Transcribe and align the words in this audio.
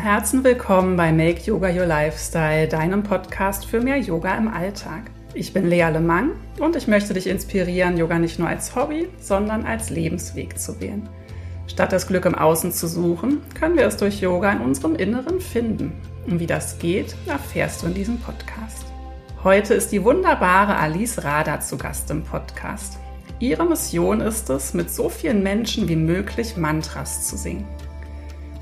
Herzen 0.00 0.42
willkommen 0.44 0.96
bei 0.96 1.12
Make 1.12 1.42
Yoga 1.42 1.68
Your 1.68 1.84
Lifestyle, 1.84 2.66
deinem 2.66 3.02
Podcast 3.02 3.66
für 3.66 3.82
mehr 3.82 3.98
Yoga 3.98 4.34
im 4.34 4.48
Alltag. 4.48 5.10
Ich 5.34 5.52
bin 5.52 5.66
Lea 5.66 5.90
Lemang 5.90 6.30
und 6.58 6.74
ich 6.74 6.88
möchte 6.88 7.12
dich 7.12 7.26
inspirieren, 7.26 7.98
Yoga 7.98 8.18
nicht 8.18 8.38
nur 8.38 8.48
als 8.48 8.74
Hobby, 8.74 9.10
sondern 9.20 9.66
als 9.66 9.90
Lebensweg 9.90 10.58
zu 10.58 10.80
wählen. 10.80 11.06
Statt 11.66 11.92
das 11.92 12.06
Glück 12.06 12.24
im 12.24 12.34
Außen 12.34 12.72
zu 12.72 12.88
suchen, 12.88 13.42
können 13.52 13.76
wir 13.76 13.84
es 13.86 13.98
durch 13.98 14.22
Yoga 14.22 14.50
in 14.52 14.62
unserem 14.62 14.96
Inneren 14.96 15.38
finden. 15.38 15.92
Und 16.26 16.40
wie 16.40 16.46
das 16.46 16.78
geht, 16.78 17.14
erfährst 17.26 17.82
du 17.82 17.88
in 17.88 17.94
diesem 17.94 18.18
Podcast. 18.20 18.86
Heute 19.44 19.74
ist 19.74 19.92
die 19.92 20.02
wunderbare 20.02 20.76
Alice 20.76 21.22
Rada 21.22 21.60
zu 21.60 21.76
Gast 21.76 22.10
im 22.10 22.24
Podcast. 22.24 22.98
Ihre 23.38 23.66
Mission 23.66 24.22
ist 24.22 24.48
es, 24.48 24.72
mit 24.72 24.90
so 24.90 25.10
vielen 25.10 25.42
Menschen 25.42 25.88
wie 25.88 25.96
möglich 25.96 26.56
Mantras 26.56 27.28
zu 27.28 27.36
singen. 27.36 27.66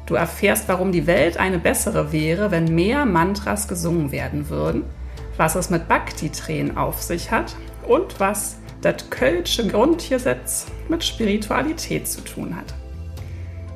Du 0.08 0.14
erfährst, 0.14 0.68
warum 0.68 0.90
die 0.90 1.06
Welt 1.06 1.36
eine 1.36 1.58
bessere 1.58 2.12
wäre, 2.12 2.50
wenn 2.50 2.74
mehr 2.74 3.04
Mantras 3.04 3.68
gesungen 3.68 4.10
werden 4.10 4.48
würden, 4.48 4.84
was 5.36 5.54
es 5.54 5.68
mit 5.68 5.86
Bhakti-Tränen 5.86 6.78
auf 6.78 7.02
sich 7.02 7.30
hat 7.30 7.54
und 7.86 8.18
was 8.18 8.56
das 8.80 9.10
Kölsche 9.10 9.68
Grundgesetz 9.68 10.66
mit 10.88 11.04
Spiritualität 11.04 12.08
zu 12.08 12.22
tun 12.22 12.56
hat. 12.56 12.72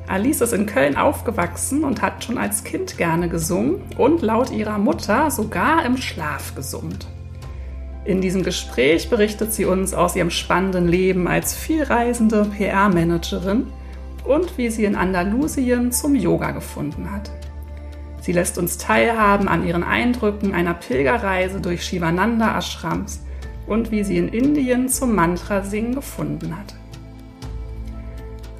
Alice 0.07 0.41
ist 0.41 0.53
in 0.53 0.65
Köln 0.65 0.97
aufgewachsen 0.97 1.83
und 1.83 2.01
hat 2.01 2.23
schon 2.23 2.39
als 2.39 2.63
Kind 2.63 2.97
gerne 2.97 3.29
gesungen 3.29 3.83
und 3.99 4.23
laut 4.23 4.49
ihrer 4.49 4.79
Mutter 4.79 5.29
sogar 5.29 5.85
im 5.85 5.97
Schlaf 5.97 6.55
gesummt. 6.55 7.05
In 8.05 8.21
diesem 8.21 8.41
Gespräch 8.41 9.11
berichtet 9.11 9.53
sie 9.53 9.65
uns 9.65 9.93
aus 9.93 10.15
ihrem 10.15 10.31
spannenden 10.31 10.87
Leben 10.87 11.27
als 11.27 11.53
vielreisende 11.53 12.45
PR-Managerin 12.57 13.67
und 14.25 14.57
wie 14.57 14.69
sie 14.69 14.85
in 14.85 14.95
Andalusien 14.95 15.91
zum 15.91 16.15
Yoga 16.15 16.51
gefunden 16.51 17.11
hat. 17.11 17.31
Sie 18.21 18.31
lässt 18.31 18.57
uns 18.57 18.77
teilhaben 18.77 19.47
an 19.47 19.67
ihren 19.67 19.83
Eindrücken 19.83 20.53
einer 20.53 20.73
Pilgerreise 20.73 21.59
durch 21.59 21.83
Shivananda 21.83 22.57
Ashrams 22.57 23.21
und 23.67 23.91
wie 23.91 24.03
sie 24.03 24.17
in 24.17 24.29
Indien 24.29 24.87
zum 24.87 25.13
Mantra-Singen 25.13 25.95
gefunden 25.95 26.57
hat. 26.57 26.73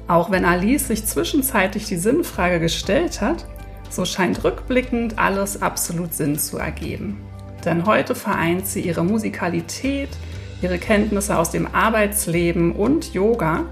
Auch 0.06 0.30
wenn 0.30 0.44
Alice 0.44 0.88
sich 0.88 1.06
zwischenzeitlich 1.06 1.86
die 1.86 1.96
Sinnfrage 1.96 2.60
gestellt 2.60 3.22
hat, 3.22 3.46
so 3.88 4.04
scheint 4.04 4.44
rückblickend 4.44 5.18
alles 5.18 5.62
absolut 5.62 6.12
Sinn 6.12 6.38
zu 6.38 6.58
ergeben. 6.58 7.20
Denn 7.64 7.86
heute 7.86 8.14
vereint 8.14 8.66
sie 8.66 8.80
ihre 8.80 9.04
Musikalität, 9.04 10.10
ihre 10.60 10.78
Kenntnisse 10.78 11.38
aus 11.38 11.50
dem 11.50 11.66
Arbeitsleben 11.74 12.72
und 12.72 13.14
Yoga 13.14 13.64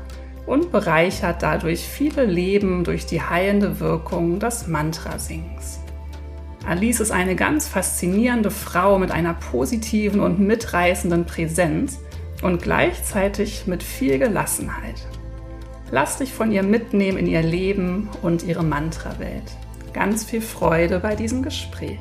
und 0.47 0.73
bereichert 0.73 1.43
dadurch 1.43 1.81
viele 1.81 2.25
Leben 2.25 2.85
durch 2.85 3.07
die 3.07 3.23
heilende 3.23 3.81
Wirkung 3.81 4.39
des 4.39 4.67
Mantrasings. 4.67 5.81
Alice 6.67 7.01
ist 7.01 7.11
eine 7.11 7.35
ganz 7.35 7.67
faszinierende 7.67 8.51
Frau 8.51 8.99
mit 8.99 9.11
einer 9.11 9.35
positiven 9.35 10.21
und 10.21 10.39
mitreißenden 10.39 11.27
Präsenz 11.27 11.99
und 12.43 12.63
gleichzeitig 12.63 13.67
mit 13.67 13.83
viel 13.83 14.19
Gelassenheit. 14.19 15.07
Lass 15.91 16.19
dich 16.19 16.33
von 16.33 16.53
ihr 16.53 16.63
mitnehmen 16.63 17.19
in 17.19 17.27
ihr 17.27 17.43
Leben 17.43 18.09
und 18.23 18.45
ihre 18.45 18.63
Mantra-Welt. 18.63 19.43
Ganz 19.93 20.25
viel 20.25 20.41
Freude 20.41 21.01
bei 21.01 21.17
diesem 21.17 21.43
Gespräch. 21.43 21.99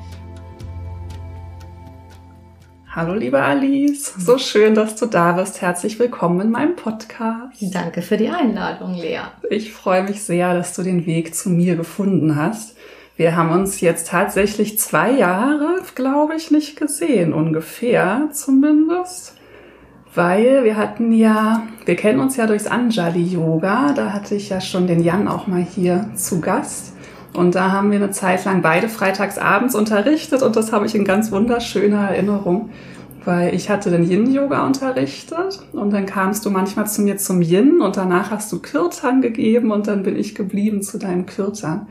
Hallo 2.93 3.13
liebe 3.13 3.41
Alice, 3.41 4.15
so 4.17 4.37
schön, 4.37 4.75
dass 4.75 4.97
du 4.97 5.05
da 5.05 5.31
bist. 5.31 5.61
Herzlich 5.61 5.97
willkommen 5.97 6.41
in 6.41 6.51
meinem 6.51 6.75
Podcast. 6.75 7.55
Danke 7.61 8.01
für 8.01 8.17
die 8.17 8.27
Einladung, 8.27 8.95
Lea. 8.95 9.21
Ich 9.49 9.71
freue 9.71 10.03
mich 10.03 10.21
sehr, 10.23 10.53
dass 10.53 10.75
du 10.75 10.83
den 10.83 11.05
Weg 11.05 11.33
zu 11.33 11.49
mir 11.49 11.77
gefunden 11.77 12.35
hast. 12.35 12.75
Wir 13.15 13.37
haben 13.37 13.51
uns 13.51 13.79
jetzt 13.79 14.09
tatsächlich 14.09 14.77
zwei 14.77 15.09
Jahre, 15.09 15.77
glaube 15.95 16.35
ich, 16.35 16.51
nicht 16.51 16.75
gesehen, 16.75 17.31
ungefähr 17.31 18.27
zumindest. 18.33 19.37
Weil 20.13 20.65
wir 20.65 20.75
hatten 20.75 21.13
ja, 21.13 21.63
wir 21.85 21.95
kennen 21.95 22.19
uns 22.19 22.35
ja 22.35 22.45
durchs 22.45 22.67
Anjali 22.67 23.23
Yoga, 23.23 23.93
da 23.93 24.11
hatte 24.11 24.35
ich 24.35 24.49
ja 24.49 24.59
schon 24.59 24.87
den 24.87 25.01
Jan 25.01 25.29
auch 25.29 25.47
mal 25.47 25.63
hier 25.63 26.09
zu 26.15 26.41
Gast. 26.41 26.90
Und 27.33 27.55
da 27.55 27.71
haben 27.71 27.91
wir 27.91 27.97
eine 27.97 28.11
Zeit 28.11 28.43
lang 28.45 28.61
beide 28.61 28.89
freitags 28.89 29.37
abends 29.37 29.73
unterrichtet 29.73 30.41
und 30.41 30.55
das 30.55 30.73
habe 30.73 30.85
ich 30.85 30.95
in 30.95 31.05
ganz 31.05 31.31
wunderschöner 31.31 32.09
Erinnerung, 32.09 32.69
weil 33.23 33.55
ich 33.55 33.69
hatte 33.69 33.89
den 33.89 34.09
Yin-Yoga 34.09 34.65
unterrichtet 34.65 35.59
und 35.71 35.91
dann 35.91 36.05
kamst 36.05 36.45
du 36.45 36.49
manchmal 36.49 36.87
zu 36.87 37.01
mir 37.01 37.17
zum 37.17 37.41
Yin 37.41 37.81
und 37.81 37.95
danach 37.95 38.31
hast 38.31 38.51
du 38.51 38.59
Kirtan 38.59 39.21
gegeben 39.21 39.71
und 39.71 39.87
dann 39.87 40.03
bin 40.03 40.17
ich 40.17 40.35
geblieben 40.35 40.81
zu 40.81 40.97
deinem 40.97 41.25
Kirtan. 41.25 41.87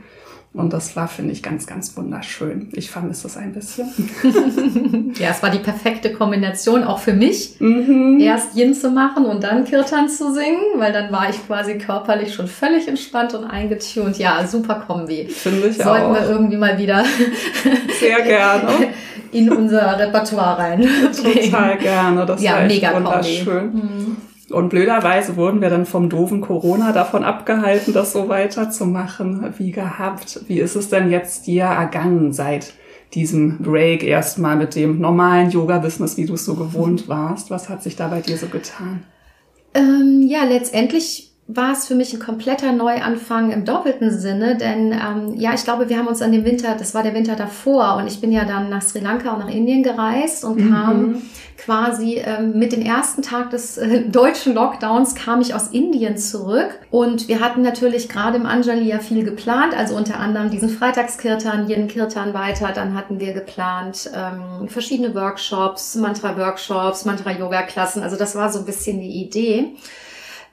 Und 0.53 0.73
das 0.73 0.97
war, 0.97 1.07
finde 1.07 1.31
ich, 1.31 1.41
ganz, 1.41 1.65
ganz 1.65 1.95
wunderschön. 1.95 2.67
Ich 2.73 2.91
vermisse 2.91 3.27
es 3.27 3.37
ein 3.37 3.53
bisschen. 3.53 3.87
ja, 5.17 5.29
es 5.29 5.41
war 5.41 5.49
die 5.49 5.59
perfekte 5.59 6.11
Kombination 6.11 6.83
auch 6.83 6.99
für 6.99 7.13
mich, 7.13 7.55
mhm. 7.59 8.19
erst 8.19 8.57
Yin 8.57 8.73
zu 8.73 8.91
machen 8.91 9.25
und 9.25 9.43
dann 9.45 9.63
Kirtan 9.63 10.09
zu 10.09 10.33
singen, 10.33 10.59
weil 10.75 10.91
dann 10.91 11.09
war 11.09 11.29
ich 11.29 11.47
quasi 11.47 11.77
körperlich 11.77 12.33
schon 12.33 12.47
völlig 12.47 12.89
entspannt 12.89 13.33
und 13.33 13.45
eingetunt. 13.45 14.17
Ja, 14.17 14.45
super 14.45 14.83
Kombi. 14.85 15.25
Finde 15.29 15.67
ich 15.67 15.77
Sollten 15.77 16.07
auch. 16.07 16.13
wir 16.15 16.29
irgendwie 16.29 16.57
mal 16.57 16.77
wieder 16.77 17.05
sehr 18.01 18.21
gerne 18.21 18.89
in 19.31 19.49
unser 19.49 19.97
Repertoire 19.97 20.57
rein. 20.57 20.85
Total 21.15 21.77
gerne. 21.77 22.25
Das 22.25 22.41
ja, 22.41 22.55
war 22.55 22.65
mega 22.65 22.93
wunderschön. 22.93 23.71
Kombi. 23.71 23.87
Mhm. 23.87 24.17
Und 24.53 24.69
blöderweise 24.69 25.35
wurden 25.35 25.61
wir 25.61 25.69
dann 25.69 25.85
vom 25.85 26.09
doofen 26.09 26.41
Corona 26.41 26.91
davon 26.91 27.23
abgehalten, 27.23 27.93
das 27.93 28.13
so 28.13 28.29
weiterzumachen 28.29 29.53
wie 29.57 29.71
gehabt. 29.71 30.41
Wie 30.47 30.59
ist 30.59 30.75
es 30.75 30.89
denn 30.89 31.09
jetzt 31.09 31.47
dir 31.47 31.63
ergangen 31.63 32.33
seit 32.33 32.73
diesem 33.13 33.57
Break 33.59 34.03
erstmal 34.03 34.55
mit 34.55 34.75
dem 34.75 34.99
normalen 34.99 35.49
Yoga-Business, 35.49 36.17
wie 36.17 36.25
du 36.25 36.35
es 36.35 36.45
so 36.45 36.55
gewohnt 36.55 37.07
warst? 37.09 37.51
Was 37.51 37.69
hat 37.69 37.83
sich 37.83 37.95
da 37.95 38.07
bei 38.07 38.21
dir 38.21 38.37
so 38.37 38.47
getan? 38.47 39.03
Ähm, 39.73 40.21
ja, 40.27 40.43
letztendlich 40.43 41.31
war 41.47 41.73
es 41.73 41.87
für 41.87 41.95
mich 41.95 42.13
ein 42.13 42.19
kompletter 42.19 42.71
Neuanfang 42.71 43.51
im 43.51 43.65
doppelten 43.65 44.17
Sinne, 44.17 44.55
denn 44.55 44.93
ähm, 44.93 45.33
ja, 45.35 45.53
ich 45.53 45.63
glaube, 45.63 45.89
wir 45.89 45.97
haben 45.97 46.07
uns 46.07 46.21
an 46.21 46.31
dem 46.31 46.45
Winter, 46.45 46.75
das 46.77 46.93
war 46.93 47.03
der 47.03 47.13
Winter 47.13 47.35
davor, 47.35 47.97
und 47.97 48.07
ich 48.07 48.21
bin 48.21 48.31
ja 48.31 48.45
dann 48.45 48.69
nach 48.69 48.81
Sri 48.81 48.99
Lanka 48.99 49.33
und 49.33 49.39
nach 49.39 49.53
Indien 49.53 49.83
gereist 49.83 50.45
und 50.45 50.59
mhm. 50.59 51.21
Quasi 51.63 52.15
ähm, 52.15 52.57
mit 52.57 52.71
dem 52.71 52.81
ersten 52.81 53.21
Tag 53.21 53.51
des 53.51 53.77
äh, 53.77 54.01
deutschen 54.09 54.53
Lockdowns 54.53 55.15
kam 55.15 55.41
ich 55.41 55.53
aus 55.53 55.67
Indien 55.67 56.17
zurück 56.17 56.79
und 56.89 57.27
wir 57.27 57.39
hatten 57.39 57.61
natürlich 57.61 58.09
gerade 58.09 58.37
im 58.37 58.45
Anjali 58.45 58.87
ja 58.87 58.99
viel 58.99 59.23
geplant, 59.23 59.75
also 59.77 59.95
unter 59.95 60.19
anderem 60.19 60.49
diesen 60.49 60.69
Freitagskirtan, 60.69 61.67
jeden 61.67 61.87
Kirtan 61.87 62.33
weiter, 62.33 62.71
dann 62.73 62.95
hatten 62.95 63.19
wir 63.19 63.33
geplant 63.33 64.09
ähm, 64.15 64.67
verschiedene 64.69 65.13
Workshops, 65.13 65.95
Mantra-Workshops, 65.95 67.05
Mantra-Yoga-Klassen, 67.05 68.01
also 68.01 68.17
das 68.17 68.35
war 68.35 68.51
so 68.51 68.59
ein 68.59 68.65
bisschen 68.65 68.99
die 68.99 69.23
Idee. 69.23 69.75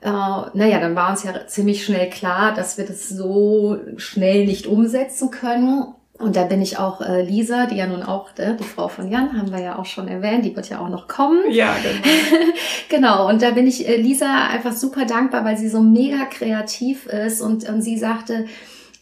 Äh, 0.01 0.11
naja, 0.11 0.79
dann 0.79 0.95
war 0.95 1.11
uns 1.11 1.25
ja 1.25 1.47
ziemlich 1.47 1.85
schnell 1.85 2.11
klar, 2.11 2.55
dass 2.55 2.79
wir 2.79 2.87
das 2.87 3.09
so 3.09 3.79
schnell 3.97 4.45
nicht 4.45 4.67
umsetzen 4.67 5.31
können. 5.31 5.95
Und 6.19 6.35
da 6.35 6.45
bin 6.45 6.61
ich 6.61 6.79
auch 6.79 7.01
äh, 7.01 7.23
Lisa, 7.23 7.67
die 7.67 7.77
ja 7.77 7.87
nun 7.87 8.03
auch, 8.03 8.31
äh, 8.39 8.57
die 8.57 8.65
Frau 8.65 8.89
von 8.89 9.09
Jan, 9.09 9.39
haben 9.39 9.53
wir 9.53 9.61
ja 9.61 9.79
auch 9.79 9.85
schon 9.85 10.09
erwähnt, 10.09 10.45
die 10.45 10.57
wird 10.57 10.69
ja 10.69 10.81
auch 10.81 10.89
noch 10.89 11.07
kommen. 11.07 11.49
Ja, 11.51 11.77
genau. 11.81 12.03
genau, 12.89 13.29
und 13.29 13.41
da 13.41 13.53
bin 13.53 13.69
ich 13.69 13.89
äh, 13.89 13.97
Lisa 13.97 14.49
einfach 14.49 14.73
super 14.73 15.05
dankbar, 15.05 15.45
weil 15.45 15.57
sie 15.57 15.69
so 15.69 15.81
mega 15.81 16.25
kreativ 16.25 17.07
ist 17.07 17.41
und, 17.41 17.69
und 17.69 17.83
sie 17.83 17.97
sagte, 17.97 18.47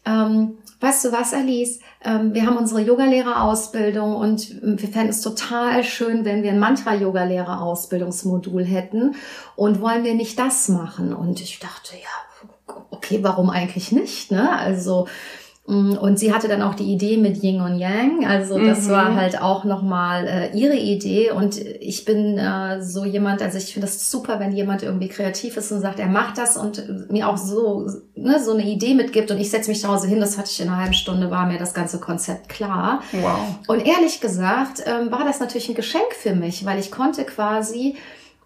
ähm, 0.04 0.58
weißt 0.80 1.06
du 1.06 1.12
was, 1.12 1.32
Alice, 1.32 1.80
ähm, 2.04 2.34
wir 2.34 2.44
haben 2.44 2.58
unsere 2.58 2.82
Yogalehrerausbildung 2.82 4.14
und 4.14 4.50
wir 4.62 4.88
fänden 4.88 5.08
es 5.08 5.22
total 5.22 5.84
schön, 5.84 6.26
wenn 6.26 6.42
wir 6.42 6.50
ein 6.50 6.58
Mantra-Yogalehrerausbildungsmodul 6.58 8.64
hätten 8.64 9.14
und 9.56 9.80
wollen 9.80 10.04
wir 10.04 10.14
nicht 10.14 10.38
das 10.38 10.68
machen? 10.68 11.14
Und 11.14 11.40
ich 11.40 11.60
dachte, 11.60 11.94
ja, 11.94 12.10
okay, 12.90 13.20
warum 13.22 13.48
eigentlich 13.48 13.90
nicht? 13.90 14.30
Ne? 14.30 14.58
Also 14.58 15.06
und 15.66 16.16
sie 16.16 16.32
hatte 16.32 16.46
dann 16.46 16.62
auch 16.62 16.74
die 16.74 16.92
Idee 16.92 17.16
mit 17.16 17.42
Yin 17.42 17.60
und 17.60 17.78
Yang. 17.78 18.24
Also 18.24 18.56
das 18.56 18.86
mhm. 18.86 18.90
war 18.92 19.14
halt 19.16 19.42
auch 19.42 19.64
nochmal 19.64 20.26
äh, 20.26 20.56
ihre 20.56 20.76
Idee. 20.76 21.32
Und 21.32 21.58
ich 21.58 22.04
bin 22.04 22.38
äh, 22.38 22.80
so 22.82 23.04
jemand, 23.04 23.42
also 23.42 23.58
ich 23.58 23.72
finde 23.72 23.88
das 23.88 24.08
super, 24.08 24.38
wenn 24.38 24.52
jemand 24.52 24.84
irgendwie 24.84 25.08
kreativ 25.08 25.56
ist 25.56 25.72
und 25.72 25.80
sagt, 25.80 25.98
er 25.98 26.06
macht 26.06 26.38
das 26.38 26.56
und 26.56 27.10
mir 27.10 27.28
auch 27.28 27.36
so, 27.36 27.88
ne, 28.14 28.40
so 28.40 28.52
eine 28.52 28.64
Idee 28.64 28.94
mitgibt. 28.94 29.32
Und 29.32 29.40
ich 29.40 29.50
setze 29.50 29.68
mich 29.68 29.80
zu 29.80 29.88
Hause 29.88 30.06
hin, 30.06 30.20
das 30.20 30.38
hatte 30.38 30.50
ich 30.52 30.60
in 30.60 30.68
einer 30.68 30.78
halben 30.78 30.94
Stunde, 30.94 31.32
war 31.32 31.46
mir 31.46 31.58
das 31.58 31.74
ganze 31.74 31.98
Konzept 31.98 32.48
klar. 32.48 33.02
Wow. 33.10 33.58
Und 33.66 33.84
ehrlich 33.84 34.20
gesagt 34.20 34.84
ähm, 34.86 35.10
war 35.10 35.24
das 35.24 35.40
natürlich 35.40 35.68
ein 35.68 35.74
Geschenk 35.74 36.12
für 36.12 36.36
mich, 36.36 36.64
weil 36.64 36.78
ich 36.78 36.92
konnte 36.92 37.24
quasi 37.24 37.96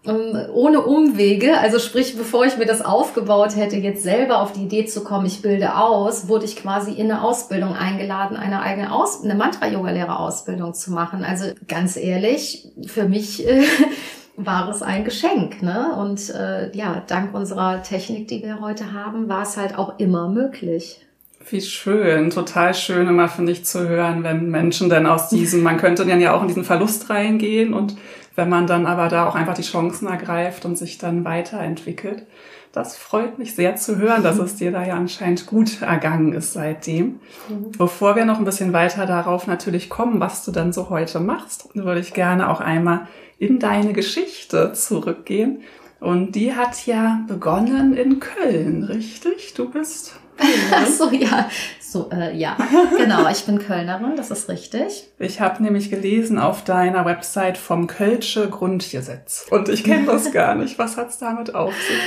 ohne 0.06 0.80
Umwege, 0.80 1.58
also 1.58 1.78
sprich, 1.78 2.16
bevor 2.16 2.46
ich 2.46 2.56
mir 2.56 2.64
das 2.64 2.82
aufgebaut 2.82 3.54
hätte, 3.54 3.76
jetzt 3.76 4.02
selber 4.02 4.40
auf 4.40 4.52
die 4.52 4.62
Idee 4.62 4.86
zu 4.86 5.04
kommen, 5.04 5.26
ich 5.26 5.42
bilde 5.42 5.76
aus, 5.76 6.26
wurde 6.26 6.46
ich 6.46 6.56
quasi 6.56 6.92
in 6.92 7.10
eine 7.10 7.22
Ausbildung 7.22 7.74
eingeladen, 7.76 8.36
eine 8.36 8.62
eigene 8.62 8.94
Aus 8.94 9.22
eine 9.22 9.34
Mantra-Yoga-Lehrer-Ausbildung 9.34 10.72
zu 10.72 10.90
machen. 10.92 11.22
Also 11.22 11.52
ganz 11.68 11.98
ehrlich, 11.98 12.68
für 12.86 13.08
mich 13.08 13.46
äh, 13.46 13.62
war 14.36 14.70
es 14.70 14.80
ein 14.80 15.04
Geschenk. 15.04 15.62
Ne? 15.62 15.94
Und 15.98 16.30
äh, 16.30 16.74
ja, 16.74 17.02
dank 17.06 17.34
unserer 17.34 17.82
Technik, 17.82 18.26
die 18.28 18.42
wir 18.42 18.60
heute 18.60 18.94
haben, 18.94 19.28
war 19.28 19.42
es 19.42 19.58
halt 19.58 19.76
auch 19.76 19.98
immer 19.98 20.28
möglich. 20.28 21.06
Wie 21.48 21.60
schön, 21.60 22.30
total 22.30 22.74
schön 22.74 23.08
immer 23.08 23.28
finde 23.28 23.52
ich 23.52 23.64
zu 23.64 23.88
hören, 23.88 24.24
wenn 24.24 24.50
Menschen 24.50 24.90
dann 24.90 25.06
aus 25.06 25.30
diesem, 25.30 25.62
man 25.62 25.78
könnte 25.78 26.04
dann 26.04 26.20
ja 26.20 26.34
auch 26.34 26.42
in 26.42 26.48
diesen 26.48 26.64
Verlust 26.64 27.08
reingehen 27.08 27.72
und 27.72 27.96
wenn 28.34 28.48
man 28.48 28.66
dann 28.66 28.86
aber 28.86 29.08
da 29.08 29.26
auch 29.26 29.34
einfach 29.34 29.54
die 29.54 29.62
Chancen 29.62 30.08
ergreift 30.08 30.64
und 30.64 30.76
sich 30.76 30.98
dann 30.98 31.24
weiterentwickelt. 31.24 32.26
Das 32.72 32.96
freut 32.96 33.38
mich 33.38 33.56
sehr 33.56 33.74
zu 33.74 33.98
hören, 33.98 34.22
dass 34.22 34.38
es 34.38 34.54
dir 34.54 34.70
da 34.70 34.84
ja 34.84 34.94
anscheinend 34.94 35.46
gut 35.46 35.82
ergangen 35.82 36.32
ist 36.32 36.52
seitdem. 36.52 37.20
Mhm. 37.48 37.72
Bevor 37.76 38.14
wir 38.14 38.24
noch 38.24 38.38
ein 38.38 38.44
bisschen 38.44 38.72
weiter 38.72 39.06
darauf 39.06 39.48
natürlich 39.48 39.88
kommen, 39.88 40.20
was 40.20 40.44
du 40.44 40.52
dann 40.52 40.72
so 40.72 40.88
heute 40.88 41.18
machst, 41.18 41.68
würde 41.74 42.00
ich 42.00 42.14
gerne 42.14 42.48
auch 42.48 42.60
einmal 42.60 43.08
in 43.38 43.58
deine 43.58 43.92
Geschichte 43.92 44.72
zurückgehen. 44.72 45.62
Und 45.98 46.36
die 46.36 46.54
hat 46.54 46.86
ja 46.86 47.24
begonnen 47.26 47.96
in 47.96 48.20
Köln, 48.20 48.84
richtig? 48.84 49.54
Du 49.54 49.68
bist 49.68 50.14
Ach 50.72 50.86
so, 50.86 51.10
ja. 51.10 51.48
So, 51.90 52.08
äh, 52.12 52.36
ja, 52.36 52.56
genau. 52.96 53.28
Ich 53.28 53.44
bin 53.46 53.58
Kölnerin, 53.58 54.14
das 54.14 54.30
ist 54.30 54.48
richtig. 54.48 55.08
Ich 55.18 55.40
habe 55.40 55.60
nämlich 55.60 55.90
gelesen 55.90 56.38
auf 56.38 56.62
deiner 56.62 57.04
Website 57.04 57.58
vom 57.58 57.88
Kölsche 57.88 58.48
Grundgesetz. 58.48 59.48
Und 59.50 59.68
ich 59.68 59.82
kenne 59.82 60.06
das 60.06 60.30
gar 60.32 60.54
nicht. 60.54 60.78
Was 60.78 60.96
hat's 60.96 61.18
damit 61.18 61.52
auf 61.52 61.74
sich? 61.74 61.98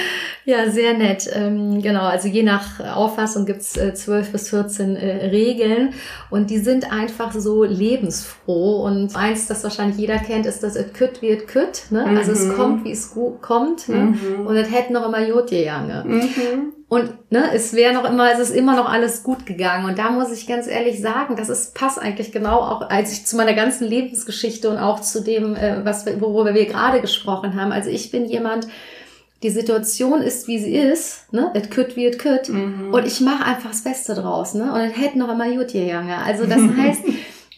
Ja, 0.46 0.72
sehr 0.72 0.98
nett. 0.98 1.30
Ähm, 1.34 1.82
genau, 1.82 2.06
also 2.06 2.30
je 2.30 2.44
nach 2.44 2.80
Auffassung 2.96 3.46
gibt's 3.46 3.76
äh, 3.76 3.94
zwölf 3.94 4.32
bis 4.32 4.52
14 4.52 4.96
äh, 4.96 5.26
Regeln. 5.26 5.94
Und 6.30 6.50
die 6.50 6.60
sind 6.60 6.90
einfach 6.90 7.34
so 7.34 7.66
lebensfroh. 7.66 8.84
Und 8.86 9.14
eins, 9.18 9.48
das 9.48 9.66
wahrscheinlich 9.66 9.98
jeder 9.98 10.18
kennt, 10.18 10.46
ist, 10.46 10.64
dass 10.64 10.78
es 10.78 10.94
kütt 10.94 11.22
wird 11.22 11.50
kütt. 11.50 11.88
Ne? 11.90 12.06
Mhm. 12.08 12.18
Also 12.18 12.32
es 12.32 12.46
mhm. 12.46 12.54
kommt, 12.54 12.86
wie 12.86 12.92
es 12.92 13.14
kommt. 13.42 13.90
Ne? 13.90 14.16
Mhm. 14.16 14.48
Und 14.48 14.56
es 14.56 14.72
hätte 14.72 14.94
noch 14.94 15.06
immer 15.06 15.28
Jodje 15.28 15.66
Jange. 15.66 16.06
Mhm. 16.08 16.74
Und 16.94 17.32
ne, 17.32 17.50
es 17.56 17.74
wäre 17.74 17.92
noch 17.92 18.08
immer, 18.08 18.32
es 18.32 18.38
ist 18.38 18.52
immer 18.56 18.76
noch 18.76 18.88
alles 18.88 19.24
gut 19.24 19.48
gegangen. 19.48 19.86
Und 19.86 19.98
da 19.98 20.12
muss 20.12 20.32
ich 20.32 20.46
ganz 20.46 20.68
ehrlich 20.68 21.02
sagen, 21.02 21.36
das 21.36 21.50
ist 21.50 21.74
passt 21.74 21.98
eigentlich 21.98 22.32
genau 22.32 22.60
auch, 22.60 22.88
als 22.88 23.12
ich 23.12 23.26
zu 23.26 23.36
meiner 23.36 23.56
ganzen 23.56 23.88
Lebensgeschichte 23.88 24.70
und 24.70 24.78
auch 24.78 25.00
zu 25.00 25.24
dem, 25.24 25.56
äh, 25.56 25.84
was 25.84 26.06
wir, 26.06 26.22
worüber 26.22 26.54
wir 26.54 26.68
gerade 26.68 27.02
gesprochen 27.02 27.60
haben. 27.60 27.72
Also 27.72 27.90
ich 27.90 28.12
bin 28.12 28.26
jemand, 28.26 28.68
die 29.42 29.50
Situation 29.50 30.22
ist, 30.22 30.48
wie 30.48 30.60
sie 30.60 30.76
ist, 30.76 31.34
ne? 31.34 31.50
Et 31.56 31.72
kütt 31.72 31.96
wie 31.96 32.06
et 32.06 32.20
kütt. 32.20 32.50
Mhm. 32.50 32.94
Und 32.94 33.08
ich 33.08 33.22
mache 33.22 33.44
einfach 33.44 33.72
das 33.72 33.84
Beste 33.84 34.14
draus, 34.14 34.54
ne? 34.54 34.72
Und 34.72 34.82
es 34.82 34.96
hätte 34.96 35.18
noch 35.18 35.30
immer 35.30 35.50
gut 35.50 35.74
gegangen. 35.74 36.12
Also 36.12 36.46
das 36.46 36.62
heißt, 36.78 37.02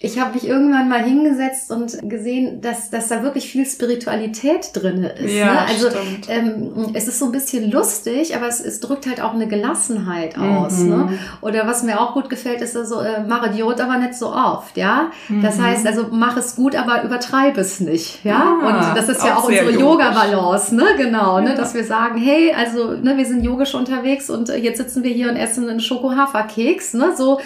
ich 0.05 0.19
habe 0.19 0.35
mich 0.35 0.47
irgendwann 0.47 0.87
mal 0.87 1.03
hingesetzt 1.03 1.71
und 1.71 1.97
gesehen, 2.07 2.61
dass, 2.61 2.91
dass 2.91 3.07
da 3.07 3.23
wirklich 3.23 3.49
viel 3.49 3.65
Spiritualität 3.65 4.69
drin 4.73 5.03
ist. 5.03 5.33
Ja, 5.33 5.53
ne? 5.53 5.59
Also 5.67 5.87
ähm, 6.29 6.91
es 6.93 7.07
ist 7.07 7.17
so 7.17 7.25
ein 7.25 7.31
bisschen 7.31 7.71
lustig, 7.71 8.35
aber 8.35 8.47
es, 8.47 8.59
es 8.59 8.79
drückt 8.79 9.07
halt 9.07 9.19
auch 9.19 9.33
eine 9.33 9.47
Gelassenheit 9.47 10.37
aus. 10.37 10.77
Mhm. 10.77 10.89
Ne? 10.89 11.19
Oder 11.41 11.65
was 11.65 11.81
mir 11.81 11.99
auch 11.99 12.13
gut 12.13 12.29
gefällt, 12.29 12.61
ist 12.61 12.77
also, 12.77 12.99
äh, 12.99 13.23
mach 13.27 13.47
Idiot, 13.47 13.81
aber 13.81 13.97
nicht 13.97 14.13
so 14.13 14.27
oft. 14.31 14.77
Ja, 14.77 15.09
mhm. 15.27 15.41
Das 15.41 15.59
heißt 15.59 15.87
also, 15.87 16.05
mach 16.11 16.37
es 16.37 16.55
gut, 16.55 16.75
aber 16.75 17.03
übertreibe 17.03 17.61
es 17.61 17.79
nicht. 17.79 18.23
Ja, 18.23 18.59
ah, 18.61 18.67
und 18.67 18.97
das 18.97 19.09
ist 19.09 19.25
ja 19.25 19.37
auch, 19.37 19.47
unsere 19.47 19.71
Yoga-Balance, 19.71 20.75
ne? 20.75 20.85
Genau, 20.97 21.39
ne? 21.39 21.45
ja. 21.45 21.51
ne? 21.51 21.55
dass 21.57 21.73
wir 21.73 21.83
sagen, 21.83 22.19
hey, 22.19 22.53
also 22.55 22.91
ne, 22.91 23.17
wir 23.17 23.25
sind 23.25 23.43
yogisch 23.43 23.73
unterwegs 23.73 24.29
und 24.29 24.49
äh, 24.49 24.57
jetzt 24.57 24.77
sitzen 24.77 25.03
wir 25.03 25.11
hier 25.11 25.29
und 25.29 25.35
essen 25.35 25.67
einen 25.67 25.79
Schoko-Hafer-Keks. 25.79 26.93
Ne? 26.93 27.13
So 27.17 27.39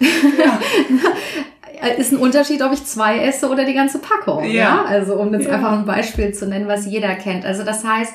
ja. 0.00 0.58
Äh, 1.82 2.00
ist 2.00 2.12
ein 2.12 2.18
Unterschied, 2.18 2.62
ob 2.62 2.72
ich 2.72 2.84
zwei 2.84 3.18
esse 3.18 3.48
oder 3.48 3.64
die 3.64 3.74
ganze 3.74 3.98
Packung. 3.98 4.44
Ja. 4.44 4.50
ja? 4.50 4.84
Also 4.84 5.14
um 5.14 5.32
jetzt 5.32 5.46
ja. 5.46 5.54
einfach 5.54 5.72
ein 5.72 5.84
Beispiel 5.84 6.32
zu 6.32 6.46
nennen, 6.46 6.68
was 6.68 6.86
jeder 6.86 7.14
kennt. 7.14 7.44
Also 7.44 7.64
das 7.64 7.84
heißt, 7.84 8.14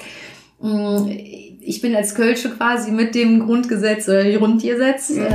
mm, 0.61 1.09
ich 1.67 1.81
bin 1.81 1.95
als 1.95 2.13
Kölsche 2.13 2.51
quasi 2.51 2.91
mit 2.91 3.15
dem 3.15 3.45
Grundgesetz 3.45 4.07
oder 4.07 4.23
Grundgesetz 4.23 5.09
mhm. 5.09 5.25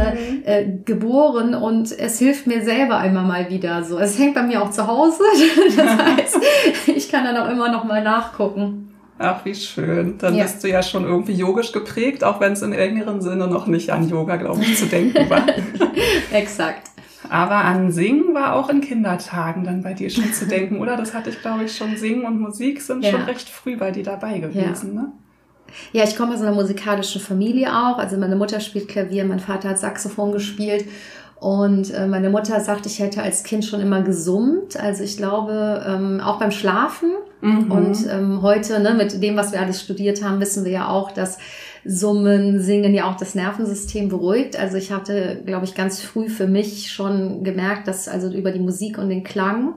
äh, 0.45 0.61
äh, 0.61 0.67
geboren 0.85 1.55
und 1.55 1.91
es 1.99 2.19
hilft 2.19 2.47
mir 2.47 2.63
selber 2.63 3.05
immer 3.05 3.23
mal 3.23 3.51
wieder 3.51 3.83
so. 3.83 3.99
Es 3.99 4.19
hängt 4.19 4.35
bei 4.35 4.43
mir 4.43 4.63
auch 4.63 4.71
zu 4.71 4.87
Hause. 4.87 5.23
Das 5.77 5.99
heißt, 5.99 6.39
ich 6.87 7.11
kann 7.11 7.25
dann 7.25 7.37
auch 7.37 7.51
immer 7.51 7.71
noch 7.71 7.85
mal 7.85 8.03
nachgucken. 8.03 8.91
Ach, 9.23 9.45
wie 9.45 9.55
schön. 9.55 10.17
Dann 10.17 10.35
ja. 10.35 10.45
bist 10.45 10.65
du 10.65 10.69
ja 10.69 10.83
schon 10.83 11.05
irgendwie 11.05 11.35
yogisch 11.35 11.73
geprägt, 11.73 12.25
auch 12.25 12.41
wenn 12.41 12.55
es 12.55 12.63
im 12.63 12.73
engeren 12.73 13.21
Sinne 13.21 13.49
noch 13.49 13.67
nicht 13.67 13.91
an 13.91 14.09
Yoga, 14.09 14.37
glaube 14.37 14.63
ich, 14.63 14.79
zu 14.79 14.87
denken 14.87 15.29
war. 15.29 15.45
Exakt. 16.33 16.89
Aber 17.31 17.65
an 17.65 17.93
Singen 17.93 18.35
war 18.35 18.55
auch 18.57 18.69
in 18.71 18.81
Kindertagen 18.81 19.63
dann 19.63 19.83
bei 19.83 19.95
dir 19.95 20.11
schon 20.11 20.33
zu 20.33 20.47
denken, 20.49 20.81
oder? 20.81 20.97
Das 20.97 21.15
hatte 21.15 21.31
ich, 21.31 21.41
glaube 21.41 21.65
ich, 21.65 21.77
schon. 21.77 21.97
Singen 21.97 22.25
und 22.25 22.41
Musik 22.41 22.81
sind 22.83 23.05
ja. 23.05 23.13
schon 23.13 23.23
recht 23.23 23.49
früh 23.49 23.77
bei 23.77 23.93
dir 23.93 24.03
dabei 24.03 24.41
gewesen, 24.41 24.95
ja. 24.95 25.03
ne? 25.03 25.13
Ja, 25.93 26.03
ich 26.03 26.17
komme 26.17 26.35
aus 26.35 26.41
einer 26.41 26.53
musikalischen 26.53 27.21
Familie 27.21 27.69
auch. 27.69 27.99
Also 27.99 28.17
meine 28.17 28.35
Mutter 28.35 28.59
spielt 28.59 28.89
Klavier, 28.89 29.25
mein 29.25 29.39
Vater 29.39 29.69
hat 29.69 29.79
Saxophon 29.79 30.33
gespielt. 30.33 30.87
Und 31.39 31.95
äh, 31.95 32.09
meine 32.09 32.29
Mutter 32.29 32.61
sagt, 32.61 32.85
ich 32.87 32.99
hätte 32.99 33.23
als 33.23 33.45
Kind 33.45 33.65
schon 33.65 33.81
immer 33.81 34.03
gesummt. 34.03 34.79
Also 34.79 35.05
ich 35.05 35.17
glaube, 35.17 35.85
ähm, 35.87 36.21
auch 36.21 36.41
beim 36.41 36.51
Schlafen. 36.51 37.11
Mhm. 37.41 37.71
Und 37.71 38.07
ähm, 38.11 38.43
heute, 38.43 38.81
ne, 38.81 38.95
mit 38.95 39.23
dem, 39.23 39.37
was 39.37 39.53
wir 39.53 39.61
alles 39.61 39.81
studiert 39.81 40.23
haben, 40.23 40.41
wissen 40.41 40.65
wir 40.65 40.73
ja 40.73 40.89
auch, 40.89 41.13
dass 41.13 41.39
Summen, 41.85 42.61
Singen 42.61 42.95
ja 42.95 43.11
auch 43.11 43.17
das 43.17 43.35
Nervensystem 43.35 44.09
beruhigt. 44.09 44.57
Also 44.57 44.77
ich 44.77 44.93
hatte, 44.93 45.43
glaube 45.47 45.65
ich, 45.65 45.75
ganz 45.75 46.01
früh 46.01 46.29
für 46.29 46.47
mich 46.47 46.93
schon 46.93 47.43
gemerkt, 47.45 47.89
dass 47.89 48.09
also 48.09 48.31
über 48.31 48.53
die 48.53 48.61
Musik 48.61 48.99
und 48.99 49.09
den 49.09 49.25
Klang, 49.25 49.75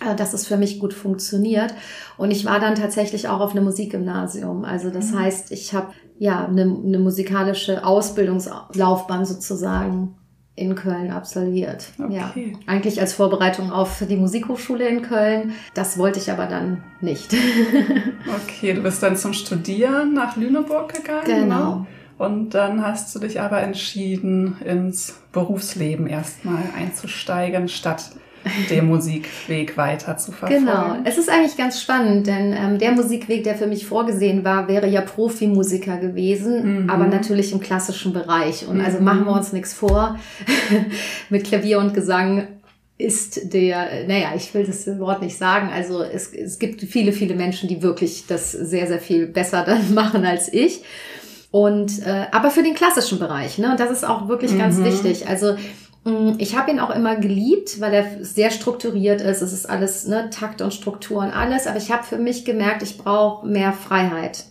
äh, 0.00 0.14
dass 0.14 0.34
es 0.34 0.46
für 0.46 0.56
mich 0.56 0.80
gut 0.80 0.92
funktioniert. 0.92 1.74
Und 2.16 2.30
ich 2.30 2.44
war 2.44 2.60
dann 2.60 2.74
tatsächlich 2.74 3.28
auch 3.28 3.40
auf 3.40 3.52
einem 3.52 3.64
Musikgymnasium. 3.64 4.64
Also 4.64 4.90
das 4.90 5.12
mhm. 5.12 5.20
heißt, 5.20 5.52
ich 5.52 5.74
habe 5.74 5.92
ja 6.18 6.46
eine, 6.46 6.62
eine 6.62 6.98
musikalische 6.98 7.84
Ausbildungslaufbahn 7.84 9.24
sozusagen 9.24 10.16
in 10.56 10.74
Köln 10.76 11.10
absolviert. 11.10 11.88
Okay. 11.98 12.14
Ja, 12.16 12.32
eigentlich 12.66 13.00
als 13.00 13.12
Vorbereitung 13.14 13.72
auf 13.72 14.04
die 14.08 14.16
Musikhochschule 14.16 14.86
in 14.86 15.02
Köln. 15.02 15.52
Das 15.74 15.98
wollte 15.98 16.20
ich 16.20 16.30
aber 16.30 16.46
dann 16.46 16.84
nicht. 17.00 17.34
okay, 18.42 18.72
du 18.72 18.82
bist 18.82 19.02
dann 19.02 19.16
zum 19.16 19.32
Studieren 19.32 20.14
nach 20.14 20.36
Lüneburg 20.36 20.94
gegangen. 20.94 21.24
Genau. 21.26 21.74
Ne? 21.74 21.86
Und 22.16 22.50
dann 22.50 22.86
hast 22.86 23.12
du 23.14 23.18
dich 23.18 23.40
aber 23.40 23.60
entschieden, 23.62 24.56
ins 24.64 25.18
Berufsleben 25.32 26.06
erstmal 26.06 26.62
einzusteigen, 26.76 27.68
statt 27.68 28.12
den 28.70 28.86
Musikweg 28.86 29.76
weiter 29.76 30.16
zu 30.16 30.32
verfolgen. 30.32 30.66
Genau, 30.66 30.96
es 31.04 31.18
ist 31.18 31.28
eigentlich 31.28 31.56
ganz 31.56 31.80
spannend, 31.80 32.26
denn 32.26 32.52
ähm, 32.52 32.78
der 32.78 32.92
Musikweg, 32.92 33.44
der 33.44 33.54
für 33.54 33.66
mich 33.66 33.86
vorgesehen 33.86 34.44
war, 34.44 34.68
wäre 34.68 34.88
ja 34.88 35.00
Profimusiker 35.00 35.98
gewesen, 35.98 36.84
mhm. 36.84 36.90
aber 36.90 37.06
natürlich 37.06 37.52
im 37.52 37.60
klassischen 37.60 38.12
Bereich. 38.12 38.66
Und 38.66 38.80
also 38.80 38.80
mhm. 38.80 38.84
also 38.84 39.00
machen 39.00 39.24
wir 39.24 39.32
uns 39.32 39.52
nichts 39.52 39.72
vor. 39.72 40.18
Mit 41.30 41.44
Klavier 41.44 41.78
und 41.78 41.94
Gesang 41.94 42.48
ist 42.96 43.52
der, 43.52 44.06
naja, 44.06 44.28
ich 44.36 44.54
will 44.54 44.64
das 44.64 44.86
Wort 44.98 45.20
nicht 45.20 45.36
sagen, 45.36 45.70
also 45.74 46.02
es, 46.02 46.32
es 46.32 46.58
gibt 46.58 46.80
viele, 46.82 47.12
viele 47.12 47.34
Menschen, 47.34 47.68
die 47.68 47.82
wirklich 47.82 48.26
das 48.28 48.52
sehr, 48.52 48.86
sehr 48.86 49.00
viel 49.00 49.26
besser 49.26 49.64
dann 49.64 49.94
machen 49.94 50.24
als 50.24 50.52
ich. 50.52 50.82
Und 51.50 52.04
äh, 52.04 52.26
aber 52.32 52.50
für 52.50 52.64
den 52.64 52.74
klassischen 52.74 53.20
Bereich, 53.20 53.58
ne? 53.58 53.70
Und 53.70 53.78
das 53.78 53.92
ist 53.92 54.04
auch 54.04 54.26
wirklich 54.26 54.58
ganz 54.58 54.78
mhm. 54.78 54.86
wichtig. 54.86 55.28
Also 55.28 55.54
ich 56.36 56.56
habe 56.56 56.70
ihn 56.70 56.80
auch 56.80 56.90
immer 56.90 57.16
geliebt, 57.16 57.80
weil 57.80 57.94
er 57.94 58.24
sehr 58.24 58.50
strukturiert 58.50 59.22
ist. 59.22 59.40
Es 59.40 59.52
ist 59.54 59.68
alles 59.68 60.06
ne, 60.06 60.28
Takt 60.30 60.60
und 60.60 60.74
Struktur 60.74 61.18
und 61.18 61.30
alles. 61.30 61.66
Aber 61.66 61.78
ich 61.78 61.90
habe 61.90 62.04
für 62.04 62.18
mich 62.18 62.44
gemerkt, 62.44 62.82
ich 62.82 62.98
brauche 62.98 63.46
mehr 63.46 63.72
Freiheit 63.72 64.44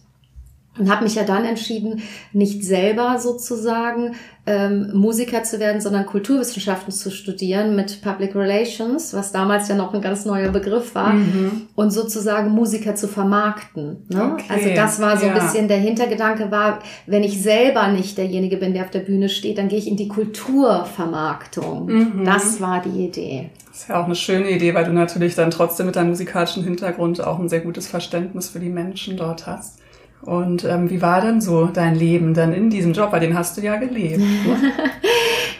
und 0.77 0.91
habe 0.91 1.03
mich 1.03 1.15
ja 1.15 1.23
dann 1.23 1.45
entschieden, 1.45 2.01
nicht 2.31 2.63
selber 2.63 3.19
sozusagen 3.19 4.15
ähm, 4.45 4.91
Musiker 4.93 5.43
zu 5.43 5.59
werden, 5.59 5.79
sondern 5.79 6.05
Kulturwissenschaften 6.05 6.91
zu 6.91 7.11
studieren 7.11 7.75
mit 7.75 8.01
Public 8.01 8.35
Relations, 8.35 9.13
was 9.13 9.31
damals 9.31 9.69
ja 9.69 9.75
noch 9.75 9.93
ein 9.93 10.01
ganz 10.01 10.25
neuer 10.25 10.49
Begriff 10.49 10.95
war, 10.95 11.13
mhm. 11.13 11.67
und 11.75 11.91
sozusagen 11.91 12.49
Musiker 12.49 12.95
zu 12.95 13.07
vermarkten. 13.07 14.05
Ne? 14.09 14.33
Okay. 14.33 14.45
Also 14.49 14.69
das 14.75 14.99
war 14.99 15.15
so 15.17 15.27
ja. 15.27 15.33
ein 15.33 15.39
bisschen 15.39 15.67
der 15.67 15.77
Hintergedanke 15.77 16.51
war, 16.51 16.79
wenn 17.05 17.23
ich 17.23 17.41
selber 17.41 17.87
nicht 17.89 18.17
derjenige 18.17 18.57
bin, 18.57 18.73
der 18.73 18.83
auf 18.83 18.91
der 18.91 18.99
Bühne 18.99 19.29
steht, 19.29 19.59
dann 19.59 19.69
gehe 19.69 19.79
ich 19.79 19.87
in 19.87 19.95
die 19.95 20.07
Kulturvermarktung. 20.07 21.85
Mhm. 21.85 22.25
Das 22.25 22.59
war 22.59 22.81
die 22.81 23.05
Idee. 23.05 23.51
Das 23.69 23.81
ist 23.81 23.89
ja 23.89 24.01
auch 24.01 24.05
eine 24.05 24.15
schöne 24.15 24.49
Idee, 24.49 24.73
weil 24.73 24.85
du 24.85 24.91
natürlich 24.91 25.35
dann 25.35 25.51
trotzdem 25.51 25.85
mit 25.85 25.95
deinem 25.95 26.09
musikalischen 26.09 26.63
Hintergrund 26.63 27.23
auch 27.23 27.39
ein 27.39 27.49
sehr 27.49 27.61
gutes 27.61 27.87
Verständnis 27.87 28.49
für 28.49 28.59
die 28.59 28.69
Menschen 28.69 29.17
dort 29.17 29.47
hast. 29.47 29.79
Und 30.25 30.63
ähm, 30.63 30.89
wie 30.89 31.01
war 31.01 31.21
denn 31.21 31.41
so 31.41 31.65
dein 31.65 31.95
Leben 31.95 32.33
dann 32.33 32.53
in 32.53 32.69
diesem 32.69 32.93
Job? 32.93 33.11
Weil 33.11 33.19
den 33.19 33.37
hast 33.37 33.57
du 33.57 33.61
ja 33.61 33.75
gelebt. 33.75 34.19
Ne? 34.19 34.71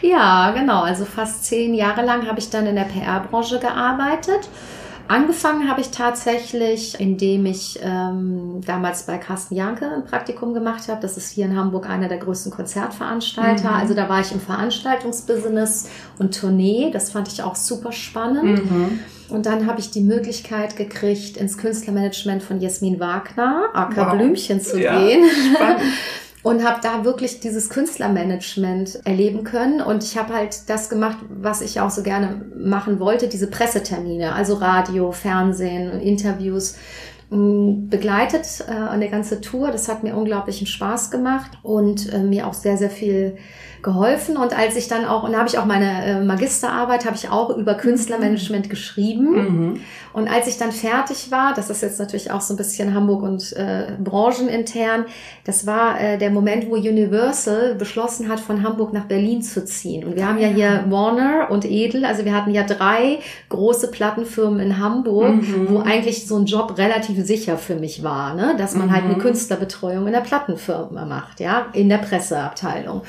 ja, 0.02 0.52
genau. 0.52 0.82
Also 0.82 1.04
fast 1.04 1.44
zehn 1.44 1.74
Jahre 1.74 2.04
lang 2.04 2.26
habe 2.26 2.38
ich 2.38 2.48
dann 2.50 2.66
in 2.66 2.76
der 2.76 2.84
PR-Branche 2.84 3.58
gearbeitet. 3.58 4.48
Angefangen 5.06 5.68
habe 5.68 5.82
ich 5.82 5.90
tatsächlich, 5.90 6.98
indem 6.98 7.44
ich 7.44 7.78
ähm, 7.82 8.60
damals 8.64 9.04
bei 9.04 9.18
Carsten 9.18 9.54
Janke 9.54 9.86
ein 9.86 10.04
Praktikum 10.04 10.54
gemacht 10.54 10.88
habe. 10.88 11.02
Das 11.02 11.16
ist 11.18 11.30
hier 11.30 11.44
in 11.44 11.56
Hamburg 11.56 11.88
einer 11.88 12.08
der 12.08 12.18
größten 12.18 12.50
Konzertveranstalter. 12.50 13.70
Mhm. 13.70 13.76
Also 13.76 13.94
da 13.94 14.08
war 14.08 14.20
ich 14.20 14.32
im 14.32 14.40
Veranstaltungsbusiness 14.40 15.90
und 16.18 16.38
Tournee. 16.38 16.90
Das 16.90 17.10
fand 17.10 17.28
ich 17.28 17.42
auch 17.42 17.54
super 17.54 17.92
spannend. 17.92 18.70
Mhm. 18.70 19.00
Und 19.28 19.46
dann 19.46 19.66
habe 19.66 19.80
ich 19.80 19.90
die 19.90 20.02
Möglichkeit 20.02 20.76
gekriegt, 20.76 21.36
ins 21.36 21.58
Künstlermanagement 21.58 22.42
von 22.42 22.60
Jasmin 22.60 23.00
Wagner, 23.00 23.70
Aka 23.72 24.06
wow. 24.06 24.14
Blümchen, 24.14 24.60
zu 24.60 24.80
ja, 24.80 24.98
gehen. 24.98 25.24
und 26.44 26.62
habe 26.62 26.78
da 26.82 27.04
wirklich 27.04 27.40
dieses 27.40 27.70
Künstlermanagement 27.70 29.00
erleben 29.04 29.44
können. 29.44 29.80
Und 29.80 30.04
ich 30.04 30.18
habe 30.18 30.34
halt 30.34 30.68
das 30.68 30.90
gemacht, 30.90 31.16
was 31.30 31.62
ich 31.62 31.80
auch 31.80 31.88
so 31.88 32.02
gerne 32.02 32.44
machen 32.54 33.00
wollte, 33.00 33.28
diese 33.28 33.48
Pressetermine, 33.48 34.34
also 34.34 34.54
Radio, 34.54 35.10
Fernsehen, 35.10 36.00
Interviews 36.00 36.76
begleitet, 37.30 38.64
äh, 38.68 38.72
eine 38.72 39.08
ganze 39.08 39.40
Tour. 39.40 39.70
Das 39.70 39.88
hat 39.88 40.02
mir 40.02 40.16
unglaublichen 40.16 40.66
Spaß 40.66 41.10
gemacht 41.10 41.58
und 41.62 42.12
äh, 42.12 42.18
mir 42.18 42.46
auch 42.46 42.54
sehr, 42.54 42.76
sehr 42.76 42.90
viel 42.90 43.36
geholfen. 43.84 44.36
Und 44.36 44.58
als 44.58 44.74
ich 44.74 44.88
dann 44.88 45.04
auch, 45.04 45.22
und 45.22 45.32
da 45.32 45.38
habe 45.38 45.48
ich 45.48 45.58
auch 45.58 45.66
meine 45.66 46.04
äh, 46.04 46.24
Magisterarbeit, 46.24 47.04
habe 47.04 47.14
ich 47.14 47.30
auch 47.30 47.50
über 47.56 47.74
Künstlermanagement 47.74 48.68
geschrieben. 48.68 49.30
Mhm. 49.30 49.80
Und 50.12 50.28
als 50.28 50.46
ich 50.48 50.58
dann 50.58 50.72
fertig 50.72 51.30
war, 51.30 51.54
das 51.54 51.70
ist 51.70 51.82
jetzt 51.82 52.00
natürlich 52.00 52.30
auch 52.30 52.40
so 52.40 52.54
ein 52.54 52.56
bisschen 52.56 52.94
Hamburg 52.94 53.22
und 53.22 53.52
äh, 53.52 53.92
branchenintern, 54.02 55.06
das 55.44 55.66
war 55.66 56.00
äh, 56.00 56.18
der 56.18 56.30
Moment, 56.30 56.68
wo 56.68 56.74
Universal 56.74 57.74
beschlossen 57.74 58.28
hat, 58.28 58.40
von 58.40 58.62
Hamburg 58.62 58.92
nach 58.92 59.04
Berlin 59.04 59.42
zu 59.42 59.64
ziehen. 59.64 60.04
Und 60.04 60.16
wir 60.16 60.26
haben 60.26 60.38
ja 60.38 60.48
hier 60.48 60.84
Warner 60.88 61.50
und 61.50 61.64
Edel, 61.64 62.04
also 62.04 62.24
wir 62.24 62.34
hatten 62.34 62.52
ja 62.52 62.62
drei 62.62 63.18
große 63.48 63.90
Plattenfirmen 63.90 64.60
in 64.60 64.78
Hamburg, 64.78 65.34
mhm. 65.34 65.66
wo 65.68 65.80
eigentlich 65.80 66.26
so 66.26 66.36
ein 66.36 66.46
Job 66.46 66.78
relativ 66.78 67.13
sicher 67.22 67.58
für 67.58 67.76
mich 67.76 68.02
war, 68.02 68.34
ne? 68.34 68.54
dass 68.58 68.74
man 68.74 68.88
mhm. 68.88 68.92
halt 68.92 69.04
eine 69.04 69.14
mhm. 69.14 69.20
Künstlerbetreuung 69.20 70.06
in 70.06 70.12
der 70.12 70.20
Plattenfirma 70.20 71.04
macht, 71.04 71.40
ja, 71.40 71.66
in 71.72 71.88
der 71.88 71.98
Presseabteilung 71.98 73.02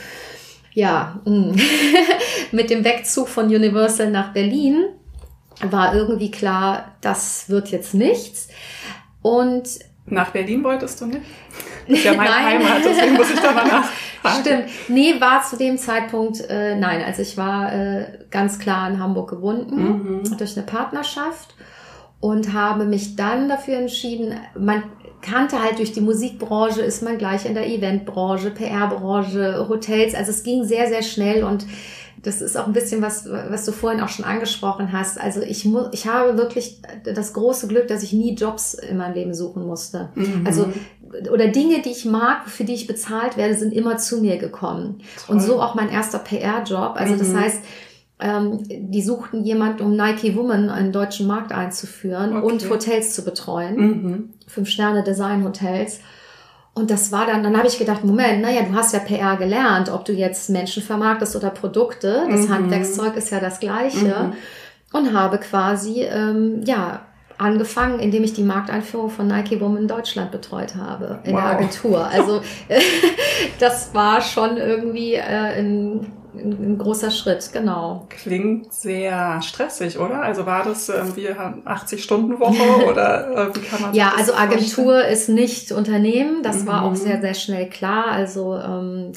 ja, 0.75 1.19
mm. 1.23 1.55
mit 2.51 2.69
dem 2.69 2.83
Wegzug 2.83 3.29
von 3.29 3.45
Universal 3.45 4.11
nach 4.11 4.33
Berlin 4.33 4.85
war 5.61 5.95
irgendwie 5.95 6.29
klar, 6.29 6.95
das 6.99 7.49
wird 7.49 7.69
jetzt 7.69 7.93
nichts. 7.93 8.49
Und 9.21 9.69
nach 10.05 10.31
Berlin 10.31 10.63
wolltest 10.63 10.99
du 10.99 11.05
nicht? 11.05 11.21
Das 11.87 11.97
ist 11.99 12.05
ja 12.05 12.13
meine 12.13 12.29
nein. 12.29 12.45
Heimat, 12.45 12.81
deswegen 12.83 13.13
muss 13.13 13.31
ich 13.31 13.39
da 13.39 13.53
mal 13.53 13.65
nachfragen. 13.67 14.41
Stimmt. 14.41 14.65
Nee, 14.89 15.19
war 15.21 15.43
zu 15.43 15.55
dem 15.55 15.77
Zeitpunkt, 15.77 16.41
äh, 16.49 16.75
nein, 16.75 17.01
also 17.01 17.21
ich 17.21 17.37
war 17.37 17.73
äh, 17.73 18.05
ganz 18.29 18.59
klar 18.59 18.89
in 18.89 18.99
Hamburg 18.99 19.29
gebunden 19.29 20.21
mhm. 20.23 20.37
durch 20.37 20.57
eine 20.57 20.65
Partnerschaft 20.65 21.55
und 22.25 22.53
habe 22.53 22.85
mich 22.85 23.15
dann 23.15 23.47
dafür 23.47 23.77
entschieden, 23.77 24.33
man 24.57 24.81
kannte 25.21 25.61
halt 25.61 25.77
durch 25.77 25.91
die 25.91 26.01
Musikbranche, 26.01 26.81
ist 26.81 27.03
man 27.03 27.19
gleich 27.19 27.45
in 27.45 27.53
der 27.53 27.67
Eventbranche, 27.67 28.49
PR-Branche, 28.49 29.67
Hotels. 29.69 30.15
Also 30.15 30.31
es 30.31 30.41
ging 30.41 30.63
sehr, 30.63 30.87
sehr 30.87 31.03
schnell 31.03 31.43
und 31.43 31.67
das 32.23 32.41
ist 32.41 32.57
auch 32.57 32.65
ein 32.65 32.73
bisschen 32.73 33.03
was, 33.03 33.29
was 33.29 33.65
du 33.65 33.71
vorhin 33.71 34.01
auch 34.01 34.09
schon 34.09 34.25
angesprochen 34.25 34.91
hast. 34.91 35.21
Also 35.21 35.41
ich 35.43 35.65
muss, 35.65 35.89
ich 35.91 36.07
habe 36.07 36.35
wirklich 36.35 36.81
das 37.03 37.33
große 37.33 37.67
Glück, 37.67 37.87
dass 37.89 38.01
ich 38.01 38.11
nie 38.11 38.33
Jobs 38.33 38.73
in 38.73 38.97
meinem 38.97 39.13
Leben 39.13 39.35
suchen 39.35 39.67
musste. 39.67 40.09
Mhm. 40.15 40.47
Also 40.47 40.73
oder 41.31 41.49
Dinge, 41.49 41.83
die 41.83 41.91
ich 41.91 42.05
mag, 42.05 42.49
für 42.49 42.63
die 42.63 42.73
ich 42.73 42.87
bezahlt 42.87 43.37
werde, 43.37 43.53
sind 43.53 43.71
immer 43.71 43.97
zu 43.97 44.19
mir 44.19 44.37
gekommen. 44.37 45.03
Toll. 45.27 45.35
Und 45.35 45.41
so 45.41 45.61
auch 45.61 45.75
mein 45.75 45.89
erster 45.89 46.17
PR-Job. 46.17 46.95
Also 46.95 47.13
mhm. 47.13 47.19
das 47.19 47.35
heißt, 47.35 47.59
ähm, 48.19 48.59
die 48.67 49.01
suchten 49.01 49.43
jemand, 49.43 49.81
um 49.81 49.95
Nike 49.95 50.35
Woman 50.35 50.69
einen 50.69 50.91
deutschen 50.91 51.27
Markt 51.27 51.51
einzuführen 51.51 52.37
okay. 52.37 52.45
und 52.45 52.69
Hotels 52.69 53.13
zu 53.13 53.25
betreuen. 53.25 53.75
Mhm. 53.75 54.29
Fünf-Sterne-Design-Hotels. 54.47 55.99
Und 56.73 56.91
das 56.91 57.11
war 57.11 57.25
dann, 57.25 57.43
dann 57.43 57.57
habe 57.57 57.67
ich 57.67 57.77
gedacht, 57.77 58.03
Moment, 58.03 58.41
naja, 58.41 58.61
du 58.63 58.73
hast 58.73 58.93
ja 58.93 58.99
PR 58.99 59.37
gelernt, 59.37 59.89
ob 59.89 60.05
du 60.05 60.13
jetzt 60.13 60.49
Menschen 60.49 60.83
vermarktest 60.83 61.35
oder 61.35 61.49
Produkte. 61.49 62.25
Das 62.29 62.47
mhm. 62.47 62.53
Handwerkszeug 62.53 63.15
ist 63.15 63.31
ja 63.31 63.39
das 63.39 63.59
gleiche. 63.59 64.05
Mhm. 64.05 64.33
Und 64.93 65.13
habe 65.13 65.37
quasi, 65.39 66.03
ähm, 66.03 66.61
ja, 66.65 67.01
angefangen, 67.37 67.99
indem 67.99 68.23
ich 68.23 68.33
die 68.33 68.43
Markteinführung 68.43 69.09
von 69.09 69.27
Nike 69.27 69.59
Woman 69.59 69.83
in 69.83 69.87
Deutschland 69.89 70.31
betreut 70.31 70.75
habe, 70.75 71.19
in 71.25 71.33
wow. 71.33 71.41
der 71.41 71.49
Agentur. 71.49 72.05
Also 72.05 72.41
das 73.59 73.93
war 73.93 74.21
schon 74.21 74.55
irgendwie 74.55 75.15
äh, 75.15 75.59
ein 75.59 76.07
ein, 76.37 76.77
großer 76.77 77.11
Schritt, 77.11 77.51
genau. 77.53 78.07
Klingt 78.09 78.73
sehr 78.73 79.41
stressig, 79.41 79.99
oder? 79.99 80.21
Also 80.21 80.45
war 80.45 80.63
das 80.63 80.89
irgendwie 80.89 81.29
80-Stunden-Woche 81.29 82.85
oder 82.91 83.49
äh, 83.49 83.55
wie 83.55 83.61
kann 83.61 83.81
man 83.81 83.93
Ja, 83.93 84.13
also 84.17 84.33
Agentur 84.33 84.93
vorstellen? 84.93 85.13
ist 85.13 85.29
nicht 85.29 85.71
Unternehmen, 85.71 86.43
das 86.43 86.63
mhm. 86.63 86.67
war 86.67 86.83
auch 86.83 86.91
mhm. 86.91 86.95
sehr, 86.97 87.21
sehr 87.21 87.33
schnell 87.33 87.69
klar. 87.69 88.07
Also 88.07 88.55
ähm, 88.57 89.11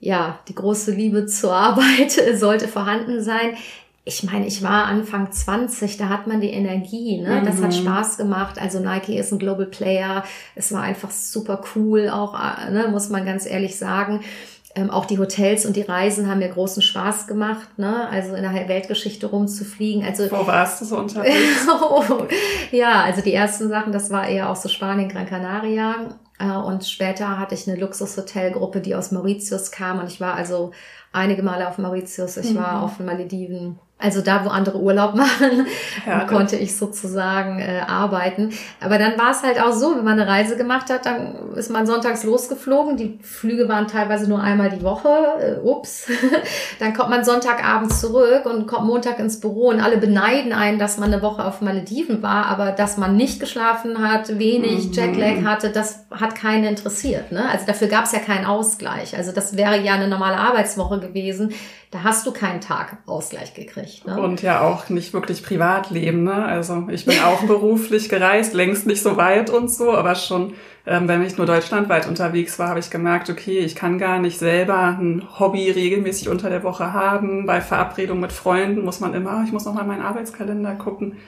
ja, 0.00 0.38
die 0.48 0.54
große 0.54 0.92
Liebe 0.92 1.26
zur 1.26 1.54
Arbeit 1.54 2.12
sollte 2.34 2.68
vorhanden 2.68 3.22
sein 3.22 3.56
ich 4.06 4.22
meine, 4.22 4.46
ich 4.46 4.62
war 4.62 4.84
Anfang 4.84 5.32
20, 5.32 5.96
da 5.96 6.10
hat 6.10 6.26
man 6.26 6.42
die 6.42 6.50
Energie, 6.50 7.22
ne? 7.22 7.42
Das 7.42 7.62
hat 7.62 7.70
mhm. 7.70 7.72
Spaß 7.72 8.18
gemacht. 8.18 8.58
Also 8.58 8.78
Nike 8.78 9.16
ist 9.16 9.32
ein 9.32 9.38
Global 9.38 9.64
Player. 9.64 10.24
Es 10.54 10.72
war 10.72 10.82
einfach 10.82 11.10
super 11.10 11.62
cool, 11.74 12.10
auch, 12.10 12.34
äh, 12.34 12.70
ne, 12.70 12.88
muss 12.88 13.08
man 13.08 13.24
ganz 13.24 13.46
ehrlich 13.46 13.76
sagen. 13.76 14.20
Ähm, 14.76 14.90
auch 14.90 15.04
die 15.04 15.18
Hotels 15.18 15.66
und 15.66 15.76
die 15.76 15.82
Reisen 15.82 16.28
haben 16.28 16.40
mir 16.40 16.48
großen 16.48 16.82
Spaß 16.82 17.28
gemacht, 17.28 17.78
ne? 17.78 18.08
Also 18.08 18.34
in 18.34 18.42
der 18.42 18.52
Weltgeschichte 18.68 19.26
rumzufliegen. 19.26 20.04
Also 20.04 20.28
wo 20.30 20.46
warst 20.46 20.80
du 20.80 20.84
so 20.84 20.98
unterwegs? 20.98 21.66
ja, 22.72 23.02
also 23.02 23.20
die 23.20 23.32
ersten 23.32 23.68
Sachen, 23.68 23.92
das 23.92 24.10
war 24.10 24.26
eher 24.26 24.50
auch 24.50 24.56
so 24.56 24.68
Spanien, 24.68 25.08
Gran 25.08 25.26
Canaria. 25.26 26.16
Äh, 26.38 26.50
und 26.50 26.84
später 26.84 27.38
hatte 27.38 27.54
ich 27.54 27.68
eine 27.68 27.78
Luxushotelgruppe, 27.78 28.80
die 28.80 28.94
aus 28.94 29.12
Mauritius 29.12 29.70
kam. 29.70 30.00
Und 30.00 30.08
ich 30.08 30.20
war 30.20 30.34
also 30.34 30.72
einige 31.12 31.42
Male 31.42 31.68
auf 31.68 31.78
Mauritius. 31.78 32.36
Ich 32.36 32.50
mhm. 32.50 32.56
war 32.56 32.82
auf 32.82 32.96
den 32.96 33.06
Malediven. 33.06 33.78
Also 34.04 34.20
da, 34.20 34.44
wo 34.44 34.50
andere 34.50 34.78
Urlaub 34.78 35.14
machen, 35.14 35.66
ja, 36.06 36.24
konnte 36.24 36.56
ich 36.56 36.76
sozusagen 36.76 37.58
äh, 37.58 37.80
arbeiten. 37.86 38.50
Aber 38.80 38.98
dann 38.98 39.18
war 39.18 39.30
es 39.30 39.42
halt 39.42 39.60
auch 39.60 39.72
so, 39.72 39.96
wenn 39.96 40.04
man 40.04 40.20
eine 40.20 40.30
Reise 40.30 40.56
gemacht 40.58 40.90
hat, 40.90 41.06
dann 41.06 41.54
ist 41.54 41.70
man 41.70 41.86
sonntags 41.86 42.22
losgeflogen. 42.22 42.98
Die 42.98 43.18
Flüge 43.22 43.66
waren 43.66 43.88
teilweise 43.88 44.28
nur 44.28 44.42
einmal 44.42 44.68
die 44.68 44.82
Woche. 44.82 45.08
Äh, 45.40 45.66
ups. 45.66 46.08
dann 46.80 46.92
kommt 46.92 47.08
man 47.08 47.24
Sonntagabend 47.24 47.94
zurück 47.94 48.44
und 48.44 48.66
kommt 48.66 48.86
Montag 48.86 49.18
ins 49.18 49.40
Büro 49.40 49.68
und 49.68 49.80
alle 49.80 49.96
beneiden 49.96 50.52
einen, 50.52 50.78
dass 50.78 50.98
man 50.98 51.10
eine 51.10 51.22
Woche 51.22 51.42
auf 51.42 51.62
Malediven 51.62 52.22
war, 52.22 52.46
aber 52.46 52.72
dass 52.72 52.98
man 52.98 53.16
nicht 53.16 53.40
geschlafen 53.40 54.06
hat, 54.06 54.38
wenig 54.38 54.88
mhm. 54.88 54.92
Jetlag 54.92 55.44
hatte, 55.44 55.70
das 55.70 56.04
hat 56.10 56.34
keinen 56.34 56.64
interessiert. 56.64 57.32
Ne? 57.32 57.48
Also 57.50 57.64
dafür 57.66 57.88
gab 57.88 58.04
es 58.04 58.12
ja 58.12 58.18
keinen 58.18 58.44
Ausgleich. 58.44 59.16
Also 59.16 59.32
das 59.32 59.56
wäre 59.56 59.80
ja 59.80 59.94
eine 59.94 60.08
normale 60.08 60.36
Arbeitswoche 60.36 61.00
gewesen 61.00 61.54
da 61.94 62.02
hast 62.02 62.26
du 62.26 62.32
keinen 62.32 62.60
Tag 62.60 62.96
Ausgleich 63.06 63.54
gekriegt. 63.54 64.04
Ne? 64.04 64.20
Und 64.20 64.42
ja 64.42 64.62
auch 64.62 64.88
nicht 64.88 65.14
wirklich 65.14 65.44
Privatleben. 65.44 66.24
Ne? 66.24 66.44
Also 66.44 66.88
ich 66.90 67.04
bin 67.04 67.20
auch 67.20 67.42
beruflich 67.46 68.08
gereist, 68.08 68.52
längst 68.52 68.84
nicht 68.84 69.00
so 69.00 69.16
weit 69.16 69.48
und 69.48 69.70
so, 69.70 69.94
aber 69.94 70.16
schon, 70.16 70.54
ähm, 70.86 71.06
wenn 71.06 71.22
ich 71.22 71.38
nur 71.38 71.46
deutschlandweit 71.46 72.08
unterwegs 72.08 72.58
war, 72.58 72.70
habe 72.70 72.80
ich 72.80 72.90
gemerkt, 72.90 73.30
okay, 73.30 73.60
ich 73.60 73.76
kann 73.76 73.98
gar 73.98 74.18
nicht 74.18 74.40
selber 74.40 74.96
ein 74.98 75.22
Hobby 75.38 75.70
regelmäßig 75.70 76.28
unter 76.28 76.50
der 76.50 76.64
Woche 76.64 76.92
haben. 76.92 77.46
Bei 77.46 77.60
Verabredungen 77.60 78.22
mit 78.22 78.32
Freunden 78.32 78.84
muss 78.84 78.98
man 78.98 79.14
immer, 79.14 79.44
ich 79.46 79.52
muss 79.52 79.64
noch 79.64 79.74
mal 79.74 79.84
meinen 79.84 80.02
Arbeitskalender 80.02 80.74
gucken. 80.74 81.18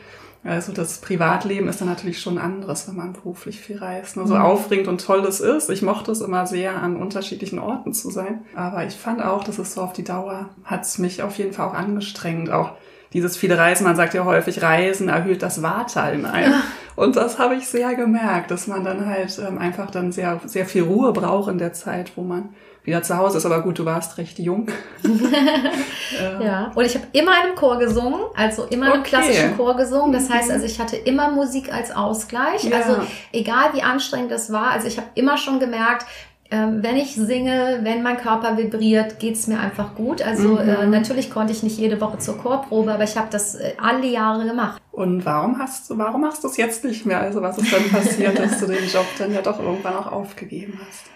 Also 0.46 0.72
das 0.72 0.98
Privatleben 0.98 1.68
ist 1.68 1.80
dann 1.80 1.88
natürlich 1.88 2.20
schon 2.20 2.38
anderes, 2.38 2.86
wenn 2.88 2.96
man 2.96 3.12
beruflich 3.12 3.60
viel 3.60 3.78
reist. 3.78 4.16
Ne? 4.16 4.26
So 4.26 4.34
mhm. 4.34 4.42
aufregend 4.42 4.88
und 4.88 5.04
toll 5.04 5.24
es 5.26 5.40
ist. 5.40 5.70
Ich 5.70 5.82
mochte 5.82 6.12
es 6.12 6.20
immer 6.20 6.46
sehr, 6.46 6.80
an 6.80 6.96
unterschiedlichen 6.96 7.58
Orten 7.58 7.92
zu 7.92 8.10
sein. 8.10 8.44
Aber 8.54 8.84
ich 8.86 8.94
fand 8.94 9.22
auch, 9.22 9.44
dass 9.44 9.58
es 9.58 9.74
so 9.74 9.80
auf 9.80 9.92
die 9.92 10.04
Dauer 10.04 10.50
hat 10.64 10.84
es 10.84 10.98
mich 10.98 11.22
auf 11.22 11.36
jeden 11.38 11.52
Fall 11.52 11.68
auch 11.68 11.74
angestrengt. 11.74 12.50
Auch 12.50 12.72
dieses 13.12 13.36
viele 13.36 13.58
Reisen, 13.58 13.84
man 13.84 13.96
sagt 13.96 14.14
ja 14.14 14.24
häufig, 14.24 14.62
Reisen 14.62 15.08
erhöht 15.08 15.42
das 15.42 15.62
Vata 15.62 16.10
in 16.10 16.26
einem. 16.26 16.52
Ja. 16.52 16.62
Und 16.96 17.16
das 17.16 17.38
habe 17.38 17.54
ich 17.54 17.68
sehr 17.68 17.94
gemerkt, 17.94 18.50
dass 18.50 18.66
man 18.66 18.84
dann 18.84 19.06
halt 19.06 19.38
ähm, 19.46 19.58
einfach 19.58 19.90
dann 19.90 20.12
sehr, 20.12 20.40
sehr 20.46 20.66
viel 20.66 20.82
Ruhe 20.82 21.12
braucht 21.12 21.50
in 21.50 21.58
der 21.58 21.72
Zeit, 21.72 22.12
wo 22.16 22.22
man 22.22 22.50
wieder 22.86 23.02
zu 23.02 23.16
Hause 23.16 23.38
ist. 23.38 23.46
Aber 23.46 23.60
gut, 23.62 23.78
du 23.78 23.84
warst 23.84 24.16
recht 24.16 24.38
jung. 24.38 24.68
ja, 26.40 26.72
und 26.74 26.84
ich 26.84 26.94
habe 26.94 27.06
immer 27.12 27.32
in 27.32 27.48
einem 27.48 27.56
Chor 27.56 27.78
gesungen, 27.78 28.20
also 28.34 28.64
immer 28.64 28.88
okay. 28.88 28.96
im 28.96 29.02
klassischen 29.02 29.56
Chor 29.56 29.76
gesungen. 29.76 30.12
Das 30.12 30.30
heißt, 30.30 30.50
also 30.50 30.64
ich 30.64 30.80
hatte 30.80 30.96
immer 30.96 31.30
Musik 31.30 31.72
als 31.72 31.94
Ausgleich. 31.94 32.64
Ja. 32.64 32.76
Also 32.78 33.02
egal 33.32 33.74
wie 33.74 33.82
anstrengend 33.82 34.30
das 34.30 34.52
war, 34.52 34.70
also 34.70 34.86
ich 34.86 34.96
habe 34.96 35.08
immer 35.14 35.36
schon 35.36 35.60
gemerkt, 35.60 36.06
ähm, 36.50 36.80
wenn 36.80 36.96
ich 36.96 37.14
singe, 37.14 37.80
wenn 37.82 38.02
mein 38.02 38.18
Körper 38.18 38.56
vibriert, 38.56 39.18
geht's 39.18 39.48
mir 39.48 39.58
einfach 39.58 39.96
gut. 39.96 40.22
Also 40.22 40.50
mhm. 40.50 40.68
äh, 40.68 40.86
natürlich 40.86 41.30
konnte 41.30 41.52
ich 41.52 41.62
nicht 41.62 41.78
jede 41.78 42.00
Woche 42.00 42.18
zur 42.18 42.38
Chorprobe, 42.38 42.92
aber 42.92 43.02
ich 43.02 43.16
habe 43.16 43.26
das 43.30 43.56
äh, 43.56 43.72
alle 43.82 44.06
Jahre 44.06 44.46
gemacht. 44.46 44.80
Und 44.92 45.24
warum 45.26 45.58
hast 45.58 45.90
du, 45.90 45.98
warum 45.98 46.20
machst 46.20 46.44
du 46.44 46.48
es 46.48 46.56
jetzt 46.56 46.84
nicht 46.84 47.04
mehr? 47.04 47.20
Also 47.20 47.42
was 47.42 47.58
ist 47.58 47.72
dann 47.72 47.88
passiert, 47.90 48.38
dass 48.38 48.60
du 48.60 48.66
den 48.66 48.86
Job 48.88 49.06
dann 49.18 49.34
ja 49.34 49.42
doch 49.42 49.58
irgendwann 49.58 49.94
auch 49.94 50.12
aufgegeben 50.12 50.80
hast? 50.86 51.15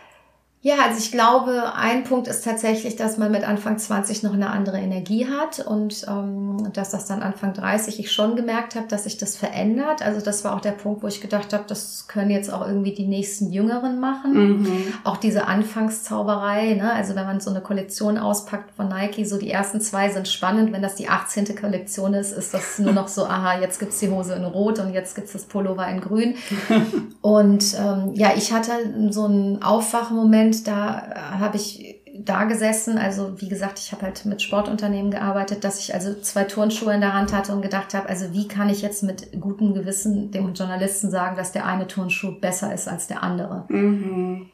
Ja, 0.62 0.74
also 0.84 0.98
ich 0.98 1.10
glaube, 1.10 1.72
ein 1.74 2.04
Punkt 2.04 2.28
ist 2.28 2.44
tatsächlich, 2.44 2.94
dass 2.96 3.16
man 3.16 3.32
mit 3.32 3.44
Anfang 3.44 3.78
20 3.78 4.22
noch 4.22 4.34
eine 4.34 4.50
andere 4.50 4.78
Energie 4.78 5.26
hat 5.26 5.60
und 5.60 6.04
ähm, 6.06 6.70
dass 6.74 6.90
das 6.90 7.06
dann 7.06 7.22
Anfang 7.22 7.54
30 7.54 7.98
ich 7.98 8.12
schon 8.12 8.36
gemerkt 8.36 8.74
habe, 8.74 8.86
dass 8.86 9.04
sich 9.04 9.16
das 9.16 9.36
verändert. 9.36 10.02
Also 10.02 10.20
das 10.20 10.44
war 10.44 10.54
auch 10.54 10.60
der 10.60 10.72
Punkt, 10.72 11.02
wo 11.02 11.06
ich 11.06 11.22
gedacht 11.22 11.54
habe, 11.54 11.64
das 11.66 12.08
können 12.08 12.28
jetzt 12.28 12.52
auch 12.52 12.66
irgendwie 12.66 12.92
die 12.92 13.06
nächsten 13.06 13.50
Jüngeren 13.50 14.00
machen. 14.00 14.34
Mhm. 14.34 14.82
Auch 15.02 15.16
diese 15.16 15.46
Anfangszauberei, 15.46 16.74
ne? 16.74 16.92
also 16.92 17.14
wenn 17.14 17.24
man 17.24 17.40
so 17.40 17.48
eine 17.48 17.62
Kollektion 17.62 18.18
auspackt 18.18 18.72
von 18.76 18.88
Nike, 18.88 19.24
so 19.24 19.38
die 19.38 19.50
ersten 19.50 19.80
zwei 19.80 20.10
sind 20.10 20.28
spannend. 20.28 20.74
Wenn 20.74 20.82
das 20.82 20.94
die 20.94 21.08
18. 21.08 21.56
Kollektion 21.58 22.12
ist, 22.12 22.32
ist 22.32 22.52
das 22.52 22.78
nur 22.78 22.92
noch 22.92 23.08
so, 23.08 23.24
aha, 23.24 23.60
jetzt 23.60 23.80
gibt's 23.80 23.98
die 24.00 24.10
Hose 24.10 24.34
in 24.34 24.44
Rot 24.44 24.78
und 24.78 24.92
jetzt 24.92 25.14
gibt's 25.14 25.32
das 25.32 25.44
Pullover 25.44 25.88
in 25.88 26.02
Grün. 26.02 26.34
und 27.22 27.64
ähm, 27.78 28.12
ja, 28.12 28.32
ich 28.36 28.52
hatte 28.52 28.72
so 29.08 29.24
einen 29.24 29.62
Aufwachmoment, 29.62 30.49
Moment, 30.50 30.66
da 30.66 31.38
habe 31.38 31.56
ich 31.56 32.00
da 32.18 32.44
gesessen, 32.44 32.98
also 32.98 33.40
wie 33.40 33.48
gesagt, 33.48 33.78
ich 33.78 33.92
habe 33.92 34.02
halt 34.02 34.24
mit 34.26 34.42
Sportunternehmen 34.42 35.10
gearbeitet, 35.10 35.64
dass 35.64 35.78
ich 35.78 35.94
also 35.94 36.14
zwei 36.20 36.44
Turnschuhe 36.44 36.92
in 36.92 37.00
der 37.00 37.14
Hand 37.14 37.32
hatte 37.32 37.52
und 37.52 37.62
gedacht 37.62 37.94
habe, 37.94 38.08
also 38.08 38.32
wie 38.32 38.48
kann 38.48 38.68
ich 38.68 38.82
jetzt 38.82 39.02
mit 39.02 39.40
gutem 39.40 39.74
Gewissen 39.74 40.30
dem 40.30 40.52
Journalisten 40.54 41.10
sagen, 41.10 41.36
dass 41.36 41.52
der 41.52 41.66
eine 41.66 41.86
Turnschuh 41.86 42.40
besser 42.40 42.74
ist 42.74 42.88
als 42.88 43.06
der 43.06 43.22
andere. 43.22 43.64
Mhm. 43.68 44.46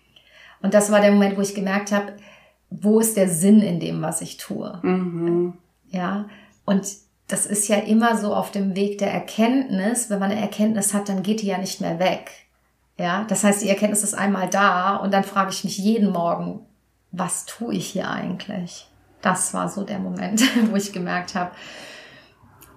Und 0.62 0.75
das 0.75 0.91
war 0.93 1.00
der 1.00 1.12
Moment, 1.12 1.37
wo 1.37 1.41
ich 1.41 1.55
gemerkt 1.55 1.93
habe, 1.93 2.12
wo 2.71 3.00
ist 3.00 3.17
der 3.17 3.29
Sinn 3.29 3.61
in 3.61 3.81
dem, 3.81 4.03
was 4.03 4.21
ich 4.21 4.37
tue. 4.37 4.79
Mhm. 4.83 5.55
Ja, 5.91 6.26
und 6.65 6.87
das 7.29 7.47
ist 7.47 7.69
ja 7.69 7.76
immer 7.76 8.17
so 8.17 8.35
auf 8.35 8.50
dem 8.50 8.76
Weg 8.76 8.99
der 8.99 9.12
Erkenntnis. 9.12 10.11
Wenn 10.11 10.19
man 10.19 10.31
eine 10.31 10.41
Erkenntnis 10.41 10.95
hat, 10.95 11.09
dann 11.09 11.23
geht 11.23 11.43
die 11.43 11.49
ja 11.49 11.59
nicht 11.59 11.81
mehr 11.81 11.99
weg. 11.99 12.31
Ja, 12.99 13.25
das 13.29 13.45
heißt, 13.45 13.62
die 13.62 13.69
Erkenntnis 13.69 14.03
ist 14.03 14.15
einmal 14.15 14.49
da 14.49 14.97
und 14.97 15.12
dann 15.12 15.25
frage 15.25 15.50
ich 15.50 15.65
mich 15.65 15.76
jeden 15.79 16.11
Morgen, 16.11 16.61
was 17.12 17.45
tue 17.45 17.75
ich 17.75 17.87
hier 17.87 18.11
eigentlich? 18.11 18.88
Das 19.21 19.53
war 19.55 19.69
so 19.69 19.85
der 19.85 19.99
Moment, 19.99 20.43
wo 20.71 20.76
ich 20.76 20.93
gemerkt 20.93 21.35
habe, 21.35 21.50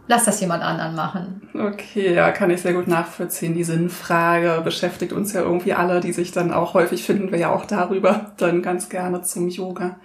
lass 0.08 0.26
das 0.26 0.42
jemand 0.42 0.64
anderen 0.64 0.96
machen. 0.96 1.50
Okay, 1.54 2.14
ja, 2.14 2.32
kann 2.32 2.50
ich 2.50 2.62
sehr 2.62 2.74
gut 2.74 2.88
nachvollziehen. 2.88 3.54
Die 3.54 3.64
Sinnfrage 3.64 4.62
beschäftigt 4.64 5.14
uns 5.14 5.32
ja 5.34 5.42
irgendwie 5.42 5.74
alle, 5.74 6.02
die 6.02 6.12
sich 6.12 6.32
dann 6.32 6.52
auch 6.52 6.74
häufig 6.74 7.04
finden 7.04 7.32
wir 7.32 7.40
ja 7.40 7.52
auch 7.52 7.66
darüber 7.66 8.34
dann 8.38 8.62
ganz 8.62 8.90
gerne 8.90 9.22
zum 9.22 9.48
Yoga. 9.48 9.98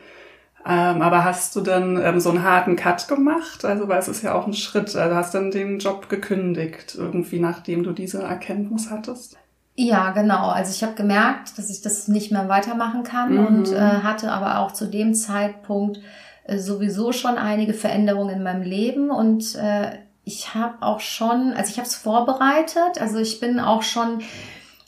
Ähm, 0.66 1.02
aber 1.02 1.24
hast 1.24 1.56
du 1.56 1.60
dann 1.60 2.00
ähm, 2.02 2.20
so 2.20 2.30
einen 2.30 2.42
harten 2.42 2.76
Cut 2.76 3.06
gemacht? 3.08 3.64
Also, 3.64 3.88
weil 3.88 3.98
es 3.98 4.08
ist 4.08 4.22
ja 4.22 4.34
auch 4.34 4.46
ein 4.46 4.54
Schritt. 4.54 4.96
Also 4.96 5.14
hast 5.14 5.34
dann 5.34 5.50
den 5.50 5.78
Job 5.78 6.08
gekündigt, 6.08 6.94
irgendwie 6.96 7.38
nachdem 7.38 7.82
du 7.82 7.92
diese 7.92 8.22
Erkenntnis 8.22 8.90
hattest? 8.90 9.36
Ja, 9.76 10.12
genau. 10.12 10.48
Also 10.48 10.70
ich 10.70 10.84
habe 10.84 10.94
gemerkt, 10.94 11.58
dass 11.58 11.68
ich 11.68 11.82
das 11.82 12.06
nicht 12.06 12.30
mehr 12.30 12.48
weitermachen 12.48 13.02
kann 13.02 13.32
mhm. 13.32 13.46
und 13.46 13.72
äh, 13.72 13.78
hatte 13.78 14.30
aber 14.30 14.60
auch 14.60 14.72
zu 14.72 14.86
dem 14.86 15.14
Zeitpunkt 15.14 16.00
äh, 16.44 16.58
sowieso 16.58 17.12
schon 17.12 17.38
einige 17.38 17.74
Veränderungen 17.74 18.36
in 18.36 18.42
meinem 18.42 18.62
Leben 18.62 19.10
und 19.10 19.56
äh, 19.56 19.98
ich 20.24 20.54
habe 20.54 20.76
auch 20.80 21.00
schon, 21.00 21.52
also 21.52 21.70
ich 21.70 21.78
habe 21.78 21.86
es 21.86 21.94
vorbereitet, 21.96 23.00
also 23.00 23.18
ich 23.18 23.40
bin 23.40 23.60
auch 23.60 23.82
schon 23.82 24.22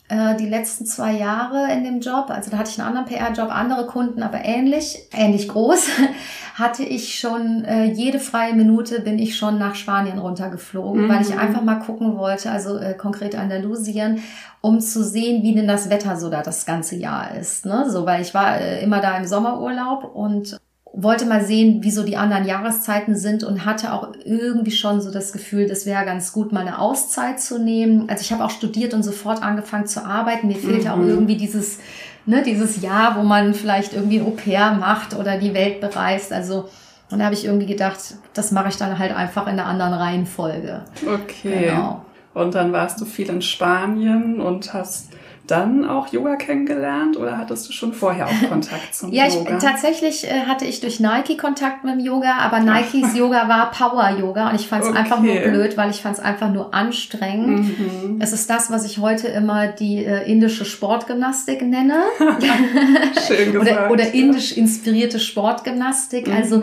äh, 0.09 0.37
die 0.37 0.49
letzten 0.49 0.87
zwei 0.87 1.13
Jahre 1.13 1.73
in 1.73 1.83
dem 1.83 2.01
Job, 2.01 2.31
also 2.31 2.51
da 2.51 2.59
hatte 2.59 2.71
ich 2.71 2.81
einen 2.81 2.89
anderen 2.89 3.07
PR-Job, 3.07 3.51
andere 3.51 3.87
Kunden, 3.87 4.23
aber 4.23 4.45
ähnlich, 4.45 5.09
ähnlich 5.13 5.49
groß, 5.49 5.89
hatte 6.55 6.85
ich 6.85 7.19
schon 7.19 7.65
äh, 7.65 7.85
jede 7.85 8.21
freie 8.21 8.55
Minute 8.55 9.01
bin 9.01 9.19
ich 9.19 9.37
schon 9.37 9.59
nach 9.59 9.75
Spanien 9.75 10.19
runtergeflogen, 10.19 11.05
mhm. 11.05 11.09
weil 11.09 11.23
ich 11.23 11.31
mhm. 11.31 11.41
einfach 11.41 11.63
mal 11.63 11.81
gucken 11.81 12.17
wollte, 12.17 12.51
also 12.51 12.79
äh, 12.79 12.95
konkret 12.95 13.35
Andalusien, 13.35 14.23
um 14.61 14.81
zu 14.81 15.03
sehen, 15.05 15.43
wie 15.43 15.55
denn 15.55 15.69
das 15.69 15.91
Wetter 15.91 16.17
so 16.17 16.31
da 16.31 16.43
das 16.43 16.67
ganze 16.67 16.97
Jahr 16.97 17.35
ist. 17.35 17.67
Ne? 17.67 17.91
So, 17.91 18.07
weil 18.07 18.23
ich 18.23 18.33
war 18.33 18.61
äh, 18.61 18.83
immer 18.83 19.01
da 19.01 19.17
im 19.17 19.27
Sommerurlaub 19.27 20.05
und 20.15 20.59
wollte 20.99 21.27
mal 21.27 21.45
sehen, 21.45 21.83
wie 21.83 21.91
so 21.91 22.03
die 22.03 22.17
anderen 22.17 22.47
Jahreszeiten 22.47 23.17
sind 23.17 23.45
und 23.45 23.67
hatte 23.67 23.93
auch 23.93 24.15
irgendwie 24.25 24.71
schon 24.71 25.03
so 25.03 25.13
das 25.13 25.33
Gefühl, 25.33 25.69
das 25.69 25.85
wäre 25.85 26.07
ganz 26.07 26.33
gut, 26.33 26.53
mal 26.53 26.63
eine 26.63 26.79
Auszeit 26.79 27.39
zu 27.39 27.59
nehmen. 27.59 28.09
Also 28.09 28.23
ich 28.23 28.33
habe 28.33 28.43
auch 28.43 28.51
studiert 28.51 28.95
und 28.95 29.03
sofort 29.03 29.43
angefangen 29.43 29.87
zu 29.87 30.05
arbeiten. 30.05 30.49
Mir 30.49 30.57
fehlte 30.57 30.89
mhm. 30.89 30.93
auch 30.95 31.07
irgendwie 31.07 31.37
dieses, 31.37 31.79
ne, 32.25 32.43
dieses 32.43 32.81
Jahr, 32.81 33.17
wo 33.19 33.23
man 33.23 33.53
vielleicht 33.53 33.93
irgendwie 33.93 34.21
ein 34.21 34.27
Au-pair 34.27 34.73
macht 34.73 35.15
oder 35.15 35.37
die 35.37 35.53
Welt 35.53 35.83
bereist. 35.83 36.33
Also 36.33 36.71
und 37.11 37.21
da 37.21 37.27
habe 37.27 37.35
ich 37.35 37.45
irgendwie 37.45 37.67
gedacht, 37.67 37.99
das 38.35 38.51
mache 38.51 38.69
ich 38.69 38.77
dann 38.77 38.99
halt 38.99 39.15
einfach 39.15 39.47
in 39.47 39.53
einer 39.53 39.67
anderen 39.67 39.93
Reihenfolge. 39.93 40.83
Okay. 41.07 41.67
Genau. 41.67 42.05
Und 42.35 42.55
dann 42.55 42.73
warst 42.73 43.01
du 43.01 43.05
viel 43.05 43.29
in 43.29 43.43
Spanien 43.43 44.41
und 44.41 44.75
hast 44.75 45.11
dann 45.47 45.85
auch 45.85 46.13
Yoga 46.13 46.37
kennengelernt 46.37 47.17
oder 47.17 47.39
hattest 47.39 47.69
du 47.69 47.73
schon 47.73 47.93
vorher 47.93 48.27
auch 48.27 48.49
Kontakt 48.49 48.95
zum 48.95 49.13
ja, 49.13 49.27
Yoga? 49.27 49.53
Ja, 49.53 49.59
tatsächlich 49.59 50.25
äh, 50.25 50.43
hatte 50.47 50.65
ich 50.65 50.81
durch 50.81 51.01
Nike 51.01 51.37
Kontakt 51.37 51.85
mit 51.85 51.95
dem 51.95 52.01
Yoga, 52.01 52.39
aber 52.39 52.61
Nikes 52.61 53.17
Yoga 53.17 53.49
war 53.49 53.71
Power 53.71 54.19
Yoga 54.19 54.51
und 54.51 54.57
ich 54.57 54.69
fand 54.69 54.85
es 54.85 54.91
okay. 54.91 54.99
einfach 54.99 55.21
nur 55.21 55.35
blöd, 55.37 55.77
weil 55.77 55.91
ich 55.91 56.03
fand 56.03 56.19
es 56.19 56.23
einfach 56.23 56.53
nur 56.53 56.75
anstrengend. 56.75 57.79
Mhm. 57.79 58.19
Es 58.21 58.33
ist 58.33 58.51
das, 58.51 58.71
was 58.71 58.85
ich 58.85 58.99
heute 58.99 59.29
immer 59.29 59.69
die 59.69 60.05
äh, 60.05 60.31
indische 60.31 60.65
Sportgymnastik 60.65 61.63
nenne. 61.63 62.03
Schön 63.27 63.53
gesagt. 63.53 63.71
oder, 63.71 63.91
oder 63.91 64.15
indisch 64.15 64.57
inspirierte 64.57 65.21
Sportgymnastik. 65.21 66.29
Also, 66.29 66.59
mhm. 66.59 66.63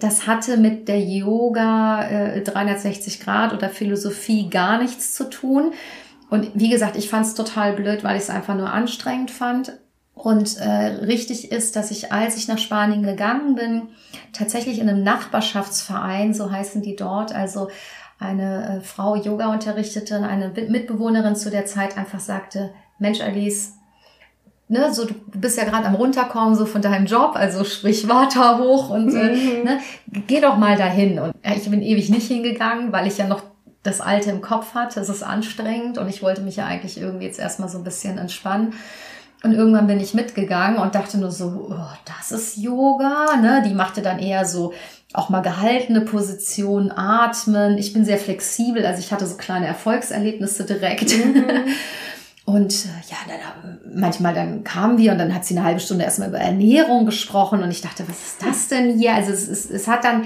das 0.00 0.26
hatte 0.26 0.56
mit 0.56 0.88
der 0.88 1.00
Yoga 1.00 2.08
äh, 2.08 2.40
360 2.42 3.20
Grad 3.20 3.52
oder 3.52 3.68
Philosophie 3.68 4.48
gar 4.50 4.78
nichts 4.78 5.14
zu 5.14 5.30
tun. 5.30 5.72
Und 6.32 6.48
wie 6.54 6.70
gesagt, 6.70 6.96
ich 6.96 7.10
fand 7.10 7.26
es 7.26 7.34
total 7.34 7.74
blöd, 7.74 8.04
weil 8.04 8.16
ich 8.16 8.22
es 8.22 8.30
einfach 8.30 8.54
nur 8.54 8.72
anstrengend 8.72 9.30
fand. 9.30 9.74
Und 10.14 10.56
äh, 10.56 11.02
richtig 11.04 11.52
ist, 11.52 11.76
dass 11.76 11.90
ich, 11.90 12.10
als 12.10 12.38
ich 12.38 12.48
nach 12.48 12.56
Spanien 12.56 13.02
gegangen 13.02 13.54
bin, 13.54 13.88
tatsächlich 14.32 14.78
in 14.78 14.88
einem 14.88 15.02
Nachbarschaftsverein, 15.02 16.32
so 16.32 16.50
heißen 16.50 16.80
die 16.80 16.96
dort, 16.96 17.34
also 17.34 17.68
eine 18.18 18.78
äh, 18.78 18.80
Frau 18.80 19.14
Yoga 19.14 19.52
unterrichtete 19.52 20.16
und 20.16 20.24
eine 20.24 20.48
Mitbewohnerin 20.48 21.36
zu 21.36 21.50
der 21.50 21.66
Zeit 21.66 21.98
einfach 21.98 22.20
sagte, 22.20 22.72
Mensch 22.98 23.20
Alice, 23.20 23.74
ne, 24.68 24.90
so 24.90 25.04
du 25.04 25.14
bist 25.34 25.58
ja 25.58 25.64
gerade 25.64 25.86
am 25.86 25.96
runterkommen 25.96 26.54
so 26.54 26.64
von 26.64 26.80
deinem 26.80 27.04
Job, 27.04 27.32
also 27.34 27.62
sprich 27.62 28.08
Water 28.08 28.56
hoch 28.56 28.88
und 28.88 29.14
äh, 29.14 29.34
mhm. 29.34 29.64
ne, 29.64 29.80
geh 30.28 30.40
doch 30.40 30.56
mal 30.56 30.78
dahin. 30.78 31.18
Und 31.18 31.34
ja, 31.44 31.52
ich 31.54 31.68
bin 31.68 31.82
ewig 31.82 32.08
nicht 32.08 32.28
hingegangen, 32.28 32.90
weil 32.90 33.06
ich 33.06 33.18
ja 33.18 33.26
noch 33.26 33.51
das 33.82 34.00
Alte 34.00 34.30
im 34.30 34.40
Kopf 34.40 34.74
hatte. 34.74 35.00
Es 35.00 35.08
ist 35.08 35.22
anstrengend 35.22 35.98
und 35.98 36.08
ich 36.08 36.22
wollte 36.22 36.42
mich 36.42 36.56
ja 36.56 36.66
eigentlich 36.66 36.98
irgendwie 36.98 37.26
jetzt 37.26 37.38
erstmal 37.38 37.68
so 37.68 37.78
ein 37.78 37.84
bisschen 37.84 38.18
entspannen. 38.18 38.74
Und 39.42 39.54
irgendwann 39.54 39.88
bin 39.88 39.98
ich 39.98 40.14
mitgegangen 40.14 40.78
und 40.78 40.94
dachte 40.94 41.18
nur 41.18 41.32
so, 41.32 41.68
oh, 41.70 41.96
das 42.04 42.30
ist 42.30 42.58
Yoga, 42.58 43.36
ne? 43.40 43.62
Die 43.66 43.74
machte 43.74 44.00
dann 44.00 44.20
eher 44.20 44.44
so 44.44 44.72
auch 45.12 45.30
mal 45.30 45.40
gehaltene 45.40 46.02
Position, 46.02 46.92
atmen. 46.92 47.76
Ich 47.76 47.92
bin 47.92 48.04
sehr 48.04 48.18
flexibel, 48.18 48.86
also 48.86 49.00
ich 49.00 49.12
hatte 49.12 49.26
so 49.26 49.36
kleine 49.36 49.66
Erfolgserlebnisse 49.66 50.64
direkt. 50.64 51.12
Mhm. 51.12 51.44
Und 52.44 52.72
äh, 52.72 52.88
ja, 53.08 53.16
dann, 53.28 53.78
manchmal 53.94 54.34
dann 54.34 54.64
kamen 54.64 54.98
wir 54.98 55.12
und 55.12 55.18
dann 55.18 55.32
hat 55.32 55.44
sie 55.44 55.56
eine 55.56 55.64
halbe 55.64 55.78
Stunde 55.78 56.04
erstmal 56.04 56.28
über 56.28 56.40
Ernährung 56.40 57.06
gesprochen 57.06 57.62
und 57.62 57.70
ich 57.70 57.82
dachte, 57.82 58.04
was 58.08 58.20
ist 58.20 58.44
das 58.44 58.66
denn 58.66 58.98
hier? 58.98 59.14
Also 59.14 59.30
es, 59.30 59.46
es, 59.46 59.70
es 59.70 59.86
hat 59.86 60.02
dann 60.02 60.24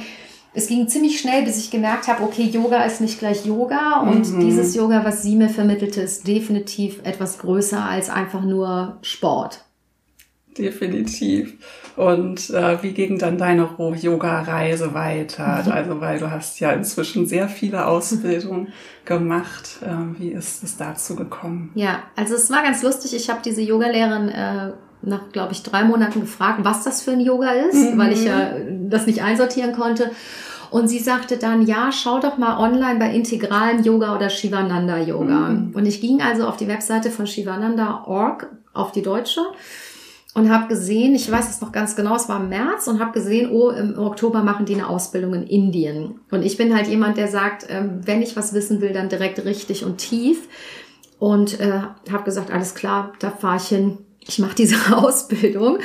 es 0.57 0.69
ging 0.69 0.89
ziemlich 0.89 1.21
schnell, 1.21 1.45
bis 1.45 1.59
ich 1.59 1.71
gemerkt 1.71 2.09
habe, 2.09 2.23
okay, 2.23 2.45
Yoga 2.45 2.83
ist 2.85 3.03
nicht 3.03 3.19
gleich 3.19 3.45
Yoga 3.45 4.01
und 4.01 4.33
mhm. 4.33 4.41
dieses 4.41 4.75
Yoga, 4.75 5.05
was 5.05 5.23
sie 5.23 5.37
mir 5.37 5.51
vermittelte, 5.51 6.01
ist 6.01 6.27
definitiv 6.27 7.01
etwas 7.05 7.39
größer 7.39 7.85
als 7.85 8.09
einfach 8.09 8.43
nur 8.43 8.97
Sport. 9.03 9.61
Definitiv. 10.57 11.59
Und 11.97 12.49
äh, 12.49 12.83
wie 12.83 12.93
ging 12.93 13.19
dann 13.19 13.37
deine 13.37 13.69
Yoga-Reise 13.79 14.95
weiter? 14.95 15.63
Mhm. 15.67 15.73
Also, 15.73 16.01
weil 16.01 16.19
du 16.19 16.31
hast 16.31 16.59
ja 16.61 16.73
inzwischen 16.73 17.27
sehr 17.27 17.49
viele 17.49 17.87
Ausbildungen 17.87 18.73
gemacht. 19.05 19.81
Äh, 19.83 20.19
wie 20.19 20.29
ist 20.29 20.65
es 20.65 20.79
dazu 20.79 21.17
gekommen? 21.17 21.71
Ja, 21.75 22.05
also 22.17 22.35
es 22.35 22.51
war 22.51 22.63
ganz 22.63 22.83
lustig. 22.83 23.15
Ich 23.15 23.29
habe 23.29 23.41
diese 23.45 23.61
Yogalehrerin 23.61 24.29
äh, 24.31 24.73
nach, 25.03 25.31
glaube 25.33 25.53
ich, 25.53 25.63
drei 25.63 25.85
Monaten 25.85 26.21
gefragt, 26.21 26.61
was 26.63 26.85
das 26.85 27.03
für 27.03 27.13
ein 27.13 27.21
Yoga 27.21 27.51
ist, 27.51 27.75
mhm. 27.75 27.99
weil 27.99 28.13
ich 28.13 28.25
ja 28.25 28.53
das 28.89 29.07
nicht 29.07 29.23
einsortieren 29.23 29.73
konnte. 29.73 30.11
Und 30.71 30.89
sie 30.89 30.99
sagte 30.99 31.37
dann, 31.37 31.67
ja, 31.67 31.91
schau 31.93 32.21
doch 32.21 32.39
mal 32.39 32.59
online 32.59 32.99
bei 32.99 33.13
integralen 33.13 33.85
Yoga 33.85 34.17
oder 34.17 34.31
Shivananda 34.31 34.99
Yoga. 34.99 35.51
Mhm. 35.51 35.73
Und 35.75 35.87
ich 35.87 36.01
ging 36.01 36.21
also 36.23 36.47
auf 36.47 36.57
die 36.57 36.69
Webseite 36.69 37.11
von 37.11 37.27
Shivananda.org, 37.27 38.49
auf 38.75 38.93
die 38.93 39.03
deutsche, 39.03 39.41
und 40.35 40.51
habe 40.51 40.69
gesehen, 40.69 41.15
ich 41.15 41.31
weiß 41.31 41.49
es 41.49 41.61
noch 41.63 41.73
ganz 41.73 41.97
genau, 41.97 42.15
es 42.15 42.29
war 42.29 42.41
im 42.41 42.51
März 42.51 42.89
und 42.89 43.01
habe 43.01 43.13
gesehen, 43.13 43.51
oh, 43.51 43.71
im 43.71 43.99
Oktober 43.99 44.43
machen 44.43 44.67
die 44.67 44.75
eine 44.75 44.89
Ausbildung 44.89 45.33
in 45.33 45.45
Indien. 45.45 46.21
Und 46.31 46.43
ich 46.43 46.59
bin 46.59 46.77
halt 46.77 46.89
jemand, 46.89 47.17
der 47.17 47.29
sagt, 47.29 47.67
ähm, 47.71 48.01
wenn 48.05 48.21
ich 48.21 48.37
was 48.37 48.53
wissen 48.53 48.83
will, 48.83 48.93
dann 48.93 49.09
direkt 49.09 49.43
richtig 49.45 49.85
und 49.85 49.97
tief. 49.97 50.47
Und 51.19 51.59
äh, 51.59 51.81
habe 52.13 52.25
gesagt, 52.25 52.51
alles 52.51 52.75
klar, 52.75 53.15
da 53.19 53.31
fahre 53.31 53.57
ich 53.57 53.69
hin 53.69 53.99
ich 54.29 54.39
mache 54.39 54.55
diese 54.55 54.77
Ausbildung. 54.97 55.79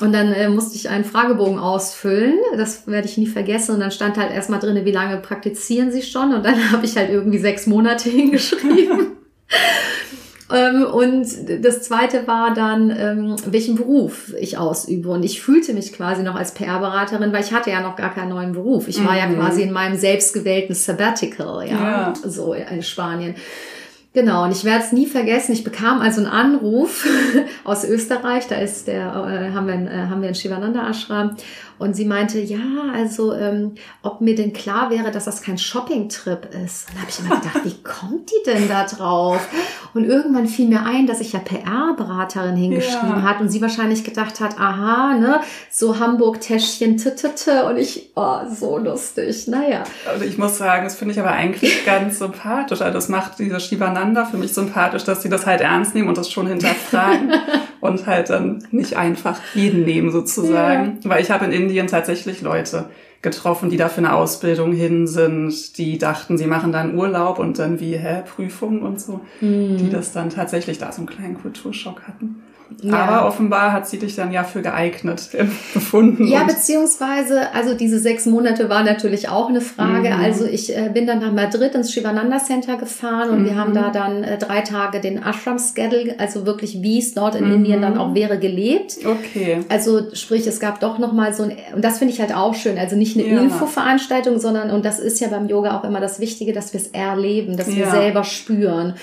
Und 0.00 0.12
dann 0.12 0.32
äh, 0.32 0.50
musste 0.50 0.76
ich 0.76 0.90
einen 0.90 1.04
Fragebogen 1.04 1.58
ausfüllen. 1.58 2.38
Das 2.56 2.86
werde 2.86 3.08
ich 3.08 3.16
nie 3.16 3.26
vergessen. 3.26 3.74
Und 3.74 3.80
dann 3.80 3.90
stand 3.90 4.18
halt 4.18 4.30
erstmal 4.30 4.60
drin, 4.60 4.84
wie 4.84 4.92
lange 4.92 5.16
praktizieren 5.18 5.90
Sie 5.90 6.02
schon? 6.02 6.34
Und 6.34 6.44
dann 6.44 6.70
habe 6.72 6.84
ich 6.84 6.96
halt 6.96 7.10
irgendwie 7.10 7.38
sechs 7.38 7.66
Monate 7.66 8.08
hingeschrieben. 8.10 9.12
ähm, 10.54 10.84
und 10.84 11.26
das 11.64 11.82
zweite 11.82 12.26
war 12.26 12.52
dann, 12.52 12.90
ähm, 12.90 13.36
welchen 13.46 13.76
Beruf 13.76 14.34
ich 14.38 14.58
ausübe. 14.58 15.08
Und 15.08 15.22
ich 15.22 15.40
fühlte 15.40 15.72
mich 15.72 15.94
quasi 15.94 16.22
noch 16.22 16.34
als 16.34 16.52
PR-Beraterin, 16.52 17.32
weil 17.32 17.42
ich 17.42 17.52
hatte 17.52 17.70
ja 17.70 17.80
noch 17.80 17.96
gar 17.96 18.12
keinen 18.12 18.28
neuen 18.28 18.52
Beruf. 18.52 18.88
Ich 18.88 19.02
war 19.02 19.12
mhm. 19.12 19.18
ja 19.18 19.26
quasi 19.28 19.62
in 19.62 19.72
meinem 19.72 19.96
selbstgewählten 19.96 20.74
Sabbatical, 20.74 21.66
ja, 21.66 21.80
ja. 21.80 22.14
so 22.22 22.52
in 22.52 22.82
Spanien. 22.82 23.34
Genau, 24.16 24.44
und 24.44 24.50
ich 24.50 24.64
werde 24.64 24.82
es 24.82 24.92
nie 24.92 25.04
vergessen. 25.04 25.52
Ich 25.52 25.62
bekam 25.62 26.00
also 26.00 26.22
einen 26.22 26.30
Anruf 26.30 27.06
aus 27.64 27.84
Österreich. 27.84 28.46
Da 28.46 28.54
ist 28.54 28.88
der, 28.88 29.08
äh, 29.08 29.52
haben 29.52 29.66
wir, 29.66 29.74
äh, 29.74 30.08
haben 30.08 30.22
wir 30.22 30.28
einen 30.28 30.34
Shivananda 30.34 30.88
Ashram. 30.88 31.36
Und 31.78 31.94
sie 31.94 32.04
meinte, 32.04 32.40
ja, 32.40 32.58
also 32.94 33.32
ähm, 33.32 33.74
ob 34.02 34.20
mir 34.20 34.34
denn 34.34 34.52
klar 34.52 34.90
wäre, 34.90 35.10
dass 35.10 35.24
das 35.24 35.42
kein 35.42 35.58
Shopping-Trip 35.58 36.48
ist. 36.64 36.88
Und 36.88 36.96
da 36.96 37.00
habe 37.00 37.10
ich 37.10 37.18
immer 37.20 37.36
gedacht, 37.36 37.60
wie 37.64 37.82
kommt 37.82 38.30
die 38.30 38.50
denn 38.50 38.68
da 38.68 38.84
drauf? 38.84 39.40
Und 39.94 40.04
irgendwann 40.04 40.46
fiel 40.46 40.68
mir 40.68 40.84
ein, 40.84 41.06
dass 41.06 41.20
ich 41.20 41.32
ja 41.32 41.40
PR-Beraterin 41.40 42.56
hingeschrieben 42.56 43.08
ja. 43.16 43.22
hat 43.22 43.40
und 43.40 43.48
sie 43.48 43.60
wahrscheinlich 43.60 44.04
gedacht 44.04 44.40
hat, 44.40 44.58
aha, 44.58 45.14
ne, 45.14 45.40
so 45.70 45.98
Hamburg-Täschchen, 45.98 46.96
und 46.96 47.76
ich, 47.76 48.10
oh, 48.14 48.38
so 48.52 48.78
lustig, 48.78 49.48
naja. 49.48 49.84
Also 50.08 50.24
ich 50.24 50.38
muss 50.38 50.58
sagen, 50.58 50.84
das 50.84 50.96
finde 50.96 51.12
ich 51.12 51.20
aber 51.20 51.32
eigentlich 51.32 51.84
ganz 51.86 52.18
sympathisch. 52.18 52.80
Also 52.80 52.92
das 52.92 53.08
macht 53.08 53.38
diese 53.38 53.60
Shivananda 53.60 54.24
für 54.24 54.36
mich 54.36 54.52
sympathisch, 54.52 55.04
dass 55.04 55.22
sie 55.22 55.28
das 55.28 55.46
halt 55.46 55.60
ernst 55.60 55.94
nehmen 55.94 56.08
und 56.08 56.18
das 56.18 56.30
schon 56.30 56.46
hinterfragen 56.46 57.32
und 57.80 58.06
halt 58.06 58.30
dann 58.30 58.66
nicht 58.70 58.96
einfach 58.96 59.40
jeden 59.54 59.84
nehmen 59.84 60.10
sozusagen. 60.10 61.00
Ja. 61.02 61.10
Weil 61.10 61.22
ich 61.22 61.30
habe 61.30 61.44
in 61.46 61.52
Indien 61.66 61.86
tatsächlich 61.88 62.42
Leute 62.42 62.86
getroffen, 63.22 63.70
die 63.70 63.76
da 63.76 63.88
für 63.88 63.98
eine 63.98 64.14
Ausbildung 64.14 64.72
hin 64.72 65.06
sind, 65.06 65.78
die 65.78 65.98
dachten, 65.98 66.38
sie 66.38 66.46
machen 66.46 66.70
dann 66.70 66.94
Urlaub 66.94 67.38
und 67.38 67.58
dann 67.58 67.80
wie, 67.80 67.96
hä, 67.96 68.22
Prüfung 68.24 68.82
und 68.82 69.00
so, 69.00 69.20
mhm. 69.40 69.76
die 69.78 69.90
das 69.90 70.12
dann 70.12 70.30
tatsächlich 70.30 70.78
da 70.78 70.92
so 70.92 70.98
einen 70.98 71.08
kleinen 71.08 71.40
Kulturschock 71.40 72.02
hatten. 72.06 72.42
Ja. 72.82 72.94
Aber 72.94 73.28
offenbar 73.28 73.72
hat 73.72 73.88
sie 73.88 73.98
dich 73.98 74.16
dann 74.16 74.32
ja 74.32 74.44
für 74.44 74.60
geeignet 74.60 75.30
befunden. 75.72 76.26
Ja, 76.26 76.44
beziehungsweise, 76.44 77.54
also 77.54 77.74
diese 77.74 77.98
sechs 77.98 78.26
Monate 78.26 78.68
war 78.68 78.82
natürlich 78.82 79.28
auch 79.28 79.48
eine 79.48 79.60
Frage. 79.60 80.10
Mhm. 80.10 80.20
Also 80.20 80.44
ich 80.44 80.76
äh, 80.76 80.90
bin 80.92 81.06
dann 81.06 81.20
nach 81.20 81.32
Madrid 81.32 81.74
ins 81.74 81.92
Shivananda 81.92 82.38
Center 82.38 82.76
gefahren 82.76 83.30
und 83.30 83.42
mhm. 83.42 83.44
wir 83.46 83.56
haben 83.56 83.72
da 83.72 83.90
dann 83.90 84.24
äh, 84.24 84.36
drei 84.36 84.62
Tage 84.62 85.00
den 85.00 85.22
Ashram 85.22 85.58
Schedule, 85.58 86.16
also 86.18 86.44
wirklich 86.44 86.82
wie 86.82 86.98
es 86.98 87.14
dort 87.14 87.36
in 87.36 87.46
mhm. 87.46 87.54
Indien 87.54 87.82
dann 87.82 87.98
auch 87.98 88.14
wäre, 88.14 88.38
gelebt. 88.38 88.98
Okay. 89.04 89.60
Also 89.68 90.14
sprich, 90.14 90.46
es 90.46 90.60
gab 90.60 90.80
doch 90.80 90.98
nochmal 90.98 91.34
so 91.34 91.44
ein, 91.44 91.56
und 91.74 91.84
das 91.84 91.98
finde 91.98 92.12
ich 92.12 92.20
halt 92.20 92.34
auch 92.34 92.54
schön, 92.54 92.78
also 92.78 92.96
nicht 92.96 93.16
eine 93.16 93.28
ja. 93.28 93.40
Infoveranstaltung, 93.40 94.38
sondern, 94.40 94.70
und 94.70 94.84
das 94.84 94.98
ist 94.98 95.20
ja 95.20 95.28
beim 95.28 95.48
Yoga 95.48 95.78
auch 95.78 95.84
immer 95.84 96.00
das 96.00 96.20
Wichtige, 96.20 96.52
dass 96.52 96.72
wir 96.72 96.80
es 96.80 96.88
erleben, 96.88 97.56
dass 97.56 97.74
wir 97.74 97.86
selber 97.86 98.24
spüren. 98.24 98.94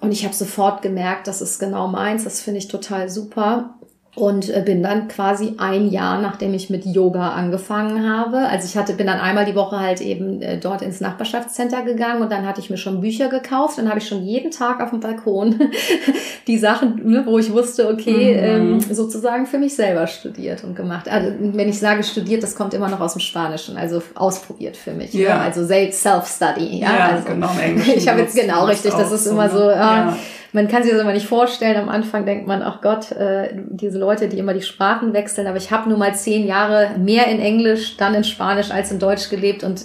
Und 0.00 0.12
ich 0.12 0.24
habe 0.24 0.34
sofort 0.34 0.82
gemerkt, 0.82 1.26
das 1.26 1.42
ist 1.42 1.58
genau 1.58 1.88
meins, 1.88 2.24
das 2.24 2.40
finde 2.40 2.58
ich 2.58 2.68
total 2.68 3.10
super 3.10 3.74
und 4.16 4.50
äh, 4.50 4.62
bin 4.64 4.82
dann 4.82 5.06
quasi 5.06 5.54
ein 5.58 5.88
Jahr, 5.88 6.20
nachdem 6.20 6.52
ich 6.52 6.68
mit 6.68 6.84
Yoga 6.84 7.30
angefangen 7.30 8.08
habe. 8.08 8.38
Also 8.38 8.66
ich 8.66 8.76
hatte, 8.76 8.94
bin 8.94 9.06
dann 9.06 9.20
einmal 9.20 9.44
die 9.44 9.54
Woche 9.54 9.78
halt 9.78 10.00
eben 10.00 10.42
äh, 10.42 10.58
dort 10.58 10.82
ins 10.82 11.00
Nachbarschaftscenter 11.00 11.82
gegangen 11.82 12.20
und 12.20 12.32
dann 12.32 12.44
hatte 12.44 12.60
ich 12.60 12.70
mir 12.70 12.76
schon 12.76 13.00
Bücher 13.00 13.28
gekauft. 13.28 13.78
Dann 13.78 13.88
habe 13.88 14.00
ich 14.00 14.08
schon 14.08 14.24
jeden 14.24 14.50
Tag 14.50 14.80
auf 14.82 14.90
dem 14.90 14.98
Balkon 14.98 15.60
die 16.48 16.58
Sachen, 16.58 17.08
ne, 17.08 17.22
wo 17.24 17.38
ich 17.38 17.52
wusste, 17.52 17.88
okay, 17.88 18.34
mhm. 18.34 18.72
ähm, 18.72 18.80
sozusagen 18.80 19.46
für 19.46 19.58
mich 19.58 19.76
selber 19.76 20.08
studiert 20.08 20.64
und 20.64 20.74
gemacht. 20.74 21.08
Also 21.08 21.30
wenn 21.38 21.68
ich 21.68 21.78
sage 21.78 22.02
studiert, 22.02 22.42
das 22.42 22.56
kommt 22.56 22.74
immer 22.74 22.88
noch 22.88 23.00
aus 23.00 23.12
dem 23.12 23.20
Spanischen, 23.20 23.76
also 23.76 24.02
ausprobiert 24.16 24.76
für 24.76 24.92
mich. 24.92 25.14
Ne? 25.14 25.22
Ja. 25.22 25.36
Ne? 25.36 25.42
Also 25.42 25.64
Self-Study. 25.64 26.80
Ja, 26.80 26.92
ja 26.92 27.08
also, 27.10 27.28
genau. 27.28 27.50
Im 27.52 27.58
Englischen 27.60 27.96
ich 27.96 28.08
habe 28.08 28.20
jetzt 28.20 28.34
genau 28.34 28.64
richtig, 28.64 28.92
das 28.92 29.12
ist 29.12 29.26
immer 29.26 29.48
so. 29.48 29.68
Äh, 29.68 29.76
ja 29.76 30.16
man 30.52 30.68
kann 30.68 30.82
sich 30.82 30.92
das 30.92 31.00
immer 31.00 31.12
nicht 31.12 31.26
vorstellen. 31.26 31.76
Am 31.76 31.88
Anfang 31.88 32.26
denkt 32.26 32.46
man, 32.46 32.62
ach 32.62 32.80
Gott, 32.80 33.12
äh, 33.12 33.50
diese 33.54 33.98
Leute, 33.98 34.28
die 34.28 34.38
immer 34.38 34.54
die 34.54 34.62
Sprachen 34.62 35.12
wechseln. 35.12 35.46
Aber 35.46 35.56
ich 35.56 35.70
habe 35.70 35.88
nur 35.88 35.98
mal 35.98 36.14
zehn 36.14 36.46
Jahre 36.46 36.90
mehr 36.98 37.26
in 37.28 37.40
Englisch, 37.40 37.96
dann 37.96 38.14
in 38.14 38.24
Spanisch 38.24 38.70
als 38.70 38.90
in 38.90 38.98
Deutsch 38.98 39.30
gelebt 39.30 39.62
und 39.62 39.84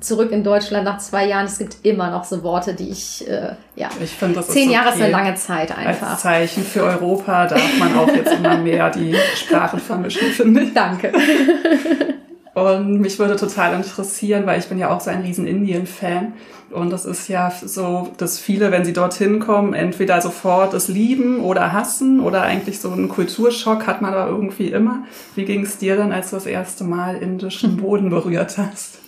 zurück 0.00 0.32
in 0.32 0.44
Deutschland 0.44 0.84
nach 0.84 0.98
zwei 0.98 1.26
Jahren. 1.26 1.46
Es 1.46 1.58
gibt 1.58 1.84
immer 1.84 2.10
noch 2.10 2.24
so 2.24 2.42
Worte, 2.42 2.74
die 2.74 2.90
ich, 2.90 3.28
äh, 3.28 3.52
ja. 3.74 3.88
Ich 4.02 4.10
finde, 4.10 4.36
das 4.36 4.48
Zehn 4.48 4.70
Jahre 4.70 4.90
ist 4.90 5.00
eine 5.00 5.10
lange 5.10 5.34
Zeit 5.34 5.76
einfach. 5.76 6.10
Als 6.10 6.22
Zeichen 6.22 6.62
für 6.62 6.84
Europa 6.84 7.46
darf 7.46 7.78
man 7.78 7.96
auch 7.96 8.08
jetzt 8.08 8.34
immer 8.34 8.58
mehr 8.58 8.90
die 8.90 9.16
Sprachen 9.34 9.80
vermischen, 9.80 10.28
finde 10.28 10.62
ich. 10.62 10.74
Danke. 10.74 11.12
Und 12.54 13.00
mich 13.00 13.18
würde 13.18 13.34
total 13.34 13.74
interessieren, 13.74 14.46
weil 14.46 14.60
ich 14.60 14.68
bin 14.68 14.78
ja 14.78 14.90
auch 14.90 15.00
so 15.00 15.10
ein 15.10 15.22
riesen 15.22 15.46
Indien-Fan. 15.46 16.34
Und 16.70 16.90
das 16.90 17.04
ist 17.04 17.28
ja 17.28 17.50
so, 17.50 18.12
dass 18.16 18.38
viele, 18.38 18.70
wenn 18.70 18.84
sie 18.84 18.92
dorthin 18.92 19.40
kommen, 19.40 19.74
entweder 19.74 20.20
sofort 20.20 20.72
es 20.74 20.88
lieben 20.88 21.40
oder 21.40 21.72
hassen 21.72 22.20
oder 22.20 22.42
eigentlich 22.42 22.80
so 22.80 22.90
einen 22.90 23.08
Kulturschock 23.08 23.86
hat 23.86 24.02
man 24.02 24.12
da 24.12 24.28
irgendwie 24.28 24.68
immer. 24.68 25.04
Wie 25.34 25.44
ging 25.44 25.62
es 25.62 25.78
dir 25.78 25.96
dann, 25.96 26.12
als 26.12 26.30
du 26.30 26.36
das 26.36 26.46
erste 26.46 26.84
Mal 26.84 27.16
indischen 27.16 27.76
Boden 27.82 28.10
berührt 28.10 28.56
hast? 28.56 28.98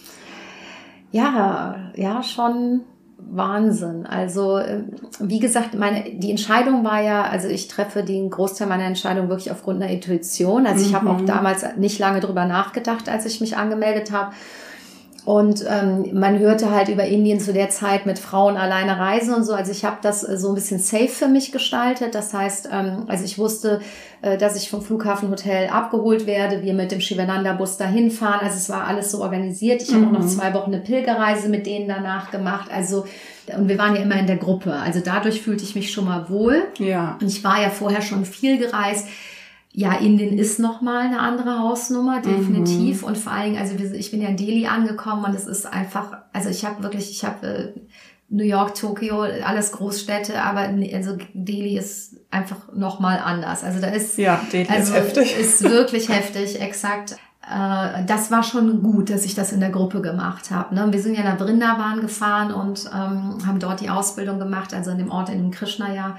Ja, 1.13 1.93
ja, 1.95 2.23
schon 2.23 2.83
Wahnsinn. 3.19 4.07
Also 4.07 4.59
äh, 4.59 4.85
wie 5.21 5.39
gesagt, 5.39 5.75
meine 5.75 6.05
die 6.19 6.31
Entscheidung 6.31 6.85
war 6.85 7.03
ja, 7.03 7.23
also 7.25 7.49
ich 7.49 7.69
treffe 7.69 8.03
den 8.03 8.31
Großteil 8.31 8.69
meiner 8.69 8.85
Entscheidung 8.85 9.29
wirklich 9.29 9.51
aufgrund 9.51 9.81
der 9.81 9.89
Intuition. 9.89 10.67
Also 10.67 10.85
ich 10.85 10.93
mhm. 10.93 10.97
habe 10.97 11.11
auch 11.11 11.21
damals 11.23 11.65
nicht 11.77 11.99
lange 11.99 12.21
drüber 12.21 12.45
nachgedacht, 12.45 13.09
als 13.09 13.27
ich 13.27 13.41
mich 13.41 13.57
angemeldet 13.57 14.13
habe. 14.13 14.33
Und 15.27 15.65
ähm, 15.69 16.11
man 16.13 16.39
hörte 16.39 16.71
halt 16.71 16.89
über 16.89 17.05
Indien 17.05 17.41
zu 17.41 17.53
der 17.53 17.69
Zeit 17.69 18.07
mit 18.07 18.17
Frauen 18.17 18.57
alleine 18.57 18.97
reisen 18.97 19.35
und 19.35 19.43
so. 19.43 19.55
Also 19.55 19.73
ich 19.73 19.85
habe 19.85 19.97
das 20.01 20.23
äh, 20.23 20.39
so 20.39 20.51
ein 20.51 20.55
bisschen 20.55 20.79
safe 20.79 21.09
für 21.09 21.27
mich 21.27 21.51
gestaltet. 21.51 22.15
Das 22.15 22.33
heißt, 22.33 22.69
ähm, 22.73 23.07
also 23.09 23.25
ich 23.25 23.37
wusste, 23.37 23.81
äh, 24.23 24.39
dass 24.39 24.55
ich 24.55 24.71
vom 24.71 24.83
Flughafenhotel 24.83 25.69
abgeholt 25.69 26.29
werde, 26.29 26.63
wir 26.63 26.75
mit 26.75 26.93
dem 26.93 27.01
Shivananda-Bus 27.01 27.77
dahin 27.77 28.13
fahren. 28.13 28.39
Also 28.45 28.57
es 28.57 28.69
war 28.71 28.87
alles 28.87 29.11
so 29.11 29.21
organisiert. 29.21 29.83
Ich 29.83 29.91
mhm. 29.91 29.97
habe 29.97 30.07
auch 30.07 30.13
noch 30.13 30.27
mhm. 30.27 30.29
zwei 30.29 30.55
Wochen 30.55 30.73
eine 30.73 30.81
Pilgerreise 30.81 31.49
mit 31.49 31.67
denen 31.67 31.89
danach 31.89 32.31
gemacht. 32.31 32.71
Also 32.73 33.05
und 33.53 33.69
wir 33.69 33.79
waren 33.79 33.97
ja 33.97 34.03
immer 34.03 34.21
in 34.21 34.29
der 34.29 34.37
Gruppe. 34.37 34.75
Also 34.75 35.01
dadurch 35.05 35.43
fühlte 35.43 35.65
ich 35.65 35.75
mich 35.75 35.91
schon 35.91 36.05
mal 36.05 36.31
wohl. 36.31 36.63
Ja. 36.79 37.19
Und 37.21 37.27
ich 37.27 37.43
war 37.43 37.61
ja 37.61 37.71
vorher 37.71 38.01
schon 38.01 38.25
viel 38.25 38.59
gereist 38.59 39.09
ja, 39.79 39.93
Indien 39.93 40.39
ist 40.39 40.59
nochmal 40.59 41.03
eine 41.03 41.21
andere 41.21 41.59
Hausnummer, 41.59 42.23
definitiv. 42.23 43.03
Mhm. 43.03 43.09
Und 43.09 43.19
vor 43.19 43.33
allen 43.33 43.53
Dingen, 43.53 43.63
also 43.63 43.75
ich 43.95 44.11
bin 44.11 44.23
ja 44.23 44.31
in 44.31 44.39
Delhi 44.39 44.67
angekommen 44.67 45.27
und 45.27 45.35
es 45.35 45.47
ist 45.47 45.67
einfach, 45.67 46.17
also 46.33 46.49
ich 46.49 46.65
habe 46.65 46.83
wirklich, 46.83 47.11
ich 47.11 47.27
habe 47.27 47.47
äh, 47.47 47.73
New 48.31 48.45
York, 48.45 48.75
Tokio, 48.75 49.21
alles 49.21 49.73
Großstädte, 49.73 50.43
aber 50.43 50.61
also 50.95 51.19
Delhi 51.35 51.77
ist 51.77 52.17
einfach 52.31 52.73
nochmal 52.73 53.21
anders. 53.23 53.65
Also 53.65 53.79
da 53.79 53.89
ist, 53.89 54.17
ja, 54.17 54.41
Delhi 54.51 54.67
also 54.67 54.95
ist 54.95 54.99
heftig. 54.99 55.39
Ist 55.39 55.63
wirklich 55.63 56.09
heftig, 56.09 56.59
exakt. 56.59 57.13
Äh, 57.43 58.03
das 58.07 58.31
war 58.31 58.43
schon 58.43 58.83
gut, 58.83 59.11
dass 59.11 59.27
ich 59.27 59.35
das 59.35 59.53
in 59.53 59.61
der 59.61 59.71
Gruppe 59.71 60.01
gemacht 60.01 60.51
habe. 60.51 60.75
Ne? 60.75 60.91
Wir 60.91 61.03
sind 61.03 61.19
ja 61.19 61.23
nach 61.23 61.37
Vrindavan 61.37 62.01
gefahren 62.01 62.51
und 62.51 62.87
ähm, 62.87 63.47
haben 63.47 63.59
dort 63.61 63.83
die 63.83 63.91
Ausbildung 63.91 64.39
gemacht, 64.39 64.73
also 64.73 64.91
in 64.91 64.97
dem 64.97 65.11
Ort, 65.11 65.29
in 65.29 65.37
dem 65.37 65.51
Krishna 65.51 65.93
ja 65.93 66.17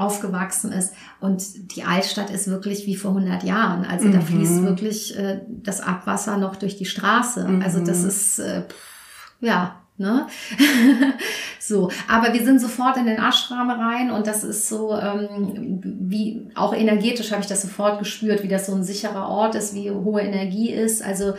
aufgewachsen 0.00 0.72
ist. 0.72 0.94
Und 1.20 1.74
die 1.76 1.84
Altstadt 1.84 2.30
ist 2.30 2.48
wirklich 2.48 2.86
wie 2.86 2.96
vor 2.96 3.10
100 3.10 3.44
Jahren. 3.44 3.84
Also 3.84 4.06
mhm. 4.06 4.12
da 4.12 4.20
fließt 4.20 4.62
wirklich 4.62 5.16
äh, 5.18 5.40
das 5.48 5.80
Abwasser 5.80 6.36
noch 6.38 6.56
durch 6.56 6.76
die 6.76 6.86
Straße. 6.86 7.46
Mhm. 7.46 7.62
Also 7.62 7.84
das 7.84 8.04
ist, 8.04 8.38
äh, 8.38 8.62
pff, 8.62 9.34
ja, 9.40 9.80
Ne? 10.00 10.26
so, 11.60 11.90
aber 12.08 12.32
wir 12.32 12.42
sind 12.42 12.58
sofort 12.58 12.96
in 12.96 13.04
den 13.04 13.18
Ashram 13.18 13.68
rein 13.68 14.10
und 14.10 14.26
das 14.26 14.44
ist 14.44 14.66
so, 14.66 14.96
ähm, 14.96 15.82
wie 15.84 16.48
auch 16.54 16.72
energetisch 16.72 17.32
habe 17.32 17.42
ich 17.42 17.48
das 17.48 17.60
sofort 17.60 17.98
gespürt, 17.98 18.42
wie 18.42 18.48
das 18.48 18.64
so 18.64 18.74
ein 18.74 18.82
sicherer 18.82 19.28
Ort 19.28 19.56
ist, 19.56 19.74
wie 19.74 19.90
hohe 19.90 20.22
Energie 20.22 20.70
ist. 20.70 21.04
Also 21.04 21.34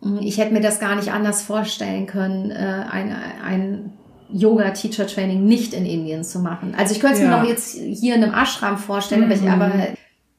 mm, 0.00 0.18
ich 0.18 0.38
hätte 0.38 0.52
mir 0.52 0.60
das 0.60 0.80
gar 0.80 0.96
nicht 0.96 1.12
anders 1.12 1.42
vorstellen 1.42 2.08
können, 2.08 2.50
äh, 2.50 2.86
ein, 2.90 3.14
ein 3.44 3.92
Yoga-Teacher-Training 4.32 5.44
nicht 5.44 5.74
in 5.74 5.86
Indien 5.86 6.24
zu 6.24 6.40
machen. 6.40 6.74
Also 6.76 6.94
ich 6.94 7.00
könnte 7.00 7.16
es 7.16 7.22
ja. 7.22 7.28
mir 7.28 7.36
noch 7.36 7.48
jetzt 7.48 7.76
hier 7.76 8.14
in 8.14 8.22
einem 8.22 8.34
Ashram 8.34 8.78
vorstellen, 8.78 9.28
mhm. 9.28 9.48
aber, 9.48 9.70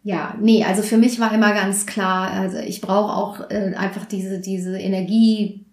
ja, 0.04 0.36
nee, 0.40 0.64
also 0.64 0.82
für 0.82 0.98
mich 0.98 1.20
war 1.20 1.34
immer 1.34 1.54
ganz 1.54 1.86
klar, 1.86 2.32
also 2.32 2.58
ich 2.58 2.82
brauche 2.82 3.14
auch 3.14 3.50
äh, 3.50 3.74
einfach 3.76 4.06
diese, 4.06 4.40
diese 4.40 4.78
Energie, 4.78 5.66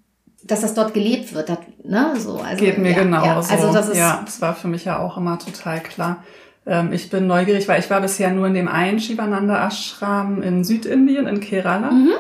dass 0.45 0.61
das 0.61 0.75
dort 0.75 0.95
gelebt 0.95 1.35
wird. 1.35 1.49
Das, 1.49 1.59
ne? 1.85 2.15
so, 2.19 2.39
also, 2.39 2.65
Geht 2.65 2.79
mir 2.79 2.93
ja, 2.93 3.03
genauso. 3.03 3.27
Ja, 3.27 3.57
also 3.57 3.73
das 3.73 3.89
ist, 3.89 3.97
ja, 3.97 4.23
das 4.25 4.41
war 4.41 4.55
für 4.55 4.69
mich 4.69 4.85
ja 4.85 4.99
auch 4.99 5.17
immer 5.17 5.39
total 5.39 5.81
klar. 5.81 6.23
Ähm, 6.67 6.93
ich 6.93 7.11
bin 7.11 7.27
neugierig, 7.27 7.67
weil 7.69 7.81
ich 7.81 7.91
war 7.91 8.01
bisher 8.01 8.31
nur 8.31 8.47
in 8.47 8.55
dem 8.55 8.69
einen 8.69 9.01
Shivananda 9.01 9.67
Ashram 9.67 10.43
in 10.43 10.65
Südindien, 10.65 11.27
in 11.27 11.41
Kerala. 11.41 11.91
Mhm. 11.91 12.13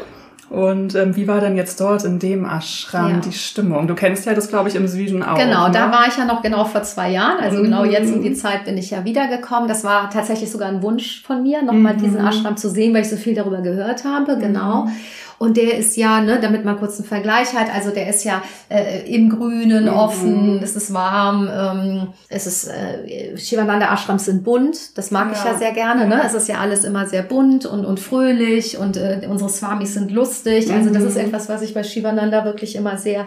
Und 0.51 0.97
ähm, 0.97 1.15
wie 1.15 1.29
war 1.29 1.41
denn 1.41 1.57
jetzt 1.57 1.81
dort 1.81 2.05
in 2.05 2.19
dem 2.19 2.45
Ashram 2.45 3.11
ja. 3.11 3.17
die 3.19 3.33
Stimmung? 3.33 3.87
Du 3.87 3.95
kennst 3.95 4.27
ja 4.27 4.35
das, 4.35 4.49
glaube 4.49 4.69
ich, 4.69 4.75
im 4.75 4.89
Süden 4.89 5.23
auch. 5.23 5.39
Genau, 5.39 5.69
ne? 5.69 5.73
da 5.73 5.93
war 5.93 6.09
ich 6.09 6.17
ja 6.17 6.25
noch 6.25 6.43
genau 6.43 6.65
vor 6.65 6.83
zwei 6.83 7.13
Jahren. 7.13 7.39
Also 7.39 7.59
mhm. 7.59 7.65
genau 7.65 7.85
jetzt 7.85 8.13
um 8.13 8.21
die 8.21 8.35
Zeit 8.35 8.65
bin 8.65 8.77
ich 8.77 8.91
ja 8.91 9.05
wiedergekommen. 9.05 9.69
Das 9.69 9.85
war 9.85 10.11
tatsächlich 10.11 10.51
sogar 10.51 10.69
ein 10.69 10.83
Wunsch 10.83 11.23
von 11.23 11.45
mir, 11.45 11.63
nochmal 11.63 11.95
mhm. 11.95 12.03
diesen 12.03 12.27
Ashram 12.27 12.57
zu 12.57 12.69
sehen, 12.69 12.93
weil 12.93 13.03
ich 13.03 13.11
so 13.11 13.17
viel 13.17 13.37
darüber 13.37 13.61
gehört 13.61 14.05
habe. 14.05 14.39
Genau. 14.39 14.87
Mhm. 14.87 14.93
Und 15.41 15.57
der 15.57 15.79
ist 15.79 15.97
ja, 15.97 16.21
ne, 16.21 16.39
damit 16.39 16.67
man 16.67 16.79
kurz 16.79 16.99
einen 16.99 17.09
Vergleich 17.09 17.55
hat, 17.55 17.75
also 17.75 17.93
der 17.93 18.11
ist 18.11 18.25
ja 18.25 18.43
äh, 18.69 19.11
im 19.11 19.31
Grünen, 19.31 19.85
mhm. 19.85 19.95
offen, 19.95 20.61
es 20.63 20.77
ist 20.77 20.93
warm, 20.93 21.49
ähm, 21.51 22.09
es 22.29 22.47
ist 22.47 22.69
äh, 22.69 23.39
Shivananda 23.39 23.91
Ashrams 23.91 24.27
sind 24.27 24.45
bunt, 24.45 24.99
das 24.99 25.11
mag 25.11 25.33
ja. 25.33 25.39
ich 25.39 25.45
ja 25.47 25.59
sehr 25.59 25.73
gerne, 25.73 26.07
ne? 26.07 26.21
Es 26.27 26.35
ist 26.35 26.47
ja 26.47 26.59
alles 26.59 26.85
immer 26.85 27.07
sehr 27.07 27.23
bunt 27.23 27.65
und, 27.65 27.87
und 27.87 27.99
fröhlich 27.99 28.77
und 28.77 28.99
äh, 28.99 29.27
unsere 29.31 29.49
Swamis 29.49 29.95
sind 29.95 30.11
lustig. 30.11 30.71
Also 30.71 30.91
das 30.91 31.05
ist 31.05 31.15
mhm. 31.15 31.29
etwas, 31.29 31.49
was 31.49 31.63
ich 31.63 31.73
bei 31.73 31.85
Shivananda 31.85 32.45
wirklich 32.45 32.77
immer 32.77 32.99
sehr 32.99 33.25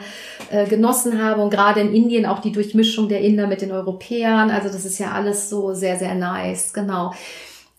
äh, 0.52 0.68
genossen 0.68 1.20
habe. 1.20 1.42
Und 1.42 1.50
gerade 1.50 1.80
in 1.80 1.96
Indien 1.96 2.28
auch 2.28 2.42
die 2.42 2.52
Durchmischung 2.52 3.10
der 3.10 3.22
Inder 3.22 3.48
mit 3.48 3.62
den 3.62 3.72
Europäern. 3.72 4.52
Also 4.52 4.68
das 4.68 4.86
ist 4.86 5.00
ja 5.00 5.14
alles 5.14 5.50
so 5.50 5.74
sehr, 5.74 5.98
sehr 5.98 6.14
nice, 6.14 6.74
genau. 6.74 7.12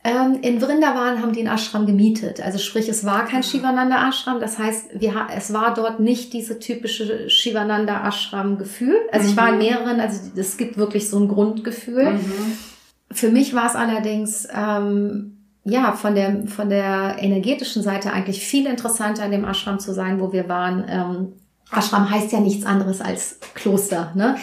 Ähm, 0.07 0.41
in 0.43 0.61
Vrindavan 0.61 1.23
haben 1.23 1.33
die 1.33 1.41
einen 1.41 1.49
Ashram 1.49 1.87
gemietet. 1.87 2.39
Also 2.43 2.59
sprich, 2.59 2.91
es 2.91 3.07
war 3.07 3.25
kein 3.25 3.43
Shivananda 3.43 4.07
Ashram. 4.07 4.39
Das 4.39 4.59
heißt, 4.59 5.01
wir, 5.01 5.15
es 5.35 5.55
war 5.55 5.73
dort 5.73 5.99
nicht 5.99 6.35
diese 6.35 6.59
typische 6.59 7.31
Shivananda 7.31 8.07
Ashram 8.07 8.59
Gefühl. 8.59 8.97
Also 9.11 9.25
mhm. 9.25 9.31
ich 9.31 9.37
war 9.39 9.49
in 9.49 9.55
mhm. 9.55 9.61
mehreren, 9.61 10.01
also 10.01 10.21
es 10.37 10.59
gibt 10.59 10.77
wirklich 10.77 11.09
so 11.09 11.19
ein 11.19 11.29
Grundgefühl. 11.29 12.13
Mhm. 12.13 12.59
Für 13.11 13.31
mich 13.31 13.55
war 13.55 13.67
es 13.67 13.77
allerdings, 13.77 14.47
ähm, 14.55 15.39
ja, 15.65 15.93
von 15.93 16.15
der, 16.15 16.47
von 16.49 16.69
der 16.69 17.17
energetischen 17.21 17.83
Seite 17.83 18.13
eigentlich 18.13 18.47
viel 18.47 18.67
interessanter 18.67 19.25
in 19.25 19.31
dem 19.31 19.47
Ashram 19.47 19.79
zu 19.79 19.95
sein, 19.95 20.21
wo 20.21 20.33
wir 20.35 20.51
waren. 20.51 20.85
Ähm, 20.87 21.33
Ashram 21.73 22.11
heißt 22.11 22.31
ja 22.33 22.41
nichts 22.41 22.67
anderes 22.67 23.01
als 23.01 23.39
Kloster. 23.55 24.13
Ne? 24.15 24.37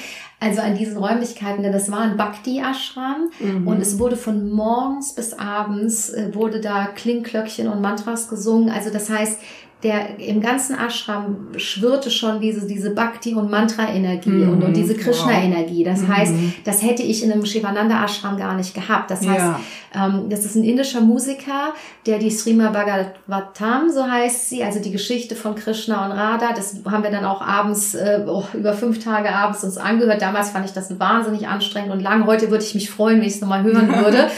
Also 0.43 0.59
an 0.61 0.75
diesen 0.75 0.97
Räumlichkeiten, 0.97 1.61
denn 1.61 1.71
das 1.71 1.91
war 1.91 1.99
ein 1.99 2.17
Bhakti-Ashram 2.17 3.29
mhm. 3.39 3.67
und 3.67 3.79
es 3.79 3.99
wurde 3.99 4.15
von 4.15 4.49
morgens 4.49 5.13
bis 5.13 5.33
abends, 5.33 6.09
äh, 6.09 6.33
wurde 6.33 6.59
da 6.59 6.87
Klingklöckchen 6.87 7.67
und 7.67 7.79
Mantras 7.79 8.27
gesungen. 8.27 8.71
Also 8.71 8.89
das 8.89 9.11
heißt, 9.11 9.39
der 9.83 10.19
im 10.19 10.41
ganzen 10.41 10.77
Ashram 10.77 11.47
schwirrte 11.57 12.11
schon 12.11 12.39
diese, 12.39 12.67
diese 12.67 12.91
Bhakti- 12.91 13.33
und 13.33 13.49
Mantra-Energie 13.49 14.29
mhm. 14.29 14.53
und, 14.53 14.63
und 14.63 14.77
diese 14.77 14.95
Krishna-Energie. 14.95 15.83
Das 15.83 16.01
mhm. 16.01 16.15
heißt, 16.15 16.33
das 16.63 16.83
hätte 16.83 17.01
ich 17.01 17.23
in 17.23 17.31
einem 17.31 17.45
Shivananda-Ashram 17.45 18.37
gar 18.37 18.55
nicht 18.55 18.75
gehabt. 18.75 19.09
Das 19.09 19.27
heißt, 19.27 19.45
ja. 19.45 19.59
ähm, 19.95 20.29
das 20.29 20.45
ist 20.45 20.55
ein 20.55 20.63
indischer 20.63 21.01
Musiker, 21.01 21.73
der 22.05 22.19
die 22.19 22.29
Srima 22.29 22.69
Bhagavatam, 22.69 23.89
so 23.89 24.05
heißt 24.05 24.49
sie, 24.49 24.63
also 24.63 24.79
die 24.79 24.91
Geschichte 24.91 25.35
von 25.35 25.55
Krishna 25.55 26.05
und 26.05 26.11
Radha, 26.11 26.53
das 26.53 26.75
haben 26.85 27.03
wir 27.03 27.11
dann 27.11 27.25
auch 27.25 27.41
abends, 27.41 27.95
äh, 27.95 28.23
oh, 28.27 28.43
über 28.53 28.73
fünf 28.73 29.03
Tage 29.03 29.33
abends 29.33 29.63
uns 29.63 29.77
angehört. 29.77 30.21
Damals 30.21 30.51
fand 30.51 30.65
ich 30.65 30.73
das 30.73 30.99
wahnsinnig 30.99 31.47
anstrengend 31.47 31.91
und 31.91 32.01
lang. 32.01 32.27
Heute 32.27 32.51
würde 32.51 32.63
ich 32.63 32.75
mich 32.75 32.91
freuen, 32.91 33.19
wenn 33.19 33.27
ich 33.27 33.35
es 33.35 33.41
nochmal 33.41 33.63
hören 33.63 33.89
würde. 34.03 34.29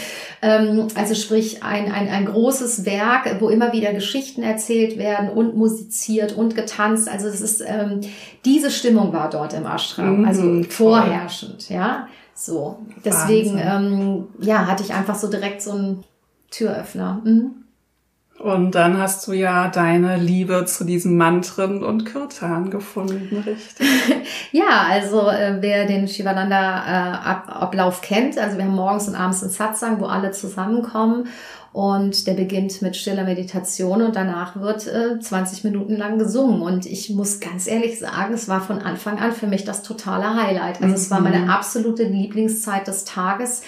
Ähm, 0.46 0.88
also 0.94 1.14
sprich 1.14 1.62
ein, 1.62 1.90
ein, 1.90 2.06
ein 2.08 2.26
großes 2.26 2.84
Werk, 2.84 3.40
wo 3.40 3.48
immer 3.48 3.72
wieder 3.72 3.94
Geschichten 3.94 4.42
erzählt 4.42 4.98
werden 4.98 5.30
und 5.30 5.56
musiziert 5.56 6.36
und 6.36 6.54
getanzt. 6.54 7.08
Also 7.08 7.28
es 7.28 7.40
ist 7.40 7.64
ähm, 7.66 8.02
diese 8.44 8.70
Stimmung 8.70 9.14
war 9.14 9.30
dort 9.30 9.54
im 9.54 9.64
Ashram, 9.64 10.18
mhm, 10.18 10.24
also 10.26 10.62
vorherrschend, 10.64 11.70
ja. 11.70 12.08
So, 12.34 12.78
deswegen 13.02 13.58
ähm, 13.58 14.26
ja 14.38 14.66
hatte 14.66 14.82
ich 14.82 14.92
einfach 14.92 15.14
so 15.14 15.30
direkt 15.30 15.62
so 15.62 15.70
einen 15.70 16.04
Türöffner. 16.50 17.22
Mhm. 17.24 17.63
Und 18.44 18.74
dann 18.74 18.98
hast 18.98 19.26
du 19.26 19.32
ja 19.32 19.68
deine 19.68 20.18
Liebe 20.18 20.66
zu 20.66 20.84
diesen 20.84 21.16
Mantren 21.16 21.82
und 21.82 22.04
Kirtan 22.04 22.68
gefunden, 22.68 23.42
richtig? 23.46 23.88
ja, 24.52 24.84
also 24.86 25.30
äh, 25.30 25.56
wer 25.60 25.86
den 25.86 26.06
Shivananda-Ablauf 26.06 28.02
äh, 28.02 28.06
kennt, 28.06 28.36
also 28.36 28.58
wir 28.58 28.66
haben 28.66 28.74
morgens 28.74 29.08
und 29.08 29.14
abends 29.14 29.42
einen 29.42 29.50
Satsang, 29.50 29.98
wo 29.98 30.04
alle 30.04 30.32
zusammenkommen 30.32 31.26
und 31.74 32.28
der 32.28 32.34
beginnt 32.34 32.82
mit 32.82 32.94
stiller 32.96 33.24
Meditation 33.24 34.00
und 34.00 34.14
danach 34.14 34.54
wird 34.60 34.86
äh, 34.86 35.18
20 35.18 35.64
Minuten 35.64 35.96
lang 35.96 36.18
gesungen. 36.18 36.62
Und 36.62 36.86
ich 36.86 37.10
muss 37.10 37.40
ganz 37.40 37.66
ehrlich 37.66 37.98
sagen, 37.98 38.32
es 38.32 38.46
war 38.46 38.60
von 38.60 38.78
Anfang 38.78 39.18
an 39.18 39.32
für 39.32 39.48
mich 39.48 39.64
das 39.64 39.82
totale 39.82 40.40
Highlight. 40.40 40.76
Also 40.76 40.86
mhm. 40.86 40.94
es 40.94 41.10
war 41.10 41.20
meine 41.20 41.40
mhm. 41.40 41.50
absolute 41.50 42.04
Lieblingszeit 42.04 42.86
des 42.86 43.04
Tages 43.04 43.62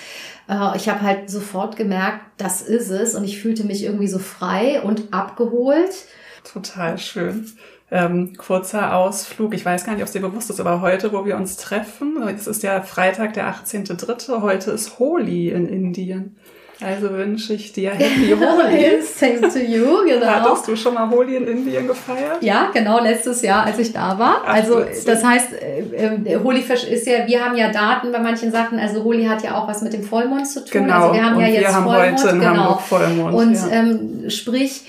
äh, 0.48 0.76
ich 0.76 0.88
habe 0.88 1.02
halt 1.02 1.30
sofort 1.30 1.76
gemerkt, 1.76 2.20
das 2.36 2.62
ist 2.62 2.90
es 2.90 3.14
und 3.14 3.24
ich 3.24 3.40
fühlte 3.40 3.64
mich 3.64 3.84
irgendwie 3.84 4.08
so 4.08 4.18
frei 4.18 4.82
und 4.82 5.12
abgeholt. 5.12 6.06
Total 6.44 6.98
schön. 6.98 7.46
Ähm, 7.90 8.36
kurzer 8.36 8.96
Ausflug. 8.96 9.54
Ich 9.54 9.64
weiß 9.64 9.84
gar 9.84 9.92
nicht, 9.92 10.02
ob 10.02 10.06
es 10.06 10.12
dir 10.12 10.20
bewusst 10.20 10.50
ist, 10.50 10.58
aber 10.58 10.80
heute, 10.80 11.12
wo 11.12 11.24
wir 11.24 11.36
uns 11.36 11.56
treffen, 11.56 12.20
es 12.28 12.48
ist 12.48 12.64
ja 12.64 12.82
Freitag, 12.82 13.34
der 13.34 13.48
18.3., 13.48 14.40
heute 14.40 14.72
ist 14.72 14.98
Holi 14.98 15.50
in 15.50 15.68
Indien. 15.68 16.36
Also 16.84 17.10
wünsche 17.10 17.54
ich 17.54 17.72
dir 17.72 17.90
Happy 17.92 18.36
Holi. 18.38 19.00
Same 19.02 19.40
to 19.40 19.58
you, 19.58 20.04
genau. 20.04 20.26
Hattest 20.26 20.68
du 20.68 20.76
schon 20.76 20.92
mal 20.92 21.08
Holi 21.08 21.36
in 21.36 21.46
Indien 21.46 21.86
gefeiert? 21.86 22.42
Ja, 22.42 22.70
genau, 22.72 23.02
letztes 23.02 23.40
Jahr, 23.40 23.64
als 23.64 23.78
ich 23.78 23.94
da 23.94 24.18
war. 24.18 24.42
Ach, 24.44 24.54
also 24.54 24.84
das 25.06 25.24
heißt, 25.24 25.54
äh, 25.54 25.80
äh 26.24 26.38
Holi 26.42 26.60
ist 26.60 27.06
ja, 27.06 27.26
wir 27.26 27.42
haben 27.42 27.56
ja 27.56 27.70
Daten 27.70 28.12
bei 28.12 28.18
manchen 28.18 28.52
Sachen, 28.52 28.78
also 28.78 29.02
Holi 29.04 29.24
hat 29.24 29.42
ja 29.42 29.56
auch 29.56 29.66
was 29.66 29.80
mit 29.80 29.94
dem 29.94 30.02
Vollmond 30.02 30.46
zu 30.46 30.64
tun. 30.64 30.82
Genau. 30.82 31.08
Also 31.08 31.14
wir 31.14 31.24
haben 31.24 31.36
Und 31.36 31.42
ja 31.42 31.48
jetzt 31.48 31.60
wir 31.60 31.74
haben 31.74 31.84
Vollmond, 31.84 32.18
heute 32.18 32.28
in 32.28 32.40
genau. 32.40 32.56
Hamburg 32.56 32.80
Vollmond. 32.82 33.34
Und 33.34 33.54
ja. 33.54 33.68
ähm, 33.70 34.30
sprich, 34.30 34.84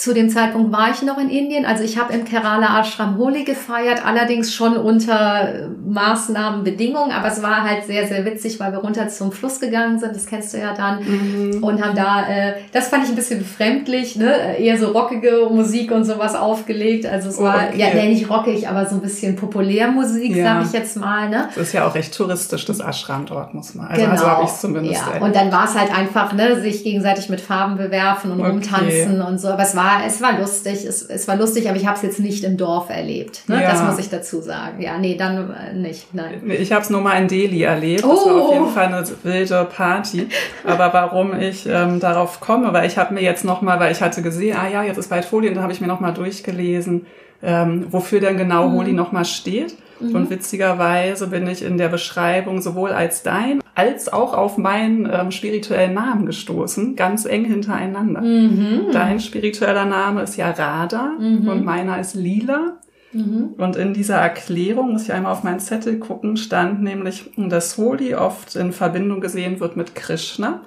zu 0.00 0.14
dem 0.14 0.30
Zeitpunkt 0.30 0.72
war 0.72 0.90
ich 0.90 1.02
noch 1.02 1.18
in 1.18 1.28
Indien. 1.28 1.66
Also 1.66 1.84
ich 1.84 1.98
habe 1.98 2.14
im 2.14 2.24
Kerala 2.24 2.80
Ashram 2.80 3.18
Holi 3.18 3.44
gefeiert, 3.44 4.02
allerdings 4.02 4.54
schon 4.54 4.78
unter 4.78 5.68
Maßnahmenbedingungen. 5.86 7.12
Aber 7.12 7.28
es 7.28 7.42
war 7.42 7.64
halt 7.64 7.84
sehr, 7.84 8.08
sehr 8.08 8.24
witzig, 8.24 8.58
weil 8.58 8.72
wir 8.72 8.78
runter 8.78 9.08
zum 9.08 9.30
Fluss 9.30 9.60
gegangen 9.60 9.98
sind. 9.98 10.16
Das 10.16 10.24
kennst 10.24 10.54
du 10.54 10.58
ja 10.58 10.72
dann. 10.72 11.04
Mhm. 11.04 11.62
Und 11.62 11.84
haben 11.84 11.94
da, 11.94 12.26
äh, 12.26 12.54
das 12.72 12.88
fand 12.88 13.04
ich 13.04 13.10
ein 13.10 13.14
bisschen 13.14 13.40
befremdlich, 13.40 14.16
ne? 14.16 14.56
eher 14.56 14.78
so 14.78 14.88
rockige 14.88 15.50
Musik 15.50 15.90
und 15.90 16.04
sowas 16.04 16.34
aufgelegt. 16.34 17.04
Also 17.04 17.28
es 17.28 17.38
war, 17.38 17.56
okay. 17.56 17.78
ja, 17.78 17.88
nee, 17.92 18.08
nicht 18.08 18.30
rockig, 18.30 18.68
aber 18.68 18.86
so 18.86 18.94
ein 18.94 19.02
bisschen 19.02 19.36
Populärmusik, 19.36 20.34
ja. 20.34 20.44
sag 20.44 20.64
ich 20.64 20.72
jetzt 20.72 20.96
mal. 20.96 21.28
Ne? 21.28 21.50
Das 21.54 21.66
ist 21.66 21.72
ja 21.74 21.86
auch 21.86 21.94
recht 21.94 22.16
touristisch, 22.16 22.64
das 22.64 22.80
Ashram 22.80 23.26
dort, 23.26 23.52
muss 23.52 23.74
man. 23.74 23.88
Also, 23.88 24.00
also 24.00 24.06
genau. 24.06 24.22
also 24.22 24.30
habe 24.30 24.44
ich 24.44 24.50
zumindest. 24.50 25.02
Ja. 25.14 25.20
Und 25.20 25.36
dann 25.36 25.52
war 25.52 25.66
es 25.66 25.78
halt 25.78 25.94
einfach, 25.94 26.32
ne, 26.32 26.58
sich 26.62 26.84
gegenseitig 26.84 27.28
mit 27.28 27.42
Farben 27.42 27.76
bewerfen 27.76 28.30
und 28.30 28.40
okay. 28.40 28.48
rumtanzen 28.48 29.20
und 29.20 29.38
so. 29.38 29.48
Aber 29.48 29.62
es 29.62 29.76
war 29.76 29.89
war, 29.90 30.06
es 30.06 30.22
war 30.22 30.38
lustig, 30.38 30.84
es, 30.84 31.02
es 31.02 31.28
war 31.28 31.36
lustig, 31.36 31.68
aber 31.68 31.76
ich 31.76 31.86
habe 31.86 31.96
es 31.96 32.02
jetzt 32.02 32.20
nicht 32.20 32.44
im 32.44 32.56
Dorf 32.56 32.90
erlebt. 32.90 33.48
Ne? 33.48 33.62
Ja. 33.62 33.70
Das 33.70 33.82
muss 33.82 33.98
ich 33.98 34.08
dazu 34.08 34.40
sagen. 34.40 34.80
Ja, 34.80 34.98
nee, 34.98 35.16
dann 35.16 35.52
äh, 35.52 35.74
nicht. 35.74 36.14
Nein. 36.14 36.42
Ich 36.48 36.72
habe 36.72 36.82
es 36.82 36.90
nur 36.90 37.00
mal 37.00 37.20
in 37.20 37.28
Delhi 37.28 37.62
erlebt. 37.62 38.04
Oh. 38.04 38.14
Das 38.14 38.26
war 38.26 38.34
auf 38.42 38.52
jeden 38.52 38.68
Fall 38.68 38.86
eine 38.86 39.04
wilde 39.22 39.68
Party. 39.74 40.28
Aber 40.64 40.92
warum 40.92 41.38
ich 41.38 41.66
ähm, 41.66 42.00
darauf 42.00 42.40
komme, 42.40 42.72
weil 42.72 42.86
ich 42.86 42.96
habe 42.98 43.14
mir 43.14 43.22
jetzt 43.22 43.44
noch 43.44 43.62
mal, 43.62 43.80
weil 43.80 43.92
ich 43.92 44.00
hatte 44.00 44.22
gesehen, 44.22 44.56
ah 44.56 44.68
ja, 44.68 44.82
jetzt 44.82 44.98
ist 44.98 45.10
bald 45.10 45.24
Folie, 45.24 45.50
und 45.50 45.56
da 45.56 45.62
habe 45.62 45.72
ich 45.72 45.80
mir 45.80 45.86
noch 45.86 46.00
mal 46.00 46.12
durchgelesen, 46.12 47.06
ähm, 47.42 47.86
wofür 47.90 48.20
denn 48.20 48.36
genau 48.36 48.68
mhm. 48.68 48.72
Holi 48.74 48.92
nochmal 48.92 49.24
steht. 49.24 49.76
Mhm. 50.00 50.14
Und 50.14 50.30
witzigerweise 50.30 51.28
bin 51.28 51.46
ich 51.46 51.62
in 51.62 51.78
der 51.78 51.88
Beschreibung 51.88 52.60
sowohl 52.60 52.90
als 52.90 53.22
dein 53.22 53.60
als 53.74 54.12
auch 54.12 54.34
auf 54.34 54.58
meinen 54.58 55.08
ähm, 55.10 55.30
spirituellen 55.30 55.94
Namen 55.94 56.26
gestoßen, 56.26 56.96
ganz 56.96 57.24
eng 57.24 57.44
hintereinander. 57.44 58.20
Mhm. 58.20 58.86
Dein 58.92 59.20
spiritueller 59.20 59.86
Name 59.86 60.22
ist 60.22 60.36
ja 60.36 60.50
Radha 60.50 61.12
mhm. 61.18 61.48
und 61.48 61.64
meiner 61.64 61.98
ist 61.98 62.14
Lila. 62.14 62.78
Mhm. 63.12 63.54
Und 63.56 63.76
in 63.76 63.94
dieser 63.94 64.16
Erklärung, 64.16 64.92
muss 64.92 65.04
ich 65.04 65.12
einmal 65.12 65.32
auf 65.32 65.44
meinen 65.44 65.60
Zettel 65.60 65.98
gucken, 65.98 66.36
stand 66.36 66.82
nämlich, 66.82 67.30
dass 67.36 67.78
Holi 67.78 68.14
oft 68.14 68.54
in 68.54 68.72
Verbindung 68.72 69.20
gesehen 69.20 69.60
wird 69.60 69.76
mit 69.76 69.94
Krishna 69.94 70.60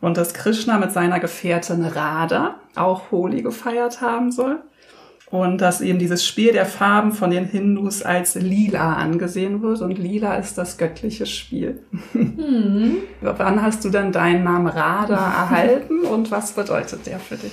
und 0.00 0.16
dass 0.16 0.34
Krishna 0.34 0.78
mit 0.78 0.92
seiner 0.92 1.20
Gefährtin 1.20 1.84
Radha 1.84 2.56
auch 2.76 3.10
Holi 3.10 3.42
gefeiert 3.42 4.00
haben 4.00 4.30
soll 4.30 4.58
und 5.30 5.60
dass 5.60 5.80
eben 5.80 5.98
dieses 5.98 6.26
Spiel 6.26 6.52
der 6.52 6.66
Farben 6.66 7.12
von 7.12 7.30
den 7.30 7.44
Hindus 7.44 8.02
als 8.02 8.34
lila 8.34 8.94
angesehen 8.94 9.60
wird 9.62 9.80
und 9.82 9.98
lila 9.98 10.36
ist 10.36 10.56
das 10.56 10.78
göttliche 10.78 11.26
Spiel. 11.26 11.82
Mhm. 12.14 12.98
Wann 13.20 13.62
hast 13.62 13.84
du 13.84 13.90
dann 13.90 14.12
deinen 14.12 14.44
Namen 14.44 14.66
Radha 14.66 15.16
erhalten 15.16 16.00
und 16.00 16.30
was 16.30 16.52
bedeutet 16.52 17.06
der 17.06 17.18
für 17.18 17.36
dich? 17.36 17.52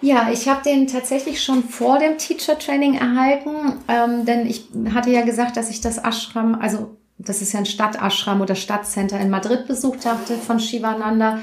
Ja, 0.00 0.28
ich 0.32 0.48
habe 0.48 0.62
den 0.62 0.86
tatsächlich 0.86 1.42
schon 1.42 1.62
vor 1.62 1.98
dem 1.98 2.18
Teacher 2.18 2.58
Training 2.58 2.94
erhalten, 2.94 3.50
ähm, 3.88 4.26
denn 4.26 4.46
ich 4.46 4.68
hatte 4.92 5.10
ja 5.10 5.22
gesagt, 5.22 5.56
dass 5.56 5.70
ich 5.70 5.80
das 5.80 5.96
Ashram, 5.96 6.56
also 6.60 6.96
das 7.16 7.40
ist 7.40 7.52
ja 7.52 7.60
ein 7.60 7.66
Stadtashram 7.66 8.40
oder 8.40 8.54
Stadtcenter 8.54 9.18
in 9.18 9.30
Madrid 9.30 9.66
besucht 9.66 10.04
hatte 10.04 10.34
von 10.34 10.58
Shivananda. 10.58 11.38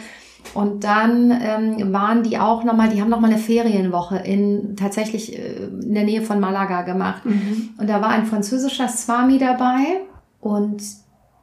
Und 0.53 0.83
dann 0.83 1.31
ähm, 1.31 1.93
waren 1.93 2.23
die 2.23 2.37
auch 2.37 2.63
nochmal, 2.63 2.89
die 2.89 3.01
haben 3.01 3.09
nochmal 3.09 3.31
eine 3.31 3.39
Ferienwoche 3.39 4.17
in 4.17 4.75
tatsächlich 4.75 5.37
äh, 5.37 5.65
in 5.65 5.93
der 5.93 6.03
Nähe 6.03 6.21
von 6.21 6.39
Malaga 6.39 6.81
gemacht. 6.81 7.25
Mhm. 7.25 7.69
Und 7.77 7.89
da 7.89 8.01
war 8.01 8.09
ein 8.09 8.25
französischer 8.25 8.89
Swami 8.89 9.37
dabei 9.37 10.01
und 10.41 10.81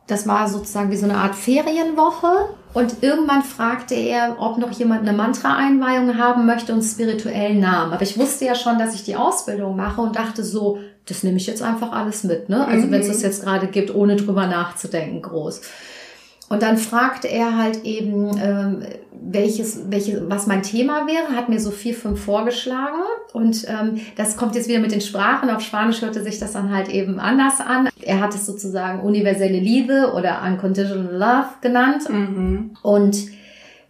das 0.09 0.27
war 0.27 0.49
sozusagen 0.49 0.91
wie 0.91 0.97
so 0.97 1.05
eine 1.05 1.19
Art 1.19 1.35
Ferienwoche. 1.35 2.49
Und 2.75 3.03
irgendwann 3.03 3.43
fragte 3.43 3.95
er, 3.95 4.37
ob 4.41 4.59
noch 4.59 4.71
jemand 4.73 5.07
eine 5.07 5.17
Mantra-Einweihung 5.17 6.19
haben 6.19 6.47
möchte 6.47 6.73
und 6.73 6.83
spirituellen 6.83 7.61
Namen. 7.61 7.93
Aber 7.93 8.03
ich 8.03 8.19
wusste 8.19 8.47
ja 8.47 8.55
schon, 8.55 8.79
dass 8.79 8.95
ich 8.95 9.05
die 9.05 9.17
Ausbildung 9.17 9.77
mache 9.77 10.01
und 10.01 10.17
dachte 10.17 10.45
so, 10.45 10.79
das 11.07 11.23
nehme 11.23 11.37
ich 11.37 11.47
jetzt 11.47 11.63
einfach 11.63 11.93
alles 11.93 12.25
mit. 12.25 12.49
Ne? 12.49 12.67
Also 12.67 12.87
mhm. 12.87 12.91
wenn 12.91 13.01
es 13.01 13.09
das 13.09 13.23
jetzt 13.23 13.43
gerade 13.43 13.69
gibt, 13.69 13.95
ohne 13.95 14.17
drüber 14.17 14.47
nachzudenken, 14.47 15.23
groß. 15.23 15.63
Und 16.49 16.63
dann 16.63 16.79
fragte 16.79 17.29
er 17.29 17.57
halt 17.57 17.85
eben, 17.85 18.31
ähm, 18.43 18.83
welches, 19.21 19.91
welches, 19.91 20.21
was 20.29 20.47
mein 20.47 20.63
Thema 20.63 21.07
wäre, 21.07 21.37
hat 21.37 21.49
mir 21.49 21.61
so 21.61 21.71
vier, 21.71 21.95
fünf 21.95 22.25
vorgeschlagen. 22.25 23.03
Und 23.33 23.67
ähm, 23.69 24.01
das 24.17 24.37
kommt 24.37 24.55
jetzt 24.55 24.69
wieder 24.69 24.79
mit 24.79 24.93
den 24.93 25.01
Sprachen. 25.01 25.51
Auf 25.51 25.61
Spanisch 25.61 26.01
hörte 26.01 26.23
sich 26.23 26.39
das 26.39 26.53
dann 26.53 26.75
halt 26.75 26.89
eben 26.89 27.21
anders 27.21 27.61
an. 27.61 27.89
Er 28.01 28.21
hat 28.21 28.35
es 28.35 28.47
sozusagen 28.47 29.01
universelle 29.01 29.59
Liebe 29.59 30.13
oder 30.17 30.43
unconditional 30.47 31.15
love 31.15 31.49
genannt. 31.61 32.09
Mhm. 32.09 32.71
Und 32.83 33.19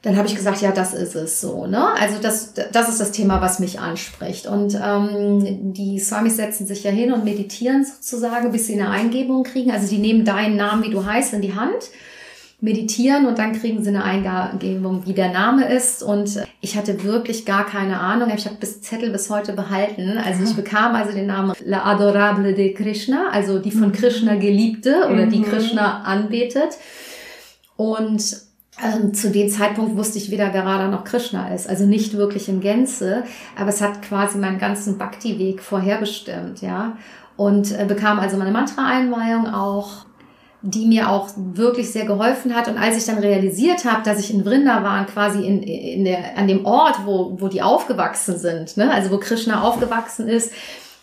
dann 0.03 0.17
habe 0.17 0.27
ich 0.29 0.35
gesagt, 0.35 0.61
ja, 0.61 0.73
das 0.73 0.95
ist 0.95 1.15
es 1.15 1.41
so. 1.41 1.67
Ne? 1.67 1.85
Also 2.01 2.19
das, 2.21 2.55
das 2.73 2.89
ist 2.89 3.01
das 3.01 3.13
Thema, 3.13 3.41
was 3.41 3.59
mich 3.59 3.79
anspricht. 3.81 4.47
Und 4.47 4.81
ähm, 4.83 5.73
die 5.73 5.99
Swamis 5.99 6.37
setzen 6.37 6.67
sich 6.67 6.85
ja 6.85 6.91
hin 6.91 7.13
und 7.13 7.25
meditieren 7.25 7.85
sozusagen, 7.85 8.51
bis 8.51 8.67
sie 8.67 8.75
eine 8.75 8.91
Eingebung 8.91 9.43
kriegen. 9.43 9.71
Also 9.71 9.89
die 9.89 9.99
nehmen 9.99 10.25
deinen 10.25 10.57
Namen, 10.57 10.85
wie 10.85 10.91
du 10.91 11.05
heißt, 11.05 11.35
in 11.35 11.43
die 11.43 11.55
Hand 11.55 11.91
meditieren 12.61 13.27
und 13.27 13.39
dann 13.39 13.53
kriegen 13.53 13.85
sie 13.85 13.91
eine 13.91 14.03
Eingebung, 14.03 15.07
wie 15.07 15.13
der 15.13 15.31
Name 15.33 15.73
ist. 15.73 16.03
Und 16.03 16.43
ich 16.61 16.77
hatte 16.77 17.05
wirklich 17.05 17.47
gar 17.47 17.65
keine 17.65 18.01
Ahnung. 18.01 18.31
Ich 18.35 18.47
habe 18.47 18.57
das 18.59 18.81
Zettel 18.81 19.11
bis 19.11 19.31
heute 19.31 19.53
behalten. 19.53 20.19
Also 20.19 20.43
ich 20.43 20.57
bekam 20.57 20.95
also 20.97 21.13
den 21.13 21.27
Namen 21.27 21.53
La 21.65 21.85
Adorable 21.85 22.55
de 22.55 22.75
Krishna, 22.75 23.29
also 23.31 23.61
die 23.61 23.71
von 23.71 23.93
Krishna 23.93 24.35
geliebte 24.35 25.09
oder 25.09 25.27
die 25.27 25.39
mhm. 25.39 25.45
Krishna 25.45 26.03
anbetet. 26.03 26.79
Und 27.77 28.49
ähm, 28.83 29.15
zu 29.15 29.31
dem 29.31 29.49
Zeitpunkt 29.49 29.97
wusste 29.97 30.19
ich 30.19 30.33
weder, 30.33 30.53
wer 30.53 30.67
Radha 30.67 30.89
noch 30.89 31.05
Krishna 31.05 31.55
ist. 31.55 31.69
Also 31.69 31.87
nicht 31.87 32.17
wirklich 32.17 32.49
in 32.49 32.61
Gänze, 32.61 33.23
aber 33.57 33.69
es 33.69 33.81
hat 33.81 34.03
quasi 34.03 34.37
meinen 34.37 34.59
ganzen 34.59 34.99
Bhakti-Weg 34.99 35.63
vorherbestimmt, 35.63 36.61
ja. 36.61 36.97
Und 37.37 37.71
äh, 37.71 37.85
bekam 37.87 38.19
also 38.19 38.37
meine 38.37 38.51
Mantra-Einweihung 38.51 39.47
auch 39.47 40.08
die 40.63 40.87
mir 40.87 41.09
auch 41.09 41.29
wirklich 41.37 41.91
sehr 41.93 42.05
geholfen 42.05 42.55
hat. 42.55 42.69
Und 42.69 42.79
als 42.79 42.97
ich 42.97 43.05
dann 43.05 43.19
realisiert 43.19 43.85
habe, 43.85 44.03
dass 44.03 44.19
ich 44.19 44.35
in 44.35 44.45
Vrindavan 44.45 45.07
quasi 45.07 45.47
in, 45.47 45.63
in 45.63 46.05
der, 46.05 46.37
an 46.37 46.49
dem 46.49 46.67
Ort, 46.67 46.97
wo, 47.05 47.37
wo 47.41 47.49
die 47.49 47.63
aufgewachsen 47.63 48.39
sind, 48.39 48.77
ne, 48.77 48.91
also 48.93 49.11
wo 49.11 49.19
Krishna 49.19 49.63
aufgewachsen 49.63 50.29
ist, 50.29 50.53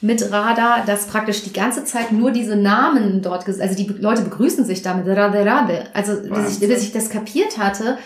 mit 0.02 0.30
Radha, 0.32 0.84
dass 0.86 1.08
praktisch 1.08 1.44
die 1.44 1.54
ganze 1.54 1.86
Zeit 1.86 2.12
nur 2.12 2.32
diese 2.32 2.58
Namen 2.58 3.22
dort, 3.22 3.48
also 3.48 3.76
die 3.76 3.88
Leute 3.88 4.24
begrüßen 4.24 4.66
sich 4.66 4.82
damit, 4.82 5.08
Radhe 5.08 5.46
Radhe. 5.46 5.86
Also 5.94 6.22
bis 6.22 6.62
ich, 6.62 6.68
bis 6.68 6.84
ich 6.84 6.92
das 6.92 7.10
kapiert 7.10 7.58
hatte, 7.58 7.98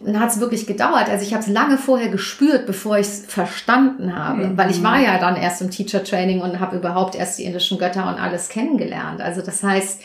dann 0.00 0.20
hat 0.20 0.30
es 0.30 0.40
wirklich 0.40 0.66
gedauert. 0.66 1.08
Also 1.08 1.24
ich 1.24 1.34
habe 1.34 1.42
es 1.42 1.48
lange 1.48 1.78
vorher 1.78 2.08
gespürt, 2.08 2.66
bevor 2.66 2.98
ich 2.98 3.06
es 3.06 3.24
verstanden 3.26 4.16
habe, 4.16 4.46
mhm. 4.46 4.58
weil 4.58 4.70
ich 4.70 4.82
war 4.82 5.00
ja 5.00 5.18
dann 5.18 5.36
erst 5.36 5.62
im 5.62 5.70
Teacher 5.70 6.04
Training 6.04 6.40
und 6.40 6.60
habe 6.60 6.76
überhaupt 6.76 7.16
erst 7.16 7.38
die 7.38 7.44
indischen 7.44 7.78
Götter 7.78 8.08
und 8.08 8.20
alles 8.20 8.48
kennengelernt. 8.48 9.20
Also 9.20 9.42
das 9.42 9.62
heißt, 9.62 10.00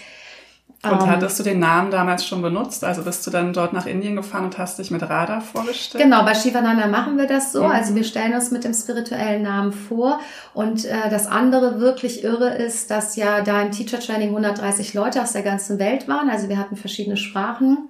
und 0.91 1.01
ähm, 1.01 1.09
hattest 1.09 1.39
du 1.39 1.43
den 1.43 1.59
Namen 1.59 1.91
damals 1.91 2.25
schon 2.25 2.41
benutzt? 2.41 2.83
Also 2.83 3.03
bist 3.03 3.25
du 3.25 3.31
dann 3.31 3.53
dort 3.53 3.73
nach 3.73 3.85
Indien 3.85 4.15
gefahren 4.15 4.45
und 4.45 4.57
hast 4.57 4.79
dich 4.79 4.91
mit 4.91 5.01
Radha 5.03 5.39
vorgestellt? 5.39 6.03
Genau, 6.03 6.23
bei 6.23 6.33
Shivananda 6.33 6.87
machen 6.87 7.17
wir 7.17 7.27
das 7.27 7.51
so. 7.51 7.63
Mhm. 7.63 7.71
Also 7.71 7.95
wir 7.95 8.03
stellen 8.03 8.33
uns 8.33 8.51
mit 8.51 8.63
dem 8.63 8.73
spirituellen 8.73 9.43
Namen 9.43 9.71
vor. 9.71 10.19
Und 10.53 10.85
äh, 10.85 11.09
das 11.09 11.27
andere 11.27 11.79
wirklich 11.79 12.23
irre 12.23 12.49
ist, 12.49 12.91
dass 12.91 13.15
ja 13.15 13.41
da 13.41 13.61
im 13.61 13.71
Teacher 13.71 13.99
Training 13.99 14.29
130 14.29 14.93
Leute 14.93 15.21
aus 15.21 15.33
der 15.33 15.43
ganzen 15.43 15.79
Welt 15.79 16.07
waren. 16.07 16.29
Also 16.29 16.49
wir 16.49 16.57
hatten 16.57 16.75
verschiedene 16.75 17.17
Sprachen. 17.17 17.89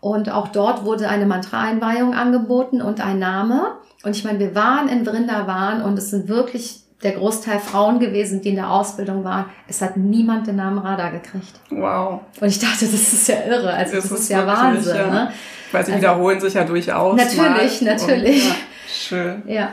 Und 0.00 0.30
auch 0.30 0.48
dort 0.48 0.84
wurde 0.84 1.08
eine 1.08 1.24
Mantra-Einweihung 1.24 2.14
angeboten 2.14 2.82
und 2.82 3.00
ein 3.00 3.18
Name. 3.18 3.78
Und 4.02 4.14
ich 4.14 4.24
meine, 4.24 4.38
wir 4.38 4.54
waren 4.54 4.88
in 4.88 5.06
Vrindavan 5.06 5.82
und 5.82 5.98
es 5.98 6.10
sind 6.10 6.28
wirklich 6.28 6.83
der 7.04 7.12
Großteil 7.12 7.60
Frauen 7.60 8.00
gewesen, 8.00 8.40
die 8.40 8.48
in 8.48 8.56
der 8.56 8.70
Ausbildung 8.70 9.22
waren. 9.24 9.44
Es 9.68 9.82
hat 9.82 9.96
niemand 9.96 10.46
den 10.46 10.56
Namen 10.56 10.78
Radar 10.78 11.12
gekriegt. 11.12 11.52
Wow. 11.70 12.20
Und 12.40 12.48
ich 12.48 12.58
dachte, 12.58 12.86
das 12.86 13.12
ist 13.12 13.28
ja 13.28 13.36
irre. 13.46 13.72
Also 13.72 13.96
das, 13.96 14.04
das 14.04 14.12
ist, 14.12 14.20
ist, 14.20 14.30
ja 14.30 14.46
Wahnsinn. 14.46 14.96
Ja. 14.96 15.06
Ne? 15.10 15.32
Weil 15.70 15.84
sie 15.84 15.92
also, 15.92 16.02
wiederholen 16.02 16.40
sich 16.40 16.54
ja 16.54 16.64
durchaus. 16.64 17.16
Natürlich, 17.16 17.82
mal. 17.82 17.94
natürlich. 17.94 18.44
Und, 18.44 18.48
ja, 18.48 18.56
schön. 18.88 19.42
Ja. 19.46 19.70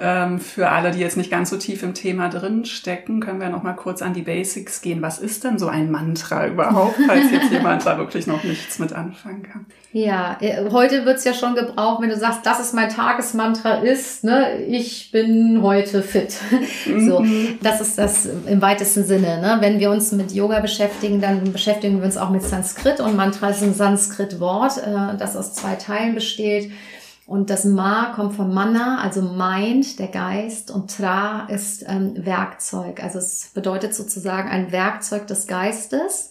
Ähm, 0.00 0.38
für 0.38 0.70
alle, 0.70 0.90
die 0.90 1.00
jetzt 1.00 1.16
nicht 1.16 1.30
ganz 1.30 1.50
so 1.50 1.56
tief 1.56 1.82
im 1.82 1.94
Thema 1.94 2.28
drin 2.28 2.64
stecken, 2.64 3.20
können 3.20 3.40
wir 3.40 3.48
noch 3.48 3.62
mal 3.62 3.72
kurz 3.72 4.02
an 4.02 4.14
die 4.14 4.22
Basics 4.22 4.80
gehen. 4.80 5.02
Was 5.02 5.18
ist 5.18 5.44
denn 5.44 5.58
so 5.58 5.68
ein 5.68 5.90
Mantra 5.90 6.46
überhaupt, 6.46 6.96
falls 7.06 7.30
jetzt 7.30 7.50
jemand 7.50 7.86
da 7.86 7.98
wirklich 7.98 8.26
noch 8.26 8.44
nichts 8.44 8.78
mit 8.78 8.92
anfangen 8.92 9.42
kann? 9.42 9.66
Ja, 9.92 10.36
äh, 10.40 10.70
heute 10.70 11.06
wird's 11.06 11.24
ja 11.24 11.32
schon 11.32 11.54
gebraucht, 11.54 12.02
wenn 12.02 12.10
du 12.10 12.16
sagst, 12.16 12.40
das 12.44 12.60
ist 12.60 12.74
mein 12.74 12.90
Tagesmantra 12.90 13.76
ist, 13.76 14.22
ne, 14.22 14.58
ich 14.66 15.10
bin 15.10 15.60
heute 15.62 16.02
fit. 16.02 16.36
so, 16.84 17.20
mhm. 17.20 17.58
das 17.62 17.80
ist 17.80 17.98
das 17.98 18.28
im 18.46 18.60
weitesten 18.60 19.04
Sinne. 19.04 19.40
Ne? 19.40 19.56
Wenn 19.60 19.80
wir 19.80 19.90
uns 19.90 20.12
mit 20.12 20.32
Yoga 20.32 20.60
beschäftigen, 20.60 21.20
dann 21.20 21.52
beschäftigen 21.52 21.98
wir 21.98 22.04
uns 22.04 22.18
auch 22.18 22.30
mit 22.30 22.42
Sanskrit 22.42 23.00
und 23.00 23.16
Mantra 23.16 23.48
ist 23.48 23.62
ein 23.62 23.74
Sanskrit-Wort, 23.74 24.78
äh, 24.78 25.16
das 25.18 25.36
aus 25.36 25.54
zwei 25.54 25.74
Teilen 25.74 26.14
besteht. 26.14 26.70
Und 27.28 27.50
das 27.50 27.66
Ma 27.66 28.14
kommt 28.14 28.36
von 28.36 28.54
Mana, 28.54 29.02
also 29.02 29.20
Mind, 29.20 29.98
der 29.98 30.08
Geist, 30.08 30.70
und 30.70 30.96
Tra 30.96 31.46
ist 31.50 31.84
ähm, 31.86 32.14
Werkzeug. 32.24 33.04
Also 33.04 33.18
es 33.18 33.50
bedeutet 33.52 33.94
sozusagen 33.94 34.48
ein 34.48 34.72
Werkzeug 34.72 35.26
des 35.26 35.46
Geistes. 35.46 36.30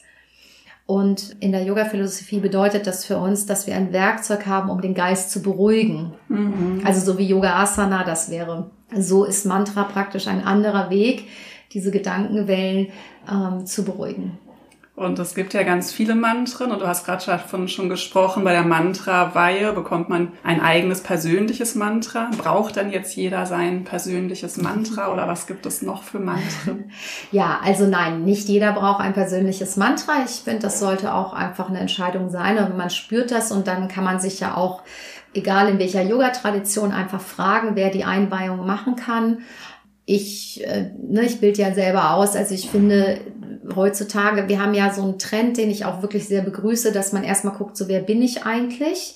Und 0.88 1.36
in 1.40 1.52
der 1.52 1.62
Yoga-Philosophie 1.62 2.40
bedeutet 2.40 2.88
das 2.88 3.06
für 3.06 3.18
uns, 3.18 3.46
dass 3.46 3.68
wir 3.68 3.76
ein 3.76 3.94
Werkzeug 3.94 4.48
haben, 4.48 4.72
um 4.72 4.82
den 4.82 4.96
Geist 4.96 5.30
zu 5.30 5.44
beruhigen. 5.44 6.14
Mhm. 6.30 6.82
Also 6.84 7.06
so 7.06 7.20
wie 7.20 7.28
Yoga 7.28 7.62
Asana 7.62 8.04
das 8.04 8.32
wäre. 8.32 8.72
So 8.98 9.24
ist 9.24 9.46
Mantra 9.46 9.84
praktisch 9.84 10.26
ein 10.26 10.44
anderer 10.44 10.90
Weg, 10.90 11.28
diese 11.74 11.92
Gedankenwellen 11.92 12.88
ähm, 13.32 13.68
zu 13.68 13.86
beruhigen. 13.86 14.40
Und 14.98 15.20
es 15.20 15.36
gibt 15.36 15.54
ja 15.54 15.62
ganz 15.62 15.92
viele 15.92 16.16
Mantren 16.16 16.72
und 16.72 16.82
du 16.82 16.88
hast 16.88 17.06
gerade 17.06 17.24
davon 17.24 17.68
schon 17.68 17.88
gesprochen, 17.88 18.44
bei 18.44 18.54
der 18.54 18.64
Mantra-Weihe 18.64 19.72
bekommt 19.74 20.10
man 20.10 20.30
ein 20.44 20.60
eigenes 20.60 21.02
persönliches 21.02 21.76
Mantra. 21.76 22.32
Braucht 22.36 22.78
dann 22.78 22.92
jetzt 22.92 23.16
jeder 23.16 23.46
sein 23.46 23.84
persönliches 23.84 24.58
Mantra 24.58 25.14
oder 25.14 25.28
was 25.28 25.46
gibt 25.46 25.68
es 25.68 25.84
noch 25.84 26.02
für 26.02 26.18
Mantren? 26.18 26.92
Ja, 27.32 27.60
also 27.64 27.86
nein, 27.86 28.24
nicht 28.24 28.48
jeder 28.50 28.74
braucht 28.74 29.02
ein 29.02 29.14
persönliches 29.14 29.78
Mantra. 29.78 30.24
Ich 30.26 30.42
finde, 30.42 30.62
das 30.62 30.80
sollte 30.80 31.14
auch 31.14 31.34
einfach 31.34 31.70
eine 31.70 31.80
Entscheidung 31.80 32.32
sein 32.32 32.58
und 32.58 32.76
man 32.76 32.90
spürt 32.90 33.30
das 33.30 33.52
und 33.52 33.68
dann 33.68 33.88
kann 33.90 34.04
man 34.04 34.20
sich 34.20 34.40
ja 34.40 34.58
auch, 34.58 34.82
egal 35.36 35.70
in 35.70 35.78
welcher 35.78 36.02
Yoga-Tradition, 36.02 36.92
einfach 36.92 37.22
fragen, 37.22 37.76
wer 37.76 37.92
die 37.92 38.04
Einweihung 38.04 38.66
machen 38.66 38.96
kann 38.96 39.44
ich, 40.10 40.66
äh, 40.66 40.90
ne, 40.98 41.26
ich 41.26 41.42
bild 41.42 41.58
ja 41.58 41.74
selber 41.74 42.14
aus, 42.14 42.36
also 42.38 42.56
ich 42.56 42.70
finde, 42.70 43.20
heutzutage, 43.76 44.48
wir 44.48 44.62
haben 44.62 44.74
ja 44.74 44.94
so 44.94 45.04
einen 45.04 45.20
Trend, 45.20 45.58
den 45.58 45.70
ich 45.70 45.86
auch 45.86 46.02
wirklich 46.02 46.28
sehr 46.28 46.42
begrüße, 46.42 46.92
dass 46.92 47.14
man 47.14 47.24
erstmal 47.24 47.56
guckt, 47.56 47.78
so 47.78 47.88
wer 47.88 48.02
bin 48.02 48.22
ich 48.22 48.44
eigentlich? 48.44 49.16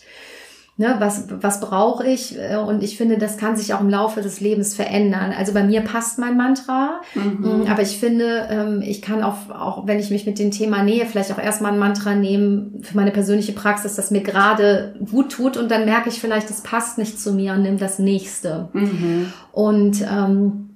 Ne, 0.77 0.95
was, 0.97 1.25
was 1.29 1.59
brauche 1.59 2.07
ich? 2.07 2.37
Und 2.65 2.81
ich 2.81 2.97
finde, 2.97 3.17
das 3.17 3.37
kann 3.37 3.55
sich 3.55 3.73
auch 3.73 3.81
im 3.81 3.89
Laufe 3.89 4.21
des 4.21 4.39
Lebens 4.39 4.73
verändern. 4.73 5.31
Also 5.37 5.53
bei 5.53 5.63
mir 5.63 5.81
passt 5.81 6.17
mein 6.17 6.37
Mantra, 6.37 7.01
mhm. 7.13 7.67
aber 7.69 7.83
ich 7.83 7.99
finde, 7.99 8.47
ähm, 8.49 8.81
ich 8.81 9.01
kann 9.01 9.21
auch, 9.21 9.49
auch, 9.49 9.85
wenn 9.85 9.99
ich 9.99 10.09
mich 10.09 10.25
mit 10.25 10.39
dem 10.39 10.49
Thema 10.49 10.81
nähe, 10.81 11.05
vielleicht 11.05 11.31
auch 11.33 11.37
erstmal 11.37 11.73
ein 11.73 11.77
Mantra 11.77 12.15
nehmen 12.15 12.79
für 12.81 12.95
meine 12.95 13.11
persönliche 13.11 13.51
Praxis, 13.51 13.95
das 13.95 14.09
mir 14.09 14.21
gerade 14.21 14.95
gut 15.11 15.33
tut 15.33 15.55
und 15.55 15.69
dann 15.69 15.85
merke 15.85 16.09
ich 16.09 16.19
vielleicht, 16.19 16.49
das 16.49 16.61
passt 16.61 16.97
nicht 16.97 17.19
zu 17.19 17.33
mir 17.33 17.53
und 17.53 17.61
nimm 17.61 17.77
das 17.77 17.99
nächste. 17.99 18.69
Mhm. 18.73 19.31
Und 19.51 20.01
ähm, 20.01 20.70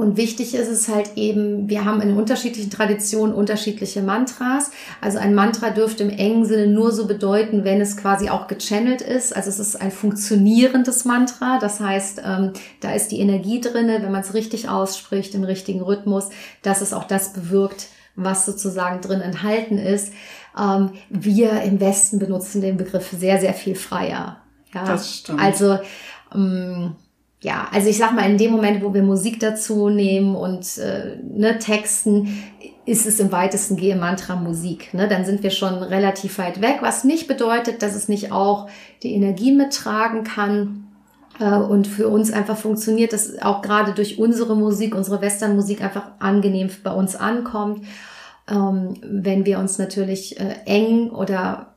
und 0.00 0.16
wichtig 0.16 0.54
ist 0.54 0.68
es 0.68 0.88
halt 0.88 1.16
eben, 1.16 1.68
wir 1.68 1.84
haben 1.84 2.00
in 2.00 2.16
unterschiedlichen 2.16 2.70
Traditionen 2.70 3.34
unterschiedliche 3.34 4.00
Mantras. 4.00 4.70
Also 5.00 5.18
ein 5.18 5.34
Mantra 5.34 5.70
dürfte 5.70 6.04
im 6.04 6.10
engen 6.10 6.46
Sinne 6.46 6.68
nur 6.68 6.90
so 6.90 7.06
bedeuten, 7.06 7.64
wenn 7.64 7.80
es 7.80 7.96
quasi 7.96 8.30
auch 8.30 8.46
gechannelt 8.46 9.02
ist. 9.02 9.36
Also 9.36 9.50
es 9.50 9.58
ist 9.58 9.76
ein 9.76 9.90
funktionierendes 9.90 11.04
Mantra. 11.04 11.58
Das 11.58 11.80
heißt, 11.80 12.22
ähm, 12.24 12.52
da 12.80 12.92
ist 12.92 13.08
die 13.08 13.20
Energie 13.20 13.60
drinne, 13.60 14.02
wenn 14.02 14.10
man 14.10 14.22
es 14.22 14.32
richtig 14.32 14.68
ausspricht, 14.68 15.34
im 15.34 15.44
richtigen 15.44 15.82
Rhythmus, 15.82 16.30
dass 16.62 16.80
es 16.80 16.94
auch 16.94 17.04
das 17.04 17.34
bewirkt, 17.34 17.88
was 18.16 18.46
sozusagen 18.46 19.02
drin 19.02 19.20
enthalten 19.20 19.76
ist. 19.76 20.12
Ähm, 20.58 20.92
wir 21.10 21.60
im 21.62 21.78
Westen 21.78 22.18
benutzen 22.18 22.62
den 22.62 22.78
Begriff 22.78 23.10
sehr, 23.10 23.38
sehr 23.38 23.54
viel 23.54 23.74
freier. 23.74 24.38
Ja, 24.74 24.84
das 24.84 25.16
stimmt. 25.18 25.40
Also, 25.40 25.78
ähm, 26.34 26.96
ja, 27.42 27.68
also 27.72 27.88
ich 27.88 27.96
sag 27.96 28.14
mal, 28.14 28.30
in 28.30 28.36
dem 28.36 28.52
Moment, 28.52 28.82
wo 28.82 28.92
wir 28.92 29.02
Musik 29.02 29.40
dazu 29.40 29.88
nehmen 29.88 30.34
und 30.36 30.76
äh, 30.78 31.16
ne, 31.22 31.58
Texten, 31.58 32.42
ist 32.84 33.06
es 33.06 33.20
im 33.20 33.30
weitesten 33.30 33.76
Gehe 33.76 33.96
Mantra 33.96 34.36
Musik. 34.36 34.92
Ne? 34.94 35.06
Dann 35.08 35.24
sind 35.24 35.42
wir 35.42 35.50
schon 35.50 35.74
relativ 35.74 36.38
weit 36.38 36.60
weg, 36.60 36.78
was 36.80 37.04
nicht 37.04 37.28
bedeutet, 37.28 37.82
dass 37.82 37.94
es 37.94 38.08
nicht 38.08 38.32
auch 38.32 38.68
die 39.02 39.14
Energie 39.14 39.52
mittragen 39.52 40.24
kann. 40.24 40.88
Äh, 41.38 41.56
und 41.56 41.86
für 41.86 42.08
uns 42.08 42.32
einfach 42.32 42.56
funktioniert, 42.56 43.12
dass 43.12 43.40
auch 43.40 43.62
gerade 43.62 43.92
durch 43.92 44.18
unsere 44.18 44.56
Musik, 44.56 44.94
unsere 44.94 45.20
Western-Musik 45.20 45.82
einfach 45.82 46.08
angenehm 46.18 46.68
bei 46.82 46.92
uns 46.92 47.16
ankommt. 47.16 47.84
Ähm, 48.50 48.94
wenn 49.02 49.46
wir 49.46 49.58
uns 49.58 49.78
natürlich 49.78 50.40
äh, 50.40 50.56
eng 50.66 51.10
oder 51.10 51.69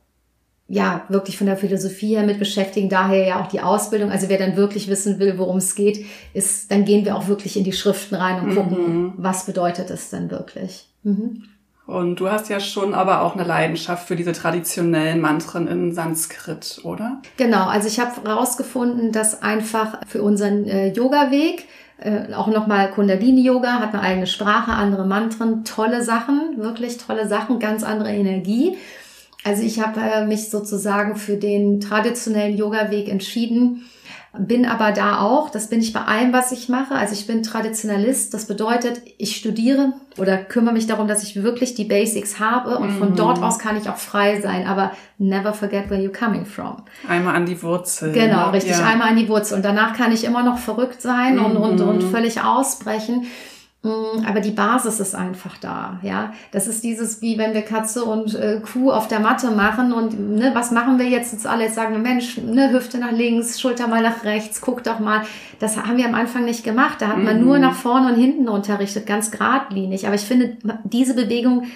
ja, 0.66 1.04
wirklich 1.08 1.36
von 1.36 1.46
der 1.46 1.56
Philosophie 1.56 2.16
her 2.16 2.24
mit 2.24 2.38
beschäftigen, 2.38 2.88
daher 2.88 3.26
ja 3.26 3.42
auch 3.42 3.48
die 3.48 3.60
Ausbildung. 3.60 4.10
Also 4.10 4.28
wer 4.28 4.38
dann 4.38 4.56
wirklich 4.56 4.88
wissen 4.88 5.18
will, 5.18 5.36
worum 5.36 5.58
es 5.58 5.74
geht, 5.74 6.06
ist, 6.32 6.70
dann 6.70 6.84
gehen 6.84 7.04
wir 7.04 7.16
auch 7.16 7.28
wirklich 7.28 7.56
in 7.56 7.64
die 7.64 7.72
Schriften 7.72 8.14
rein 8.14 8.42
und 8.42 8.54
gucken, 8.54 8.78
mhm. 8.78 9.12
was 9.16 9.44
bedeutet 9.44 9.90
es 9.90 10.10
denn 10.10 10.30
wirklich. 10.30 10.88
Mhm. 11.02 11.44
Und 11.86 12.16
du 12.16 12.30
hast 12.30 12.48
ja 12.48 12.60
schon 12.60 12.94
aber 12.94 13.20
auch 13.20 13.34
eine 13.34 13.44
Leidenschaft 13.44 14.08
für 14.08 14.16
diese 14.16 14.32
traditionellen 14.32 15.20
Mantren 15.20 15.68
in 15.68 15.92
Sanskrit, 15.92 16.80
oder? 16.82 17.20
Genau, 17.36 17.66
also 17.66 17.88
ich 17.88 18.00
habe 18.00 18.26
herausgefunden, 18.26 19.12
dass 19.12 19.42
einfach 19.42 19.98
für 20.06 20.22
unseren 20.22 20.64
äh, 20.64 20.88
Yoga-Weg 20.92 21.66
äh, 21.98 22.32
auch 22.32 22.48
nochmal 22.48 22.90
Kundalini-Yoga, 22.90 23.80
hat 23.80 23.92
eine 23.92 24.02
eigene 24.02 24.26
Sprache, 24.26 24.72
andere 24.72 25.06
Mantren, 25.06 25.64
tolle 25.64 26.02
Sachen, 26.02 26.56
wirklich 26.56 26.96
tolle 26.96 27.28
Sachen, 27.28 27.58
ganz 27.58 27.84
andere 27.84 28.12
Energie. 28.12 28.78
Also 29.44 29.62
ich 29.62 29.80
habe 29.80 30.00
äh, 30.00 30.26
mich 30.26 30.50
sozusagen 30.50 31.16
für 31.16 31.36
den 31.36 31.80
traditionellen 31.80 32.56
Yoga-Weg 32.56 33.08
entschieden, 33.08 33.84
bin 34.36 34.66
aber 34.66 34.90
da 34.90 35.20
auch, 35.20 35.48
das 35.48 35.68
bin 35.68 35.80
ich 35.80 35.92
bei 35.92 36.00
allem, 36.00 36.32
was 36.32 36.50
ich 36.50 36.68
mache. 36.68 36.94
Also 36.94 37.14
ich 37.14 37.26
bin 37.26 37.42
Traditionalist, 37.42 38.34
das 38.34 38.46
bedeutet, 38.46 39.00
ich 39.16 39.36
studiere 39.36 39.92
oder 40.18 40.38
kümmere 40.38 40.74
mich 40.74 40.86
darum, 40.86 41.06
dass 41.06 41.22
ich 41.22 41.40
wirklich 41.40 41.74
die 41.74 41.84
Basics 41.84 42.40
habe 42.40 42.78
und 42.78 42.90
von 42.90 43.10
mhm. 43.10 43.16
dort 43.16 43.42
aus 43.42 43.60
kann 43.60 43.76
ich 43.76 43.88
auch 43.88 43.96
frei 43.96 44.40
sein, 44.40 44.66
aber 44.66 44.90
never 45.18 45.52
forget 45.52 45.88
where 45.88 46.00
you're 46.00 46.12
coming 46.12 46.46
from. 46.46 46.82
Einmal 47.08 47.36
an 47.36 47.46
die 47.46 47.62
Wurzel. 47.62 48.12
Genau, 48.12 48.46
ne? 48.46 48.54
richtig, 48.54 48.76
ja. 48.76 48.84
einmal 48.84 49.10
an 49.10 49.16
die 49.16 49.28
Wurzel 49.28 49.56
und 49.56 49.64
danach 49.64 49.96
kann 49.96 50.10
ich 50.10 50.24
immer 50.24 50.42
noch 50.42 50.58
verrückt 50.58 51.00
sein 51.00 51.36
mhm. 51.36 51.44
und, 51.44 51.56
und, 51.56 51.80
und 51.80 52.02
mhm. 52.02 52.10
völlig 52.10 52.42
ausbrechen. 52.42 53.26
Mm, 53.84 54.24
aber 54.26 54.40
die 54.40 54.50
Basis 54.50 54.98
ist 54.98 55.14
einfach 55.14 55.58
da, 55.58 56.00
ja. 56.00 56.32
Das 56.52 56.66
ist 56.66 56.82
dieses, 56.82 57.20
wie 57.20 57.36
wenn 57.36 57.52
wir 57.52 57.60
Katze 57.60 58.02
und 58.04 58.34
äh, 58.34 58.60
Kuh 58.60 58.90
auf 58.90 59.08
der 59.08 59.20
Matte 59.20 59.50
machen 59.50 59.92
und 59.92 60.18
ne, 60.18 60.52
was 60.54 60.70
machen 60.70 60.98
wir 60.98 61.06
jetzt? 61.06 61.34
Jetzt 61.34 61.46
alle 61.46 61.64
jetzt 61.64 61.74
sagen, 61.74 62.00
Mensch, 62.00 62.38
ne, 62.38 62.72
Hüfte 62.72 62.96
nach 62.96 63.12
links, 63.12 63.60
Schulter 63.60 63.86
mal 63.86 64.00
nach 64.00 64.24
rechts, 64.24 64.62
guck 64.62 64.82
doch 64.84 65.00
mal. 65.00 65.26
Das 65.60 65.76
haben 65.76 65.98
wir 65.98 66.06
am 66.06 66.14
Anfang 66.14 66.46
nicht 66.46 66.64
gemacht. 66.64 67.02
Da 67.02 67.08
hat 67.08 67.18
man 67.18 67.40
mhm. 67.40 67.44
nur 67.44 67.58
nach 67.58 67.74
vorne 67.74 68.08
und 68.08 68.18
hinten 68.18 68.48
unterrichtet, 68.48 69.04
ganz 69.04 69.30
geradlinig. 69.30 70.06
Aber 70.06 70.14
ich 70.14 70.22
finde, 70.24 70.56
diese 70.84 71.14
Bewegung 71.14 71.66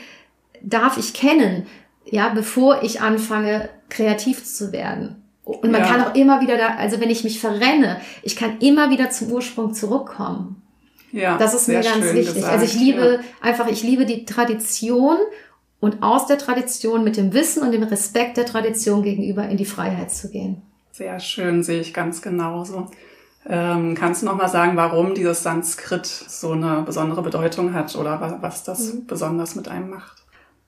darf 0.62 0.96
ich 0.96 1.12
kennen, 1.12 1.66
ja, 2.06 2.30
bevor 2.30 2.82
ich 2.82 3.02
anfange, 3.02 3.68
kreativ 3.90 4.44
zu 4.44 4.72
werden. 4.72 5.22
Und 5.44 5.70
man 5.70 5.82
ja. 5.82 5.86
kann 5.86 6.02
auch 6.04 6.14
immer 6.14 6.40
wieder 6.40 6.56
da, 6.56 6.76
also 6.78 7.00
wenn 7.00 7.10
ich 7.10 7.22
mich 7.22 7.38
verrenne, 7.38 8.00
ich 8.22 8.34
kann 8.34 8.58
immer 8.60 8.88
wieder 8.88 9.10
zum 9.10 9.30
Ursprung 9.30 9.74
zurückkommen. 9.74 10.62
Ja, 11.12 11.38
das 11.38 11.54
ist 11.54 11.68
mir 11.68 11.80
ganz 11.80 12.04
wichtig. 12.04 12.34
Gesagt, 12.34 12.52
also 12.52 12.64
ich 12.64 12.74
liebe 12.74 13.20
ja. 13.20 13.20
einfach, 13.40 13.68
ich 13.68 13.82
liebe 13.82 14.06
die 14.06 14.24
Tradition 14.24 15.16
und 15.80 16.02
aus 16.02 16.26
der 16.26 16.38
Tradition 16.38 17.04
mit 17.04 17.16
dem 17.16 17.32
Wissen 17.32 17.62
und 17.62 17.72
dem 17.72 17.82
Respekt 17.84 18.36
der 18.36 18.46
Tradition 18.46 19.02
gegenüber 19.02 19.48
in 19.48 19.56
die 19.56 19.64
Freiheit 19.64 20.10
zu 20.10 20.30
gehen. 20.30 20.62
Sehr 20.92 21.20
schön, 21.20 21.62
sehe 21.62 21.80
ich 21.80 21.94
ganz 21.94 22.22
genauso. 22.22 22.88
Ähm, 23.46 23.94
kannst 23.94 24.22
du 24.22 24.26
noch 24.26 24.36
mal 24.36 24.48
sagen, 24.48 24.76
warum 24.76 25.14
dieses 25.14 25.42
Sanskrit 25.42 26.04
so 26.06 26.52
eine 26.52 26.82
besondere 26.82 27.22
Bedeutung 27.22 27.72
hat 27.72 27.94
oder 27.96 28.38
was 28.40 28.64
das 28.64 28.94
mhm. 28.94 29.06
besonders 29.06 29.54
mit 29.54 29.68
einem 29.68 29.90
macht? 29.90 30.22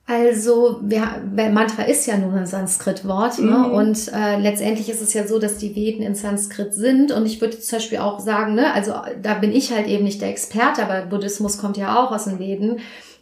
Also, 0.07 0.79
wir, 0.81 1.07
Mantra 1.51 1.83
ist 1.83 2.05
ja 2.05 2.17
nur 2.17 2.33
ein 2.33 2.45
Sanskrit-Wort 2.45 3.39
ne? 3.39 3.51
mhm. 3.51 3.71
und 3.71 4.11
äh, 4.13 4.37
letztendlich 4.39 4.89
ist 4.89 5.01
es 5.01 5.13
ja 5.13 5.25
so, 5.25 5.39
dass 5.39 5.57
die 5.57 5.75
Veden 5.75 6.03
in 6.03 6.15
Sanskrit 6.15 6.73
sind 6.73 7.11
und 7.11 7.25
ich 7.25 7.39
würde 7.39 7.59
zum 7.59 7.77
Beispiel 7.77 7.99
auch 7.99 8.19
sagen, 8.19 8.55
ne, 8.55 8.73
also 8.73 8.93
da 9.21 9.35
bin 9.35 9.51
ich 9.51 9.71
halt 9.71 9.87
eben 9.87 10.03
nicht 10.03 10.21
der 10.21 10.29
Experte, 10.29 10.83
aber 10.83 11.05
Buddhismus 11.05 11.59
kommt 11.59 11.77
ja 11.77 12.03
auch 12.03 12.11
aus 12.11 12.25
den 12.25 12.39
Veden. 12.39 12.79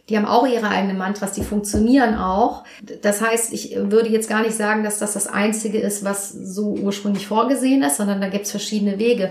Die 0.08 0.16
haben 0.16 0.26
auch 0.26 0.44
ihre 0.44 0.68
eigenen 0.68 0.98
Mantras, 0.98 1.32
die 1.32 1.44
funktionieren 1.44 2.16
auch. 2.16 2.64
Das 3.02 3.20
heißt, 3.20 3.52
ich 3.52 3.76
würde 3.76 4.08
jetzt 4.08 4.28
gar 4.28 4.42
nicht 4.42 4.56
sagen, 4.56 4.82
dass 4.82 4.98
das 4.98 5.12
das 5.12 5.28
Einzige 5.28 5.78
ist, 5.78 6.04
was 6.04 6.30
so 6.32 6.74
ursprünglich 6.74 7.28
vorgesehen 7.28 7.84
ist, 7.84 7.98
sondern 7.98 8.20
da 8.20 8.28
gibt 8.28 8.46
es 8.46 8.50
verschiedene 8.50 8.98
Wege. 8.98 9.30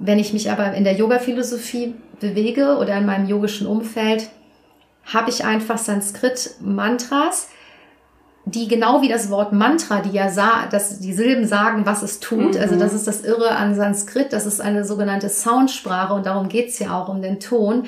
Wenn 0.00 0.18
ich 0.18 0.32
mich 0.32 0.50
aber 0.50 0.74
in 0.74 0.82
der 0.82 0.94
Yoga-Philosophie 0.94 1.94
bewege 2.18 2.78
oder 2.78 2.98
in 2.98 3.06
meinem 3.06 3.28
yogischen 3.28 3.68
Umfeld, 3.68 4.28
habe 5.06 5.30
ich 5.30 5.44
einfach 5.44 5.78
Sanskrit-Mantras, 5.78 7.48
die 8.44 8.68
genau 8.68 9.02
wie 9.02 9.08
das 9.08 9.28
Wort 9.30 9.52
Mantra, 9.52 10.00
die 10.00 10.10
ja 10.10 10.28
sah, 10.28 10.66
dass 10.66 11.00
die 11.00 11.12
Silben 11.12 11.46
sagen, 11.46 11.84
was 11.84 12.02
es 12.02 12.20
tut. 12.20 12.54
Mhm. 12.54 12.60
Also 12.60 12.76
das 12.76 12.92
ist 12.92 13.06
das 13.06 13.24
Irre 13.24 13.56
an 13.56 13.74
Sanskrit. 13.74 14.32
Das 14.32 14.46
ist 14.46 14.60
eine 14.60 14.84
sogenannte 14.84 15.28
Soundsprache 15.28 16.14
und 16.14 16.26
darum 16.26 16.48
geht's 16.48 16.78
ja 16.78 16.96
auch 16.96 17.08
um 17.08 17.22
den 17.22 17.40
Ton, 17.40 17.86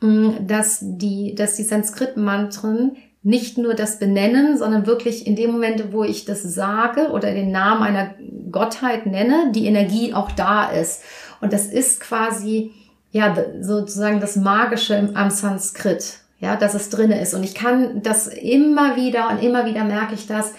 mm, 0.00 0.46
dass 0.46 0.78
die, 0.80 1.34
dass 1.36 1.54
die 1.54 1.62
Sanskrit-Mantren 1.62 2.96
nicht 3.24 3.58
nur 3.58 3.74
das 3.74 4.00
benennen, 4.00 4.58
sondern 4.58 4.86
wirklich 4.86 5.26
in 5.26 5.36
dem 5.36 5.52
Moment, 5.52 5.92
wo 5.92 6.02
ich 6.02 6.24
das 6.24 6.42
sage 6.42 7.10
oder 7.10 7.32
den 7.32 7.52
Namen 7.52 7.84
einer 7.84 8.14
Gottheit 8.50 9.06
nenne, 9.06 9.52
die 9.52 9.66
Energie 9.66 10.12
auch 10.12 10.32
da 10.32 10.68
ist. 10.70 11.02
Und 11.40 11.52
das 11.52 11.66
ist 11.66 12.00
quasi, 12.00 12.72
ja, 13.12 13.36
sozusagen 13.60 14.18
das 14.18 14.34
Magische 14.34 15.10
am 15.14 15.30
Sanskrit 15.30 16.21
ja, 16.42 16.56
dass 16.56 16.74
es 16.74 16.90
drinne 16.90 17.20
ist. 17.22 17.34
Und 17.34 17.44
ich 17.44 17.54
kann 17.54 18.02
das 18.02 18.26
immer 18.26 18.96
wieder 18.96 19.30
und 19.30 19.42
immer 19.42 19.64
wieder 19.64 19.84
merke 19.84 20.14
ich 20.14 20.26
das. 20.26 20.52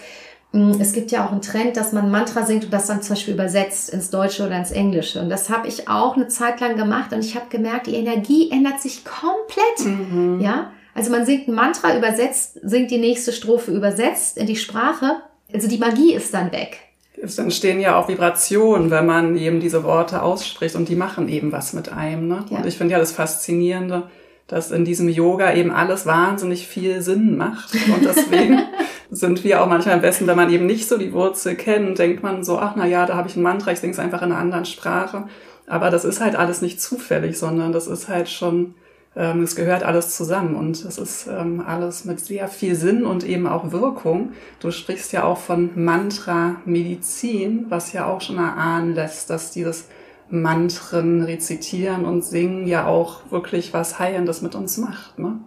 Hm, 0.52 0.80
es 0.80 0.94
gibt 0.94 1.12
ja 1.12 1.26
auch 1.26 1.30
einen 1.30 1.42
Trend, 1.42 1.76
dass 1.76 1.92
man 1.92 2.10
Mantra 2.10 2.46
singt 2.46 2.64
und 2.64 2.72
das 2.72 2.86
dann 2.86 3.02
zum 3.02 3.14
Beispiel 3.14 3.34
übersetzt 3.34 3.90
ins 3.90 4.08
Deutsche 4.08 4.46
oder 4.46 4.56
ins 4.56 4.70
Englische. 4.70 5.20
Und 5.20 5.28
das 5.28 5.50
habe 5.50 5.68
ich 5.68 5.86
auch 5.86 6.16
eine 6.16 6.26
Zeit 6.26 6.60
lang 6.60 6.76
gemacht 6.76 7.12
und 7.12 7.22
ich 7.22 7.36
habe 7.36 7.46
gemerkt, 7.50 7.86
die 7.86 7.96
Energie 7.96 8.50
ändert 8.50 8.80
sich 8.80 9.04
komplett. 9.04 9.84
Mhm. 9.84 10.40
Ja, 10.40 10.72
also 10.94 11.10
man 11.10 11.26
singt 11.26 11.48
ein 11.48 11.54
Mantra, 11.54 11.96
übersetzt, 11.96 12.58
singt 12.62 12.90
die 12.90 12.98
nächste 12.98 13.32
Strophe 13.32 13.70
übersetzt 13.70 14.38
in 14.38 14.46
die 14.46 14.56
Sprache. 14.56 15.16
Also 15.52 15.68
die 15.68 15.78
Magie 15.78 16.14
ist 16.14 16.32
dann 16.32 16.50
weg. 16.50 16.78
Es 17.20 17.36
entstehen 17.38 17.78
ja 17.78 17.98
auch 17.98 18.08
Vibrationen, 18.08 18.90
wenn 18.90 19.04
man 19.04 19.36
eben 19.36 19.60
diese 19.60 19.84
Worte 19.84 20.22
ausspricht 20.22 20.76
und 20.76 20.88
die 20.88 20.96
machen 20.96 21.28
eben 21.28 21.52
was 21.52 21.74
mit 21.74 21.92
einem. 21.92 22.26
Ne? 22.26 22.44
Ja. 22.48 22.58
Und 22.58 22.66
ich 22.66 22.78
finde 22.78 22.92
ja 22.92 22.98
das 22.98 23.12
Faszinierende, 23.12 24.08
dass 24.46 24.70
in 24.70 24.84
diesem 24.84 25.08
Yoga 25.08 25.54
eben 25.54 25.70
alles 25.70 26.04
wahnsinnig 26.06 26.66
viel 26.66 27.00
Sinn 27.00 27.36
macht. 27.36 27.74
Und 27.74 28.04
deswegen 28.04 28.60
sind 29.10 29.42
wir 29.42 29.62
auch 29.62 29.68
manchmal 29.68 29.94
am 29.94 30.02
besten, 30.02 30.26
wenn 30.26 30.36
man 30.36 30.52
eben 30.52 30.66
nicht 30.66 30.88
so 30.88 30.98
die 30.98 31.12
Wurzel 31.12 31.54
kennt, 31.54 31.98
denkt 31.98 32.22
man 32.22 32.44
so, 32.44 32.58
ach 32.58 32.74
na 32.76 32.86
ja, 32.86 33.06
da 33.06 33.16
habe 33.16 33.28
ich 33.28 33.36
ein 33.36 33.42
Mantra, 33.42 33.72
ich 33.72 33.80
denke 33.80 33.94
es 33.94 34.00
einfach 34.00 34.22
in 34.22 34.32
einer 34.32 34.40
anderen 34.40 34.66
Sprache. 34.66 35.24
Aber 35.66 35.90
das 35.90 36.04
ist 36.04 36.20
halt 36.20 36.36
alles 36.36 36.60
nicht 36.60 36.80
zufällig, 36.80 37.38
sondern 37.38 37.72
das 37.72 37.86
ist 37.86 38.08
halt 38.08 38.28
schon, 38.28 38.74
ähm, 39.16 39.42
es 39.42 39.56
gehört 39.56 39.82
alles 39.82 40.14
zusammen 40.14 40.56
und 40.56 40.84
es 40.84 40.98
ist 40.98 41.26
ähm, 41.26 41.64
alles 41.66 42.04
mit 42.04 42.20
sehr 42.20 42.48
viel 42.48 42.74
Sinn 42.74 43.06
und 43.06 43.24
eben 43.24 43.46
auch 43.46 43.72
Wirkung. 43.72 44.32
Du 44.60 44.70
sprichst 44.70 45.12
ja 45.12 45.24
auch 45.24 45.38
von 45.38 45.70
Mantra-Medizin, 45.74 47.66
was 47.70 47.94
ja 47.94 48.06
auch 48.06 48.20
schon 48.20 48.36
erahnen 48.36 48.94
lässt, 48.94 49.30
dass 49.30 49.52
dieses 49.52 49.86
Mantren 50.30 51.22
rezitieren 51.22 52.04
und 52.04 52.24
singen 52.24 52.66
ja 52.66 52.86
auch 52.86 53.30
wirklich 53.30 53.72
was 53.72 53.98
Heilendes 53.98 54.42
mit 54.42 54.54
uns 54.54 54.78
macht. 54.78 55.18
Ne? 55.18 55.38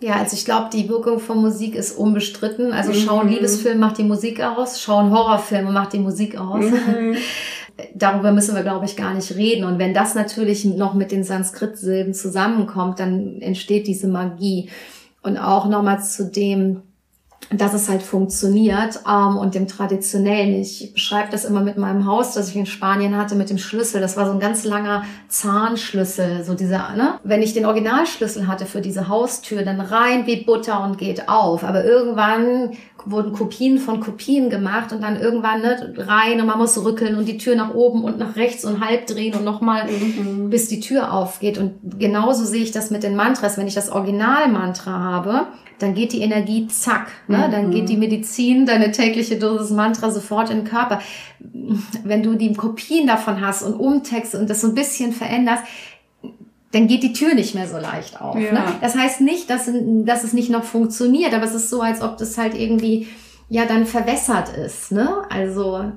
Ja, 0.00 0.16
also 0.16 0.36
ich 0.36 0.44
glaube, 0.44 0.68
die 0.72 0.88
Wirkung 0.88 1.18
von 1.18 1.38
Musik 1.40 1.74
ist 1.74 1.92
unbestritten. 1.92 2.72
Also 2.72 2.92
mhm. 2.92 2.96
schauen 2.96 3.28
Liebesfilm 3.28 3.78
macht 3.78 3.98
die 3.98 4.04
Musik 4.04 4.42
aus, 4.42 4.80
schauen 4.80 5.10
Horrorfilme 5.10 5.72
macht 5.72 5.94
die 5.94 5.98
Musik 5.98 6.38
aus. 6.38 6.64
Mhm. 6.64 7.16
Darüber 7.94 8.32
müssen 8.32 8.54
wir, 8.54 8.62
glaube 8.62 8.86
ich, 8.86 8.96
gar 8.96 9.14
nicht 9.14 9.34
reden. 9.36 9.64
Und 9.64 9.78
wenn 9.78 9.94
das 9.94 10.14
natürlich 10.14 10.64
noch 10.64 10.94
mit 10.94 11.12
den 11.12 11.24
Sanskrit-Silben 11.24 12.14
zusammenkommt, 12.14 13.00
dann 13.00 13.40
entsteht 13.40 13.86
diese 13.86 14.08
Magie. 14.08 14.70
Und 15.22 15.38
auch 15.38 15.66
nochmal 15.68 16.02
zu 16.02 16.30
dem, 16.30 16.82
dass 17.50 17.74
es 17.74 17.88
halt 17.88 18.02
funktioniert 18.02 19.00
ähm, 19.08 19.36
und 19.36 19.54
dem 19.54 19.68
traditionellen. 19.68 20.60
Ich 20.60 20.92
beschreibe 20.92 21.30
das 21.30 21.44
immer 21.44 21.60
mit 21.60 21.78
meinem 21.78 22.06
Haus, 22.06 22.32
das 22.34 22.48
ich 22.48 22.56
in 22.56 22.66
Spanien 22.66 23.16
hatte, 23.16 23.36
mit 23.36 23.50
dem 23.50 23.58
Schlüssel. 23.58 24.00
Das 24.00 24.16
war 24.16 24.26
so 24.26 24.32
ein 24.32 24.40
ganz 24.40 24.64
langer 24.64 25.04
Zahnschlüssel, 25.28 26.42
so 26.44 26.54
dieser, 26.54 26.94
ne? 26.96 27.20
Wenn 27.22 27.42
ich 27.42 27.54
den 27.54 27.64
Originalschlüssel 27.64 28.48
hatte 28.48 28.66
für 28.66 28.80
diese 28.80 29.08
Haustür, 29.08 29.62
dann 29.62 29.80
rein 29.80 30.26
wie 30.26 30.44
Butter 30.44 30.82
und 30.82 30.98
geht 30.98 31.28
auf. 31.28 31.62
Aber 31.62 31.84
irgendwann 31.84 32.72
wurden 33.04 33.32
Kopien 33.32 33.78
von 33.78 34.00
Kopien 34.00 34.50
gemacht 34.50 34.92
und 34.92 35.00
dann 35.02 35.20
irgendwann 35.20 35.60
ne, 35.62 35.94
rein 35.96 36.40
und 36.40 36.46
man 36.48 36.58
muss 36.58 36.82
rückeln 36.84 37.16
und 37.16 37.26
die 37.26 37.38
Tür 37.38 37.54
nach 37.54 37.72
oben 37.72 38.02
und 38.02 38.18
nach 38.18 38.34
rechts 38.34 38.64
und 38.64 38.84
halb 38.84 39.06
drehen 39.06 39.36
und 39.36 39.44
nochmal, 39.44 39.86
mhm. 39.86 40.50
bis 40.50 40.66
die 40.66 40.80
Tür 40.80 41.12
aufgeht. 41.12 41.56
Und 41.58 42.00
genauso 42.00 42.44
sehe 42.44 42.64
ich 42.64 42.72
das 42.72 42.90
mit 42.90 43.04
den 43.04 43.14
Mantras. 43.14 43.56
Wenn 43.56 43.68
ich 43.68 43.74
das 43.74 43.90
Originalmantra 43.90 44.98
habe, 44.98 45.46
dann 45.78 45.94
geht 45.94 46.12
die 46.12 46.20
Energie 46.20 46.66
zack, 46.68 47.08
ne? 47.28 47.48
dann 47.50 47.70
geht 47.70 47.88
die 47.88 47.96
Medizin, 47.96 48.66
deine 48.66 48.92
tägliche 48.92 49.38
Dosis 49.38 49.70
Mantra 49.70 50.10
sofort 50.10 50.50
in 50.50 50.58
den 50.58 50.66
Körper. 50.66 51.00
Wenn 52.02 52.22
du 52.22 52.34
die 52.34 52.52
Kopien 52.54 53.06
davon 53.06 53.40
hast 53.40 53.62
und 53.62 53.74
umtext 53.74 54.34
und 54.34 54.48
das 54.48 54.62
so 54.62 54.68
ein 54.68 54.74
bisschen 54.74 55.12
veränderst, 55.12 55.64
dann 56.72 56.86
geht 56.86 57.02
die 57.02 57.12
Tür 57.12 57.34
nicht 57.34 57.54
mehr 57.54 57.68
so 57.68 57.78
leicht 57.78 58.20
auf. 58.20 58.34
Ne? 58.36 58.46
Ja. 58.46 58.52
Ne? 58.52 58.62
Das 58.80 58.96
heißt 58.96 59.20
nicht, 59.20 59.50
dass, 59.50 59.70
dass 60.04 60.24
es 60.24 60.32
nicht 60.32 60.50
noch 60.50 60.64
funktioniert, 60.64 61.34
aber 61.34 61.44
es 61.44 61.54
ist 61.54 61.70
so, 61.70 61.80
als 61.80 62.02
ob 62.02 62.16
das 62.16 62.36
halt 62.38 62.54
irgendwie 62.54 63.08
ja 63.48 63.64
dann 63.64 63.86
verwässert 63.86 64.48
ist. 64.56 64.92
Ne? 64.92 65.08
Also 65.30 65.92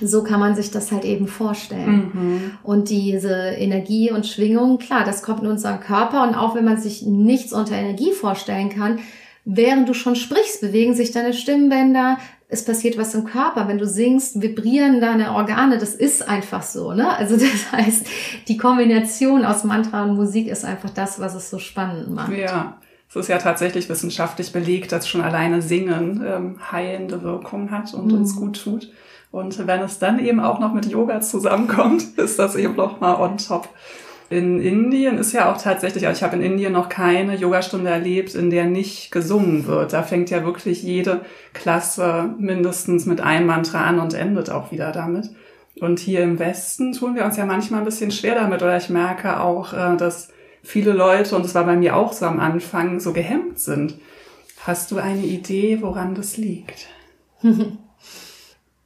so 0.00 0.22
kann 0.22 0.40
man 0.40 0.54
sich 0.54 0.70
das 0.70 0.92
halt 0.92 1.04
eben 1.04 1.26
vorstellen. 1.26 2.10
Mhm. 2.12 2.50
Und 2.62 2.90
diese 2.90 3.32
Energie 3.32 4.10
und 4.12 4.26
Schwingung, 4.26 4.78
klar, 4.78 5.04
das 5.04 5.22
kommt 5.22 5.42
in 5.42 5.48
unseren 5.48 5.80
Körper 5.80 6.22
und 6.24 6.34
auch 6.34 6.54
wenn 6.54 6.64
man 6.64 6.78
sich 6.78 7.02
nichts 7.02 7.52
unter 7.52 7.76
Energie 7.76 8.12
vorstellen 8.12 8.68
kann, 8.68 8.98
während 9.44 9.88
du 9.88 9.94
schon 9.94 10.16
sprichst, 10.16 10.60
bewegen 10.60 10.94
sich 10.94 11.12
deine 11.12 11.32
Stimmbänder, 11.32 12.18
es 12.48 12.64
passiert 12.64 12.96
was 12.96 13.14
im 13.14 13.24
Körper. 13.24 13.66
Wenn 13.68 13.78
du 13.78 13.86
singst, 13.86 14.40
vibrieren 14.40 15.00
deine 15.00 15.32
Organe. 15.32 15.78
Das 15.78 15.94
ist 15.94 16.28
einfach 16.28 16.62
so, 16.62 16.92
ne? 16.92 17.16
Also 17.16 17.36
das 17.38 17.72
heißt, 17.72 18.06
die 18.48 18.56
Kombination 18.56 19.44
aus 19.44 19.64
Mantra 19.64 20.04
und 20.04 20.14
Musik 20.14 20.48
ist 20.48 20.64
einfach 20.64 20.90
das, 20.90 21.18
was 21.20 21.34
es 21.34 21.50
so 21.50 21.58
spannend 21.58 22.10
macht. 22.10 22.36
Ja. 22.36 22.78
Es 23.08 23.16
ist 23.16 23.28
ja 23.28 23.38
tatsächlich 23.38 23.88
wissenschaftlich 23.88 24.52
belegt, 24.52 24.92
dass 24.92 25.08
schon 25.08 25.22
alleine 25.22 25.62
Singen 25.62 26.24
ähm, 26.26 26.56
heilende 26.70 27.22
Wirkung 27.22 27.70
hat 27.70 27.94
und 27.94 28.08
mhm. 28.08 28.18
uns 28.18 28.36
gut 28.36 28.62
tut. 28.62 28.90
Und 29.30 29.66
wenn 29.66 29.80
es 29.80 29.98
dann 29.98 30.18
eben 30.18 30.40
auch 30.40 30.58
noch 30.58 30.72
mit 30.72 30.86
Yoga 30.86 31.20
zusammenkommt, 31.20 32.04
ist 32.18 32.38
das 32.38 32.56
eben 32.56 32.76
noch 32.76 33.00
mal 33.00 33.14
on 33.14 33.38
top. 33.38 33.68
In 34.28 34.60
Indien 34.60 35.18
ist 35.18 35.32
ja 35.32 35.52
auch 35.52 35.60
tatsächlich, 35.60 36.06
also 36.06 36.18
ich 36.18 36.22
habe 36.24 36.34
in 36.36 36.42
Indien 36.42 36.72
noch 36.72 36.88
keine 36.88 37.36
Yogastunde 37.36 37.90
erlebt, 37.90 38.34
in 38.34 38.50
der 38.50 38.64
nicht 38.64 39.12
gesungen 39.12 39.66
wird. 39.66 39.92
Da 39.92 40.02
fängt 40.02 40.30
ja 40.30 40.44
wirklich 40.44 40.82
jede 40.82 41.20
Klasse 41.52 42.34
mindestens 42.36 43.06
mit 43.06 43.20
einem 43.20 43.46
Mantra 43.46 43.84
an 43.84 44.00
und 44.00 44.14
endet 44.14 44.50
auch 44.50 44.72
wieder 44.72 44.90
damit. 44.90 45.30
Und 45.80 46.00
hier 46.00 46.22
im 46.22 46.38
Westen 46.40 46.92
tun 46.92 47.14
wir 47.14 47.24
uns 47.24 47.36
ja 47.36 47.46
manchmal 47.46 47.80
ein 47.80 47.84
bisschen 47.84 48.10
schwer 48.10 48.34
damit. 48.34 48.62
Oder 48.62 48.76
ich 48.76 48.88
merke 48.88 49.40
auch, 49.40 49.72
äh, 49.72 49.96
dass 49.96 50.28
viele 50.66 50.92
Leute, 50.92 51.36
und 51.36 51.44
das 51.44 51.54
war 51.54 51.64
bei 51.64 51.76
mir 51.76 51.96
auch 51.96 52.12
so 52.12 52.26
am 52.26 52.40
Anfang, 52.40 53.00
so 53.00 53.12
gehemmt 53.12 53.58
sind. 53.58 53.94
Hast 54.64 54.90
du 54.90 54.98
eine 54.98 55.24
Idee, 55.24 55.78
woran 55.80 56.14
das 56.14 56.36
liegt? 56.36 56.86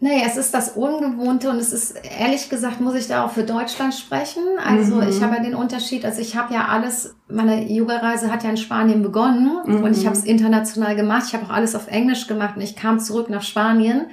Naja, 0.02 0.22
es 0.24 0.38
ist 0.38 0.54
das 0.54 0.70
Ungewohnte 0.70 1.50
und 1.50 1.58
es 1.58 1.74
ist, 1.74 1.94
ehrlich 2.18 2.48
gesagt, 2.48 2.80
muss 2.80 2.94
ich 2.94 3.06
da 3.06 3.22
auch 3.22 3.32
für 3.32 3.42
Deutschland 3.42 3.92
sprechen. 3.92 4.42
Also 4.64 4.94
mhm. 4.94 5.06
ich 5.10 5.22
habe 5.22 5.36
ja 5.36 5.42
den 5.42 5.54
Unterschied, 5.54 6.06
also 6.06 6.22
ich 6.22 6.36
habe 6.36 6.54
ja 6.54 6.68
alles, 6.68 7.14
meine 7.28 7.70
Yoga-Reise 7.70 8.32
hat 8.32 8.42
ja 8.42 8.48
in 8.48 8.56
Spanien 8.56 9.02
begonnen 9.02 9.58
mhm. 9.66 9.84
und 9.84 9.94
ich 9.94 10.06
habe 10.06 10.16
es 10.16 10.24
international 10.24 10.96
gemacht. 10.96 11.24
Ich 11.26 11.34
habe 11.34 11.44
auch 11.44 11.50
alles 11.50 11.74
auf 11.74 11.86
Englisch 11.88 12.26
gemacht 12.26 12.56
und 12.56 12.62
ich 12.62 12.76
kam 12.76 12.98
zurück 12.98 13.28
nach 13.28 13.42
Spanien 13.42 14.06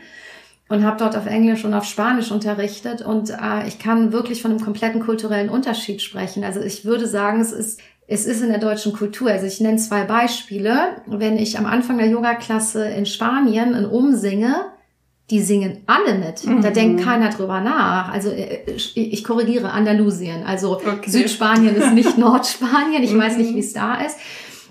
und 0.69 0.83
habe 0.83 0.97
dort 0.97 1.15
auf 1.15 1.25
Englisch 1.25 1.65
und 1.65 1.73
auf 1.73 1.85
Spanisch 1.85 2.31
unterrichtet 2.31 3.01
und 3.01 3.29
äh, 3.29 3.67
ich 3.67 3.79
kann 3.79 4.11
wirklich 4.11 4.41
von 4.41 4.51
einem 4.51 4.59
kompletten 4.59 5.01
kulturellen 5.01 5.49
Unterschied 5.49 6.01
sprechen. 6.01 6.43
Also 6.43 6.61
ich 6.61 6.85
würde 6.85 7.07
sagen, 7.07 7.39
es 7.41 7.51
ist 7.51 7.79
es 8.09 8.25
ist 8.25 8.41
in 8.41 8.49
der 8.49 8.59
deutschen 8.59 8.93
Kultur. 8.93 9.29
Also 9.29 9.45
ich 9.45 9.59
nenne 9.59 9.77
zwei 9.77 10.05
Beispiele. 10.05 11.01
Wenn 11.07 11.37
ich 11.37 11.57
am 11.57 11.65
Anfang 11.65 11.97
der 11.97 12.07
Yoga-Klasse 12.07 12.87
in 12.87 13.05
Spanien 13.05 13.75
ein 13.75 13.85
Umsinge, 13.85 14.55
die 15.29 15.41
singen 15.41 15.79
alle 15.87 16.17
mit. 16.17 16.45
Mhm. 16.45 16.61
Da 16.61 16.69
denkt 16.69 17.03
keiner 17.03 17.29
drüber 17.29 17.59
nach. 17.59 18.09
Also 18.13 18.29
äh, 18.29 18.59
ich 18.95 19.23
korrigiere 19.25 19.71
Andalusien. 19.71 20.43
Also 20.45 20.77
okay. 20.77 21.09
Südspanien 21.09 21.75
ist 21.75 21.93
nicht 21.93 22.17
Nordspanien. 22.17 23.03
Ich 23.03 23.17
weiß 23.17 23.37
nicht, 23.37 23.51
mhm. 23.51 23.55
wie 23.55 23.59
es 23.59 23.73
da 23.73 23.95
ist. 23.95 24.15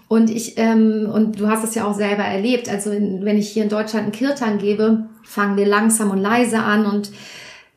Und 0.09 0.31
ich 0.31 0.57
ähm, 0.57 1.11
und 1.13 1.41
du 1.41 1.49
hast 1.49 1.65
es 1.65 1.75
ja 1.75 1.85
auch 1.85 1.95
selber 1.95 2.23
erlebt. 2.23 2.69
Also 2.69 2.91
wenn 2.91 3.39
ich 3.39 3.49
hier 3.49 3.65
in 3.65 3.69
Deutschland 3.69 4.05
einen 4.05 4.13
Kirtan 4.13 4.59
gebe, 4.59 5.07
fangen 5.25 5.57
wir 5.57 5.67
langsam 5.67 6.11
und 6.11 6.19
leise 6.19 6.61
an 6.61 6.87
und 6.87 7.11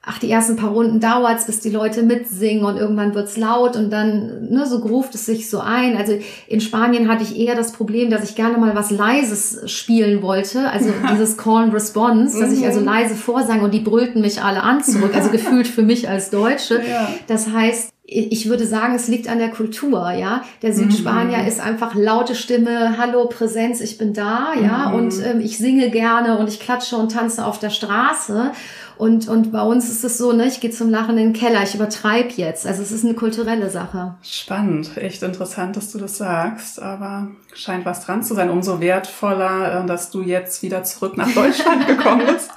ach, 0.10 0.18
die 0.18 0.32
ersten 0.32 0.56
paar 0.56 0.72
Runden 0.72 1.00
dauert's, 1.00 1.46
bis 1.46 1.60
die 1.60 1.70
Leute 1.70 2.02
mitsingen 2.02 2.66
und 2.66 2.78
irgendwann 2.78 3.14
wird's 3.14 3.38
laut 3.38 3.76
und 3.76 3.92
dann, 3.92 4.50
ne, 4.50 4.66
so 4.66 4.80
gruft 4.80 5.14
es 5.14 5.28
sich 5.28 5.50
so 5.50 5.60
ein. 5.60 5.96
Also 5.98 6.18
in 6.48 6.62
Spanien 6.62 7.08
hatte 7.08 7.24
ich 7.24 7.38
eher 7.38 7.56
das 7.56 7.74
Problem, 7.74 8.10
dass 8.10 8.24
ich 8.24 8.36
gerne 8.36 8.58
mal 8.58 8.76
was 8.76 8.90
Leises 8.90 9.62
spielen 9.70 10.24
wollte, 10.24 10.68
also 10.72 10.90
dieses 11.12 11.38
Call 11.38 11.66
and 11.66 11.74
Response, 11.76 12.40
dass 12.40 12.52
ich 12.52 12.66
also 12.66 12.80
mhm. 12.80 12.88
leise 12.88 13.14
vorsang 13.14 13.62
und 13.62 13.72
die 13.72 13.82
brüllten 13.82 14.22
mich 14.22 14.42
alle 14.42 14.64
an 14.64 14.84
zurück, 14.84 15.12
also 15.14 15.30
gefühlt 15.30 15.68
für 15.68 15.84
mich 15.84 16.10
als 16.10 16.32
Deutsche. 16.32 16.82
Das 17.28 17.52
heißt, 17.52 17.92
ich 18.12 18.50
würde 18.50 18.66
sagen, 18.66 18.96
es 18.96 19.08
liegt 19.08 19.30
an 19.30 19.38
der 19.38 19.50
Kultur, 19.50 20.12
ja. 20.12 20.42
Der 20.64 20.74
Südspanier 20.74 21.38
mhm. 21.40 21.48
ist 21.48 21.60
einfach 21.60 21.94
laute 21.94 22.34
Stimme, 22.34 22.98
Hallo, 22.98 23.28
Präsenz, 23.28 23.82
ich 23.82 24.00
bin 24.00 24.14
da, 24.14 24.54
ja. 24.60 24.90
Mhm. 24.90 24.96
Und 24.96 25.14
ähm, 25.24 25.42
ich 25.42 25.60
singe 25.60 25.92
gerne 25.92 26.40
und 26.40 26.50
ich 26.50 26.60
klatsche 26.60 26.96
und 26.96 27.12
tanze 27.12 27.46
auf 27.46 27.60
der 27.60 27.70
Straße. 27.70 28.52
Und, 29.00 29.30
und 29.30 29.54
bei 29.54 29.62
uns 29.62 29.90
ist 29.90 30.04
es 30.04 30.18
so, 30.18 30.34
ne, 30.34 30.46
ich 30.46 30.60
gehe 30.60 30.72
zum 30.72 30.90
Lachen 30.90 31.18
in 31.18 31.32
den 31.32 31.34
Keller, 31.34 31.64
ich 31.64 31.74
übertreibe 31.74 32.34
jetzt. 32.36 32.68
Also 32.68 32.82
es 32.82 32.92
ist 32.92 33.06
eine 33.06 33.14
kulturelle 33.14 33.70
Sache. 33.70 34.16
Spannend, 34.22 34.98
echt 34.98 35.24
interessant, 35.24 35.78
dass 35.78 35.94
du 35.94 36.00
das 36.00 36.18
sagst, 36.18 36.82
aber 36.82 37.30
scheint 37.54 37.86
was 37.86 38.06
dran 38.06 38.24
zu 38.24 38.34
sein. 38.34 38.50
Umso 38.50 38.82
wertvoller, 38.82 39.84
äh, 39.84 39.88
dass 39.88 40.12
du 40.12 40.22
jetzt 40.22 40.64
wieder 40.64 40.84
zurück 40.84 41.16
nach 41.16 41.34
Deutschland 41.34 41.88
gekommen 41.88 42.26
bist 42.26 42.52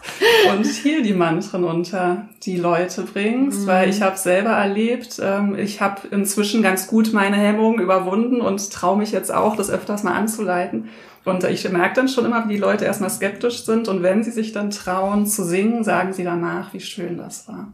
und 0.53 0.67
hier 0.67 1.05
die 1.05 1.15
Mantren 1.15 1.63
unter 1.63 2.29
die 2.43 2.57
Leute 2.57 3.03
bringst, 3.03 3.61
mhm. 3.61 3.67
weil 3.69 3.89
ich 3.89 4.03
habe 4.03 4.19
selber 4.19 4.51
erlebt, 4.51 5.21
ähm, 5.23 5.57
ich 5.57 5.81
habe 5.81 6.09
inzwischen 6.09 6.61
ganz 6.61 6.89
gut 6.89 7.13
meine 7.13 7.37
Hemmungen 7.37 7.79
überwunden 7.79 8.41
und 8.41 8.69
traue 8.73 8.99
mich 8.99 9.13
jetzt 9.13 9.33
auch, 9.33 9.55
das 9.55 9.71
öfters 9.71 10.03
mal 10.03 10.15
anzuleiten. 10.15 10.89
Und 11.25 11.45
ich 11.45 11.71
merke 11.71 11.95
dann 11.95 12.09
schon 12.09 12.25
immer, 12.25 12.49
wie 12.49 12.55
die 12.55 12.59
Leute 12.59 12.85
erstmal 12.85 13.11
skeptisch 13.11 13.65
sind 13.65 13.89
und 13.89 14.03
wenn 14.03 14.25
sie 14.25 14.33
sich 14.33 14.53
dann 14.53 14.71
trauen 14.71 15.27
zu 15.27 15.45
singen, 15.45 15.85
sagen 15.85 16.13
sie 16.13 16.25
danach, 16.25 16.73
wie 16.75 16.81
schön 16.81 17.17
das 17.17 17.47
war. 17.47 17.73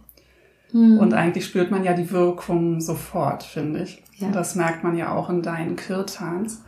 Mhm. 0.73 0.99
Und 0.99 1.15
eigentlich 1.15 1.47
spürt 1.47 1.71
man 1.71 1.83
ja 1.83 1.95
die 1.95 2.11
Wirkung 2.11 2.81
sofort, 2.81 3.43
finde 3.43 3.83
ich. 3.83 4.03
Ja. 4.17 4.27
Und 4.27 4.37
das 4.37 4.55
merkt 4.55 4.85
man 4.85 4.97
ja 4.97 5.13
auch 5.13 5.31
in 5.31 5.43
deinen 5.43 5.77
Kirtans. 5.77 6.63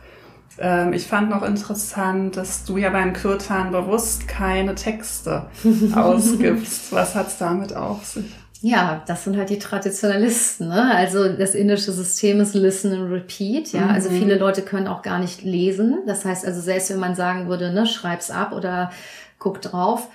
Ähm, 0.57 0.93
ich 0.93 1.05
fand 1.05 1.29
noch 1.29 1.43
interessant, 1.43 2.35
dass 2.35 2.65
du 2.65 2.77
ja 2.77 2.89
beim 2.89 3.13
Kirtan 3.13 3.71
bewusst 3.71 4.27
keine 4.27 4.75
Texte 4.75 5.45
ausgibst. 5.95 6.91
Was 6.91 7.15
hat's 7.15 7.37
damit 7.37 7.75
auf 7.75 8.05
sich? 8.05 8.33
Ja, 8.63 9.03
das 9.07 9.23
sind 9.23 9.37
halt 9.37 9.49
die 9.49 9.57
Traditionalisten. 9.57 10.67
Ne? 10.67 10.95
Also 10.95 11.27
das 11.29 11.55
indische 11.55 11.91
System 11.91 12.39
ist 12.41 12.53
Listen 12.53 12.93
and 12.93 13.11
Repeat. 13.11 13.73
Ja, 13.73 13.87
also 13.87 14.09
mhm. 14.09 14.15
also 14.15 14.25
viele 14.25 14.37
Leute 14.37 14.61
können 14.61 14.87
auch 14.87 15.01
gar 15.01 15.19
nicht 15.19 15.41
lesen. 15.43 15.99
Das 16.05 16.25
heißt 16.25 16.45
also 16.45 16.61
selbst 16.61 16.91
wenn 16.91 16.99
man 16.99 17.15
sagen 17.15 17.49
würde, 17.49 17.73
ne, 17.73 17.87
schreib's 17.87 18.29
ab 18.29 18.53
oder 18.53 18.91
guck 19.39 19.61
drauf, 19.61 20.09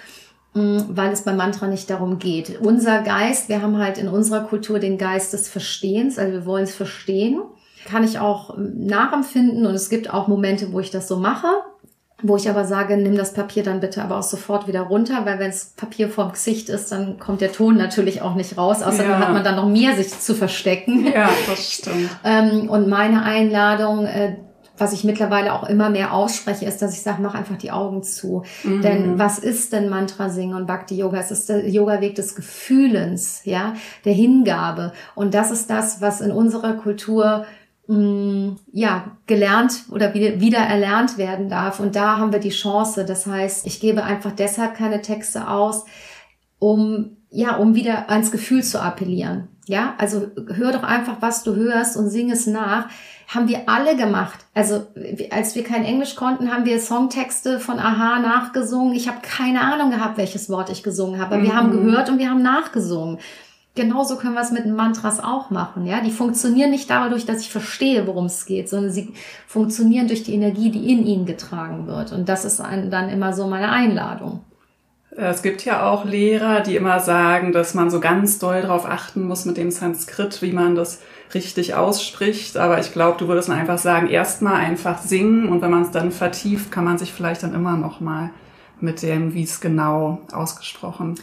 mm, 0.55 0.79
weil 0.89 1.13
es 1.13 1.23
beim 1.23 1.37
Mantra 1.37 1.67
nicht 1.67 1.91
darum 1.91 2.21
geht. 2.21 2.61
Unser 2.61 3.03
Geist, 3.03 3.49
wir 3.49 3.63
haben 3.63 3.79
halt 3.79 3.99
in 3.99 4.07
unserer 4.07 4.45
Kultur 4.45 4.79
den 4.79 4.97
Geist 4.97 5.33
des 5.33 5.49
Verstehens, 5.49 6.17
also 6.17 6.33
wir 6.33 6.47
wollen 6.47 6.65
es 6.65 6.75
verstehen. 6.75 7.43
Kann 7.85 8.05
ich 8.05 8.19
auch 8.19 8.57
nachempfinden 8.59 9.67
und 9.67 9.75
es 9.75 9.89
gibt 9.91 10.13
auch 10.13 10.29
Momente, 10.29 10.73
wo 10.73 10.81
ich 10.81 10.91
das 10.91 11.09
so 11.09 11.17
mache 11.17 11.49
wo 12.23 12.37
ich 12.37 12.49
aber 12.49 12.65
sage, 12.65 12.97
nimm 12.97 13.17
das 13.17 13.35
Papier 13.35 13.63
dann 13.63 13.81
bitte 13.81 14.03
aber 14.03 14.19
auch 14.19 14.23
sofort 14.23 14.67
wieder 14.67 14.83
runter, 14.83 15.27
weil 15.27 15.39
wenn 15.39 15.51
es 15.51 15.67
Papier 15.77 16.09
vorm 16.09 16.33
Gesicht 16.33 16.71
ist, 16.71 16.91
dann 16.91 17.19
kommt 17.19 17.43
der 17.43 17.53
Ton 17.53 17.77
natürlich 17.77 18.23
auch 18.23 18.35
nicht 18.35 18.57
raus. 18.57 18.83
Außerdem 18.83 19.13
ja. 19.13 19.19
hat 19.19 19.33
man 19.35 19.45
dann 19.45 19.57
noch 19.57 19.69
mehr 19.69 19.95
sich 19.97 20.19
zu 20.19 20.35
verstecken. 20.35 21.07
Ja, 21.13 21.29
das 21.47 21.73
stimmt. 21.73 22.09
ähm, 22.25 22.71
und 22.71 22.89
meine 22.89 23.23
Einladung, 23.23 24.07
äh, 24.07 24.37
was 24.79 24.93
ich 24.93 25.05
mittlerweile 25.05 25.53
auch 25.53 25.69
immer 25.69 25.91
mehr 25.91 26.13
ausspreche, 26.13 26.65
ist, 26.65 26.81
dass 26.81 26.95
ich 26.95 27.03
sage, 27.03 27.23
mach 27.23 27.35
einfach 27.35 27.57
die 27.57 27.71
Augen 27.71 28.03
zu. 28.03 28.45
Mhm. 28.65 28.83
Denn 28.83 29.19
was 29.19 29.39
ist 29.39 29.73
denn 29.73 29.89
Mantra 29.89 30.31
singen 30.31 30.55
und 30.55 30.67
Bhakti 30.67 30.97
Yoga? 30.97 31.19
Es 31.19 31.31
ist 31.31 31.49
der 31.49 31.69
Yoga-Weg 31.69 32.15
des 32.15 32.35
Gefühlens, 32.35 33.43
ja, 33.45 33.75
der 34.05 34.13
Hingabe. 34.13 34.93
Und 35.15 35.35
das 35.35 35.51
ist 35.51 35.69
das, 35.71 36.01
was 36.01 36.21
in 36.21 36.31
unserer 36.31 36.75
Kultur 36.75 37.45
Mm, 37.89 38.57
ja, 38.73 39.13
gelernt 39.27 39.85
oder 39.91 40.13
wieder, 40.13 40.41
wieder 40.41 40.59
erlernt 40.59 41.19
werden 41.19 41.49
darf. 41.49 41.79
Und 41.79 41.95
da 41.95 42.19
haben 42.19 42.33
wir 42.33 42.41
die 42.41 42.51
Chance. 42.51 43.05
Das 43.05 43.27
heißt, 43.27 43.67
ich 43.67 43.81
gebe 43.81 44.03
einfach 44.03 44.33
deshalb 44.33 44.75
keine 44.75 45.03
Texte 45.03 45.49
aus, 45.49 45.85
um, 46.59 47.17
ja, 47.31 47.57
um 47.57 47.75
wieder 47.75 48.11
ans 48.11 48.33
Gefühl 48.33 48.65
zu 48.65 48.83
appellieren. 48.83 49.49
Ja, 49.67 49.95
also 49.99 50.29
hör 50.55 50.73
doch 50.73 50.83
einfach, 50.83 51.17
was 51.21 51.43
du 51.43 51.55
hörst 51.55 51.97
und 51.97 52.09
sing 52.09 52.31
es 52.31 52.47
nach. 52.47 52.89
Haben 53.29 53.49
wir 53.49 53.69
alle 53.69 53.97
gemacht. 53.97 54.39
Also 54.55 54.87
als 55.31 55.57
wir 55.57 55.65
kein 55.65 55.85
Englisch 55.85 56.15
konnten, 56.15 56.53
haben 56.53 56.65
wir 56.65 56.79
Songtexte 56.79 57.59
von 57.59 57.81
Aha 57.81 58.21
nachgesungen. 58.21 58.95
Ich 58.95 59.09
habe 59.09 59.19
keine 59.23 59.63
Ahnung 59.63 59.91
gehabt, 59.91 60.17
welches 60.17 60.49
Wort 60.49 60.71
ich 60.71 60.85
gesungen 60.85 61.21
habe. 61.21 61.35
Aber 61.35 61.43
mhm. 61.43 61.47
wir 61.47 61.57
haben 61.57 61.69
mhm. 61.69 61.87
gehört 61.87 62.09
und 62.09 62.19
wir 62.19 62.31
haben 62.31 62.43
nachgesungen. 62.43 63.19
Genauso 63.77 64.17
können 64.17 64.35
wir 64.35 64.41
es 64.41 64.53
mit 64.53 64.67
Mantras 64.67 65.23
auch 65.23 65.51
machen. 65.51 65.85
Ja, 65.85 66.01
die 66.01 66.11
funktionieren 66.11 66.71
nicht 66.71 66.89
dadurch, 66.89 67.27
dass 67.27 67.43
ich 67.43 67.51
verstehe, 67.51 68.07
worum 68.07 68.25
es 68.25 68.47
geht, 68.47 68.71
sondern 68.71 68.91
sie 68.91 69.13
funktionieren 69.47 70.09
durch 70.09 70.23
die 70.25 70.33
Energie, 70.33 70.71
die 70.71 70.91
in 70.91 71.07
ihnen 71.07 71.27
getragen 71.27 71.87
wird. 71.87 72.11
Und 72.11 72.29
das 72.29 72.47
ist 72.47 72.59
dann 72.59 73.11
immer 73.11 73.35
so 73.35 73.47
meine 73.47 73.71
Einladung. 73.71 74.41
Es 75.11 75.43
gibt 75.43 75.65
ja 75.67 75.89
auch 75.89 76.07
Lehrer, 76.07 76.61
die 76.61 76.75
immer 76.75 77.01
sagen, 77.01 77.53
dass 77.53 77.75
man 77.75 77.91
so 77.91 78.01
ganz 78.01 78.39
doll 78.39 78.63
darauf 78.63 78.87
achten 78.87 79.23
muss 79.23 79.45
mit 79.45 79.59
dem 79.59 79.71
Sanskrit, 79.71 80.41
wie 80.41 80.53
man 80.53 80.75
das 80.75 81.03
richtig 81.35 81.75
ausspricht. 81.75 82.57
Aber 82.57 82.81
ich 82.81 82.93
glaube, 82.93 83.19
du 83.19 83.29
würdest 83.29 83.51
einfach 83.51 83.79
sagen, 83.79 84.09
erstmal 84.09 84.55
einfach 84.55 85.03
singen 85.03 85.51
und 85.51 85.61
wenn 85.61 85.71
man 85.71 85.83
es 85.83 85.91
dann 85.91 86.13
vertieft, 86.13 86.73
kann 86.73 86.85
man 86.85 86.97
sich 86.97 87.13
vielleicht 87.13 87.43
dann 87.43 87.55
immer 87.55 87.77
noch 87.77 88.01
mal 88.01 88.31
mit 88.81 89.03
dem, 89.03 89.35
wie 89.35 89.43
es 89.43 89.61
genau 89.61 90.21
ausgesprochen 90.33 91.17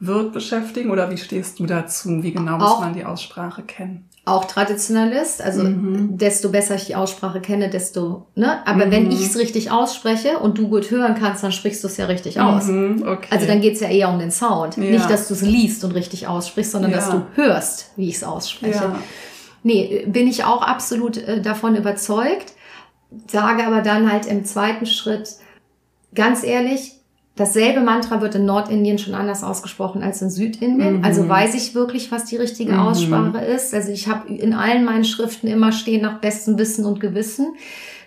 wird 0.00 0.32
beschäftigen 0.32 0.90
oder 0.90 1.10
wie 1.10 1.16
stehst 1.16 1.58
du 1.58 1.66
dazu? 1.66 2.22
Wie 2.22 2.32
genau 2.32 2.58
muss 2.58 2.80
man 2.80 2.94
die 2.94 3.04
Aussprache 3.04 3.62
kennen? 3.62 4.08
Auch 4.24 4.44
Traditionalist, 4.44 5.42
also 5.42 5.64
mhm. 5.64 6.18
desto 6.18 6.50
besser 6.50 6.74
ich 6.74 6.84
die 6.84 6.94
Aussprache 6.94 7.40
kenne, 7.40 7.70
desto, 7.70 8.26
ne? 8.34 8.64
Aber 8.66 8.86
mhm. 8.86 8.90
wenn 8.90 9.10
ich 9.10 9.22
es 9.22 9.38
richtig 9.38 9.70
ausspreche 9.70 10.38
und 10.38 10.58
du 10.58 10.68
gut 10.68 10.90
hören 10.90 11.16
kannst, 11.18 11.42
dann 11.42 11.50
sprichst 11.50 11.82
du 11.82 11.88
es 11.88 11.96
ja 11.96 12.04
richtig 12.06 12.36
mhm, 12.36 12.42
aus. 12.42 12.68
Okay. 12.68 13.28
Also 13.30 13.46
dann 13.46 13.60
geht's 13.60 13.80
ja 13.80 13.88
eher 13.88 14.10
um 14.10 14.18
den 14.18 14.30
Sound. 14.30 14.76
Ja. 14.76 14.84
Nicht, 14.84 15.10
dass 15.10 15.28
du 15.28 15.34
es 15.34 15.42
liest 15.42 15.82
und 15.82 15.92
richtig 15.92 16.28
aussprichst, 16.28 16.72
sondern 16.72 16.90
ja. 16.90 16.98
dass 16.98 17.10
du 17.10 17.22
hörst, 17.34 17.90
wie 17.96 18.08
ich 18.08 18.16
es 18.16 18.24
ausspreche. 18.24 18.84
Ja. 18.84 18.98
Nee, 19.62 20.04
bin 20.06 20.28
ich 20.28 20.44
auch 20.44 20.62
absolut 20.62 21.16
äh, 21.16 21.40
davon 21.40 21.74
überzeugt, 21.74 22.52
sage 23.26 23.66
aber 23.66 23.80
dann 23.80 24.12
halt 24.12 24.26
im 24.26 24.44
zweiten 24.44 24.86
Schritt, 24.86 25.36
ganz 26.14 26.44
ehrlich, 26.44 26.97
Dasselbe 27.38 27.80
Mantra 27.80 28.20
wird 28.20 28.34
in 28.34 28.44
Nordindien 28.44 28.98
schon 28.98 29.14
anders 29.14 29.44
ausgesprochen 29.44 30.02
als 30.02 30.20
in 30.20 30.28
Südindien. 30.28 30.98
Mhm. 30.98 31.04
Also 31.04 31.28
weiß 31.28 31.54
ich 31.54 31.72
wirklich, 31.72 32.10
was 32.10 32.24
die 32.24 32.36
richtige 32.36 32.72
mhm. 32.72 32.80
Aussprache 32.80 33.38
ist. 33.38 33.72
Also 33.72 33.92
ich 33.92 34.08
habe 34.08 34.28
in 34.28 34.54
allen 34.54 34.84
meinen 34.84 35.04
Schriften 35.04 35.46
immer 35.46 35.70
stehen 35.70 36.02
nach 36.02 36.18
bestem 36.18 36.58
Wissen 36.58 36.84
und 36.84 36.98
Gewissen. 36.98 37.54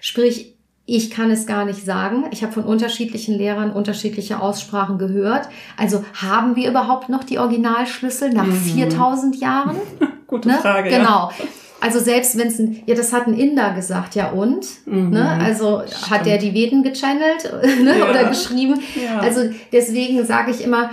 Sprich, 0.02 0.58
ich 0.86 1.12
kann 1.12 1.32
es 1.32 1.46
gar 1.46 1.64
nicht 1.64 1.86
sagen. 1.86 2.26
Ich 2.32 2.44
habe 2.44 2.52
von 2.52 2.66
unterschiedlichen 2.66 3.38
Lehrern 3.38 3.72
unterschiedliche 3.72 4.42
Aussprachen 4.42 4.98
gehört. 4.98 5.48
Also 5.78 6.04
haben 6.22 6.58
wir 6.58 6.70
überhaupt 6.70 7.08
noch 7.08 7.24
die 7.24 7.40
Originalschlüssel 7.40 8.32
nach 8.34 8.48
mhm. 8.48 8.54
4000 8.54 9.38
Jahren? 9.38 9.78
Gute 10.28 10.50
ne? 10.50 10.58
Frage. 10.62 10.90
Genau. 10.90 11.30
Ja. 11.30 11.46
Also 11.82 12.00
selbst 12.00 12.38
wenn 12.38 12.48
es 12.48 12.60
ein, 12.60 12.84
ja, 12.86 12.96
das 12.96 13.12
hat 13.12 13.28
ein 13.28 13.34
Inder 13.34 13.74
gesagt, 13.74 14.16
ja 14.16 14.30
und? 14.30 14.66
Mhm. 14.86 15.10
Ne? 15.10 15.28
Also 15.28 15.82
Stimmt. 15.86 16.12
hat 16.12 16.26
der 16.28 16.38
die 16.38 16.54
Veden 16.54 16.84
gechannelt 16.84 17.52
ne? 17.84 18.00
Ja. 18.00 18.10
oder 18.10 18.30
geschrieben? 18.30 18.80
Ja. 19.04 19.20
Also 19.20 19.42
deswegen 19.74 20.24
sage 20.24 20.52
ich 20.52 20.64
immer, 20.64 20.92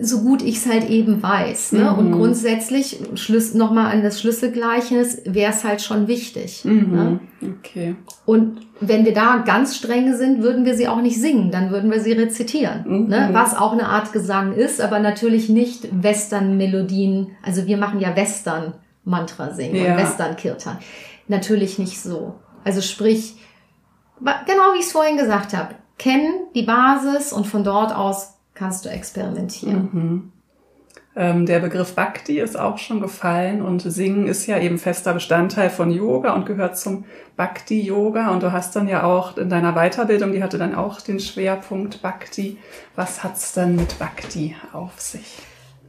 so 0.00 0.20
gut 0.20 0.42
ich 0.42 0.56
es 0.56 0.66
halt 0.66 0.88
eben 0.90 1.22
weiß. 1.22 1.72
Ne? 1.72 1.90
Mhm. 1.90 1.98
Und 1.98 2.12
grundsätzlich, 2.12 2.98
nochmal 3.54 3.92
an 3.92 4.02
das 4.02 4.20
Schlüsselgleichnis, 4.20 5.22
wäre 5.24 5.52
es 5.52 5.64
halt 5.64 5.80
schon 5.82 6.08
wichtig. 6.08 6.64
Mhm. 6.64 6.90
Ne? 6.90 7.20
Okay. 7.58 7.94
Und 8.26 8.60
wenn 8.80 9.04
wir 9.04 9.14
da 9.14 9.38
ganz 9.46 9.76
streng 9.76 10.14
sind, 10.16 10.42
würden 10.42 10.64
wir 10.64 10.74
sie 10.74 10.88
auch 10.88 11.00
nicht 11.00 11.20
singen, 11.20 11.50
dann 11.50 11.70
würden 11.70 11.90
wir 11.90 12.00
sie 12.00 12.12
rezitieren. 12.12 12.84
Mhm. 12.86 13.08
Ne? 13.08 13.28
Was 13.32 13.56
auch 13.56 13.72
eine 13.72 13.86
Art 13.86 14.12
Gesang 14.12 14.54
ist, 14.54 14.80
aber 14.80 14.98
natürlich 14.98 15.48
nicht 15.48 15.88
Western-Melodien. 16.02 17.28
Also 17.42 17.66
wir 17.66 17.76
machen 17.76 18.00
ja 18.00 18.16
Western-Mantra 19.04 19.52
singen 19.52 19.76
ja. 19.76 19.92
und 19.92 20.02
Western-Kirtan. 20.02 20.78
Natürlich 21.28 21.78
nicht 21.78 22.00
so. 22.00 22.34
Also 22.64 22.80
sprich, 22.80 23.36
genau 24.20 24.74
wie 24.74 24.80
ich 24.80 24.86
es 24.86 24.92
vorhin 24.92 25.16
gesagt 25.16 25.56
habe, 25.56 25.74
kennen 25.98 26.46
die 26.54 26.62
Basis 26.62 27.32
und 27.32 27.46
von 27.46 27.64
dort 27.64 27.94
aus 27.94 28.34
kannst 28.54 28.84
du 28.84 28.88
experimentieren. 28.88 29.88
Mhm. 29.92 30.32
Ähm, 31.16 31.44
der 31.44 31.58
Begriff 31.58 31.94
Bhakti 31.94 32.38
ist 32.38 32.58
auch 32.58 32.78
schon 32.78 33.00
gefallen 33.00 33.62
und 33.62 33.80
Singen 33.82 34.28
ist 34.28 34.46
ja 34.46 34.58
eben 34.58 34.78
fester 34.78 35.12
Bestandteil 35.12 35.68
von 35.68 35.90
Yoga 35.90 36.34
und 36.34 36.46
gehört 36.46 36.78
zum 36.78 37.04
Bhakti-Yoga. 37.36 38.30
Und 38.30 38.42
du 38.42 38.52
hast 38.52 38.76
dann 38.76 38.86
ja 38.86 39.02
auch 39.02 39.36
in 39.36 39.50
deiner 39.50 39.72
Weiterbildung, 39.72 40.32
die 40.32 40.42
hatte 40.42 40.56
dann 40.56 40.74
auch 40.74 41.00
den 41.00 41.18
Schwerpunkt 41.18 42.00
Bhakti. 42.00 42.58
Was 42.94 43.24
hat's 43.24 43.52
denn 43.52 43.74
mit 43.76 43.98
Bhakti 43.98 44.56
auf 44.72 45.00
sich? 45.00 45.38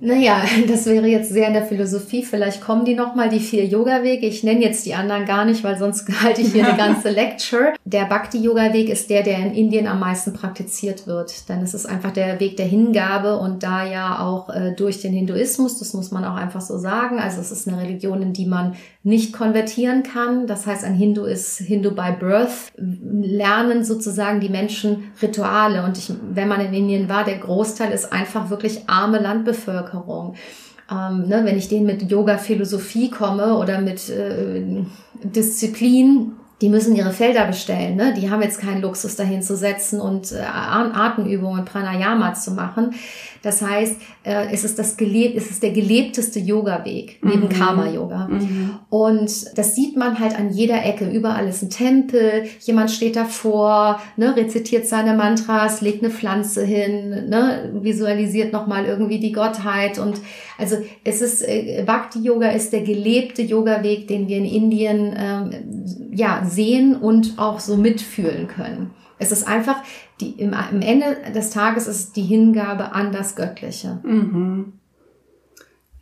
Naja, 0.04 0.42
das 0.68 0.88
wäre 0.88 1.08
jetzt 1.08 1.32
sehr 1.32 1.48
in 1.48 1.54
der 1.54 1.66
Philosophie. 1.66 2.24
Vielleicht 2.24 2.62
kommen 2.62 2.86
die 2.86 2.96
nochmal, 2.96 3.30
die 3.30 3.40
vier 3.40 3.66
Yoga-Wege. 3.66 4.26
Ich 4.26 4.44
nenne 4.44 4.62
jetzt 4.62 4.86
die 4.88 4.96
anderen 4.96 5.26
gar 5.26 5.46
nicht, 5.46 5.64
weil 5.64 5.78
sonst 5.78 6.10
halte 6.24 6.42
ich 6.42 6.54
hier 6.54 6.68
eine 6.68 6.78
ganze 6.78 7.10
Lecture. 7.12 7.74
Der 7.86 8.06
Bhakti-Yoga-Weg 8.06 8.90
ist 8.90 9.12
der, 9.12 9.22
der 9.22 9.38
in 9.38 9.54
Indien 9.54 9.88
am 9.88 10.00
meisten 10.00 10.34
praktiziert 10.34 11.06
wird. 11.06 11.48
Denn 11.48 11.62
es 11.62 11.76
ist 11.76 11.86
einfach 11.86 12.12
der 12.12 12.40
Weg 12.40 12.58
der 12.58 12.66
Hingabe 12.66 13.38
und 13.38 13.62
da 13.62 13.86
ja 13.86 14.20
auch 14.20 14.50
äh, 14.50 14.74
durch 14.76 15.02
den 15.02 15.14
Hinduismus, 15.14 15.78
das 15.78 15.94
muss 15.94 16.10
man 16.10 16.26
auch 16.26 16.36
einfach 16.36 16.62
so 16.62 16.80
sagen. 16.80 17.20
Also 17.20 17.40
es 17.40 17.52
ist 17.52 17.68
eine 17.68 17.80
Religion, 17.80 18.24
in 18.24 18.34
die 18.34 18.48
man 18.48 18.76
nicht 19.04 19.34
konvertieren 19.34 20.02
kann. 20.02 20.48
Das 20.48 20.66
heißt, 20.66 20.84
ein 20.84 20.96
Hindu 20.96 21.26
ist 21.26 21.60
Hindu 21.60 21.92
by 21.92 22.14
birth. 22.20 22.72
Lernen 22.76 23.84
sozusagen 23.84 24.40
die 24.40 24.50
Menschen 24.50 25.12
Rituale. 25.22 25.84
Und 25.84 26.00
ich, 26.00 26.12
wenn 26.32 26.48
man 26.48 26.62
in 26.62 26.74
Indien 26.74 27.08
war, 27.08 27.24
der 27.24 27.38
Großteil 27.38 27.92
ist 27.92 28.12
einfach 28.12 28.50
wirklich 28.50 28.90
arme 28.90 29.20
Landbevölkerung. 29.20 29.91
Ähm, 30.92 31.28
ne, 31.28 31.42
wenn 31.46 31.58
ich 31.58 31.70
denen 31.70 31.86
mit 31.86 32.10
Yoga-Philosophie 32.10 33.10
komme 33.10 33.56
oder 33.58 33.80
mit 33.80 34.10
äh, 34.10 34.84
Disziplin, 35.24 36.34
die 36.62 36.70
müssen 36.70 36.96
ihre 36.96 37.12
Felder 37.12 37.46
bestellen. 37.46 37.96
Ne? 37.96 38.14
Die 38.14 38.30
haben 38.30 38.42
jetzt 38.42 38.62
keinen 38.62 38.82
Luxus 38.82 39.16
dahin 39.16 39.42
zu 39.42 39.58
setzen 39.58 40.00
und 40.00 40.32
äh, 40.32 40.42
Atemübungen, 40.42 41.66
Pranayama 41.66 42.36
zu 42.36 42.52
machen. 42.52 42.94
Das 43.42 43.64
heißt, 43.64 43.96
äh, 44.24 44.52
es 44.52 44.64
ist 44.64 44.78
das 44.78 44.98
gelebt, 44.98 45.36
es 45.36 45.50
ist 45.50 45.64
der 45.64 45.72
gelebteste 45.72 46.40
Yoga-Weg 46.40 47.20
neben 47.24 47.46
mhm. 47.46 47.50
Karma-Yoga. 47.50 48.28
Mhm. 48.28 48.80
Und 48.90 49.58
das 49.58 49.76
sieht 49.76 49.98
man 49.98 50.20
halt 50.20 50.38
an 50.38 50.52
jeder 50.52 50.86
Ecke. 50.86 51.10
Überall 51.10 51.48
ist 51.48 51.64
ein 51.64 51.72
Tempel, 51.72 52.44
jemand 52.60 52.92
steht 52.92 53.16
davor, 53.16 54.00
ne, 54.16 54.36
rezitiert 54.36 54.86
seine 54.86 55.16
Mantras, 55.16 55.82
legt 55.82 56.04
eine 56.04 56.14
Pflanze 56.14 56.64
hin, 56.64 57.30
ne, 57.30 57.72
visualisiert 57.74 58.54
nochmal 58.54 58.86
irgendwie 58.86 59.20
die 59.20 59.32
Gottheit. 59.32 59.98
Und 59.98 60.22
also 60.62 60.78
es 61.04 61.22
ist, 61.22 61.42
äh, 61.42 61.84
Bhakti-Yoga 61.86 62.50
ist 62.50 62.72
der 62.72 62.82
gelebte 62.82 63.42
Yoga-Weg, 63.42 64.08
den 64.08 64.28
wir 64.28 64.38
in 64.38 64.46
Indien 64.46 65.16
ähm, 65.18 65.50
ja 66.12 66.46
sehen 66.46 66.96
und 66.96 67.34
auch 67.38 67.60
so 67.60 67.78
mitfühlen 67.78 68.48
können. 68.48 68.92
Es 69.18 69.32
ist 69.32 69.48
einfach, 69.48 69.78
die, 70.20 70.32
im, 70.32 70.56
im 70.72 70.82
Ende 70.82 71.18
des 71.34 71.50
Tages 71.50 71.88
ist 71.88 72.16
die 72.16 72.22
Hingabe 72.22 72.94
an 72.94 73.12
das 73.12 73.36
Göttliche. 73.36 74.00
Mhm. 74.04 74.74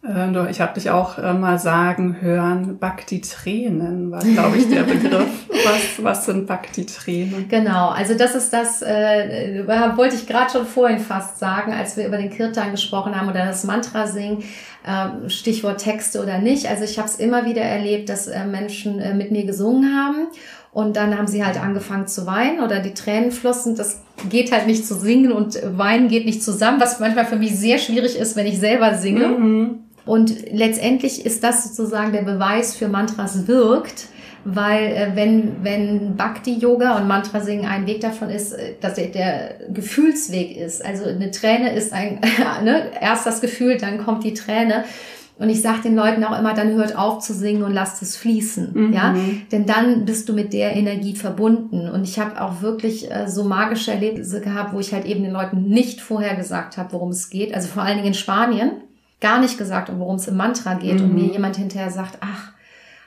Äh, 0.01 0.49
ich 0.49 0.61
habe 0.61 0.73
dich 0.73 0.89
auch 0.89 1.17
äh, 1.17 1.33
mal 1.33 1.59
sagen 1.59 2.17
hören, 2.21 2.77
Bhakti-Tränen 2.77 4.11
war, 4.11 4.21
glaube 4.21 4.57
ich, 4.57 4.69
der 4.69 4.83
Begriff. 4.83 5.27
was, 5.49 6.03
was 6.03 6.25
sind 6.25 6.47
Bhakti-Tränen? 6.47 7.49
Genau, 7.49 7.89
also 7.89 8.13
das 8.13 8.35
ist 8.35 8.53
das, 8.53 8.81
äh, 8.81 9.63
wollte 9.95 10.15
ich 10.15 10.25
gerade 10.25 10.51
schon 10.51 10.65
vorhin 10.65 10.99
fast 10.99 11.39
sagen, 11.39 11.73
als 11.73 11.97
wir 11.97 12.07
über 12.07 12.17
den 12.17 12.29
Kirtan 12.29 12.71
gesprochen 12.71 13.19
haben 13.19 13.29
oder 13.29 13.45
das 13.45 13.65
Mantra 13.65 14.07
singen, 14.07 14.43
äh, 14.85 15.29
Stichwort 15.29 15.81
Texte 15.81 16.23
oder 16.23 16.39
nicht. 16.39 16.69
Also 16.69 16.85
ich 16.85 16.97
habe 16.97 17.09
es 17.09 17.17
immer 17.17 17.45
wieder 17.45 17.61
erlebt, 17.61 18.07
dass 18.07 18.27
äh, 18.27 18.45
Menschen 18.45 18.99
äh, 18.99 19.13
mit 19.13 19.31
mir 19.31 19.45
gesungen 19.45 19.93
haben 19.95 20.27
und 20.71 20.95
dann 20.95 21.17
haben 21.17 21.27
sie 21.27 21.43
halt 21.43 21.61
angefangen 21.61 22.07
zu 22.07 22.25
weinen 22.25 22.61
oder 22.61 22.79
die 22.79 22.93
Tränen 22.93 23.31
flossen. 23.31 23.75
Das 23.75 24.01
geht 24.29 24.51
halt 24.51 24.67
nicht 24.67 24.85
zu 24.85 24.93
singen 24.93 25.31
und 25.31 25.59
weinen 25.77 26.07
geht 26.07 26.25
nicht 26.25 26.43
zusammen, 26.43 26.79
was 26.79 26.99
manchmal 26.99 27.25
für 27.25 27.37
mich 27.37 27.57
sehr 27.57 27.79
schwierig 27.79 28.17
ist, 28.17 28.35
wenn 28.35 28.45
ich 28.45 28.59
selber 28.59 28.95
singe. 28.95 29.27
Mhm. 29.27 29.79
Und 30.09 30.51
letztendlich 30.51 31.23
ist 31.23 31.43
das 31.43 31.63
sozusagen 31.63 32.11
der 32.13 32.23
Beweis 32.23 32.75
für 32.75 32.87
Mantras 32.87 33.47
wirkt, 33.47 34.07
weil 34.43 34.85
äh, 34.85 35.11
wenn, 35.13 35.63
wenn 35.63 36.15
Bhakti-Yoga 36.15 36.97
und 36.97 37.07
Mantrasingen 37.07 37.67
ein 37.67 37.85
Weg 37.85 38.01
davon 38.01 38.31
ist, 38.31 38.53
äh, 38.53 38.73
dass 38.81 38.95
der, 38.95 39.09
der 39.09 39.51
Gefühlsweg 39.71 40.57
ist. 40.57 40.83
Also 40.83 41.03
eine 41.05 41.29
Träne 41.29 41.75
ist 41.75 41.93
ein, 41.93 42.21
ne, 42.63 42.85
erst 42.99 43.27
das 43.27 43.39
Gefühl, 43.39 43.77
dann 43.77 44.03
kommt 44.03 44.23
die 44.23 44.33
Träne. 44.33 44.83
Und 45.37 45.49
ich 45.49 45.61
sage 45.61 45.83
den 45.83 45.95
Leuten 45.95 46.23
auch 46.23 46.37
immer, 46.39 46.55
dann 46.55 46.73
hört 46.73 46.97
auf 46.97 47.19
zu 47.19 47.35
singen 47.35 47.61
und 47.61 47.71
lasst 47.71 48.01
es 48.01 48.17
fließen, 48.17 48.71
mhm. 48.73 48.93
ja, 48.93 49.15
denn 49.51 49.67
dann 49.67 50.05
bist 50.05 50.27
du 50.27 50.33
mit 50.33 50.53
der 50.53 50.75
Energie 50.75 51.15
verbunden. 51.15 51.87
Und 51.87 52.03
ich 52.03 52.17
habe 52.19 52.41
auch 52.41 52.63
wirklich 52.63 53.11
äh, 53.11 53.27
so 53.27 53.43
magische 53.43 53.91
Erlebnisse 53.91 54.41
gehabt, 54.41 54.73
wo 54.73 54.79
ich 54.79 54.91
halt 54.91 55.05
eben 55.05 55.21
den 55.21 55.33
Leuten 55.33 55.69
nicht 55.69 56.01
vorher 56.01 56.35
gesagt 56.35 56.77
habe, 56.77 56.93
worum 56.93 57.11
es 57.11 57.29
geht. 57.29 57.53
Also 57.53 57.67
vor 57.67 57.83
allen 57.83 57.97
Dingen 57.97 58.07
in 58.07 58.13
Spanien 58.15 58.71
gar 59.21 59.39
nicht 59.39 59.57
gesagt, 59.57 59.91
worum 59.97 60.15
es 60.15 60.27
im 60.27 60.37
Mantra 60.37 60.75
geht. 60.75 60.99
Mhm. 60.99 61.05
Und 61.05 61.15
mir 61.15 61.23
mhm. 61.25 61.33
jemand 61.33 61.57
hinterher 61.57 61.91
sagt, 61.91 62.17
ach, 62.21 62.53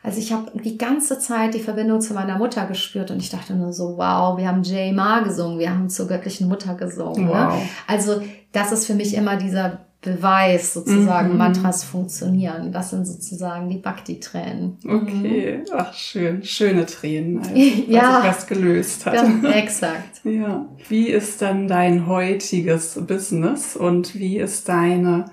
also 0.03 0.19
ich 0.19 0.33
habe 0.33 0.51
die 0.59 0.79
ganze 0.79 1.19
Zeit 1.21 1.55
die 1.55 1.61
Verbindung 1.61 2.01
zu 2.01 2.13
meiner 2.13 2.37
Mutter 2.37 2.67
gespürt 2.67 3.11
und 3.13 3.19
ich 3.19 3.31
dachte 3.31 3.55
nur 3.55 3.73
so, 3.73 3.97
wow, 3.97 4.37
wir 4.37 4.49
haben 4.49 4.63
J. 4.63 4.93
Ma 4.93 5.21
gesungen, 5.21 5.61
wir 5.61 5.71
haben 5.71 5.89
zur 5.89 6.09
göttlichen 6.09 6.49
Mutter 6.49 6.75
gesungen. 6.75 7.27
Ne? 7.27 7.31
Wow. 7.31 7.55
Ne? 7.55 7.69
Also 7.87 8.23
das 8.51 8.73
ist 8.73 8.87
für 8.87 8.95
mich 8.95 9.15
immer 9.15 9.37
dieser 9.37 9.79
Beweis 10.01 10.75
sozusagen, 10.75 11.31
mhm. 11.31 11.39
Mantras 11.39 11.85
funktionieren. 11.85 12.73
Das 12.73 12.91
sind 12.91 13.07
sozusagen 13.07 13.71
die 13.71 13.79
Bhakti-Tränen. 13.79 14.79
Okay, 14.85 15.59
mhm. 15.59 15.65
ach 15.73 15.95
schön, 15.95 16.43
schöne 16.43 16.87
Tränen, 16.87 17.39
also, 17.39 17.55
ja, 17.87 18.23
sich 18.23 18.31
was 18.31 18.47
gelöst 18.49 19.07
hat. 19.07 19.15
Ja, 19.15 19.51
exakt. 19.53 20.21
ja. 20.25 20.67
Wie 20.89 21.07
ist 21.07 21.41
dann 21.41 21.69
dein 21.69 22.09
heutiges 22.09 23.01
Business 23.07 23.77
und 23.77 24.17
wie 24.17 24.39
ist 24.39 24.69
deine 24.69 25.27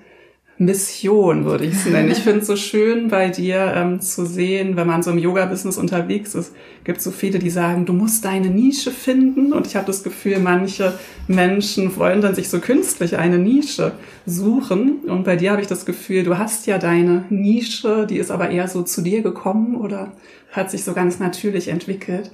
Mission, 0.60 1.46
würde 1.46 1.64
ich 1.64 1.72
es 1.72 1.86
nennen. 1.86 2.10
Ich 2.10 2.18
finde 2.22 2.40
es 2.40 2.46
so 2.46 2.54
schön 2.54 3.08
bei 3.08 3.30
dir 3.30 3.72
ähm, 3.74 3.98
zu 3.98 4.26
sehen, 4.26 4.76
wenn 4.76 4.86
man 4.86 5.02
so 5.02 5.10
im 5.10 5.16
Yoga-Business 5.16 5.78
unterwegs 5.78 6.34
ist, 6.34 6.52
gibt 6.84 7.00
so 7.00 7.10
viele, 7.10 7.38
die 7.38 7.48
sagen, 7.48 7.86
du 7.86 7.94
musst 7.94 8.26
deine 8.26 8.48
Nische 8.48 8.90
finden. 8.90 9.54
Und 9.54 9.66
ich 9.66 9.74
habe 9.74 9.86
das 9.86 10.02
Gefühl, 10.02 10.38
manche 10.38 10.92
Menschen 11.28 11.96
wollen 11.96 12.20
dann 12.20 12.34
sich 12.34 12.50
so 12.50 12.60
künstlich 12.60 13.16
eine 13.16 13.38
Nische 13.38 13.92
suchen. 14.26 14.98
Und 15.06 15.24
bei 15.24 15.36
dir 15.36 15.52
habe 15.52 15.62
ich 15.62 15.66
das 15.66 15.86
Gefühl, 15.86 16.24
du 16.24 16.36
hast 16.36 16.66
ja 16.66 16.76
deine 16.76 17.24
Nische, 17.30 18.06
die 18.06 18.18
ist 18.18 18.30
aber 18.30 18.50
eher 18.50 18.68
so 18.68 18.82
zu 18.82 19.00
dir 19.00 19.22
gekommen 19.22 19.76
oder 19.76 20.12
hat 20.52 20.70
sich 20.70 20.84
so 20.84 20.92
ganz 20.92 21.18
natürlich 21.18 21.68
entwickelt. 21.68 22.30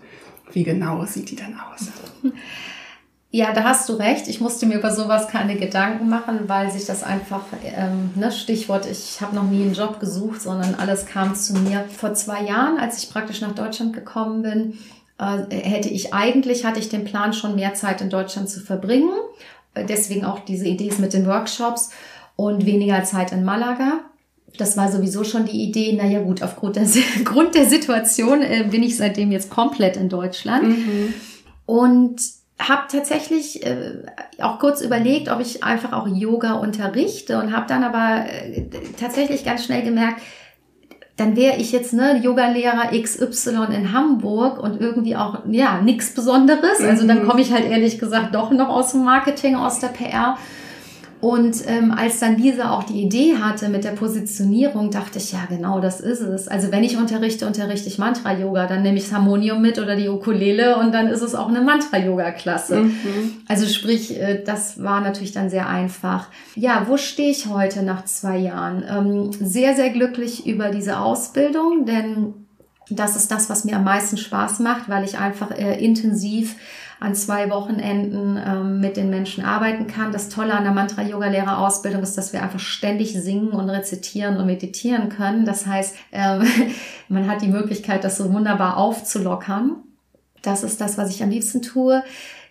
Wie 0.50 0.64
genau 0.64 1.04
sieht 1.06 1.30
die 1.30 1.36
dann 1.36 1.54
aus? 1.54 1.92
Ja, 3.36 3.52
da 3.52 3.64
hast 3.64 3.86
du 3.90 3.92
recht. 3.92 4.28
Ich 4.28 4.40
musste 4.40 4.64
mir 4.64 4.78
über 4.78 4.90
sowas 4.90 5.28
keine 5.28 5.56
Gedanken 5.56 6.08
machen, 6.08 6.44
weil 6.46 6.70
sich 6.70 6.86
das 6.86 7.02
einfach, 7.02 7.42
ähm, 7.62 8.08
ne, 8.14 8.32
Stichwort, 8.32 8.86
ich 8.90 9.20
habe 9.20 9.36
noch 9.36 9.42
nie 9.42 9.60
einen 9.60 9.74
Job 9.74 10.00
gesucht, 10.00 10.40
sondern 10.40 10.74
alles 10.76 11.04
kam 11.04 11.34
zu 11.34 11.52
mir. 11.52 11.84
Vor 11.94 12.14
zwei 12.14 12.44
Jahren, 12.44 12.78
als 12.78 13.02
ich 13.02 13.10
praktisch 13.10 13.42
nach 13.42 13.54
Deutschland 13.54 13.92
gekommen 13.92 14.40
bin, 14.40 14.78
äh, 15.18 15.54
hätte 15.54 15.90
ich 15.90 16.14
eigentlich, 16.14 16.64
hatte 16.64 16.80
ich 16.80 16.88
den 16.88 17.04
Plan, 17.04 17.34
schon 17.34 17.56
mehr 17.56 17.74
Zeit 17.74 18.00
in 18.00 18.08
Deutschland 18.08 18.48
zu 18.48 18.60
verbringen. 18.60 19.10
Deswegen 19.86 20.24
auch 20.24 20.38
diese 20.38 20.66
Idee 20.66 20.90
mit 20.96 21.12
den 21.12 21.26
Workshops 21.26 21.90
und 22.36 22.64
weniger 22.64 23.04
Zeit 23.04 23.32
in 23.32 23.44
Malaga. 23.44 24.00
Das 24.56 24.78
war 24.78 24.90
sowieso 24.90 25.24
schon 25.24 25.44
die 25.44 25.62
Idee. 25.62 25.92
Naja 25.92 26.22
gut, 26.22 26.42
aufgrund 26.42 26.76
der, 26.76 26.86
Grund 27.24 27.54
der 27.54 27.66
Situation 27.66 28.40
äh, 28.40 28.64
bin 28.70 28.82
ich 28.82 28.96
seitdem 28.96 29.30
jetzt 29.30 29.50
komplett 29.50 29.98
in 29.98 30.08
Deutschland. 30.08 30.68
Mhm. 30.68 31.12
Und 31.66 32.35
habe 32.58 32.82
tatsächlich 32.90 33.64
äh, 33.66 34.02
auch 34.40 34.58
kurz 34.58 34.80
überlegt, 34.80 35.28
ob 35.30 35.40
ich 35.40 35.62
einfach 35.62 35.92
auch 35.92 36.08
Yoga 36.08 36.54
unterrichte 36.54 37.38
und 37.38 37.54
habe 37.54 37.66
dann 37.68 37.84
aber 37.84 38.24
äh, 38.26 38.66
tatsächlich 38.98 39.44
ganz 39.44 39.64
schnell 39.64 39.82
gemerkt, 39.82 40.22
dann 41.16 41.34
wäre 41.34 41.56
ich 41.56 41.72
jetzt 41.72 41.92
ne 41.92 42.18
Yogalehrer 42.18 42.90
XY 42.92 43.68
in 43.74 43.92
Hamburg 43.92 44.58
und 44.62 44.80
irgendwie 44.80 45.16
auch 45.16 45.40
ja 45.50 45.80
nichts 45.80 46.14
Besonderes. 46.14 46.80
Also 46.80 47.06
dann 47.06 47.22
mhm. 47.22 47.28
komme 47.28 47.40
ich 47.40 47.52
halt 47.52 47.64
ehrlich 47.64 47.98
gesagt 47.98 48.34
doch 48.34 48.50
noch 48.50 48.68
aus 48.68 48.92
dem 48.92 49.04
Marketing, 49.04 49.56
aus 49.56 49.78
der 49.78 49.88
PR. 49.88 50.36
Und 51.20 51.66
ähm, 51.66 51.92
als 51.92 52.20
dann 52.20 52.36
Lisa 52.36 52.70
auch 52.70 52.84
die 52.84 53.00
Idee 53.02 53.36
hatte 53.36 53.68
mit 53.68 53.84
der 53.84 53.92
Positionierung, 53.92 54.90
dachte 54.90 55.18
ich, 55.18 55.32
ja 55.32 55.46
genau, 55.48 55.80
das 55.80 56.00
ist 56.00 56.20
es. 56.20 56.46
Also 56.46 56.70
wenn 56.70 56.84
ich 56.84 56.98
unterrichte, 56.98 57.46
unterrichte 57.46 57.88
ich 57.88 57.98
Mantra-Yoga, 57.98 58.66
dann 58.66 58.82
nehme 58.82 58.98
ich 58.98 59.04
das 59.04 59.14
Harmonium 59.14 59.62
mit 59.62 59.78
oder 59.78 59.96
die 59.96 60.08
Ukulele 60.08 60.76
und 60.76 60.92
dann 60.92 61.08
ist 61.08 61.22
es 61.22 61.34
auch 61.34 61.48
eine 61.48 61.62
Mantra-Yoga-Klasse. 61.62 62.82
Mhm. 62.82 63.32
Also 63.48 63.66
sprich, 63.66 64.20
äh, 64.20 64.42
das 64.44 64.82
war 64.82 65.00
natürlich 65.00 65.32
dann 65.32 65.48
sehr 65.48 65.68
einfach. 65.68 66.28
Ja, 66.54 66.84
wo 66.86 66.96
stehe 66.98 67.30
ich 67.30 67.48
heute 67.48 67.82
nach 67.82 68.04
zwei 68.04 68.36
Jahren? 68.36 68.84
Ähm, 68.88 69.30
sehr, 69.32 69.74
sehr 69.74 69.90
glücklich 69.90 70.46
über 70.46 70.68
diese 70.68 71.00
Ausbildung, 71.00 71.86
denn 71.86 72.45
das 72.90 73.16
ist 73.16 73.30
das, 73.30 73.50
was 73.50 73.64
mir 73.64 73.76
am 73.76 73.84
meisten 73.84 74.16
Spaß 74.16 74.60
macht, 74.60 74.88
weil 74.88 75.04
ich 75.04 75.18
einfach 75.18 75.50
äh, 75.50 75.82
intensiv 75.82 76.56
an 76.98 77.14
zwei 77.14 77.50
Wochenenden 77.50 78.40
ähm, 78.42 78.80
mit 78.80 78.96
den 78.96 79.10
Menschen 79.10 79.44
arbeiten 79.44 79.86
kann. 79.86 80.12
Das 80.12 80.28
Tolle 80.28 80.54
an 80.54 80.64
der 80.64 80.72
Mantra-Yoga-Lehrerausbildung 80.72 82.02
ist, 82.02 82.16
dass 82.16 82.32
wir 82.32 82.42
einfach 82.42 82.60
ständig 82.60 83.12
singen 83.12 83.50
und 83.50 83.68
rezitieren 83.68 84.38
und 84.38 84.46
meditieren 84.46 85.10
können. 85.10 85.44
Das 85.44 85.66
heißt, 85.66 85.94
äh, 86.12 86.38
man 87.08 87.28
hat 87.28 87.42
die 87.42 87.48
Möglichkeit, 87.48 88.04
das 88.04 88.16
so 88.16 88.32
wunderbar 88.32 88.78
aufzulockern. 88.78 89.76
Das 90.42 90.62
ist 90.62 90.80
das, 90.80 90.96
was 90.96 91.10
ich 91.10 91.22
am 91.22 91.30
liebsten 91.30 91.60
tue. 91.60 92.02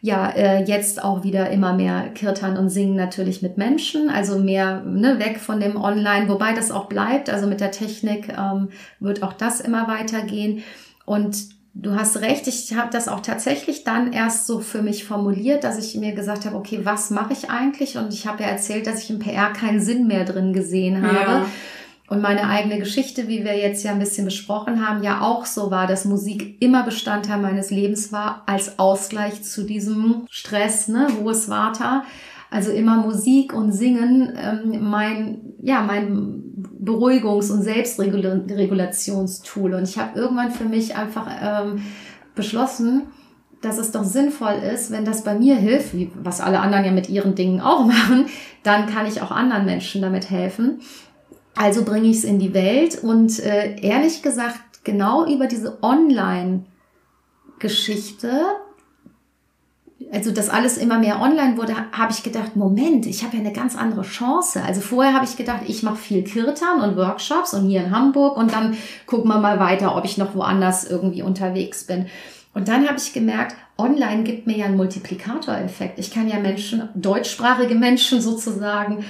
Ja, 0.02 0.30
äh, 0.30 0.64
jetzt 0.64 1.04
auch 1.04 1.24
wieder 1.24 1.50
immer 1.50 1.74
mehr 1.74 2.10
Kirtan 2.14 2.58
und 2.58 2.70
Singen 2.70 2.96
natürlich 2.96 3.42
mit 3.42 3.58
Menschen, 3.58 4.10
also 4.10 4.38
mehr 4.38 4.82
ne, 4.82 5.20
weg 5.20 5.40
von 5.40 5.60
dem 5.60 5.76
Online, 5.78 6.30
wobei 6.30 6.54
das 6.54 6.72
auch 6.72 6.86
bleibt. 6.86 7.30
Also 7.30 7.48
mit 7.48 7.60
der 7.60 7.72
Technik 7.72 8.30
ähm, 8.38 8.70
wird 9.00 9.24
auch 9.24 9.34
das 9.34 9.62
immer 9.62 9.88
weitergehen. 9.88 10.64
Und 11.06 11.56
Du 11.78 11.94
hast 11.94 12.22
recht, 12.22 12.48
ich 12.48 12.74
habe 12.74 12.90
das 12.90 13.10
auch 13.10 13.20
tatsächlich 13.20 13.84
dann 13.84 14.14
erst 14.14 14.48
so 14.48 14.62
für 14.62 14.82
mich 14.82 15.04
formuliert, 15.04 15.66
dass 15.66 15.78
ich 15.78 15.94
mir 16.00 16.14
gesagt 16.14 16.46
habe, 16.46 16.56
okay, 16.56 16.80
was 16.84 17.10
mache 17.10 17.34
ich 17.34 17.50
eigentlich? 17.50 17.98
Und 17.98 18.14
ich 18.14 18.26
habe 18.28 18.44
ja 18.44 18.50
erzählt, 18.50 18.88
dass 18.88 19.04
ich 19.04 19.10
im 19.10 19.20
PR 19.20 19.52
keinen 19.52 19.82
Sinn 19.82 20.08
mehr 20.08 20.24
drin 20.24 20.54
gesehen 20.54 21.06
habe. 21.06 21.16
Ja. 21.18 21.46
Und 22.08 22.22
meine 22.22 22.48
eigene 22.48 22.78
Geschichte, 22.78 23.28
wie 23.28 23.44
wir 23.44 23.58
jetzt 23.58 23.84
ja 23.84 23.92
ein 23.92 24.00
bisschen 24.00 24.26
besprochen 24.26 24.88
haben, 24.88 25.04
ja 25.04 25.22
auch 25.22 25.48
so 25.48 25.72
war, 25.72 25.88
dass 25.88 26.06
Musik 26.06 26.62
immer 26.62 26.84
Bestandteil 26.84 27.40
meines 27.40 27.72
Lebens 27.72 28.12
war, 28.12 28.44
als 28.46 28.78
Ausgleich 28.78 29.42
zu 29.44 29.64
diesem 29.64 30.28
Stress, 30.30 30.88
ne, 30.88 31.08
hohes 31.20 31.50
Vata. 31.50 32.04
Also 32.52 32.70
immer 32.72 32.98
Musik 32.98 33.54
und 33.54 33.72
Singen, 33.72 34.38
ähm, 34.38 34.88
mein, 34.88 35.56
ja, 35.62 35.82
mein 35.82 36.44
Beruhigungs- 36.80 37.52
und 37.52 37.64
Selbstregulationstool. 37.64 39.74
Und 39.74 39.90
ich 39.90 39.98
habe 39.98 40.18
irgendwann 40.18 40.52
für 40.52 40.66
mich 40.66 40.96
einfach 40.96 41.26
ähm, 41.42 41.82
beschlossen, 42.36 43.08
dass 43.62 43.80
es 43.80 43.92
doch 43.92 44.04
sinnvoll 44.04 44.62
ist, 44.74 44.92
wenn 44.92 45.06
das 45.06 45.24
bei 45.24 45.34
mir 45.34 45.56
hilft, 45.56 45.96
wie 45.96 46.12
was 46.22 46.40
alle 46.40 46.60
anderen 46.60 46.86
ja 46.86 46.92
mit 46.92 47.10
ihren 47.10 47.34
Dingen 47.34 47.62
auch 47.62 47.84
machen, 47.86 48.28
dann 48.64 48.86
kann 48.86 49.08
ich 49.08 49.22
auch 49.22 49.32
anderen 49.32 49.66
Menschen 49.66 50.04
damit 50.04 50.30
helfen. 50.30 50.82
Also 51.56 51.86
bringe 51.86 52.10
ich 52.10 52.18
es 52.18 52.24
in 52.24 52.40
die 52.40 52.54
Welt 52.54 53.04
und 53.04 53.40
äh, 53.40 53.80
ehrlich 53.80 54.22
gesagt, 54.22 54.84
genau 54.84 55.26
über 55.26 55.48
diese 55.48 55.82
Online-Geschichte 55.82 58.30
also 60.12 60.32
das 60.32 60.50
alles 60.50 60.78
immer 60.78 61.00
mehr 61.00 61.22
online 61.22 61.58
wurde, 61.58 61.74
habe 61.92 62.12
ich 62.12 62.24
gedacht, 62.24 62.56
Moment, 62.56 63.06
ich 63.06 63.24
habe 63.24 63.38
ja 63.38 63.42
eine 63.42 63.54
ganz 63.54 63.76
andere 63.76 64.04
Chance. 64.04 64.62
Also 64.64 64.82
vorher 64.82 65.14
habe 65.14 65.26
ich 65.26 65.38
gedacht, 65.38 65.62
ich 65.68 65.84
mache 65.84 65.98
viel 65.98 66.24
Kirtan 66.24 66.82
und 66.82 66.96
Workshops 66.96 67.54
und 67.54 67.68
hier 67.68 67.84
in 67.84 67.92
Hamburg 67.92 68.38
und 68.38 68.54
dann 68.54 68.78
gucken 69.06 69.30
wir 69.30 69.40
mal 69.40 69.60
weiter, 69.60 69.96
ob 69.96 70.06
ich 70.06 70.18
noch 70.18 70.36
woanders 70.36 70.90
irgendwie 70.90 71.22
unterwegs 71.22 71.86
bin. 71.86 72.08
Und 72.54 72.68
dann 72.68 72.88
habe 72.88 72.98
ich 72.98 73.14
gemerkt, 73.14 73.56
online 73.78 74.24
gibt 74.24 74.48
mir 74.48 74.58
ja 74.58 74.66
einen 74.66 74.78
Multiplikatoreffekt. 74.78 76.00
Ich 76.00 76.12
kann 76.12 76.30
ja 76.30 76.40
Menschen, 76.40 76.90
deutschsprachige 76.96 77.76
Menschen 77.76 78.22
sozusagen, 78.22 79.04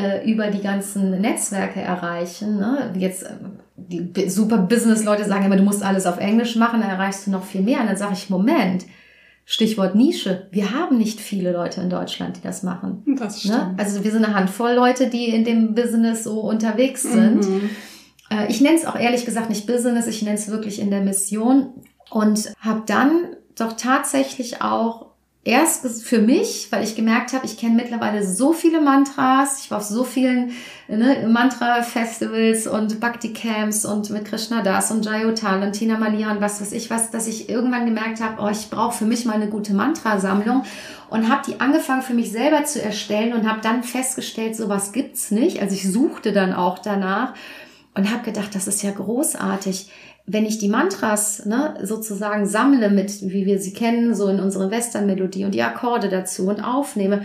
äh, 0.00 0.30
über 0.30 0.48
die 0.48 0.62
ganzen 0.62 1.20
Netzwerke 1.20 1.80
erreichen. 1.80 2.58
Ne? 2.58 2.92
Jetzt 2.96 3.24
äh, 3.24 3.30
die 3.76 4.30
super 4.30 4.58
Business-Leute 4.58 5.24
sagen 5.24 5.44
immer, 5.44 5.56
du 5.56 5.62
musst 5.62 5.82
alles 5.82 6.06
auf 6.06 6.18
Englisch 6.18 6.56
machen, 6.56 6.80
dann 6.80 6.90
erreichst 6.90 7.26
du 7.26 7.30
noch 7.30 7.44
viel 7.44 7.62
mehr. 7.62 7.80
Und 7.80 7.86
dann 7.86 7.96
sage 7.96 8.12
ich, 8.14 8.30
Moment, 8.30 8.84
Stichwort 9.44 9.94
Nische. 9.94 10.46
Wir 10.52 10.72
haben 10.72 10.96
nicht 10.96 11.20
viele 11.20 11.52
Leute 11.52 11.80
in 11.80 11.90
Deutschland, 11.90 12.36
die 12.36 12.40
das 12.40 12.62
machen. 12.62 13.02
Das 13.18 13.44
ne? 13.44 13.54
stimmt. 13.54 13.72
Ne? 13.72 13.74
Also 13.78 14.04
wir 14.04 14.10
sind 14.12 14.24
eine 14.24 14.34
Handvoll 14.34 14.74
Leute, 14.74 15.08
die 15.08 15.26
in 15.26 15.44
dem 15.44 15.74
Business 15.74 16.24
so 16.24 16.40
unterwegs 16.40 17.02
sind. 17.02 17.48
Mhm. 17.48 17.70
Äh, 18.30 18.46
ich 18.48 18.60
nenne 18.60 18.76
es 18.76 18.86
auch 18.86 18.96
ehrlich 18.96 19.24
gesagt 19.24 19.48
nicht 19.48 19.66
Business, 19.66 20.06
ich 20.06 20.22
nenne 20.22 20.36
es 20.36 20.48
wirklich 20.48 20.80
in 20.80 20.90
der 20.90 21.00
Mission 21.00 21.74
und 22.10 22.52
habe 22.60 22.82
dann 22.86 23.36
doch 23.58 23.72
tatsächlich 23.72 24.62
auch 24.62 25.09
erst 25.42 26.02
für 26.02 26.18
mich, 26.18 26.68
weil 26.70 26.84
ich 26.84 26.96
gemerkt 26.96 27.32
habe, 27.32 27.46
ich 27.46 27.56
kenne 27.56 27.74
mittlerweile 27.74 28.26
so 28.26 28.52
viele 28.52 28.80
Mantras. 28.80 29.64
Ich 29.64 29.70
war 29.70 29.78
auf 29.78 29.84
so 29.84 30.04
vielen 30.04 30.52
ne, 30.86 31.26
Mantra-Festivals 31.26 32.66
und 32.66 33.00
Bhakti-Camps 33.00 33.86
und 33.86 34.10
mit 34.10 34.26
Krishna 34.26 34.62
Das 34.62 34.90
und 34.90 35.04
Jayotal 35.04 35.62
und 35.62 35.72
Tina 35.72 35.98
Mania 35.98 36.30
und 36.30 36.42
was 36.42 36.60
weiß 36.60 36.72
ich 36.72 36.90
was, 36.90 37.10
dass 37.10 37.26
ich 37.26 37.48
irgendwann 37.48 37.86
gemerkt 37.86 38.20
habe, 38.20 38.42
oh, 38.42 38.50
ich 38.50 38.68
brauche 38.68 38.98
für 38.98 39.06
mich 39.06 39.24
mal 39.24 39.34
eine 39.34 39.48
gute 39.48 39.72
Mantrasammlung 39.72 40.64
und 41.08 41.30
habe 41.30 41.42
die 41.46 41.58
angefangen 41.58 42.02
für 42.02 42.14
mich 42.14 42.30
selber 42.30 42.64
zu 42.64 42.82
erstellen 42.82 43.32
und 43.32 43.48
habe 43.48 43.60
dann 43.62 43.82
festgestellt, 43.82 44.56
sowas 44.56 44.92
gibt's 44.92 45.30
nicht. 45.30 45.60
Also 45.62 45.74
ich 45.74 45.90
suchte 45.90 46.32
dann 46.32 46.52
auch 46.52 46.78
danach 46.78 47.32
und 47.94 48.10
habe 48.10 48.22
gedacht, 48.24 48.54
das 48.54 48.68
ist 48.68 48.82
ja 48.82 48.90
großartig 48.90 49.90
wenn 50.32 50.46
ich 50.46 50.58
die 50.58 50.68
Mantras 50.68 51.44
ne, 51.46 51.74
sozusagen 51.82 52.46
sammle 52.46 52.90
mit, 52.90 53.22
wie 53.22 53.46
wir 53.46 53.58
sie 53.58 53.72
kennen, 53.72 54.14
so 54.14 54.28
in 54.28 54.40
unsere 54.40 54.70
Western-Melodie 54.70 55.44
und 55.44 55.54
die 55.54 55.62
Akkorde 55.62 56.08
dazu 56.08 56.46
und 56.46 56.60
aufnehme, 56.60 57.22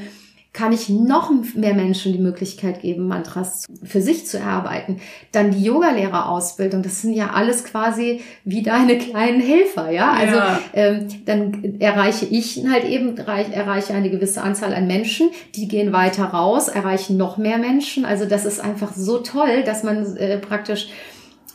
kann 0.54 0.72
ich 0.72 0.88
noch 0.88 1.32
mehr 1.54 1.74
Menschen 1.74 2.14
die 2.14 2.20
Möglichkeit 2.20 2.82
geben, 2.82 3.10
Mantras 3.10 3.66
für 3.84 4.02
sich 4.02 4.26
zu 4.26 4.40
erarbeiten. 4.40 5.02
Dann 5.34 5.52
die 5.52 5.62
Yogalehrerausbildung, 5.62 6.82
das 6.82 7.02
sind 7.02 7.12
ja 7.12 7.32
alles 7.32 7.66
quasi 7.66 8.22
wie 8.46 8.64
deine 8.64 8.98
kleinen 8.98 9.42
Helfer, 9.42 9.92
ja. 9.92 10.14
Also 10.14 10.36
ja. 10.36 10.60
Ähm, 10.74 11.08
dann 11.26 11.76
erreiche 11.80 12.26
ich 12.26 12.64
halt 12.72 12.86
eben, 12.86 13.18
erreiche 13.18 13.94
eine 13.94 14.10
gewisse 14.10 14.42
Anzahl 14.42 14.74
an 14.74 14.88
Menschen, 14.88 15.30
die 15.56 15.68
gehen 15.68 15.92
weiter 15.92 16.24
raus, 16.24 16.70
erreichen 16.70 17.18
noch 17.18 17.38
mehr 17.38 17.58
Menschen. 17.58 18.06
Also 18.06 18.24
das 18.24 18.46
ist 18.46 18.62
einfach 18.62 18.94
so 18.94 19.18
toll, 19.18 19.64
dass 19.66 19.84
man 19.84 20.16
äh, 20.16 20.38
praktisch 20.38 20.88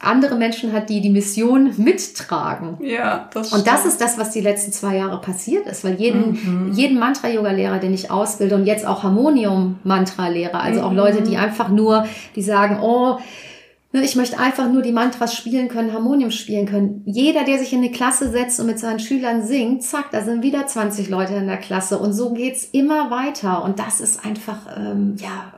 andere 0.01 0.37
Menschen 0.37 0.73
hat, 0.73 0.89
die 0.89 1.03
die 1.03 1.11
Mission 1.11 1.75
mittragen. 1.77 2.79
Ja, 2.81 3.29
das 3.33 3.53
Und 3.53 3.67
das 3.67 3.85
ist 3.85 4.01
das, 4.01 4.19
was 4.19 4.31
die 4.31 4.41
letzten 4.41 4.73
zwei 4.73 4.97
Jahre 4.97 5.21
passiert 5.21 5.67
ist, 5.67 5.85
weil 5.85 5.95
jeden, 5.95 6.33
mhm. 6.33 6.73
jeden 6.73 6.99
Mantra-Yoga-Lehrer, 6.99 7.79
den 7.79 7.93
ich 7.93 8.11
ausbilde 8.11 8.55
und 8.55 8.65
jetzt 8.65 8.87
auch 8.87 9.03
Harmonium-Mantra-Lehrer, 9.03 10.61
also 10.61 10.81
mhm. 10.81 10.87
auch 10.87 10.93
Leute, 10.93 11.23
die 11.23 11.37
einfach 11.37 11.69
nur, 11.69 12.07
die 12.35 12.43
sagen, 12.43 12.81
oh, 12.83 13.19
ne, 13.93 14.03
ich 14.03 14.17
möchte 14.17 14.39
einfach 14.39 14.71
nur 14.71 14.81
die 14.81 14.93
Mantras 14.93 15.35
spielen 15.35 15.69
können, 15.69 15.93
Harmonium 15.93 16.31
spielen 16.31 16.65
können. 16.65 17.03
Jeder, 17.05 17.45
der 17.45 17.59
sich 17.59 17.75
in 17.75 17.81
eine 17.81 17.91
Klasse 17.91 18.31
setzt 18.31 18.59
und 18.59 18.67
mit 18.67 18.79
seinen 18.79 19.01
Schülern 19.01 19.47
singt, 19.47 19.83
zack, 19.83 20.11
da 20.13 20.23
sind 20.23 20.43
wieder 20.43 20.67
20 20.67 21.11
Leute 21.11 21.35
in 21.35 21.47
der 21.47 21.59
Klasse. 21.59 21.99
Und 21.99 22.15
so 22.15 22.33
geht's 22.33 22.65
immer 22.73 23.11
weiter. 23.11 23.63
Und 23.65 23.79
das 23.79 24.01
ist 24.01 24.25
einfach, 24.25 24.61
ähm, 24.77 25.17
ja, 25.19 25.53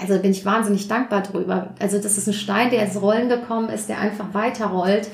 also 0.00 0.18
bin 0.18 0.30
ich 0.30 0.44
wahnsinnig 0.44 0.88
dankbar 0.88 1.22
drüber. 1.22 1.74
Also 1.78 1.98
das 1.98 2.16
ist 2.18 2.26
ein 2.26 2.32
Stein, 2.32 2.70
der 2.70 2.84
ins 2.84 3.00
Rollen 3.00 3.28
gekommen 3.28 3.68
ist, 3.68 3.88
der 3.88 3.98
einfach 3.98 4.32
weiterrollt. 4.32 5.08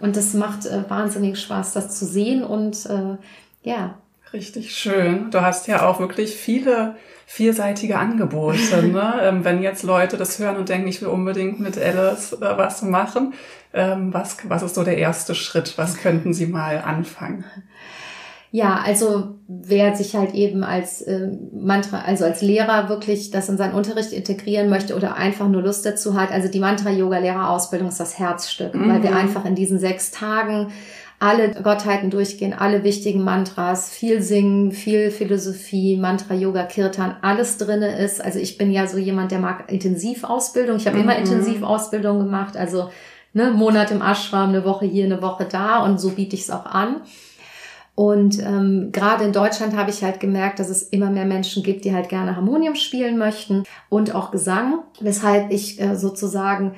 Und 0.00 0.16
das 0.16 0.34
macht 0.34 0.66
äh, 0.66 0.88
wahnsinnig 0.88 1.40
Spaß, 1.40 1.72
das 1.72 1.98
zu 1.98 2.04
sehen. 2.04 2.44
Und 2.44 2.86
äh, 2.86 3.16
ja. 3.62 3.98
Richtig 4.32 4.74
schön. 4.74 5.30
Du 5.30 5.40
hast 5.40 5.66
ja 5.68 5.86
auch 5.86 6.00
wirklich 6.00 6.34
viele 6.36 6.96
vielseitige 7.26 7.98
Angebote. 7.98 8.82
ne? 8.82 9.14
ähm, 9.22 9.44
wenn 9.44 9.62
jetzt 9.62 9.82
Leute 9.82 10.16
das 10.16 10.38
hören 10.38 10.56
und 10.56 10.68
denken, 10.68 10.88
ich 10.88 11.00
will 11.00 11.08
unbedingt 11.08 11.60
mit 11.60 11.78
Alice 11.78 12.32
äh, 12.32 12.40
was 12.40 12.82
machen, 12.82 13.34
ähm, 13.72 14.12
was, 14.12 14.38
was 14.44 14.62
ist 14.62 14.74
so 14.74 14.84
der 14.84 14.98
erste 14.98 15.34
Schritt? 15.34 15.74
Was 15.76 15.98
könnten 15.98 16.32
Sie 16.32 16.46
mal 16.46 16.78
anfangen? 16.78 17.44
Ja, 18.52 18.80
also 18.84 19.36
wer 19.48 19.94
sich 19.96 20.14
halt 20.14 20.34
eben 20.34 20.64
als 20.64 21.02
äh, 21.02 21.30
Mantra, 21.52 22.00
also 22.00 22.24
als 22.24 22.42
Lehrer 22.42 22.88
wirklich 22.88 23.30
das 23.30 23.48
in 23.48 23.56
seinen 23.56 23.74
Unterricht 23.74 24.12
integrieren 24.12 24.70
möchte 24.70 24.96
oder 24.96 25.16
einfach 25.16 25.48
nur 25.48 25.62
Lust 25.62 25.84
dazu 25.84 26.18
hat, 26.18 26.30
also 26.32 26.48
die 26.48 26.60
Mantra-Yoga-Lehrerausbildung 26.60 27.88
ist 27.88 28.00
das 28.00 28.18
Herzstück, 28.18 28.74
mhm. 28.74 28.88
weil 28.88 29.02
wir 29.02 29.14
einfach 29.14 29.44
in 29.44 29.54
diesen 29.54 29.78
sechs 29.78 30.10
Tagen 30.10 30.72
alle 31.18 31.50
Gottheiten 31.50 32.10
durchgehen, 32.10 32.52
alle 32.52 32.84
wichtigen 32.84 33.24
Mantras, 33.24 33.90
viel 33.90 34.20
singen, 34.20 34.70
viel 34.70 35.10
Philosophie, 35.10 35.96
Mantra, 35.96 36.34
Yoga, 36.34 36.64
Kirtan, 36.64 37.16
alles 37.22 37.56
drinne 37.56 37.98
ist. 37.98 38.22
Also 38.22 38.38
ich 38.38 38.58
bin 38.58 38.70
ja 38.70 38.86
so 38.86 38.98
jemand, 38.98 39.30
der 39.30 39.38
mag 39.38 39.72
Intensivausbildung. 39.72 40.76
Ich 40.76 40.86
habe 40.86 40.96
mhm. 40.96 41.04
immer 41.04 41.16
Intensivausbildung 41.16 42.18
gemacht, 42.18 42.56
also 42.56 42.90
ne, 43.32 43.50
Monat 43.50 43.90
im 43.92 44.02
Ashram, 44.02 44.50
eine 44.50 44.64
Woche 44.64 44.84
hier, 44.84 45.06
eine 45.06 45.22
Woche 45.22 45.46
da 45.50 45.84
und 45.84 45.98
so 45.98 46.10
biete 46.10 46.36
ich 46.36 46.42
es 46.42 46.50
auch 46.50 46.66
an. 46.66 47.00
Und 47.96 48.38
ähm, 48.40 48.90
gerade 48.92 49.24
in 49.24 49.32
Deutschland 49.32 49.74
habe 49.74 49.90
ich 49.90 50.04
halt 50.04 50.20
gemerkt, 50.20 50.60
dass 50.60 50.68
es 50.68 50.82
immer 50.82 51.10
mehr 51.10 51.24
Menschen 51.24 51.62
gibt, 51.62 51.84
die 51.86 51.94
halt 51.94 52.10
gerne 52.10 52.36
Harmonium 52.36 52.74
spielen 52.74 53.16
möchten 53.16 53.64
und 53.88 54.14
auch 54.14 54.30
Gesang, 54.30 54.80
weshalb 55.00 55.50
ich 55.50 55.80
äh, 55.80 55.96
sozusagen 55.96 56.74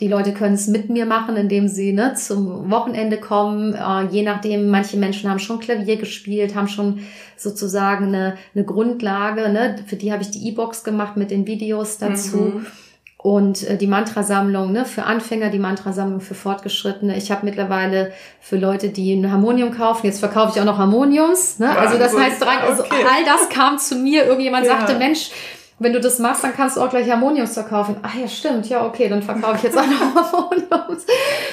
die 0.00 0.08
Leute 0.08 0.32
können 0.32 0.54
es 0.54 0.66
mit 0.66 0.90
mir 0.90 1.06
machen, 1.06 1.36
indem 1.36 1.68
sie 1.68 1.92
ne, 1.92 2.14
zum 2.14 2.70
Wochenende 2.70 3.18
kommen. 3.18 3.74
Äh, 3.74 4.06
je 4.10 4.22
nachdem, 4.22 4.68
manche 4.68 4.96
Menschen 4.96 5.30
haben 5.30 5.38
schon 5.38 5.60
Klavier 5.60 5.96
gespielt, 5.96 6.54
haben 6.54 6.68
schon 6.68 7.00
sozusagen 7.36 8.06
eine, 8.06 8.36
eine 8.54 8.64
Grundlage. 8.64 9.48
Ne? 9.50 9.76
Für 9.86 9.96
die 9.96 10.12
habe 10.12 10.22
ich 10.22 10.30
die 10.30 10.48
E-Box 10.48 10.82
gemacht 10.82 11.16
mit 11.16 11.30
den 11.30 11.46
Videos 11.46 11.98
dazu. 11.98 12.36
Mhm. 12.36 12.66
Und 13.24 13.66
äh, 13.66 13.78
die 13.78 13.86
Mantrasammlung 13.86 14.70
ne, 14.70 14.84
für 14.84 15.04
Anfänger, 15.04 15.48
die 15.48 15.58
Mantrasammlung 15.58 16.20
für 16.20 16.34
Fortgeschrittene. 16.34 17.16
Ich 17.16 17.30
habe 17.30 17.46
mittlerweile 17.46 18.12
für 18.38 18.58
Leute, 18.58 18.90
die 18.90 19.14
ein 19.14 19.32
Harmonium 19.32 19.70
kaufen, 19.70 20.04
jetzt 20.04 20.18
verkaufe 20.18 20.52
ich 20.54 20.60
auch 20.60 20.66
noch 20.66 20.76
Harmoniums. 20.76 21.58
Ne? 21.58 21.74
Also 21.74 21.96
das 21.96 22.14
heißt, 22.14 22.46
also 22.46 22.82
all 22.82 23.24
das 23.24 23.48
kam 23.48 23.78
zu 23.78 23.94
mir. 23.94 24.26
Irgendjemand 24.26 24.66
ja. 24.66 24.76
sagte, 24.76 24.98
Mensch, 24.98 25.30
wenn 25.78 25.92
du 25.92 26.00
das 26.00 26.20
machst, 26.20 26.44
dann 26.44 26.54
kannst 26.54 26.76
du 26.76 26.80
auch 26.80 26.88
gleich 26.88 27.10
Harmoniums 27.10 27.54
verkaufen. 27.54 27.96
Ach 28.02 28.14
ja, 28.14 28.28
stimmt. 28.28 28.68
Ja, 28.68 28.86
okay, 28.86 29.08
dann 29.08 29.22
verkaufe 29.22 29.56
ich 29.56 29.62
jetzt 29.64 29.76
auch 29.76 29.86
noch 29.86 30.14
Harmoniums. 30.32 31.04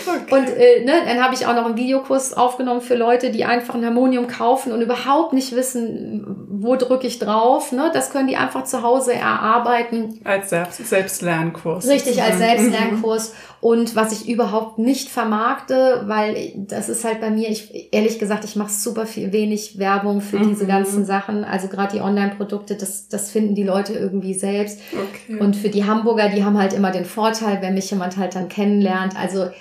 Okay. 0.06 0.36
Und 0.36 0.50
äh, 0.50 0.86
ne, 0.86 0.94
dann 1.06 1.24
habe 1.24 1.34
ich 1.34 1.48
auch 1.48 1.56
noch 1.56 1.66
einen 1.66 1.76
Videokurs 1.76 2.34
aufgenommen 2.34 2.82
für 2.82 2.96
Leute, 2.96 3.32
die 3.32 3.46
einfach 3.46 3.74
ein 3.74 3.84
Harmonium 3.84 4.28
kaufen 4.28 4.72
und 4.74 4.82
überhaupt 4.82 5.34
nicht 5.34 5.56
wissen, 5.56 6.48
wo 6.50 6.76
drücke 6.76 7.08
ich 7.08 7.18
drauf. 7.18 7.72
Ne? 7.72 7.90
Das 7.94 8.12
können 8.12 8.28
die 8.28 8.38
einfach 8.38 8.64
zu 8.64 8.84
Hause 8.84 9.14
erarbeiten. 9.16 10.20
Als 10.24 10.52
Selbst 10.52 10.88
Selbstlernkurs. 10.88 11.88
Richtig, 11.88 12.22
als 12.22 12.38
Selbstlernkurs. 12.38 13.34
Und 13.62 13.96
was 13.96 14.12
ich 14.12 14.28
überhaupt 14.28 14.80
nicht 14.80 15.08
vermarkte, 15.08 16.04
weil 16.08 16.52
das 16.56 16.90
ist 16.90 17.06
halt 17.06 17.22
bei 17.22 17.30
mir, 17.30 17.48
ich 17.48 17.94
ehrlich 17.94 18.18
gesagt, 18.18 18.44
ich 18.44 18.56
mache 18.56 18.72
super 18.72 19.06
viel 19.06 19.32
wenig 19.32 19.78
Werbung 19.78 20.22
für 20.22 20.40
mhm. 20.40 20.50
diese 20.50 20.66
ganzen 20.66 21.06
Sachen. 21.06 21.44
Also 21.44 21.68
gerade 21.68 21.96
die 21.96 22.02
Online-Produkte, 22.02 22.76
das, 22.76 23.08
das 23.08 23.30
finden 23.30 23.54
die 23.54 23.64
Leute 23.64 23.94
irgendwie 23.94 24.34
selbst. 24.34 24.80
Okay. 24.92 25.40
Und 25.40 25.56
für 25.56 25.70
die 25.70 25.86
Hamburger, 25.86 26.30
die 26.30 26.44
haben 26.44 26.58
halt 26.58 26.74
immer 26.74 26.90
den 26.90 27.06
Vorteil, 27.06 27.62
wenn 27.62 27.76
mich 27.76 27.92
jemand 27.92 28.18
halt 28.18 28.34
dann 28.34 28.50
kennenlernt. 28.50 29.16
Also 29.16 29.52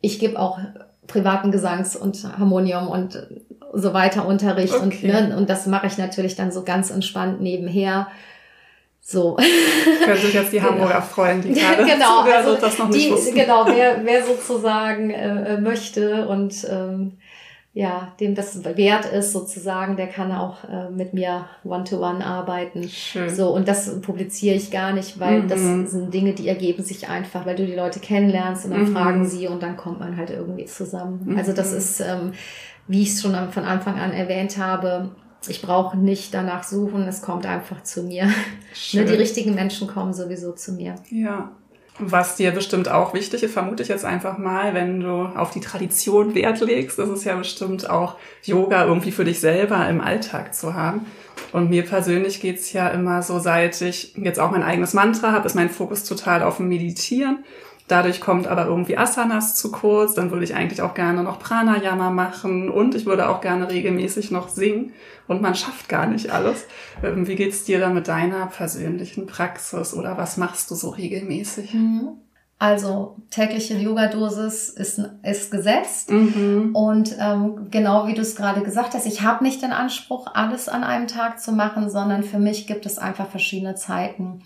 ich 0.00 0.18
gebe 0.18 0.36
auch 0.36 0.58
privaten 1.06 1.52
Gesangs- 1.52 1.96
und 1.96 2.26
Harmonium 2.36 2.88
und 2.88 3.24
so 3.72 3.94
weiter 3.94 4.26
Unterricht. 4.26 4.74
Okay. 4.74 4.82
Und, 4.82 5.02
ne, 5.04 5.36
und 5.36 5.48
das 5.48 5.66
mache 5.66 5.86
ich 5.86 5.96
natürlich 5.96 6.34
dann 6.34 6.50
so 6.50 6.64
ganz 6.64 6.90
entspannt 6.90 7.40
nebenher. 7.40 8.08
So. 9.06 9.36
Können 9.36 10.16
sich 10.16 10.32
jetzt 10.32 10.50
die 10.52 10.56
genau. 10.58 10.70
Hamburger 10.70 11.02
freuen, 11.02 11.42
die 11.42 11.52
gerade 11.52 11.84
genau, 11.84 12.20
also 12.22 12.56
das 12.56 12.78
noch 12.78 12.88
nicht 12.88 13.06
die, 13.06 13.12
wussten. 13.12 13.34
Genau, 13.34 13.66
wer, 13.66 14.02
wer 14.02 14.24
sozusagen 14.24 15.10
äh, 15.10 15.60
möchte 15.60 16.26
und 16.26 16.66
ähm, 16.70 17.18
ja, 17.74 18.12
dem 18.20 18.36
das 18.36 18.64
wert 18.64 19.04
ist 19.04 19.32
sozusagen, 19.32 19.96
der 19.96 20.06
kann 20.06 20.32
auch 20.32 20.62
äh, 20.64 20.88
mit 20.90 21.12
mir 21.12 21.46
one-to-one 21.64 22.20
-one 22.20 22.24
arbeiten. 22.24 22.88
Schön. 22.88 23.28
So, 23.28 23.50
und 23.50 23.66
das 23.66 24.00
publiziere 24.00 24.54
ich 24.54 24.70
gar 24.70 24.92
nicht, 24.92 25.18
weil 25.18 25.42
mhm. 25.42 25.48
das 25.48 25.60
sind 25.60 26.14
Dinge, 26.14 26.32
die 26.32 26.48
ergeben 26.48 26.84
sich 26.84 27.08
einfach, 27.08 27.44
weil 27.44 27.56
du 27.56 27.66
die 27.66 27.74
Leute 27.74 27.98
kennenlernst 27.98 28.64
und 28.64 28.70
dann 28.70 28.88
mhm. 28.88 28.92
fragen 28.94 29.24
sie 29.26 29.48
und 29.48 29.62
dann 29.62 29.76
kommt 29.76 29.98
man 29.98 30.16
halt 30.16 30.30
irgendwie 30.30 30.66
zusammen. 30.66 31.22
Mhm. 31.24 31.36
Also 31.36 31.52
das 31.52 31.72
mhm. 31.72 31.78
ist, 31.78 32.00
ähm, 32.00 32.32
wie 32.86 33.02
ich 33.02 33.10
es 33.10 33.20
schon 33.20 33.34
von 33.50 33.64
Anfang 33.64 33.98
an 33.98 34.12
erwähnt 34.12 34.56
habe, 34.56 35.10
ich 35.48 35.62
brauche 35.62 35.96
nicht 35.96 36.34
danach 36.34 36.64
suchen, 36.64 37.06
es 37.08 37.22
kommt 37.22 37.46
einfach 37.46 37.82
zu 37.82 38.02
mir. 38.02 38.28
Ne, 38.92 39.04
die 39.04 39.14
richtigen 39.14 39.54
Menschen 39.54 39.86
kommen 39.86 40.12
sowieso 40.12 40.50
zu 40.50 40.72
mir. 40.72 40.96
Ja. 41.08 41.52
Was 42.00 42.34
dir 42.34 42.50
bestimmt 42.50 42.88
auch 42.88 43.14
wichtig 43.14 43.44
ist, 43.44 43.52
vermute 43.52 43.84
ich 43.84 43.88
jetzt 43.88 44.04
einfach 44.04 44.36
mal, 44.36 44.74
wenn 44.74 44.98
du 44.98 45.12
auf 45.12 45.52
die 45.52 45.60
Tradition 45.60 46.34
Wert 46.34 46.60
legst, 46.60 46.98
ist 46.98 47.08
es 47.08 47.22
ja 47.22 47.36
bestimmt 47.36 47.88
auch 47.88 48.16
Yoga 48.42 48.84
irgendwie 48.84 49.12
für 49.12 49.24
dich 49.24 49.38
selber 49.38 49.88
im 49.88 50.00
Alltag 50.00 50.56
zu 50.56 50.74
haben. 50.74 51.06
Und 51.52 51.70
mir 51.70 51.84
persönlich 51.84 52.40
geht's 52.40 52.72
ja 52.72 52.88
immer 52.88 53.22
so, 53.22 53.38
seit 53.38 53.80
ich 53.80 54.12
jetzt 54.16 54.40
auch 54.40 54.50
mein 54.50 54.64
eigenes 54.64 54.92
Mantra 54.92 55.30
habe, 55.30 55.46
ist 55.46 55.54
mein 55.54 55.70
Fokus 55.70 56.02
total 56.02 56.42
auf 56.42 56.56
dem 56.56 56.68
Meditieren. 56.68 57.44
Dadurch 57.86 58.22
kommt 58.22 58.46
aber 58.46 58.64
irgendwie 58.64 58.96
Asanas 58.96 59.56
zu 59.56 59.70
kurz. 59.70 60.14
Dann 60.14 60.30
würde 60.30 60.44
ich 60.44 60.54
eigentlich 60.54 60.80
auch 60.80 60.94
gerne 60.94 61.22
noch 61.22 61.38
Pranayama 61.38 62.10
machen 62.10 62.70
und 62.70 62.94
ich 62.94 63.04
würde 63.04 63.28
auch 63.28 63.42
gerne 63.42 63.70
regelmäßig 63.70 64.30
noch 64.30 64.48
singen. 64.48 64.92
Und 65.28 65.42
man 65.42 65.54
schafft 65.54 65.88
gar 65.88 66.06
nicht 66.06 66.30
alles. 66.30 66.64
Ähm, 67.02 67.26
wie 67.26 67.34
geht's 67.34 67.64
dir 67.64 67.80
da 67.80 67.90
mit 67.90 68.08
deiner 68.08 68.46
persönlichen 68.46 69.26
Praxis 69.26 69.94
oder 69.94 70.16
was 70.16 70.36
machst 70.38 70.70
du 70.70 70.74
so 70.74 70.90
regelmäßig? 70.90 71.74
Mhm. 71.74 72.18
Also 72.58 73.16
tägliche 73.30 73.74
Yoga-Dosis 73.74 74.70
ist, 74.70 75.00
ist 75.22 75.50
gesetzt. 75.50 76.10
Mhm. 76.10 76.70
Und 76.74 77.14
ähm, 77.20 77.68
genau 77.70 78.06
wie 78.06 78.14
du 78.14 78.22
es 78.22 78.36
gerade 78.36 78.62
gesagt 78.62 78.94
hast, 78.94 79.06
ich 79.06 79.20
habe 79.20 79.44
nicht 79.44 79.60
den 79.60 79.72
Anspruch, 79.72 80.28
alles 80.32 80.70
an 80.70 80.84
einem 80.84 81.06
Tag 81.06 81.40
zu 81.40 81.52
machen, 81.52 81.90
sondern 81.90 82.22
für 82.22 82.38
mich 82.38 82.66
gibt 82.66 82.86
es 82.86 82.96
einfach 82.96 83.28
verschiedene 83.28 83.74
Zeiten. 83.74 84.42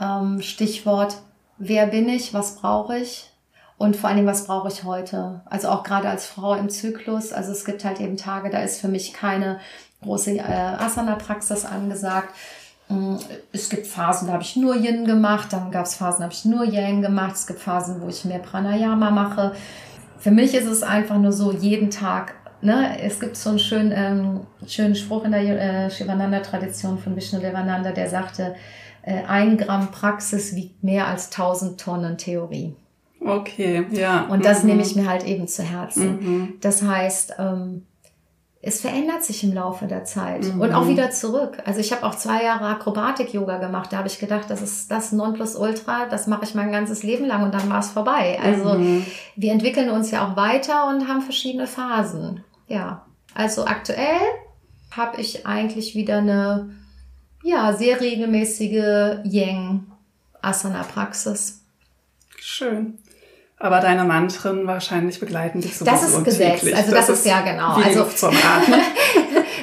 Ähm, 0.00 0.40
Stichwort 0.40 1.18
wer 1.60 1.86
bin 1.86 2.08
ich, 2.08 2.34
was 2.34 2.56
brauche 2.56 2.96
ich 2.96 3.30
und 3.78 3.96
vor 3.96 4.12
Dingen, 4.12 4.26
was 4.26 4.46
brauche 4.46 4.68
ich 4.68 4.82
heute. 4.82 5.42
Also 5.44 5.68
auch 5.68 5.84
gerade 5.84 6.08
als 6.08 6.26
Frau 6.26 6.54
im 6.54 6.68
Zyklus, 6.68 7.32
also 7.32 7.52
es 7.52 7.64
gibt 7.64 7.84
halt 7.84 8.00
eben 8.00 8.16
Tage, 8.16 8.50
da 8.50 8.58
ist 8.58 8.80
für 8.80 8.88
mich 8.88 9.12
keine 9.12 9.60
große 10.02 10.38
äh, 10.38 10.42
Asana-Praxis 10.42 11.64
angesagt. 11.64 12.34
Mm, 12.88 13.16
es 13.52 13.68
gibt 13.68 13.86
Phasen, 13.86 14.26
da 14.26 14.32
habe 14.32 14.42
ich 14.42 14.56
nur 14.56 14.74
Yin 14.74 15.04
gemacht, 15.04 15.52
dann 15.52 15.70
gab 15.70 15.86
es 15.86 15.94
Phasen, 15.94 16.20
da 16.20 16.24
habe 16.24 16.34
ich 16.34 16.44
nur 16.46 16.64
Yang 16.64 17.02
gemacht. 17.02 17.34
Es 17.34 17.46
gibt 17.46 17.60
Phasen, 17.60 18.00
wo 18.00 18.08
ich 18.08 18.24
mehr 18.24 18.38
Pranayama 18.38 19.10
mache. 19.10 19.52
Für 20.18 20.30
mich 20.30 20.54
ist 20.54 20.66
es 20.66 20.82
einfach 20.82 21.18
nur 21.18 21.32
so, 21.32 21.52
jeden 21.52 21.90
Tag 21.90 22.34
Ne, 22.62 23.00
es 23.00 23.20
gibt 23.20 23.36
so 23.36 23.48
einen 23.48 23.58
schönen, 23.58 23.90
ähm, 23.94 24.40
schönen 24.66 24.94
Spruch 24.94 25.24
in 25.24 25.32
der 25.32 25.40
äh, 25.40 25.90
Shivananda-Tradition 25.90 26.98
von 26.98 27.16
Vishnu 27.16 27.40
Devananda, 27.40 27.90
der 27.90 28.10
sagte, 28.10 28.54
ein 29.02 29.56
Gramm 29.56 29.90
Praxis 29.90 30.54
wiegt 30.54 30.84
mehr 30.84 31.06
als 31.06 31.30
tausend 31.30 31.80
Tonnen 31.80 32.18
Theorie. 32.18 32.74
Okay, 33.20 33.86
ja. 33.90 34.26
Und 34.26 34.44
das 34.44 34.62
mhm. 34.62 34.70
nehme 34.70 34.82
ich 34.82 34.96
mir 34.96 35.08
halt 35.08 35.26
eben 35.26 35.46
zu 35.46 35.62
Herzen. 35.62 36.18
Mhm. 36.20 36.54
Das 36.60 36.82
heißt, 36.82 37.34
ähm, 37.38 37.86
es 38.62 38.80
verändert 38.80 39.24
sich 39.24 39.42
im 39.42 39.54
Laufe 39.54 39.86
der 39.86 40.04
Zeit 40.04 40.44
mhm. 40.44 40.60
und 40.60 40.74
auch 40.74 40.86
wieder 40.86 41.10
zurück. 41.10 41.58
Also 41.64 41.80
ich 41.80 41.92
habe 41.92 42.04
auch 42.04 42.14
zwei 42.14 42.44
Jahre 42.44 42.66
Akrobatik-Yoga 42.66 43.58
gemacht. 43.58 43.92
Da 43.92 43.98
habe 43.98 44.08
ich 44.08 44.18
gedacht, 44.18 44.50
das 44.50 44.60
ist 44.60 44.90
das 44.90 45.12
Nonplusultra, 45.12 46.06
das 46.10 46.26
mache 46.26 46.44
ich 46.44 46.54
mein 46.54 46.70
ganzes 46.70 47.02
Leben 47.02 47.24
lang 47.24 47.42
und 47.42 47.54
dann 47.54 47.70
war 47.70 47.80
es 47.80 47.90
vorbei. 47.90 48.38
Also 48.42 48.74
mhm. 48.74 49.06
wir 49.36 49.52
entwickeln 49.52 49.88
uns 49.88 50.10
ja 50.10 50.26
auch 50.26 50.36
weiter 50.36 50.88
und 50.88 51.08
haben 51.08 51.22
verschiedene 51.22 51.66
Phasen. 51.66 52.44
Ja, 52.68 53.06
also 53.34 53.64
aktuell 53.64 54.20
habe 54.90 55.20
ich 55.20 55.46
eigentlich 55.46 55.94
wieder 55.94 56.18
eine 56.18 56.70
ja, 57.42 57.72
sehr 57.72 58.00
regelmäßige 58.00 59.18
Yang-Asana-Praxis. 59.24 61.62
Schön. 62.38 62.98
Aber 63.58 63.80
deine 63.80 64.04
Mantren 64.04 64.66
wahrscheinlich 64.66 65.20
begleiten 65.20 65.60
dich 65.60 65.76
so 65.76 65.84
Das 65.84 66.02
ist 66.02 66.24
gesetzt. 66.24 66.64
Also 66.74 66.92
das, 66.92 67.08
das, 67.08 67.18
ist 67.18 67.26
ja 67.26 67.42
genau. 67.42 67.74
Also 67.74 68.04
zum 68.04 68.30
Atmen. 68.30 68.80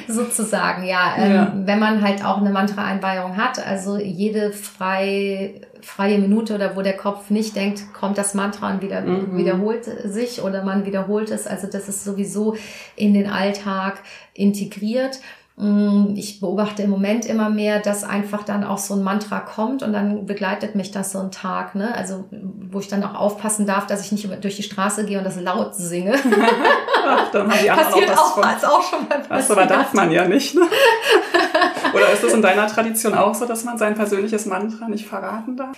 sozusagen, 0.08 0.84
ja. 0.84 1.14
Ähm, 1.18 1.34
ja. 1.34 1.52
Wenn 1.54 1.78
man 1.78 2.02
halt 2.02 2.24
auch 2.24 2.38
eine 2.38 2.50
Mantra-Einweihung 2.50 3.36
hat, 3.36 3.64
also 3.64 3.98
jede 3.98 4.52
frei, 4.52 5.60
freie 5.82 6.18
Minute 6.18 6.54
oder 6.54 6.76
wo 6.76 6.82
der 6.82 6.96
Kopf 6.96 7.30
nicht 7.30 7.56
denkt, 7.56 7.92
kommt 7.92 8.18
das 8.18 8.34
Mantra 8.34 8.70
und 8.70 8.82
wieder, 8.82 9.02
mhm. 9.02 9.36
wiederholt 9.36 9.84
sich 9.84 10.42
oder 10.42 10.64
man 10.64 10.86
wiederholt 10.86 11.30
es. 11.30 11.46
Also 11.46 11.66
das 11.66 11.88
ist 11.88 12.04
sowieso 12.04 12.56
in 12.96 13.14
den 13.14 13.30
Alltag 13.30 14.02
integriert. 14.34 15.20
Mm, 15.60 16.14
ich 16.14 16.38
beobachte 16.38 16.84
im 16.84 16.90
Moment 16.90 17.26
immer 17.26 17.50
mehr, 17.50 17.80
dass 17.80 18.04
einfach 18.04 18.44
dann 18.44 18.62
auch 18.62 18.78
so 18.78 18.94
ein 18.94 19.02
Mantra 19.02 19.40
kommt 19.40 19.82
und 19.82 19.92
dann 19.92 20.24
begleitet 20.24 20.76
mich 20.76 20.92
das 20.92 21.10
so 21.10 21.18
ein 21.18 21.32
Tag, 21.32 21.74
ne? 21.74 21.92
Also 21.96 22.26
wo 22.30 22.78
ich 22.78 22.86
dann 22.86 23.02
auch 23.02 23.16
aufpassen 23.16 23.66
darf, 23.66 23.88
dass 23.88 24.04
ich 24.04 24.12
nicht 24.12 24.44
durch 24.44 24.54
die 24.54 24.62
Straße 24.62 25.04
gehe 25.04 25.18
und 25.18 25.24
das 25.24 25.40
laut 25.40 25.74
singe. 25.74 26.14
Ach, 27.08 27.30
dann 27.32 27.50
haben 27.50 27.58
die 27.60 27.70
anderen 27.70 27.90
Passiert 27.90 28.16
auch, 28.16 28.38
was 28.38 28.64
auch, 28.64 28.78
auch 28.78 28.82
schon 28.84 29.08
mal 29.08 29.18
passiert. 29.18 29.58
aber 29.58 29.66
darf 29.66 29.92
man 29.94 30.12
ja 30.12 30.28
nicht. 30.28 30.54
Ne? 30.54 30.62
Oder 31.92 32.12
ist 32.12 32.22
das 32.22 32.34
in 32.34 32.42
deiner 32.42 32.68
Tradition 32.68 33.14
auch 33.14 33.34
so, 33.34 33.44
dass 33.44 33.64
man 33.64 33.78
sein 33.78 33.96
persönliches 33.96 34.46
Mantra 34.46 34.86
nicht 34.88 35.06
verraten 35.06 35.56
darf? 35.56 35.76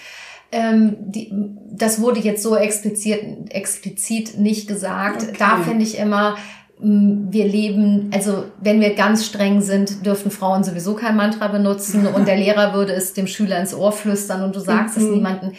Ähm, 0.52 0.96
die, 0.98 1.32
das 1.70 2.02
wurde 2.02 2.20
jetzt 2.20 2.42
so 2.42 2.54
explizit, 2.54 3.50
explizit 3.50 4.36
nicht 4.36 4.68
gesagt. 4.68 5.22
Okay. 5.22 5.36
Da 5.38 5.58
finde 5.58 5.84
ich 5.84 5.96
immer, 5.96 6.36
wir 6.82 7.46
leben, 7.46 8.10
also 8.12 8.44
wenn 8.60 8.80
wir 8.80 8.94
ganz 8.94 9.26
streng 9.26 9.60
sind, 9.60 10.06
dürfen 10.06 10.30
Frauen 10.30 10.64
sowieso 10.64 10.94
kein 10.94 11.16
Mantra 11.16 11.48
benutzen 11.48 12.06
und 12.06 12.26
der 12.26 12.36
Lehrer 12.38 12.72
würde 12.74 12.92
es 12.92 13.12
dem 13.12 13.26
Schüler 13.26 13.60
ins 13.60 13.74
Ohr 13.74 13.92
flüstern 13.92 14.42
und 14.42 14.56
du 14.56 14.60
sagst 14.60 14.96
mhm. 14.96 15.04
es 15.04 15.10
niemanden. 15.10 15.52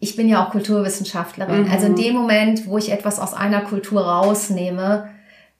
Ich 0.00 0.16
bin 0.16 0.28
ja 0.28 0.44
auch 0.44 0.50
Kulturwissenschaftlerin. 0.50 1.64
Mhm. 1.64 1.70
Also 1.70 1.86
in 1.86 1.96
dem 1.96 2.14
Moment, 2.14 2.66
wo 2.66 2.78
ich 2.78 2.92
etwas 2.92 3.18
aus 3.18 3.34
einer 3.34 3.62
Kultur 3.62 4.02
rausnehme, 4.02 5.08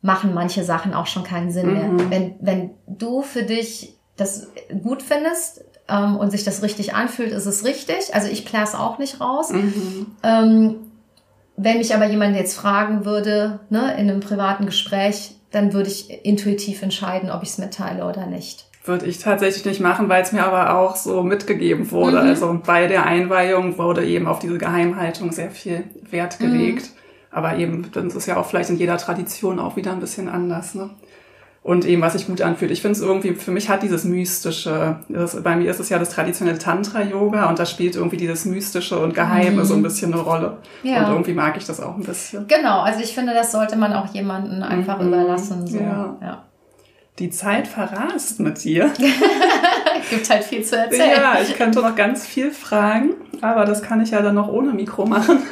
machen 0.03 0.35
manche 0.35 0.62
Sachen 0.62 0.95
auch 0.95 1.07
schon 1.07 1.25
keinen 1.25 1.51
Sinn 1.51 1.66
mhm. 1.66 1.73
mehr. 1.73 2.11
Wenn, 2.11 2.35
wenn 2.41 2.71
du 2.87 3.23
für 3.23 3.43
dich 3.43 3.97
das 4.16 4.49
gut 4.83 5.03
findest 5.03 5.64
ähm, 5.89 6.16
und 6.16 6.31
sich 6.31 6.45
das 6.45 6.62
richtig 6.62 6.95
anfühlt, 6.95 7.33
ist 7.33 7.47
es 7.47 7.64
richtig. 7.64 8.14
Also 8.14 8.29
ich 8.29 8.45
klär's 8.45 8.75
auch 8.75 8.99
nicht 8.99 9.21
raus. 9.21 9.51
Mhm. 9.51 10.07
Ähm, 10.23 10.77
wenn 11.59 11.79
mich 11.79 11.95
aber 11.95 12.07
jemand 12.07 12.37
jetzt 12.37 12.57
fragen 12.57 13.05
würde, 13.05 13.61
ne, 13.69 13.93
in 13.99 14.09
einem 14.09 14.21
privaten 14.21 14.67
Gespräch, 14.67 15.33
dann 15.51 15.73
würde 15.73 15.89
ich 15.89 16.25
intuitiv 16.25 16.83
entscheiden, 16.83 17.31
ob 17.31 17.43
ich 17.43 17.51
es 17.51 17.59
mitteile 17.59 18.05
oder 18.05 18.27
nicht. 18.27 18.67
würde 18.85 19.07
ich 19.07 19.19
tatsächlich 19.19 19.65
nicht 19.65 19.81
machen, 19.81 20.09
weil 20.09 20.23
es 20.23 20.33
mir 20.33 20.45
aber 20.45 20.79
auch 20.79 20.97
so 20.97 21.23
mitgegeben 21.23 21.91
wurde. 21.91 22.23
Mhm. 22.23 22.29
Also 22.29 22.61
bei 22.65 22.87
der 22.87 23.05
Einweihung 23.05 23.77
wurde 23.77 24.05
eben 24.07 24.27
auf 24.27 24.39
diese 24.39 24.57
Geheimhaltung 24.57 25.33
sehr 25.33 25.51
viel 25.51 25.85
Wert 26.11 26.39
gelegt. 26.39 26.85
Mhm. 26.85 26.99
Aber 27.31 27.57
eben, 27.57 27.91
dann 27.93 28.07
ist 28.07 28.15
es 28.15 28.27
ja 28.27 28.39
auch 28.39 28.47
vielleicht 28.47 28.71
in 28.71 28.77
jeder 28.77 28.97
Tradition 28.97 29.59
auch 29.59 29.77
wieder 29.77 29.93
ein 29.93 30.01
bisschen 30.01 30.29
anders. 30.29 30.75
Ne? 30.75 30.91
Und 31.63 31.85
eben, 31.85 32.01
was 32.01 32.15
sich 32.15 32.27
gut 32.27 32.41
anfühlt. 32.41 32.71
Ich 32.71 32.81
finde 32.81 32.97
es 32.97 33.03
irgendwie, 33.03 33.35
für 33.35 33.51
mich 33.51 33.69
hat 33.69 33.83
dieses 33.83 34.05
Mystische, 34.05 35.01
das, 35.09 35.43
bei 35.43 35.57
mir 35.57 35.71
ist 35.71 35.81
es 35.81 35.89
ja 35.91 35.99
das 35.99 36.11
traditionelle 36.11 36.59
Tantra-Yoga 36.59 37.49
und 37.49 37.59
da 37.59 37.67
spielt 37.67 37.97
irgendwie 37.97 38.17
dieses 38.17 38.45
Mystische 38.47 38.99
und 38.99 39.13
Geheime 39.13 39.63
mhm. 39.63 39.65
so 39.65 39.75
ein 39.75 39.83
bisschen 39.83 40.15
eine 40.15 40.23
Rolle. 40.23 40.59
Ja. 40.83 41.05
Und 41.05 41.13
irgendwie 41.13 41.35
mag 41.35 41.57
ich 41.57 41.67
das 41.67 41.81
auch 41.81 41.97
ein 41.97 42.05
bisschen. 42.05 42.47
Genau, 42.47 42.81
also 42.81 43.01
ich 43.01 43.13
finde, 43.13 43.35
das 43.35 43.53
sollte 43.53 43.77
man 43.77 43.93
auch 43.93 44.15
jemandem 44.15 44.63
einfach 44.63 44.99
mhm. 45.01 45.09
überlassen. 45.09 45.67
So. 45.67 45.79
Ja. 45.79 46.17
ja 46.23 46.45
die 47.19 47.31
Zeit 47.31 47.67
verrast 47.67 48.41
mit 48.41 48.63
dir. 48.63 48.91
Gibt 50.11 50.31
halt 50.31 50.45
viel 50.45 50.63
zu 50.65 50.77
erzählen. 50.77 51.11
Ja, 51.17 51.39
ich 51.43 51.55
könnte 51.57 51.81
noch 51.81 51.97
ganz 51.97 52.27
viel 52.27 52.51
fragen, 52.51 53.11
aber 53.41 53.65
das 53.65 53.83
kann 53.83 54.01
ich 54.01 54.11
ja 54.11 54.23
dann 54.23 54.37
noch 54.37 54.49
ohne 54.49 54.73
Mikro 54.73 55.05
machen. 55.05 55.43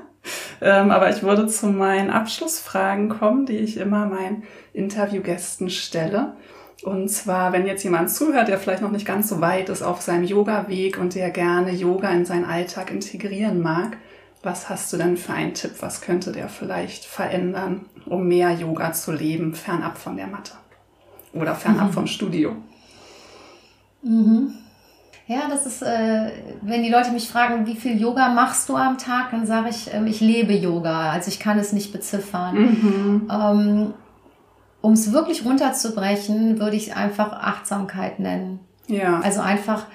ähm, 0.60 0.90
aber 0.90 1.10
ich 1.10 1.22
würde 1.22 1.46
zu 1.46 1.66
meinen 1.66 2.10
Abschlussfragen 2.10 3.08
kommen, 3.08 3.46
die 3.46 3.58
ich 3.58 3.76
immer 3.76 4.06
meinen 4.06 4.44
Interviewgästen 4.72 5.70
stelle. 5.70 6.34
Und 6.82 7.10
zwar, 7.10 7.52
wenn 7.52 7.66
jetzt 7.66 7.84
jemand 7.84 8.10
zuhört, 8.10 8.48
der 8.48 8.58
vielleicht 8.58 8.82
noch 8.82 8.90
nicht 8.90 9.06
ganz 9.06 9.28
so 9.28 9.40
weit 9.40 9.68
ist 9.68 9.82
auf 9.82 10.00
seinem 10.00 10.24
Yoga-Weg 10.24 10.98
und 10.98 11.14
der 11.14 11.30
gerne 11.30 11.72
Yoga 11.72 12.10
in 12.10 12.24
seinen 12.24 12.46
Alltag 12.46 12.90
integrieren 12.90 13.60
mag, 13.60 13.98
was 14.42 14.70
hast 14.70 14.90
du 14.92 14.96
denn 14.96 15.18
für 15.18 15.34
einen 15.34 15.52
Tipp? 15.52 15.72
Was 15.80 16.00
könnte 16.00 16.32
der 16.32 16.48
vielleicht 16.48 17.04
verändern, 17.04 17.84
um 18.06 18.26
mehr 18.26 18.52
Yoga 18.52 18.92
zu 18.92 19.12
leben, 19.12 19.54
fernab 19.54 19.98
von 19.98 20.16
der 20.16 20.26
Matte? 20.26 20.52
oder 21.32 21.54
fernab 21.54 21.88
mhm. 21.88 21.92
vom 21.92 22.06
Studio. 22.06 22.56
Mhm. 24.02 24.54
Ja, 25.26 25.42
das 25.48 25.64
ist, 25.64 25.82
äh, 25.82 26.32
wenn 26.62 26.82
die 26.82 26.90
Leute 26.90 27.12
mich 27.12 27.28
fragen, 27.28 27.64
wie 27.66 27.76
viel 27.76 28.00
Yoga 28.00 28.30
machst 28.30 28.68
du 28.68 28.74
am 28.74 28.98
Tag, 28.98 29.30
dann 29.30 29.46
sage 29.46 29.68
ich, 29.68 29.92
ähm, 29.94 30.08
ich 30.08 30.20
lebe 30.20 30.52
Yoga. 30.52 31.12
Also 31.12 31.28
ich 31.28 31.38
kann 31.38 31.58
es 31.58 31.72
nicht 31.72 31.92
beziffern. 31.92 32.56
Mhm. 32.56 33.30
Ähm, 33.30 33.94
um 34.80 34.92
es 34.92 35.12
wirklich 35.12 35.44
runterzubrechen, 35.44 36.58
würde 36.58 36.76
ich 36.76 36.88
es 36.88 36.96
einfach 36.96 37.32
Achtsamkeit 37.32 38.18
nennen. 38.18 38.60
Ja. 38.86 39.20
Also 39.20 39.40
einfach 39.40 39.86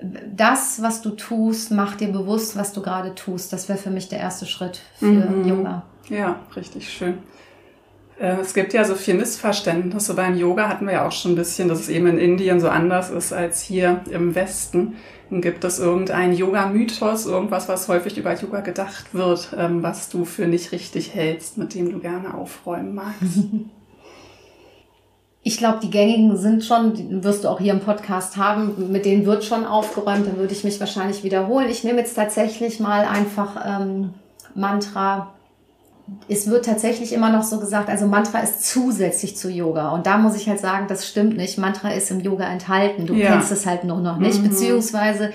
das, 0.00 0.82
was 0.82 1.02
du 1.02 1.10
tust, 1.10 1.70
mach 1.70 1.96
dir 1.96 2.08
bewusst, 2.08 2.56
was 2.56 2.72
du 2.72 2.82
gerade 2.82 3.14
tust. 3.14 3.52
Das 3.52 3.68
wäre 3.68 3.78
für 3.78 3.90
mich 3.90 4.08
der 4.08 4.18
erste 4.18 4.46
Schritt 4.46 4.80
für 4.98 5.06
mhm. 5.06 5.46
Yoga. 5.46 5.84
Ja, 6.08 6.40
richtig 6.56 6.88
schön. 6.90 7.18
Äh, 8.18 8.40
es 8.40 8.54
gibt 8.54 8.72
ja 8.72 8.84
so 8.84 8.94
viel 8.94 9.14
Missverständnisse 9.14 10.14
beim 10.14 10.36
Yoga, 10.36 10.68
hatten 10.68 10.86
wir 10.86 10.94
ja 10.94 11.06
auch 11.06 11.12
schon 11.12 11.32
ein 11.32 11.36
bisschen, 11.36 11.68
dass 11.68 11.80
es 11.80 11.88
eben 11.88 12.06
in 12.06 12.18
Indien 12.18 12.60
so 12.60 12.68
anders 12.68 13.10
ist 13.10 13.32
als 13.32 13.62
hier 13.62 14.00
im 14.10 14.34
Westen. 14.34 14.96
Dann 15.32 15.40
gibt 15.40 15.64
es 15.64 15.78
irgendeinen 15.78 16.34
Yoga-Mythos, 16.34 17.24
irgendwas, 17.24 17.66
was 17.66 17.88
häufig 17.88 18.18
über 18.18 18.34
Yoga 18.34 18.60
gedacht 18.60 19.14
wird, 19.14 19.54
ähm, 19.56 19.82
was 19.82 20.10
du 20.10 20.26
für 20.26 20.46
nicht 20.46 20.72
richtig 20.72 21.14
hältst, 21.14 21.56
mit 21.56 21.74
dem 21.74 21.90
du 21.90 22.00
gerne 22.00 22.34
aufräumen 22.34 22.94
magst. 22.94 23.22
Ich 25.44 25.58
glaube, 25.58 25.80
die 25.82 25.90
gängigen 25.90 26.36
sind 26.36 26.62
schon, 26.62 26.94
die 26.94 27.24
wirst 27.24 27.42
du 27.42 27.48
auch 27.48 27.58
hier 27.58 27.72
im 27.72 27.80
Podcast 27.80 28.36
haben, 28.36 28.92
mit 28.92 29.04
denen 29.04 29.26
wird 29.26 29.42
schon 29.42 29.64
aufgeräumt, 29.64 30.24
dann 30.24 30.36
würde 30.36 30.52
ich 30.52 30.62
mich 30.62 30.78
wahrscheinlich 30.78 31.24
wiederholen. 31.24 31.68
Ich 31.68 31.82
nehme 31.82 31.98
jetzt 31.98 32.14
tatsächlich 32.14 32.78
mal 32.78 33.04
einfach 33.06 33.56
ähm, 33.66 34.14
Mantra 34.54 35.34
es 36.28 36.48
wird 36.48 36.64
tatsächlich 36.64 37.12
immer 37.12 37.30
noch 37.30 37.42
so 37.42 37.60
gesagt, 37.60 37.88
also 37.88 38.06
Mantra 38.06 38.40
ist 38.40 38.64
zusätzlich 38.64 39.36
zu 39.36 39.50
Yoga. 39.50 39.90
Und 39.90 40.06
da 40.06 40.18
muss 40.18 40.36
ich 40.36 40.48
halt 40.48 40.60
sagen, 40.60 40.86
das 40.88 41.06
stimmt 41.06 41.36
nicht. 41.36 41.58
Mantra 41.58 41.90
ist 41.92 42.10
im 42.10 42.20
Yoga 42.20 42.44
enthalten. 42.44 43.06
Du 43.06 43.14
ja. 43.14 43.28
kennst 43.28 43.52
es 43.52 43.66
halt 43.66 43.84
nur 43.84 44.00
noch 44.00 44.18
nicht. 44.18 44.40
Mhm. 44.40 44.48
Beziehungsweise 44.48 45.32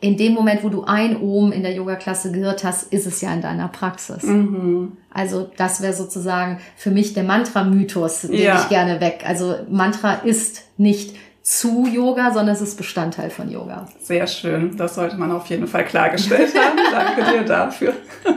in 0.00 0.16
dem 0.16 0.34
Moment, 0.34 0.62
wo 0.62 0.68
du 0.68 0.84
ein 0.84 1.20
Ohm 1.20 1.52
in 1.52 1.62
der 1.62 1.72
Yoga-Klasse 1.72 2.30
gehört 2.30 2.64
hast, 2.64 2.92
ist 2.92 3.06
es 3.06 3.20
ja 3.20 3.32
in 3.32 3.40
deiner 3.40 3.68
Praxis. 3.68 4.24
Mhm. 4.24 4.92
Also 5.12 5.50
das 5.56 5.80
wäre 5.80 5.94
sozusagen 5.94 6.58
für 6.76 6.90
mich 6.90 7.14
der 7.14 7.24
Mantra-Mythos, 7.24 8.22
den 8.22 8.34
ja. 8.34 8.60
ich 8.60 8.68
gerne 8.68 9.00
weg. 9.00 9.24
Also 9.26 9.56
Mantra 9.70 10.14
ist 10.14 10.64
nicht 10.76 11.16
zu 11.42 11.86
Yoga, 11.86 12.32
sondern 12.32 12.54
es 12.54 12.60
ist 12.60 12.76
Bestandteil 12.76 13.30
von 13.30 13.50
Yoga. 13.50 13.86
Sehr 14.02 14.26
schön. 14.26 14.76
Das 14.76 14.96
sollte 14.96 15.16
man 15.16 15.30
auf 15.30 15.46
jeden 15.46 15.66
Fall 15.66 15.84
klargestellt 15.84 16.52
haben. 16.54 16.78
Danke 17.16 17.32
dir 17.32 17.44
dafür. 17.44 17.94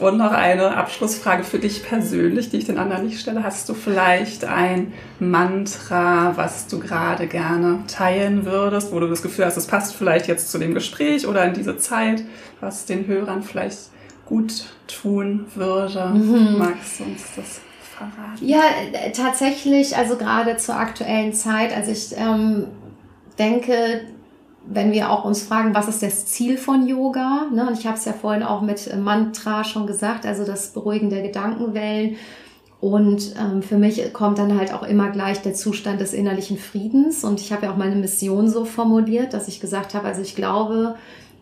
Und 0.00 0.16
noch 0.16 0.32
eine 0.32 0.74
Abschlussfrage 0.76 1.44
für 1.44 1.58
dich 1.58 1.84
persönlich, 1.84 2.48
die 2.48 2.56
ich 2.56 2.64
den 2.64 2.78
anderen 2.78 3.06
nicht 3.06 3.20
stelle. 3.20 3.44
Hast 3.44 3.68
du 3.68 3.74
vielleicht 3.74 4.44
ein 4.44 4.94
Mantra, 5.20 6.32
was 6.36 6.66
du 6.66 6.78
gerade 6.78 7.26
gerne 7.26 7.80
teilen 7.88 8.46
würdest, 8.46 8.92
wo 8.92 9.00
du 9.00 9.08
das 9.08 9.22
Gefühl 9.22 9.44
hast, 9.44 9.58
es 9.58 9.66
passt 9.66 9.94
vielleicht 9.94 10.28
jetzt 10.28 10.50
zu 10.50 10.58
dem 10.58 10.72
Gespräch 10.72 11.26
oder 11.26 11.44
in 11.44 11.52
diese 11.52 11.76
Zeit, 11.76 12.24
was 12.60 12.86
den 12.86 13.06
Hörern 13.06 13.42
vielleicht 13.42 13.90
gut 14.24 14.64
tun 14.86 15.46
würde? 15.54 16.06
Mhm. 16.14 16.56
Magst 16.58 17.00
du 17.00 17.04
uns 17.04 17.22
das 17.36 17.60
verraten? 17.96 18.46
Ja, 18.46 18.62
tatsächlich, 19.14 19.96
also 19.96 20.16
gerade 20.16 20.56
zur 20.56 20.76
aktuellen 20.76 21.34
Zeit. 21.34 21.76
Also 21.76 21.92
ich 21.92 22.16
ähm, 22.16 22.66
denke, 23.38 24.06
wenn 24.66 24.92
wir 24.92 25.10
auch 25.10 25.24
uns 25.24 25.42
fragen, 25.42 25.74
was 25.74 25.88
ist 25.88 26.02
das 26.02 26.26
Ziel 26.26 26.56
von 26.56 26.86
Yoga? 26.86 27.46
Ne? 27.52 27.66
Und 27.66 27.78
ich 27.78 27.86
habe 27.86 27.96
es 27.96 28.04
ja 28.04 28.12
vorhin 28.12 28.42
auch 28.42 28.60
mit 28.60 28.94
Mantra 28.96 29.64
schon 29.64 29.86
gesagt, 29.86 30.24
also 30.24 30.44
das 30.44 30.72
Beruhigen 30.72 31.10
der 31.10 31.22
Gedankenwellen. 31.22 32.16
Und 32.80 33.34
ähm, 33.38 33.62
für 33.62 33.78
mich 33.78 34.12
kommt 34.12 34.38
dann 34.38 34.58
halt 34.58 34.74
auch 34.74 34.82
immer 34.82 35.10
gleich 35.10 35.40
der 35.40 35.54
Zustand 35.54 36.00
des 36.00 36.12
innerlichen 36.12 36.58
Friedens. 36.58 37.22
Und 37.22 37.40
ich 37.40 37.52
habe 37.52 37.66
ja 37.66 37.72
auch 37.72 37.76
meine 37.76 37.96
Mission 37.96 38.48
so 38.48 38.64
formuliert, 38.64 39.34
dass 39.34 39.46
ich 39.46 39.60
gesagt 39.60 39.94
habe, 39.94 40.08
also 40.08 40.20
ich 40.20 40.34
glaube 40.34 40.96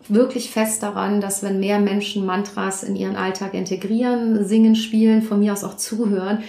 wirklich 0.08 0.50
fest 0.50 0.82
daran, 0.82 1.20
dass 1.20 1.42
wenn 1.42 1.60
mehr 1.60 1.78
Menschen 1.78 2.26
Mantras 2.26 2.82
in 2.82 2.96
ihren 2.96 3.16
Alltag 3.16 3.54
integrieren, 3.54 4.44
singen, 4.44 4.74
spielen, 4.74 5.22
von 5.22 5.38
mir 5.38 5.52
aus 5.52 5.64
auch 5.64 5.76
zuhören, 5.76 6.42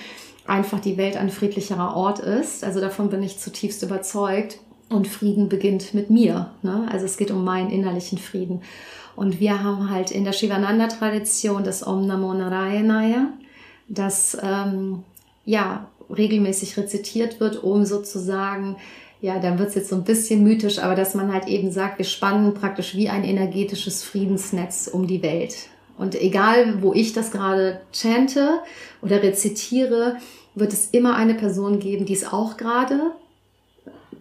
einfach 0.48 0.80
die 0.80 0.98
Welt 0.98 1.16
ein 1.16 1.30
friedlicherer 1.30 1.96
Ort 1.96 2.20
ist. 2.20 2.64
Also 2.64 2.82
davon 2.82 3.10
bin 3.10 3.24
ich 3.24 3.40
zutiefst 3.40 3.84
überzeugt. 3.84 4.58
Und 4.92 5.08
Frieden 5.08 5.48
beginnt 5.48 5.94
mit 5.94 6.10
mir. 6.10 6.52
Ne? 6.64 6.88
Also 6.92 7.06
es 7.06 7.18
geht 7.18 7.32
um 7.32 7.46
meinen 7.46 7.70
innerlichen 7.70 8.18
Frieden. 8.18 8.62
Und 9.16 9.40
wir 9.40 9.64
haben 9.64 9.90
halt 9.90 10.12
in 10.12 10.26
der 10.26 10.34
Shivananda-Tradition 10.34 11.64
das 11.64 11.86
Om 11.86 12.08
Namo 12.08 12.34
Narayanaya, 12.34 13.28
das 13.88 14.38
ähm, 14.42 15.04
ja 15.46 15.88
regelmäßig 16.16 16.78
rezitiert 16.78 17.40
wird, 17.40 17.64
um 17.64 17.86
sozusagen, 17.86 18.76
ja, 19.22 19.40
dann 19.40 19.60
wird 19.60 19.70
es 19.70 19.76
jetzt 19.76 19.90
so 19.90 19.96
ein 19.96 20.04
bisschen 20.04 20.44
mythisch, 20.44 20.80
aber 20.80 20.96
dass 20.96 21.16
man 21.16 21.32
halt 21.32 21.48
eben 21.48 21.72
sagt, 21.72 21.98
wir 21.98 22.06
spannen 22.06 22.54
praktisch 22.54 22.96
wie 22.96 23.10
ein 23.10 23.24
energetisches 23.24 24.04
Friedensnetz 24.04 24.90
um 24.92 25.08
die 25.08 25.24
Welt. 25.24 25.56
Und 25.98 26.20
egal, 26.20 26.82
wo 26.82 26.94
ich 26.94 27.14
das 27.14 27.32
gerade 27.32 27.82
chante 27.94 28.60
oder 29.02 29.22
rezitiere, 29.22 30.18
wird 30.56 30.74
es 30.74 30.88
immer 30.88 31.16
eine 31.16 31.36
Person 31.36 31.80
geben, 31.80 32.06
die 32.06 32.14
es 32.14 32.26
auch 32.26 32.58
gerade 32.58 33.12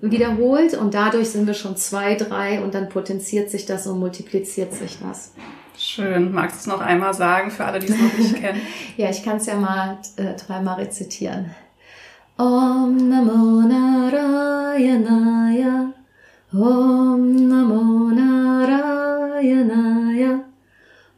wiederholt 0.00 0.74
und 0.74 0.94
dadurch 0.94 1.30
sind 1.30 1.46
wir 1.46 1.54
schon 1.54 1.76
zwei, 1.76 2.14
drei 2.14 2.62
und 2.62 2.74
dann 2.74 2.88
potenziert 2.88 3.50
sich 3.50 3.66
das 3.66 3.86
und 3.86 3.98
multipliziert 3.98 4.72
sich 4.72 4.98
das. 5.00 5.32
Schön. 5.76 6.32
Magst 6.32 6.56
du 6.56 6.60
es 6.60 6.66
noch 6.66 6.80
einmal 6.84 7.14
sagen 7.14 7.50
für 7.50 7.64
alle, 7.64 7.78
die 7.78 7.88
es 7.88 7.98
noch 7.98 8.18
nicht 8.18 8.36
kennen? 8.42 8.60
ja, 8.96 9.08
ich 9.10 9.22
kann 9.22 9.38
es 9.38 9.46
ja 9.46 9.54
mal 9.56 9.98
äh, 10.16 10.34
dreimal 10.34 10.76
rezitieren. 10.76 11.54
Om 12.36 12.96
Namo 13.10 13.62
Narayanaya 13.68 14.96
Om 16.54 17.48
Namo 17.48 18.10
Narayanaya 18.18 19.52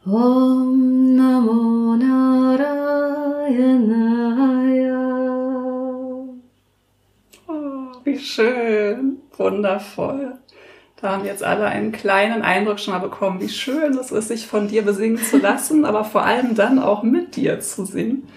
Om 0.05 1.15
Namo 1.15 1.95
Narayanaya 1.95 3.23
Wie 8.03 8.19
schön, 8.19 8.72
wundervoll. 9.37 10.37
Da 11.03 11.11
haben 11.11 11.25
jetzt 11.25 11.43
alle 11.43 11.65
einen 11.65 11.91
kleinen 11.91 12.43
Eindruck 12.43 12.79
schon 12.79 12.93
mal 12.93 12.99
bekommen, 12.99 13.41
wie 13.41 13.49
schön 13.49 13.97
es 13.97 14.11
ist, 14.11 14.29
sich 14.29 14.47
von 14.47 14.69
dir 14.69 14.83
besingen 14.83 15.17
zu 15.17 15.37
lassen, 15.37 15.83
aber 15.83 16.05
vor 16.05 16.23
allem 16.23 16.55
dann 16.55 16.79
auch 16.79 17.03
mit 17.03 17.35
dir 17.35 17.59
zu 17.59 17.83
singen. 17.83 18.27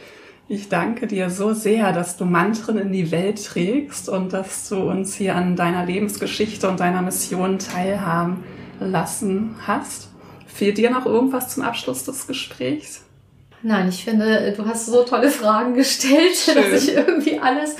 Ich 0.48 0.68
danke 0.68 1.06
dir 1.06 1.30
so 1.30 1.54
sehr, 1.54 1.92
dass 1.92 2.16
du 2.16 2.24
Mantren 2.24 2.78
in 2.78 2.92
die 2.92 3.10
Welt 3.10 3.44
trägst 3.44 4.08
und 4.08 4.32
dass 4.32 4.68
du 4.68 4.76
uns 4.78 5.14
hier 5.14 5.36
an 5.36 5.56
deiner 5.56 5.86
Lebensgeschichte 5.86 6.68
und 6.68 6.80
deiner 6.80 7.02
Mission 7.02 7.58
teilhaben 7.58 8.44
lassen 8.80 9.56
hast. 9.66 10.10
Fehlt 10.46 10.78
dir 10.78 10.90
noch 10.90 11.06
irgendwas 11.06 11.48
zum 11.48 11.62
Abschluss 11.62 12.04
des 12.04 12.26
Gesprächs? 12.26 13.05
Nein, 13.66 13.88
ich 13.88 14.04
finde, 14.04 14.54
du 14.56 14.64
hast 14.64 14.86
so 14.86 15.02
tolle 15.02 15.28
Fragen 15.28 15.74
gestellt, 15.74 16.36
Schön. 16.36 16.54
dass 16.54 16.84
ich 16.84 16.94
irgendwie 16.94 17.40
alles 17.40 17.74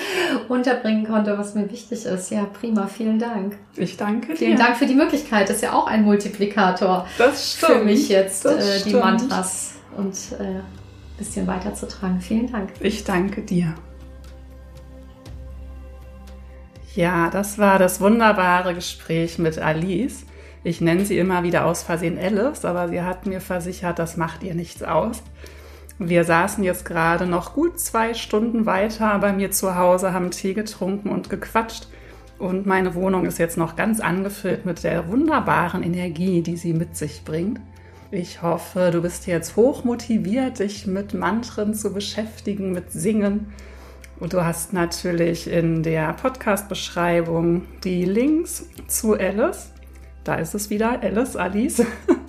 unterbringen 0.49 1.07
konnte, 1.07 1.39
was 1.39 1.55
mir 1.55 1.71
wichtig 1.71 2.05
ist. 2.05 2.31
Ja, 2.33 2.45
prima, 2.45 2.89
vielen 2.89 3.21
Dank. 3.21 3.57
Ich 3.77 3.97
danke 3.97 4.33
dir. 4.33 4.37
Vielen 4.37 4.59
Dank 4.59 4.77
für 4.77 4.87
die 4.87 4.97
Möglichkeit. 4.97 5.49
Das 5.49 5.59
ist 5.59 5.63
ja 5.63 5.75
auch 5.75 5.87
ein 5.87 6.03
Multiplikator 6.03 7.07
für 7.07 7.85
mich 7.85 8.09
jetzt, 8.09 8.47
äh, 8.47 8.83
die 8.85 8.95
Mantras 8.95 9.75
und 9.97 10.17
äh, 10.41 10.61
bisschen 11.19 11.47
weiterzutragen. 11.47 12.21
Vielen 12.21 12.51
Dank. 12.51 12.71
Ich 12.81 13.05
danke 13.05 13.43
dir. 13.43 13.73
Ja, 16.97 17.31
das 17.31 17.59
war 17.59 17.79
das 17.79 18.01
wunderbare 18.01 18.75
Gespräch 18.75 19.39
mit 19.39 19.61
Alice. 19.61 20.27
Ich 20.65 20.81
nenne 20.81 21.05
sie 21.05 21.17
immer 21.17 21.45
wieder 21.45 21.65
aus 21.65 21.85
Versehen 21.85 22.19
Alice, 22.19 22.65
aber 22.65 22.89
sie 22.89 23.03
hat 23.03 23.25
mir 23.25 23.41
versichert, 23.41 24.01
das 24.01 24.17
macht 24.17 24.43
ihr 24.43 24.57
nichts 24.57 24.83
aus. 24.83 25.23
Wir 25.99 26.25
saßen 26.25 26.63
jetzt 26.63 26.85
gerade 26.85 27.27
noch 27.27 27.55
gut 27.55 27.81
zwei 27.81 28.13
Stunden 28.13 28.67
weiter 28.67 29.19
bei 29.19 29.33
mir 29.33 29.51
zu 29.51 29.77
Hause, 29.77 30.13
haben 30.13 30.31
Tee 30.31 30.53
getrunken 30.53 31.09
und 31.09 31.31
gequatscht. 31.31 31.89
Und 32.39 32.67
meine 32.67 32.95
Wohnung 32.95 33.25
ist 33.25 33.39
jetzt 33.39 33.57
noch 33.57 33.77
ganz 33.77 34.01
angefüllt 34.01 34.67
mit 34.67 34.85
der 34.85 35.09
wunderbaren 35.09 35.83
Energie, 35.83 36.43
die 36.43 36.59
sie 36.59 36.75
mit 36.75 36.97
sich 36.97 37.25
bringt. 37.25 37.61
Ich 38.11 38.43
hoffe, 38.43 38.91
du 38.93 39.01
bist 39.01 39.27
jetzt 39.27 39.57
hoch 39.57 39.85
motiviert, 39.85 40.59
dich 40.59 40.87
mit 40.87 41.15
Mantren 41.15 41.73
zu 41.73 41.95
beschäftigen, 41.95 42.73
mit 42.73 42.93
Singen. 42.93 43.47
Und 44.21 44.35
du 44.35 44.45
hast 44.45 44.75
natürlich 44.75 45.51
in 45.51 45.83
der 45.83 46.13
Podcast-Beschreibung 46.13 47.63
die 47.85 48.05
Links 48.05 48.69
zu 48.87 49.15
Alice. 49.15 49.73
Da 50.25 50.35
ist 50.35 50.55
es 50.55 50.69
wieder, 50.69 51.01
Alice, 51.03 51.37
Alice. 51.37 51.83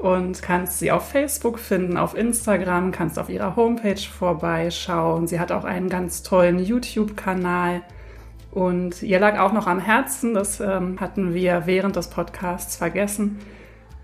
Und 0.00 0.40
kannst 0.40 0.78
sie 0.78 0.90
auf 0.92 1.10
Facebook 1.10 1.58
finden, 1.58 1.98
auf 1.98 2.16
Instagram, 2.16 2.90
kannst 2.90 3.18
auf 3.18 3.28
ihrer 3.28 3.54
Homepage 3.54 4.00
vorbeischauen. 4.00 5.26
Sie 5.26 5.38
hat 5.38 5.52
auch 5.52 5.64
einen 5.64 5.90
ganz 5.90 6.22
tollen 6.22 6.58
YouTube-Kanal. 6.58 7.82
Und 8.50 9.02
ihr 9.02 9.20
lag 9.20 9.38
auch 9.38 9.52
noch 9.52 9.66
am 9.66 9.78
Herzen, 9.78 10.32
das 10.32 10.58
ähm, 10.58 10.98
hatten 11.00 11.34
wir 11.34 11.64
während 11.66 11.96
des 11.96 12.08
Podcasts 12.08 12.76
vergessen, 12.76 13.40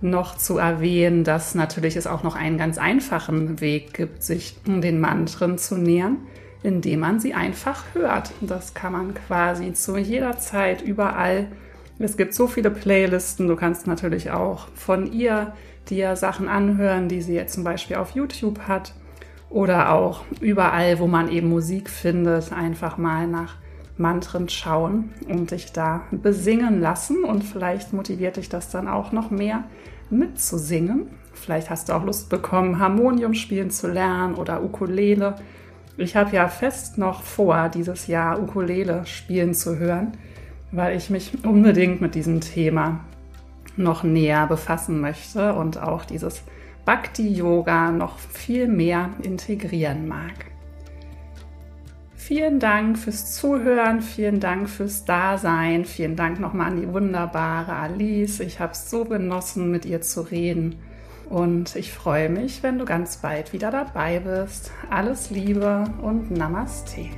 noch 0.02 0.36
zu 0.36 0.58
erwähnen, 0.58 1.24
dass 1.24 1.54
natürlich 1.54 1.96
es 1.96 2.06
auch 2.06 2.22
noch 2.22 2.36
einen 2.36 2.58
ganz 2.58 2.76
einfachen 2.76 3.62
Weg 3.62 3.94
gibt, 3.94 4.22
sich 4.22 4.58
den 4.66 5.00
Mantren 5.00 5.56
zu 5.56 5.78
nähern, 5.78 6.18
indem 6.62 7.00
man 7.00 7.20
sie 7.20 7.32
einfach 7.32 7.84
hört. 7.94 8.32
Das 8.42 8.74
kann 8.74 8.92
man 8.92 9.14
quasi 9.14 9.72
zu 9.72 9.96
jeder 9.96 10.36
Zeit 10.36 10.82
überall. 10.82 11.46
Es 11.98 12.18
gibt 12.18 12.34
so 12.34 12.46
viele 12.46 12.70
Playlisten. 12.70 13.48
Du 13.48 13.56
kannst 13.56 13.86
natürlich 13.86 14.30
auch 14.30 14.68
von 14.74 15.10
ihr 15.10 15.54
dir 15.90 16.16
Sachen 16.16 16.48
anhören, 16.48 17.08
die 17.08 17.22
sie 17.22 17.34
jetzt 17.34 17.54
zum 17.54 17.64
Beispiel 17.64 17.96
auf 17.96 18.12
YouTube 18.12 18.60
hat 18.60 18.94
oder 19.50 19.92
auch 19.92 20.24
überall, 20.40 20.98
wo 20.98 21.06
man 21.06 21.30
eben 21.30 21.48
Musik 21.48 21.88
findet, 21.88 22.52
einfach 22.52 22.98
mal 22.98 23.26
nach 23.26 23.56
Mantren 23.98 24.48
schauen 24.48 25.10
und 25.28 25.50
dich 25.50 25.72
da 25.72 26.02
besingen 26.10 26.80
lassen 26.80 27.24
und 27.24 27.44
vielleicht 27.44 27.92
motiviert 27.92 28.36
dich 28.36 28.48
das 28.48 28.70
dann 28.70 28.88
auch 28.88 29.12
noch 29.12 29.30
mehr 29.30 29.64
mitzusingen. 30.10 31.08
Vielleicht 31.32 31.70
hast 31.70 31.88
du 31.88 31.94
auch 31.94 32.04
Lust 32.04 32.28
bekommen, 32.28 32.78
Harmonium 32.78 33.34
spielen 33.34 33.70
zu 33.70 33.88
lernen 33.88 34.34
oder 34.34 34.62
Ukulele. 34.62 35.36
Ich 35.96 36.16
habe 36.16 36.34
ja 36.36 36.48
fest 36.48 36.98
noch 36.98 37.22
vor, 37.22 37.70
dieses 37.70 38.06
Jahr 38.06 38.42
Ukulele 38.42 39.06
spielen 39.06 39.54
zu 39.54 39.78
hören, 39.78 40.12
weil 40.72 40.96
ich 40.96 41.08
mich 41.08 41.32
unbedingt 41.44 42.00
mit 42.00 42.14
diesem 42.14 42.40
Thema 42.40 43.00
noch 43.76 44.02
näher 44.02 44.46
befassen 44.46 45.00
möchte 45.00 45.54
und 45.54 45.80
auch 45.82 46.04
dieses 46.04 46.42
Bhakti-Yoga 46.84 47.90
noch 47.90 48.18
viel 48.18 48.68
mehr 48.68 49.10
integrieren 49.22 50.06
mag. 50.08 50.46
Vielen 52.14 52.58
Dank 52.58 52.98
fürs 52.98 53.34
Zuhören, 53.34 54.00
vielen 54.00 54.40
Dank 54.40 54.68
fürs 54.68 55.04
Dasein, 55.04 55.84
vielen 55.84 56.16
Dank 56.16 56.40
nochmal 56.40 56.72
an 56.72 56.80
die 56.80 56.92
wunderbare 56.92 57.72
Alice. 57.72 58.40
Ich 58.40 58.58
habe 58.58 58.72
es 58.72 58.90
so 58.90 59.04
genossen, 59.04 59.70
mit 59.70 59.84
ihr 59.84 60.00
zu 60.00 60.22
reden. 60.22 60.76
Und 61.28 61.76
ich 61.76 61.92
freue 61.92 62.28
mich, 62.28 62.62
wenn 62.62 62.78
du 62.78 62.84
ganz 62.84 63.18
bald 63.18 63.52
wieder 63.52 63.70
dabei 63.70 64.20
bist. 64.20 64.72
Alles 64.90 65.30
Liebe 65.30 65.84
und 66.02 66.32
Namaste. 66.32 67.10